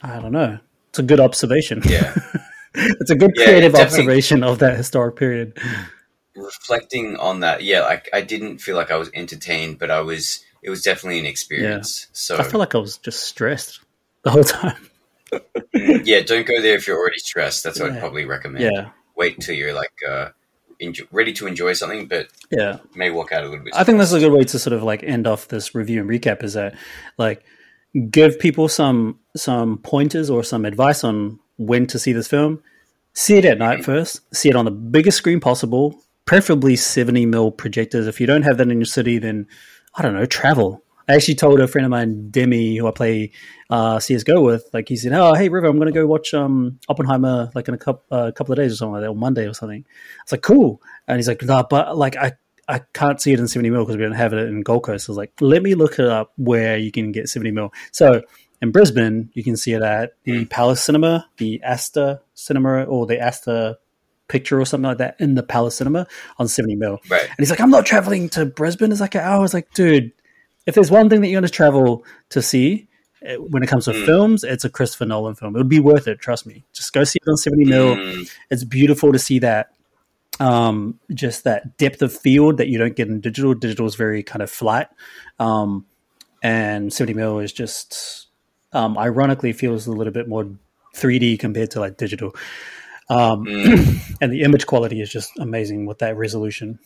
I 0.01 0.19
don't 0.19 0.31
know. 0.31 0.59
It's 0.89 0.99
a 0.99 1.03
good 1.03 1.19
observation. 1.19 1.81
Yeah. 1.85 2.15
it's 2.75 3.11
a 3.11 3.15
good 3.15 3.31
Yeah, 3.35 3.45
creative 3.45 3.75
observation 3.75 4.43
of 4.43 4.59
that 4.59 4.77
historic 4.77 5.15
period. 5.15 5.57
Reflecting 6.35 7.15
on 7.17 7.39
that, 7.39 7.63
yeah, 7.63 7.81
like 7.81 8.09
I 8.13 8.21
didn't 8.21 8.59
feel 8.59 8.75
like 8.75 8.91
I 8.91 8.97
was 8.97 9.09
entertained, 9.13 9.79
but 9.79 9.89
I 9.89 10.01
was. 10.01 10.43
It 10.63 10.69
was 10.69 10.81
definitely 10.81 11.19
an 11.19 11.25
experience. 11.25 12.07
So 12.13 12.37
I 12.37 12.43
feel 12.43 12.59
like 12.59 12.75
I 12.75 12.79
was 12.79 12.97
just 12.97 13.23
stressed 13.23 13.79
the 14.23 14.31
whole 14.31 14.43
time. 14.43 14.89
yeah, 15.73 16.21
don't 16.21 16.47
go 16.47 16.61
there 16.61 16.75
if 16.75 16.87
you're 16.87 16.97
already 16.97 17.19
stressed. 17.19 17.63
That's 17.63 17.79
what 17.79 17.89
Yeah. 17.89 17.97
I'd 17.97 17.99
probably 17.99 18.25
recommend. 18.25 18.63
Yeah, 18.63 18.89
Wait 19.15 19.35
until 19.35 19.55
you're 19.55 19.73
like 19.73 19.93
uh, 20.07 20.29
enjoy, 20.79 21.05
ready 21.11 21.33
to 21.33 21.47
enjoy 21.47 21.73
something, 21.73 22.07
but 22.07 22.27
yeah. 22.51 22.77
may 22.95 23.09
walk 23.09 23.31
out 23.31 23.43
a 23.43 23.49
little 23.49 23.63
bit. 23.63 23.73
I 23.75 23.83
think 23.83 23.97
this 23.97 24.09
is 24.09 24.15
a 24.15 24.19
good 24.19 24.31
way 24.31 24.43
to 24.43 24.59
sort 24.59 24.73
of 24.73 24.83
like 24.83 25.03
end 25.03 25.27
off 25.27 25.47
this 25.47 25.75
review 25.75 26.01
and 26.01 26.09
recap. 26.09 26.43
Is 26.43 26.53
that 26.53 26.75
like 27.17 27.43
give 28.09 28.39
people 28.39 28.67
some 28.67 29.19
some 29.35 29.77
pointers 29.79 30.29
or 30.29 30.43
some 30.43 30.65
advice 30.65 31.03
on 31.03 31.39
when 31.57 31.87
to 31.87 31.99
see 31.99 32.13
this 32.13 32.27
film. 32.27 32.61
See 33.13 33.37
it 33.37 33.45
at 33.45 33.57
night 33.57 33.83
first. 33.83 34.21
See 34.35 34.49
it 34.49 34.55
on 34.55 34.65
the 34.65 34.71
biggest 34.71 35.17
screen 35.17 35.39
possible, 35.39 35.99
preferably 36.25 36.75
seventy 36.75 37.25
mil 37.25 37.51
projectors. 37.51 38.07
If 38.07 38.21
you 38.21 38.27
don't 38.27 38.43
have 38.43 38.57
that 38.57 38.69
in 38.69 38.77
your 38.77 38.85
city, 38.85 39.17
then 39.17 39.47
I 39.97 40.03
don't 40.03 40.13
know, 40.13 40.25
travel. 40.25 40.83
I 41.09 41.15
actually 41.15 41.35
told 41.35 41.59
a 41.59 41.67
friend 41.67 41.85
of 41.85 41.89
mine, 41.91 42.29
Demi, 42.29 42.77
who 42.77 42.87
I 42.87 42.91
play 42.91 43.31
uh, 43.69 43.99
CS:GO 43.99 44.41
with, 44.41 44.69
like 44.73 44.89
he 44.89 44.95
said, 44.95 45.13
"Oh, 45.13 45.33
hey 45.33 45.49
River, 45.49 45.67
I'm 45.67 45.77
going 45.77 45.91
to 45.91 45.97
go 45.97 46.05
watch 46.05 46.33
um, 46.33 46.79
Oppenheimer 46.87 47.49
like 47.55 47.67
in 47.67 47.73
a 47.73 47.77
couple 47.77 48.03
uh, 48.11 48.31
couple 48.31 48.51
of 48.53 48.57
days 48.57 48.73
or 48.73 48.75
something 48.75 48.93
like 48.93 49.01
that, 49.03 49.09
or 49.09 49.15
Monday 49.15 49.47
or 49.47 49.53
something." 49.53 49.85
It's 50.21 50.31
like 50.31 50.41
cool, 50.41 50.81
and 51.07 51.17
he's 51.17 51.27
like, 51.27 51.41
"No, 51.43 51.65
but 51.67 51.97
like 51.97 52.15
I 52.17 52.33
I 52.67 52.79
can't 52.93 53.21
see 53.21 53.31
it 53.31 53.39
in 53.39 53.47
70 53.47 53.69
mil 53.69 53.83
because 53.83 53.95
we 53.95 54.03
don't 54.03 54.11
have 54.11 54.33
it 54.33 54.49
in 54.49 54.61
Gold 54.61 54.83
Coast." 54.83 55.09
I 55.09 55.11
was 55.11 55.17
like, 55.17 55.31
"Let 55.39 55.63
me 55.63 55.75
look 55.75 55.97
it 55.97 56.05
up 56.05 56.33
where 56.35 56.77
you 56.77 56.91
can 56.91 57.11
get 57.13 57.29
70 57.29 57.51
mil." 57.51 57.73
So 57.91 58.21
in 58.61 58.71
Brisbane, 58.71 59.29
you 59.33 59.43
can 59.43 59.55
see 59.55 59.73
it 59.73 59.81
at 59.81 60.11
the 60.25 60.45
Palace 60.45 60.83
Cinema, 60.83 61.29
the 61.37 61.61
Astor 61.63 62.19
Cinema, 62.33 62.83
or 62.83 63.05
the 63.05 63.19
Astor 63.19 63.77
Picture 64.27 64.59
or 64.59 64.65
something 64.65 64.87
like 64.89 64.97
that 64.97 65.15
in 65.19 65.35
the 65.35 65.43
Palace 65.43 65.75
Cinema 65.75 66.05
on 66.37 66.47
70 66.47 66.75
mil. 66.75 66.99
Right. 67.09 67.23
And 67.23 67.35
he's 67.39 67.49
like, 67.49 67.61
I'm 67.61 67.69
not 67.69 67.85
traveling 67.85 68.29
to 68.29 68.45
Brisbane. 68.45 68.91
It's 68.91 69.01
like 69.01 69.15
an 69.15 69.21
hour. 69.21 69.35
I 69.37 69.39
was 69.39 69.53
like, 69.53 69.73
dude, 69.73 70.11
if 70.65 70.75
there's 70.75 70.91
one 70.91 71.09
thing 71.09 71.21
that 71.21 71.27
you're 71.27 71.39
going 71.39 71.47
to 71.47 71.53
travel 71.53 72.03
to 72.29 72.41
see 72.41 72.87
eh, 73.21 73.35
when 73.37 73.63
it 73.63 73.67
comes 73.67 73.85
to 73.85 73.91
Mm. 73.91 74.05
films, 74.05 74.43
it's 74.43 74.65
a 74.65 74.69
Christopher 74.69 75.05
Nolan 75.05 75.35
film. 75.35 75.55
It 75.55 75.59
would 75.59 75.69
be 75.69 75.79
worth 75.79 76.07
it. 76.09 76.19
Trust 76.19 76.45
me. 76.45 76.65
Just 76.73 76.91
go 76.91 77.03
see 77.05 77.19
it 77.25 77.29
on 77.29 77.37
70 77.37 77.65
mil. 77.65 77.95
Mm, 77.95 78.29
It's 78.49 78.63
beautiful 78.65 79.13
to 79.13 79.19
see 79.19 79.39
that. 79.39 79.73
Um, 80.39 80.99
just 81.13 81.45
that 81.45 81.77
depth 81.77 82.01
of 82.01 82.13
field 82.15 82.57
that 82.57 82.67
you 82.67 82.77
don't 82.77 82.95
get 82.95 83.07
in 83.07 83.21
digital. 83.21 83.53
Digital 83.55 83.87
is 83.87 83.95
very 83.95 84.21
kind 84.23 84.43
of 84.43 84.51
flat. 84.51 84.93
Um, 85.39 85.85
and 86.43 86.91
70 86.93 87.13
mil 87.15 87.39
is 87.39 87.51
just, 87.53 88.27
um, 88.73 88.97
ironically 88.97 89.53
feels 89.53 89.87
a 89.87 89.91
little 89.91 90.13
bit 90.13 90.27
more 90.27 90.47
3D 90.95 91.39
compared 91.39 91.71
to 91.71 91.79
like 91.79 91.97
digital. 91.97 92.35
Um, 93.09 93.45
mm. 93.45 94.17
and 94.21 94.31
the 94.31 94.41
image 94.43 94.65
quality 94.65 95.01
is 95.01 95.09
just 95.11 95.31
amazing 95.39 95.85
with 95.85 95.99
that 95.99 96.17
resolution. 96.17 96.79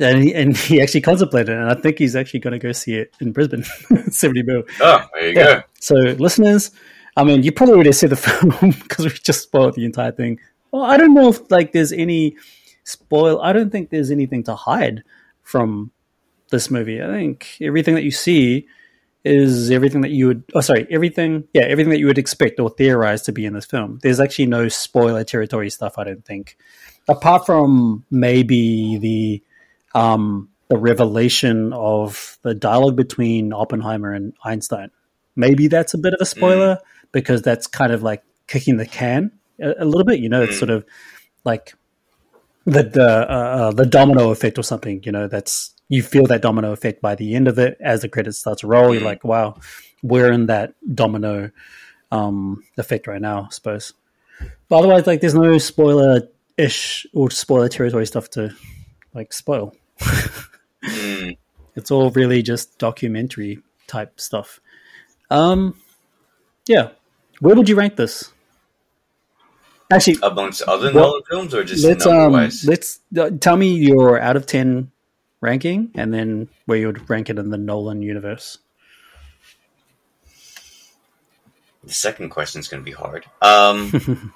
And 0.00 0.22
he, 0.22 0.34
and 0.34 0.56
he 0.56 0.80
actually 0.80 1.02
contemplated 1.02 1.50
it, 1.50 1.58
and 1.58 1.68
I 1.70 1.74
think 1.74 1.98
he's 1.98 2.16
actually 2.16 2.40
going 2.40 2.52
to 2.52 2.58
go 2.58 2.72
see 2.72 2.94
it 2.94 3.12
in 3.20 3.32
Brisbane, 3.32 3.62
70 4.10 4.42
mil. 4.42 4.62
Oh, 4.80 5.04
there 5.12 5.28
you 5.28 5.34
Yeah. 5.38 5.54
go. 5.56 5.62
So, 5.80 5.94
listeners, 5.96 6.70
I 7.16 7.24
mean, 7.24 7.42
you 7.42 7.52
probably 7.52 7.74
already 7.74 7.92
see 7.92 8.06
the 8.06 8.16
film 8.28 8.70
because 8.82 9.04
we 9.04 9.10
just 9.10 9.42
spoiled 9.42 9.74
the 9.74 9.84
entire 9.84 10.12
thing. 10.12 10.40
Well, 10.70 10.82
I 10.84 10.96
don't 10.96 11.12
know 11.12 11.28
if 11.28 11.50
like 11.50 11.72
there's 11.72 11.92
any 11.92 12.36
spoil. 12.84 13.42
I 13.42 13.52
don't 13.52 13.70
think 13.70 13.90
there's 13.90 14.10
anything 14.10 14.42
to 14.44 14.54
hide 14.54 15.02
from 15.42 15.90
this 16.50 16.70
movie. 16.70 17.02
I 17.02 17.08
think 17.08 17.58
everything 17.60 17.94
that 17.94 18.02
you 18.04 18.10
see 18.12 18.66
is 19.24 19.70
everything 19.70 20.00
that 20.02 20.10
you 20.10 20.26
would. 20.28 20.44
Oh, 20.54 20.60
sorry, 20.60 20.86
everything. 20.90 21.44
Yeah, 21.52 21.62
everything 21.62 21.90
that 21.90 21.98
you 21.98 22.06
would 22.06 22.18
expect 22.18 22.58
or 22.58 22.70
theorize 22.70 23.22
to 23.22 23.32
be 23.32 23.46
in 23.46 23.54
this 23.54 23.64
film. 23.64 23.98
There's 24.02 24.20
actually 24.20 24.46
no 24.46 24.68
spoiler 24.68 25.24
territory 25.24 25.70
stuff. 25.70 25.98
I 25.98 26.04
don't 26.04 26.24
think, 26.24 26.56
apart 27.08 27.46
from 27.46 28.04
maybe 28.10 28.98
the 28.98 29.42
um, 29.98 30.48
the 30.68 30.76
revelation 30.76 31.72
of 31.72 32.38
the 32.42 32.54
dialogue 32.54 32.96
between 32.96 33.52
Oppenheimer 33.52 34.12
and 34.12 34.32
Einstein. 34.44 34.90
Maybe 35.36 35.68
that's 35.68 35.94
a 35.94 35.98
bit 35.98 36.14
of 36.14 36.18
a 36.20 36.26
spoiler 36.26 36.78
because 37.12 37.42
that's 37.42 37.66
kind 37.66 37.92
of 37.92 38.02
like 38.02 38.22
kicking 38.46 38.76
the 38.76 38.86
can 38.86 39.30
a, 39.60 39.74
a 39.78 39.84
little 39.84 40.04
bit. 40.04 40.18
You 40.20 40.28
know, 40.28 40.42
it's 40.42 40.56
Mm. 40.56 40.58
sort 40.58 40.70
of 40.70 40.84
like 41.44 41.74
the 42.64 42.82
the 42.84 43.08
uh, 43.30 43.34
uh, 43.34 43.70
the 43.72 43.86
domino 43.86 44.30
effect 44.30 44.58
or 44.58 44.62
something. 44.62 45.02
You 45.04 45.12
know, 45.12 45.28
that's 45.28 45.74
you 45.88 46.02
feel 46.02 46.26
that 46.26 46.42
domino 46.42 46.72
effect 46.72 47.02
by 47.02 47.14
the 47.14 47.34
end 47.34 47.48
of 47.48 47.58
it 47.58 47.76
as 47.80 48.02
the 48.02 48.08
credits 48.08 48.38
start 48.38 48.58
to 48.58 48.66
roll. 48.66 48.92
You're 48.92 49.02
Mm. 49.02 49.06
like, 49.06 49.24
wow, 49.24 49.56
we're 50.02 50.32
in 50.32 50.46
that 50.46 50.74
domino 50.94 51.50
um, 52.10 52.62
effect 52.78 53.06
right 53.06 53.20
now. 53.20 53.42
I 53.44 53.48
suppose. 53.50 53.92
But 54.68 54.78
otherwise, 54.78 55.06
like, 55.06 55.20
there's 55.20 55.34
no 55.34 55.58
spoiler 55.58 56.28
ish 56.56 57.06
or 57.14 57.30
spoiler 57.30 57.68
territory 57.68 58.06
stuff 58.06 58.30
to 58.30 58.54
like 59.14 59.32
spoil. 59.32 59.74
Mm. 60.84 61.36
It's 61.74 61.90
all 61.90 62.10
really 62.10 62.42
just 62.42 62.76
documentary 62.78 63.60
type 63.86 64.20
stuff. 64.20 64.60
Um, 65.30 65.74
yeah. 66.66 66.90
Where 67.40 67.54
would 67.56 67.66
you 67.66 67.76
rank 67.76 67.96
this? 67.96 68.30
Actually, 69.92 70.16
Amongst 70.22 70.62
other 70.62 70.90
Well, 70.92 71.04
Nolan 71.04 71.22
films, 71.28 71.54
or 71.54 71.64
just 71.64 71.84
let's 71.84 72.06
um, 72.06 72.32
let's 72.32 73.00
uh, 73.18 73.28
tell 73.40 73.58
me 73.58 73.74
your 73.74 74.18
out 74.18 74.36
of 74.36 74.46
ten 74.46 74.90
ranking, 75.42 75.90
and 75.94 76.14
then 76.14 76.48
where 76.64 76.78
you 76.78 76.86
would 76.86 77.10
rank 77.10 77.28
it 77.28 77.38
in 77.38 77.50
the 77.50 77.58
Nolan 77.58 78.00
universe. 78.00 78.56
The 81.84 81.92
second 81.92 82.30
question 82.30 82.60
is 82.60 82.68
going 82.68 82.82
to 82.82 82.84
be 82.84 82.92
hard. 82.92 83.26
Um, 83.42 83.90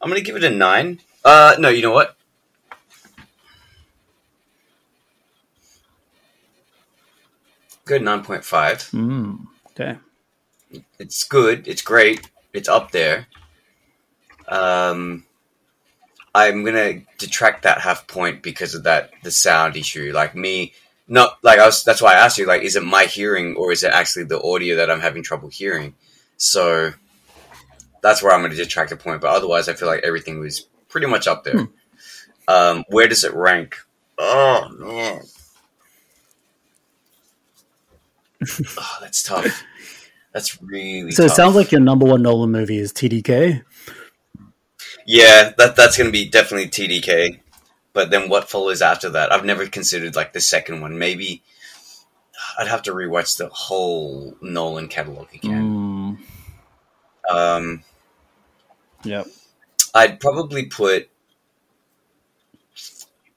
I'm 0.00 0.08
going 0.08 0.14
to 0.14 0.22
give 0.22 0.36
it 0.36 0.44
a 0.44 0.50
nine. 0.50 1.00
Uh, 1.22 1.56
no, 1.58 1.68
you 1.68 1.82
know 1.82 1.92
what? 1.92 2.16
Good 7.84 8.00
nine 8.02 8.24
point 8.24 8.42
five. 8.42 8.78
Mm, 8.92 9.46
okay. 9.72 9.98
It's 10.98 11.24
good. 11.24 11.68
It's 11.68 11.82
great. 11.82 12.30
It's 12.56 12.68
up 12.68 12.90
there. 12.90 13.26
Um, 14.48 15.24
I'm 16.34 16.64
gonna 16.64 17.02
detract 17.18 17.62
that 17.62 17.80
half 17.80 18.06
point 18.06 18.42
because 18.42 18.74
of 18.74 18.84
that 18.84 19.10
the 19.22 19.30
sound 19.30 19.76
issue. 19.76 20.12
Like 20.14 20.34
me, 20.34 20.72
not 21.08 21.38
like 21.42 21.58
I 21.58 21.66
was. 21.66 21.84
That's 21.84 22.02
why 22.02 22.14
I 22.14 22.18
asked 22.24 22.38
you. 22.38 22.46
Like, 22.46 22.62
is 22.62 22.76
it 22.76 22.84
my 22.84 23.04
hearing 23.04 23.56
or 23.56 23.72
is 23.72 23.82
it 23.82 23.92
actually 23.92 24.24
the 24.24 24.42
audio 24.42 24.76
that 24.76 24.90
I'm 24.90 25.00
having 25.00 25.22
trouble 25.22 25.48
hearing? 25.48 25.94
So 26.36 26.92
that's 28.02 28.22
where 28.22 28.32
I'm 28.32 28.42
gonna 28.42 28.54
detract 28.54 28.92
a 28.92 28.96
point. 28.96 29.20
But 29.20 29.34
otherwise, 29.34 29.68
I 29.68 29.74
feel 29.74 29.88
like 29.88 30.04
everything 30.04 30.40
was 30.40 30.60
pretty 30.88 31.06
much 31.06 31.26
up 31.26 31.44
there. 31.44 31.68
Um, 32.48 32.84
where 32.88 33.08
does 33.08 33.24
it 33.24 33.34
rank? 33.34 33.76
Oh 34.18 34.68
man. 34.78 35.22
oh, 38.78 38.96
that's 39.00 39.22
tough. 39.22 39.64
That's 40.36 40.60
really 40.60 41.12
So 41.12 41.24
it 41.24 41.30
sounds 41.30 41.56
like 41.56 41.72
your 41.72 41.80
number 41.80 42.04
one 42.04 42.20
Nolan 42.20 42.52
movie 42.52 42.76
is 42.76 42.92
TDK. 42.92 43.62
Yeah, 45.06 45.52
that 45.56 45.76
that's 45.76 45.96
gonna 45.96 46.10
be 46.10 46.28
definitely 46.28 46.68
TDK. 46.68 47.40
But 47.94 48.10
then 48.10 48.28
what 48.28 48.50
follows 48.50 48.82
after 48.82 49.08
that? 49.08 49.32
I've 49.32 49.46
never 49.46 49.66
considered 49.66 50.14
like 50.14 50.34
the 50.34 50.42
second 50.42 50.82
one. 50.82 50.98
Maybe 50.98 51.42
I'd 52.58 52.68
have 52.68 52.82
to 52.82 52.92
rewatch 52.92 53.38
the 53.38 53.48
whole 53.48 54.36
Nolan 54.42 54.88
catalog 54.88 55.28
again. 55.32 56.18
Mm, 57.30 57.34
Um, 57.34 57.82
yep. 59.04 59.28
I'd 59.94 60.20
probably 60.20 60.66
put 60.66 61.08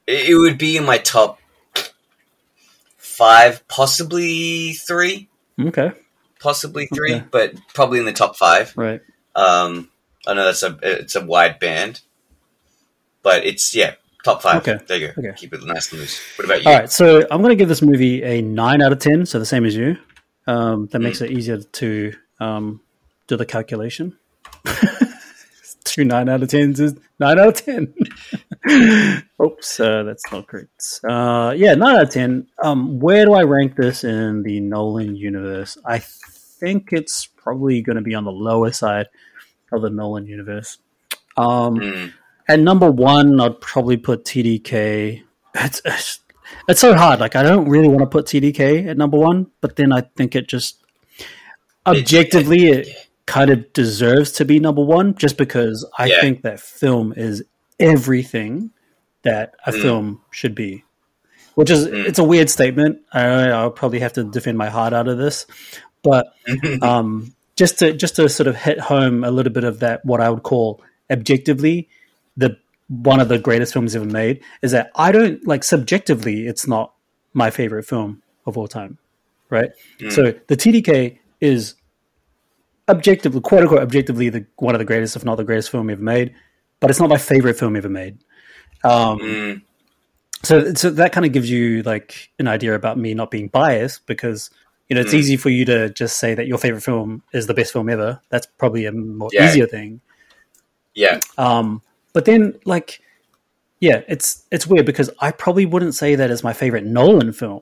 it, 0.06 0.30
it 0.30 0.36
would 0.36 0.58
be 0.58 0.76
in 0.76 0.84
my 0.84 0.98
top 0.98 1.40
five, 2.98 3.66
possibly 3.70 4.74
three, 4.74 5.30
Okay. 5.58 5.94
Possibly 6.40 6.88
three, 6.88 7.16
Okay. 7.16 7.26
but 7.30 7.54
probably 7.74 8.00
in 8.00 8.06
the 8.06 8.14
top 8.14 8.36
five. 8.38 8.74
Right. 8.76 9.02
Um, 9.36 9.90
I 10.28 10.34
know 10.34 10.46
that's 10.46 10.64
a 10.64 10.78
it's 10.82 11.16
a 11.16 11.24
wide 11.26 11.60
band, 11.60 12.02
but 13.22 13.46
it's 13.46 13.76
yeah 13.76 13.96
top 14.24 14.42
five. 14.42 14.68
Okay. 14.68 14.84
There 14.88 14.98
you 14.98 15.08
go. 15.08 15.14
Okay. 15.20 15.34
Keep 15.38 15.54
it 15.54 15.64
nice 15.64 15.92
and 15.92 16.02
loose. 16.02 16.20
What 16.38 16.46
about 16.46 16.64
you? 16.64 16.70
All 16.70 16.78
right. 16.80 16.92
So 16.92 17.22
I'm 17.32 17.42
going 17.42 17.50
to 17.52 17.56
give 17.56 17.70
this 17.70 17.82
movie 17.82 18.24
a 18.24 18.42
nine 18.42 18.82
out 18.82 18.92
of 18.92 19.00
ten. 19.00 19.26
So 19.26 19.40
the 19.40 19.46
same 19.46 19.66
as 19.66 19.76
you. 19.76 19.98
Um, 20.48 20.88
that 20.88 21.00
makes 21.00 21.22
it 21.22 21.30
easier 21.30 21.60
to 21.60 22.14
um, 22.40 22.82
do 23.28 23.38
the 23.38 23.46
calculation. 23.46 24.18
Two 25.84 26.06
nine 26.06 26.30
out 26.30 26.44
of 26.44 26.50
tens 26.50 26.80
is 26.80 26.96
nine 27.20 27.40
out 27.40 27.48
of 27.50 27.66
ten. 27.66 27.94
Oops, 29.42 29.80
uh, 29.80 30.04
that's 30.04 30.32
not 30.32 30.48
correct. 30.48 31.00
Uh, 31.08 31.54
yeah, 31.56 31.74
nine 31.76 31.96
out 31.96 32.04
of 32.04 32.10
ten. 32.12 32.48
Um, 32.64 33.00
where 33.00 33.26
do 33.26 33.34
I 33.34 33.44
rank 33.44 33.76
this 33.76 34.04
in 34.04 34.44
the 34.44 34.60
Nolan 34.60 35.16
universe? 35.16 35.78
I 35.86 36.00
think 36.00 36.90
it's 36.92 37.26
probably 37.26 37.82
going 37.82 37.96
to 37.96 38.02
be 38.02 38.16
on 38.16 38.26
the 38.26 38.32
lower 38.32 38.72
side 38.72 39.08
of 39.72 39.82
the 39.82 39.90
Nolan 39.90 40.28
universe. 40.28 40.78
Um, 41.38 41.80
Mm, 41.80 42.14
at 42.48 42.60
number 42.60 42.90
one, 42.92 43.40
I'd 43.40 43.62
probably 43.62 43.98
put 43.98 44.26
TDK. 44.26 45.24
It's, 45.56 45.82
it's 45.86 46.20
it's 46.68 46.82
so 46.82 46.96
hard. 46.96 47.20
Like 47.20 47.36
I 47.36 47.44
don't 47.44 47.70
really 47.70 47.88
want 47.88 48.00
to 48.02 48.08
put 48.08 48.26
TDK 48.26 48.88
at 48.88 48.98
number 48.98 49.18
one, 49.18 49.48
but 49.62 49.76
then 49.76 49.92
I 49.94 50.02
think 50.02 50.36
it 50.36 50.48
just 50.48 50.84
objectively 51.86 52.68
it 52.68 53.09
kind 53.30 53.52
of 53.52 53.72
deserves 53.74 54.32
to 54.34 54.44
be 54.46 54.60
number 54.60 54.84
one, 54.84 55.14
just 55.16 55.38
because 55.38 55.86
I 55.98 56.08
Yeah. 56.08 56.22
think 56.22 56.42
that 56.42 56.60
film 56.60 57.14
is 57.16 57.44
everything 57.80 58.72
that 59.24 59.54
a 59.66 59.72
Mm. 59.72 59.82
film 59.82 60.22
should 60.32 60.56
be. 60.56 60.84
Which 61.56 61.70
is 61.70 61.88
Mm. 61.88 62.06
it's 62.08 62.20
a 62.20 62.24
weird 62.24 62.50
statement. 62.50 63.00
I, 63.14 63.22
I'll 63.50 63.72
probably 63.72 64.00
have 64.00 64.14
to 64.14 64.24
defend 64.24 64.58
my 64.58 64.70
heart 64.70 64.94
out 64.94 65.08
of 65.08 65.18
this, 65.18 65.46
but 66.04 66.34
um, 66.82 67.34
just 67.56 67.80
to 67.80 67.94
just 67.94 68.16
to 68.16 68.28
sort 68.30 68.48
of 68.48 68.56
hit 68.56 68.80
home 68.80 69.24
a 69.24 69.32
little 69.32 69.52
bit 69.54 69.64
of 69.64 69.80
that 69.82 70.04
what 70.06 70.22
I 70.22 70.30
would 70.30 70.44
call 70.44 70.82
objectively 71.12 71.90
the 72.38 72.58
one 72.88 73.20
of 73.20 73.28
the 73.28 73.38
greatest 73.38 73.74
films 73.74 73.96
ever 73.96 74.06
made 74.06 74.40
is 74.62 74.72
that 74.72 74.90
I 74.96 75.12
don't 75.12 75.46
like 75.46 75.64
subjectively 75.64 76.48
it's 76.48 76.66
not 76.68 76.94
my 77.34 77.50
favorite 77.52 77.84
film 77.86 78.24
of 78.48 78.58
all 78.58 78.68
time, 78.68 78.98
right? 79.50 79.72
Mm. 80.00 80.12
So 80.12 80.34
the 80.48 80.56
TDK 80.56 81.20
is 81.42 81.76
objectively, 82.90 83.40
quote 83.42 83.62
unquote, 83.62 83.82
objectively 83.82 84.30
the 84.30 84.46
one 84.58 84.76
of 84.76 84.80
the 84.80 84.86
greatest, 84.86 85.16
if 85.16 85.24
not 85.24 85.36
the 85.36 85.44
greatest 85.44 85.70
film 85.70 85.90
ever 85.90 86.02
made, 86.02 86.34
but 86.80 86.90
it's 86.90 87.00
not 87.00 87.10
my 87.10 87.18
favorite 87.18 87.58
film 87.58 87.76
ever 87.76 87.90
made. 87.90 88.18
Um, 88.84 89.20
Mm, 89.20 89.62
so 90.44 90.74
so 90.74 90.90
that 90.90 91.12
kind 91.12 91.26
of 91.26 91.32
gives 91.34 91.50
you 91.50 91.84
like 91.84 92.30
an 92.40 92.48
idea 92.48 92.74
about 92.74 92.98
me 92.98 93.14
not 93.14 93.30
being 93.30 93.48
biased 93.50 94.06
because 94.08 94.50
you 94.88 94.96
know 94.96 95.02
it's 95.02 95.14
Mm. 95.14 95.18
easy 95.18 95.38
for 95.38 95.50
you 95.50 95.66
to 95.66 95.90
just 95.90 96.18
say 96.18 96.34
that 96.34 96.48
your 96.48 96.58
favorite 96.58 96.82
film 96.82 97.22
is 97.34 97.46
the 97.48 97.54
best 97.54 97.74
film 97.74 97.90
ever 97.90 98.22
that's 98.30 98.48
probably 98.58 98.86
a 98.86 98.92
more 98.94 99.30
Yeah. 99.34 99.46
easier 99.50 99.68
thing 99.68 100.00
yeah. 100.96 101.20
um 101.38 101.82
but 102.14 102.24
then 102.26 102.56
like 102.66 103.02
yeah 103.82 104.02
it's 104.08 104.46
it's 104.50 104.66
weird 104.66 104.86
because 104.86 105.10
i 105.20 105.30
probably 105.32 105.66
wouldn't 105.66 105.94
say 105.94 106.16
that 106.16 106.32
as 106.32 106.42
my 106.44 106.54
favorite 106.54 106.86
nolan 106.86 107.34
film 107.34 107.62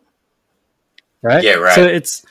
right 1.23 1.43
Yeah, 1.43 1.55
right. 1.55 1.73
so 1.73 1.83
it's. 1.83 2.23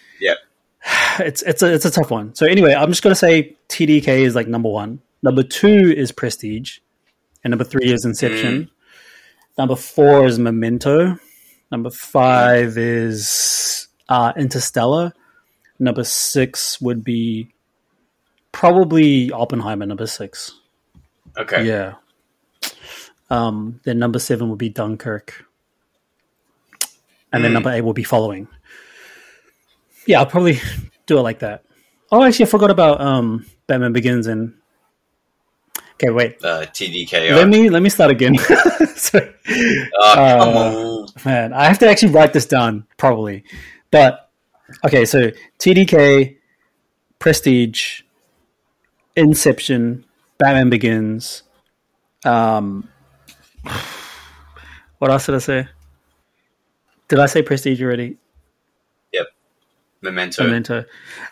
it's 1.20 1.42
it's 1.42 1.62
a 1.62 1.72
it's 1.72 1.84
a 1.84 1.90
tough 1.90 2.10
one. 2.10 2.34
So 2.34 2.46
anyway, 2.46 2.74
I'm 2.74 2.90
just 2.90 3.02
gonna 3.02 3.14
say 3.14 3.56
TDK 3.68 4.20
is 4.20 4.34
like 4.34 4.48
number 4.48 4.68
one. 4.68 5.00
Number 5.22 5.42
two 5.42 5.92
is 5.96 6.12
Prestige, 6.12 6.78
and 7.42 7.50
number 7.50 7.64
three 7.64 7.92
is 7.92 8.04
Inception. 8.04 8.64
Mm. 8.64 8.70
Number 9.58 9.76
four 9.76 10.26
is 10.26 10.38
Memento. 10.38 11.18
Number 11.70 11.90
five 11.90 12.78
is 12.78 13.88
uh, 14.08 14.32
Interstellar. 14.36 15.12
Number 15.78 16.04
six 16.04 16.80
would 16.80 17.02
be 17.02 17.52
probably 18.52 19.30
Oppenheimer. 19.32 19.86
Number 19.86 20.06
six. 20.06 20.52
Okay. 21.36 21.66
Yeah. 21.66 21.94
Um, 23.28 23.80
then 23.84 23.98
number 23.98 24.20
seven 24.20 24.48
would 24.50 24.58
be 24.58 24.68
Dunkirk, 24.68 25.44
and 27.32 27.40
mm. 27.40 27.42
then 27.42 27.52
number 27.52 27.70
eight 27.70 27.80
will 27.80 27.92
be 27.92 28.04
Following. 28.04 28.46
Yeah, 30.06 30.20
I'll 30.20 30.26
probably 30.26 30.60
do 31.06 31.18
it 31.18 31.22
like 31.22 31.40
that. 31.40 31.64
Oh, 32.10 32.22
actually, 32.22 32.46
I 32.46 32.48
forgot 32.48 32.70
about 32.70 33.00
um, 33.00 33.46
Batman 33.66 33.92
Begins 33.92 34.26
and. 34.26 34.54
Okay, 35.94 36.10
wait. 36.10 36.44
Uh, 36.44 36.66
TDK. 36.66 37.34
Let 37.34 37.48
me 37.48 37.70
let 37.70 37.82
me 37.82 37.88
start 37.88 38.10
again. 38.10 38.36
Sorry. 38.94 39.32
Uh, 39.98 40.04
uh, 40.04 41.06
man, 41.24 41.52
I 41.54 41.64
have 41.64 41.78
to 41.78 41.88
actually 41.88 42.12
write 42.12 42.34
this 42.34 42.44
down 42.46 42.86
probably. 42.98 43.44
But 43.90 44.30
okay, 44.84 45.06
so 45.06 45.30
TDK, 45.58 46.36
Prestige, 47.18 48.02
Inception, 49.16 50.04
Batman 50.38 50.68
Begins. 50.68 51.44
Um, 52.26 52.88
what 54.98 55.10
else 55.10 55.26
did 55.26 55.36
I 55.36 55.38
say? 55.38 55.68
Did 57.08 57.20
I 57.20 57.26
say 57.26 57.40
Prestige 57.40 57.80
already? 57.82 58.18
Memento. 60.02 60.44
Memento. 60.44 60.84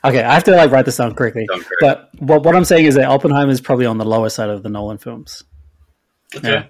Okay, 0.04 0.22
I 0.22 0.34
have 0.34 0.44
to 0.44 0.52
like 0.52 0.70
write 0.70 0.84
this 0.84 0.96
down 0.96 1.14
correctly. 1.14 1.46
But 1.80 2.10
what, 2.18 2.44
what 2.44 2.56
I'm 2.56 2.64
saying 2.64 2.86
is 2.86 2.94
that 2.94 3.06
Oppenheimer 3.06 3.50
is 3.50 3.60
probably 3.60 3.86
on 3.86 3.98
the 3.98 4.04
lower 4.04 4.28
side 4.28 4.50
of 4.50 4.62
the 4.62 4.68
Nolan 4.68 4.98
films. 4.98 5.44
Okay. 6.34 6.50
Yeah. 6.50 6.66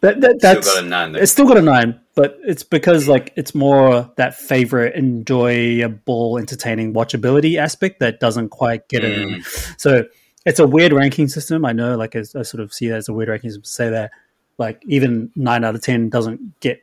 That, 0.00 0.20
that, 0.20 0.40
that's 0.40 0.68
still 0.68 0.74
got 0.74 0.84
a 0.84 0.88
nine. 0.88 1.12
Though. 1.12 1.18
It's 1.20 1.32
still 1.32 1.46
got 1.46 1.56
a 1.58 1.62
nine, 1.62 2.00
but 2.16 2.38
it's 2.42 2.64
because 2.64 3.06
like 3.06 3.32
it's 3.36 3.54
more 3.54 4.10
that 4.16 4.34
favorite, 4.34 4.96
enjoyable, 4.96 6.38
entertaining 6.38 6.92
watchability 6.92 7.56
aspect 7.56 8.00
that 8.00 8.18
doesn't 8.18 8.48
quite 8.48 8.88
get 8.88 9.02
mm. 9.02 9.36
in. 9.36 9.42
So 9.78 10.04
it's 10.44 10.58
a 10.58 10.66
weird 10.66 10.92
ranking 10.92 11.28
system. 11.28 11.64
I 11.64 11.72
know, 11.72 11.96
like 11.96 12.16
I, 12.16 12.20
I 12.20 12.42
sort 12.42 12.60
of 12.60 12.72
see 12.72 12.88
that 12.88 12.96
as 12.96 13.08
a 13.08 13.12
weird 13.12 13.28
ranking 13.28 13.50
system 13.50 13.62
to 13.62 13.68
say 13.68 13.90
that 13.90 14.10
like 14.58 14.82
even 14.86 15.30
nine 15.36 15.62
out 15.62 15.76
of 15.76 15.82
ten 15.82 16.08
doesn't 16.08 16.58
get 16.58 16.82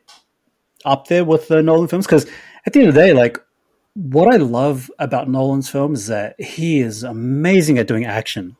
up 0.86 1.08
there 1.08 1.24
with 1.24 1.48
the 1.48 1.62
Nolan 1.62 1.88
films 1.88 2.06
because 2.06 2.26
at 2.64 2.72
the 2.72 2.80
end 2.80 2.88
of 2.88 2.94
the 2.94 3.00
day, 3.00 3.12
like 3.12 3.38
what 3.94 4.32
I 4.32 4.36
love 4.36 4.90
about 4.98 5.28
Nolan's 5.28 5.68
films 5.68 6.02
is 6.02 6.06
that 6.08 6.40
he 6.40 6.80
is 6.80 7.02
amazing 7.02 7.78
at 7.78 7.88
doing 7.88 8.04
action. 8.04 8.56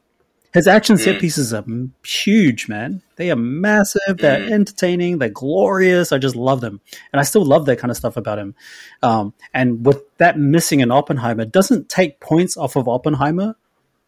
His 0.52 0.66
action 0.66 0.98
set 0.98 1.16
mm. 1.16 1.20
pieces 1.20 1.54
are 1.54 1.64
huge, 2.04 2.68
man. 2.68 3.02
They 3.14 3.30
are 3.30 3.36
massive. 3.36 4.18
They're 4.18 4.40
mm. 4.40 4.50
entertaining. 4.50 5.18
They're 5.18 5.28
glorious. 5.28 6.10
I 6.10 6.18
just 6.18 6.34
love 6.34 6.60
them, 6.60 6.80
and 7.12 7.20
I 7.20 7.22
still 7.22 7.44
love 7.44 7.66
that 7.66 7.78
kind 7.78 7.90
of 7.90 7.96
stuff 7.96 8.16
about 8.16 8.38
him. 8.38 8.56
Um, 9.00 9.32
and 9.54 9.86
with 9.86 10.02
that 10.18 10.38
missing 10.38 10.80
in 10.80 10.90
Oppenheimer, 10.90 11.44
doesn't 11.44 11.88
take 11.88 12.18
points 12.18 12.56
off 12.56 12.74
of 12.74 12.88
Oppenheimer 12.88 13.54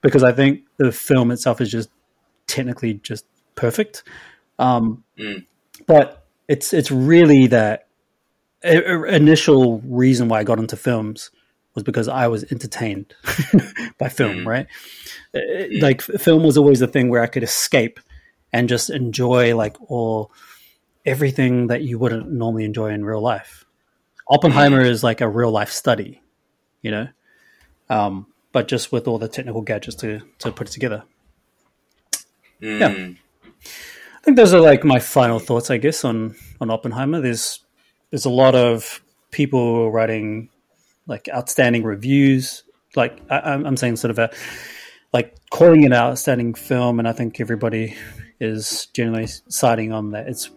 because 0.00 0.24
I 0.24 0.32
think 0.32 0.62
the 0.78 0.90
film 0.90 1.30
itself 1.30 1.60
is 1.60 1.70
just 1.70 1.90
technically 2.48 2.94
just 2.94 3.24
perfect. 3.54 4.02
Um, 4.58 5.04
mm. 5.16 5.46
But 5.86 6.26
it's 6.48 6.72
it's 6.72 6.90
really 6.90 7.46
that 7.48 7.86
initial 8.64 9.80
reason 9.80 10.28
why 10.28 10.40
I 10.40 10.44
got 10.44 10.58
into 10.58 10.76
films 10.76 11.30
was 11.74 11.84
because 11.84 12.08
I 12.08 12.28
was 12.28 12.44
entertained 12.52 13.14
by 13.98 14.08
film, 14.08 14.38
mm. 14.38 14.46
right? 14.46 14.66
Uh, 15.34 15.66
like 15.80 16.02
film 16.02 16.42
was 16.42 16.56
always 16.56 16.82
a 16.82 16.86
thing 16.86 17.08
where 17.08 17.22
I 17.22 17.26
could 17.26 17.42
escape 17.42 17.98
and 18.52 18.68
just 18.68 18.90
enjoy 18.90 19.56
like 19.56 19.76
all 19.90 20.30
everything 21.04 21.68
that 21.68 21.82
you 21.82 21.98
wouldn't 21.98 22.30
normally 22.30 22.64
enjoy 22.64 22.90
in 22.90 23.04
real 23.04 23.20
life. 23.20 23.64
Oppenheimer 24.28 24.82
mm. 24.82 24.88
is 24.88 25.02
like 25.02 25.20
a 25.20 25.28
real 25.28 25.50
life 25.50 25.70
study, 25.70 26.22
you 26.82 26.90
know, 26.90 27.08
um, 27.88 28.26
but 28.52 28.68
just 28.68 28.92
with 28.92 29.08
all 29.08 29.18
the 29.18 29.28
technical 29.28 29.62
gadgets 29.62 29.96
to 29.96 30.20
to 30.38 30.52
put 30.52 30.68
it 30.68 30.72
together. 30.72 31.04
Mm. 32.60 32.80
Yeah, 32.80 33.50
I 33.54 34.20
think 34.22 34.36
those 34.36 34.54
are 34.54 34.60
like 34.60 34.84
my 34.84 35.00
final 35.00 35.38
thoughts, 35.38 35.70
I 35.70 35.78
guess, 35.78 36.04
on 36.04 36.36
on 36.60 36.70
Oppenheimer. 36.70 37.20
There's 37.20 37.60
there's 38.12 38.26
a 38.26 38.30
lot 38.30 38.54
of 38.54 39.02
people 39.30 39.90
writing 39.90 40.50
like 41.06 41.28
outstanding 41.34 41.82
reviews. 41.82 42.62
Like 42.94 43.18
I, 43.30 43.54
am 43.54 43.76
saying, 43.76 43.96
sort 43.96 44.10
of 44.10 44.18
a 44.18 44.30
like 45.12 45.34
calling 45.50 45.82
it 45.82 45.86
an 45.86 45.94
outstanding 45.94 46.54
film, 46.54 46.98
and 46.98 47.08
I 47.08 47.12
think 47.12 47.40
everybody 47.40 47.96
is 48.38 48.86
generally 48.92 49.26
siding 49.48 49.92
on 49.92 50.10
that 50.10 50.28
it's 50.28 50.50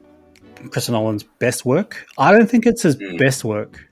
Christopher 0.69 0.93
Nolan's 0.97 1.23
best 1.23 1.65
work. 1.65 2.05
I 2.17 2.31
don't 2.31 2.49
think 2.49 2.65
it's 2.65 2.81
his 2.81 2.97
mm. 2.97 3.17
best 3.17 3.45
work. 3.45 3.87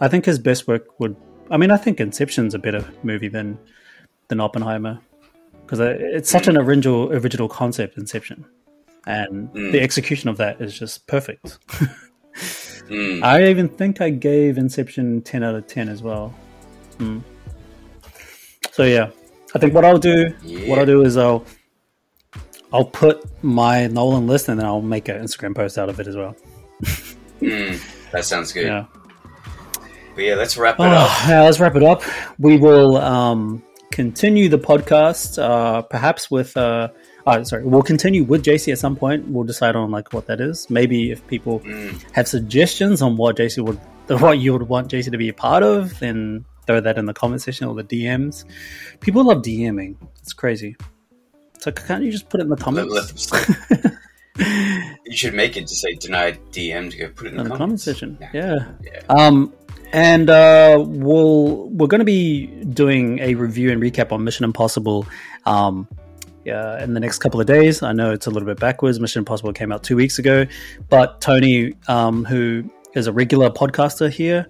I 0.00 0.08
think 0.08 0.24
his 0.24 0.38
best 0.38 0.66
work 0.66 0.98
would. 0.98 1.14
I 1.50 1.58
mean, 1.58 1.70
I 1.70 1.76
think 1.76 2.00
Inception's 2.00 2.54
a 2.54 2.58
better 2.58 2.84
movie 3.02 3.28
than 3.28 3.58
than 4.28 4.40
Oppenheimer 4.40 4.98
because 5.62 5.80
it's 5.80 6.30
such 6.30 6.48
an 6.48 6.56
original 6.56 7.12
original 7.12 7.48
concept, 7.50 7.98
Inception, 7.98 8.46
and 9.06 9.52
mm. 9.52 9.72
the 9.72 9.80
execution 9.82 10.30
of 10.30 10.38
that 10.38 10.62
is 10.62 10.78
just 10.78 11.06
perfect. 11.06 11.58
Mm. 12.88 13.22
I 13.22 13.48
even 13.48 13.68
think 13.68 14.00
I 14.00 14.10
gave 14.10 14.58
Inception 14.58 15.22
10 15.22 15.42
out 15.42 15.54
of 15.54 15.66
10 15.66 15.88
as 15.88 16.02
well. 16.02 16.34
Mm. 16.98 17.22
So 18.72 18.84
yeah, 18.84 19.10
I 19.54 19.58
think 19.58 19.74
what 19.74 19.84
I'll 19.84 19.98
do, 19.98 20.34
yeah. 20.42 20.68
what 20.68 20.78
I'll 20.78 20.86
do 20.86 21.02
is 21.02 21.16
I'll 21.16 21.44
I'll 22.72 22.84
put 22.84 23.24
my 23.42 23.86
Nolan 23.86 24.26
list 24.26 24.48
and 24.48 24.60
then 24.60 24.66
I'll 24.66 24.82
make 24.82 25.08
an 25.08 25.16
Instagram 25.22 25.54
post 25.54 25.78
out 25.78 25.88
of 25.88 25.98
it 26.00 26.06
as 26.06 26.16
well. 26.16 26.36
mm, 27.40 28.10
that 28.12 28.24
sounds 28.24 28.52
good. 28.52 28.66
Yeah. 28.66 28.84
But 30.14 30.24
yeah, 30.24 30.34
let's 30.34 30.56
wrap 30.56 30.76
it 30.78 30.82
oh, 30.82 30.86
up. 30.86 31.28
Yeah, 31.28 31.42
let's 31.42 31.60
wrap 31.60 31.76
it 31.76 31.82
up. 31.82 32.02
We 32.38 32.58
will 32.58 32.98
um, 32.98 33.62
continue 33.90 34.48
the 34.48 34.58
podcast, 34.58 35.42
uh, 35.42 35.82
perhaps 35.82 36.30
with 36.30 36.56
uh, 36.56 36.88
uh, 37.28 37.44
sorry, 37.44 37.64
we'll 37.64 37.82
continue 37.82 38.24
with 38.24 38.42
Jasey 38.42 38.72
at 38.72 38.78
some 38.78 38.96
point. 38.96 39.28
We'll 39.28 39.44
decide 39.44 39.76
on 39.76 39.90
like 39.90 40.12
what 40.14 40.26
that 40.26 40.40
is. 40.40 40.70
Maybe 40.70 41.10
if 41.10 41.26
people 41.26 41.60
mm. 41.60 42.02
have 42.12 42.26
suggestions 42.26 43.02
on 43.02 43.16
what 43.16 43.36
Jasey 43.36 43.62
would, 43.62 43.76
what 44.20 44.38
you 44.38 44.54
would 44.54 44.62
want 44.62 44.90
Jasey 44.90 45.10
to 45.10 45.18
be 45.18 45.28
a 45.28 45.34
part 45.34 45.62
of, 45.62 45.98
then 45.98 46.46
throw 46.66 46.80
that 46.80 46.96
in 46.96 47.04
the 47.04 47.12
comment 47.12 47.42
section 47.42 47.66
or 47.66 47.74
the 47.74 47.84
DMs. 47.84 48.44
People 49.00 49.24
love 49.24 49.42
DMing. 49.42 49.96
It's 50.22 50.32
crazy. 50.32 50.76
So 51.58 51.70
can't 51.70 52.02
you 52.02 52.10
just 52.10 52.30
put 52.30 52.40
it 52.40 52.44
in 52.44 52.48
the 52.48 52.56
comments? 52.56 53.30
you 55.04 55.16
should 55.16 55.34
make 55.34 55.56
it 55.56 55.66
to 55.66 55.74
say 55.74 55.94
denied 55.94 56.38
DM 56.50 56.90
to 56.90 56.96
go 56.96 57.08
put 57.10 57.26
it 57.26 57.34
in, 57.34 57.40
in 57.40 57.44
the, 57.44 57.50
the 57.50 57.56
comment 57.56 57.80
section. 57.80 58.16
Yeah. 58.32 58.72
yeah. 58.82 59.00
Um, 59.10 59.52
and 59.92 60.30
uh, 60.30 60.82
we'll 60.86 61.68
we're 61.68 61.86
going 61.86 62.00
to 62.00 62.04
be 62.04 62.46
doing 62.46 63.18
a 63.18 63.34
review 63.34 63.70
and 63.70 63.82
recap 63.82 64.12
on 64.12 64.24
Mission 64.24 64.44
Impossible. 64.44 65.06
Um, 65.46 65.88
uh, 66.50 66.82
in 66.82 66.94
the 66.94 67.00
next 67.00 67.18
couple 67.18 67.40
of 67.40 67.46
days. 67.46 67.82
I 67.82 67.92
know 67.92 68.12
it's 68.12 68.26
a 68.26 68.30
little 68.30 68.46
bit 68.46 68.58
backwards. 68.60 69.00
Mission 69.00 69.20
Impossible 69.20 69.52
came 69.52 69.72
out 69.72 69.82
two 69.82 69.96
weeks 69.96 70.18
ago, 70.18 70.46
but 70.88 71.20
Tony, 71.20 71.74
um, 71.88 72.24
who 72.24 72.64
is 72.94 73.06
a 73.06 73.12
regular 73.12 73.50
podcaster 73.50 74.10
here, 74.10 74.46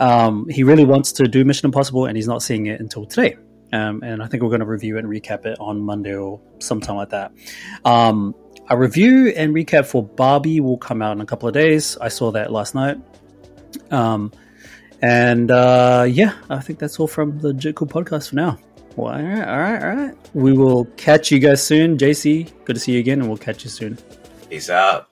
um, 0.00 0.48
he 0.48 0.62
really 0.62 0.84
wants 0.84 1.12
to 1.12 1.28
do 1.28 1.44
Mission 1.44 1.66
Impossible, 1.66 2.06
and 2.06 2.16
he's 2.16 2.28
not 2.28 2.42
seeing 2.42 2.66
it 2.66 2.80
until 2.80 3.06
today. 3.06 3.36
Um, 3.72 4.02
and 4.02 4.22
I 4.22 4.26
think 4.26 4.42
we're 4.42 4.48
going 4.48 4.60
to 4.60 4.66
review 4.66 4.96
it 4.96 5.04
and 5.04 5.08
recap 5.08 5.44
it 5.44 5.58
on 5.58 5.80
Monday 5.80 6.14
or 6.14 6.40
sometime 6.58 6.96
like 6.96 7.10
that. 7.10 7.32
Um, 7.84 8.34
a 8.68 8.76
review 8.76 9.28
and 9.28 9.54
recap 9.54 9.86
for 9.86 10.02
Barbie 10.02 10.60
will 10.60 10.78
come 10.78 11.02
out 11.02 11.12
in 11.12 11.20
a 11.20 11.26
couple 11.26 11.48
of 11.48 11.54
days. 11.54 11.96
I 11.98 12.08
saw 12.08 12.30
that 12.32 12.52
last 12.52 12.74
night. 12.74 12.98
Um, 13.90 14.32
and 15.02 15.50
uh, 15.50 16.06
yeah, 16.08 16.34
I 16.48 16.60
think 16.60 16.78
that's 16.78 16.98
all 16.98 17.06
from 17.06 17.38
the 17.38 17.52
Jitcool 17.52 17.88
podcast 17.88 18.30
for 18.30 18.36
now. 18.36 18.58
Well, 18.96 19.14
all 19.14 19.22
right, 19.22 19.46
all 19.46 19.58
right, 19.58 19.82
all 19.82 19.96
right. 20.06 20.14
We 20.34 20.52
will 20.54 20.86
catch 20.96 21.30
you 21.30 21.38
guys 21.38 21.62
soon. 21.62 21.98
Jasey, 21.98 22.50
good 22.64 22.76
to 22.76 22.80
see 22.80 22.92
you 22.92 23.00
again, 23.00 23.20
and 23.20 23.28
we'll 23.28 23.38
catch 23.38 23.62
you 23.62 23.70
soon. 23.70 23.98
Peace 24.48 24.70
out. 24.70 25.10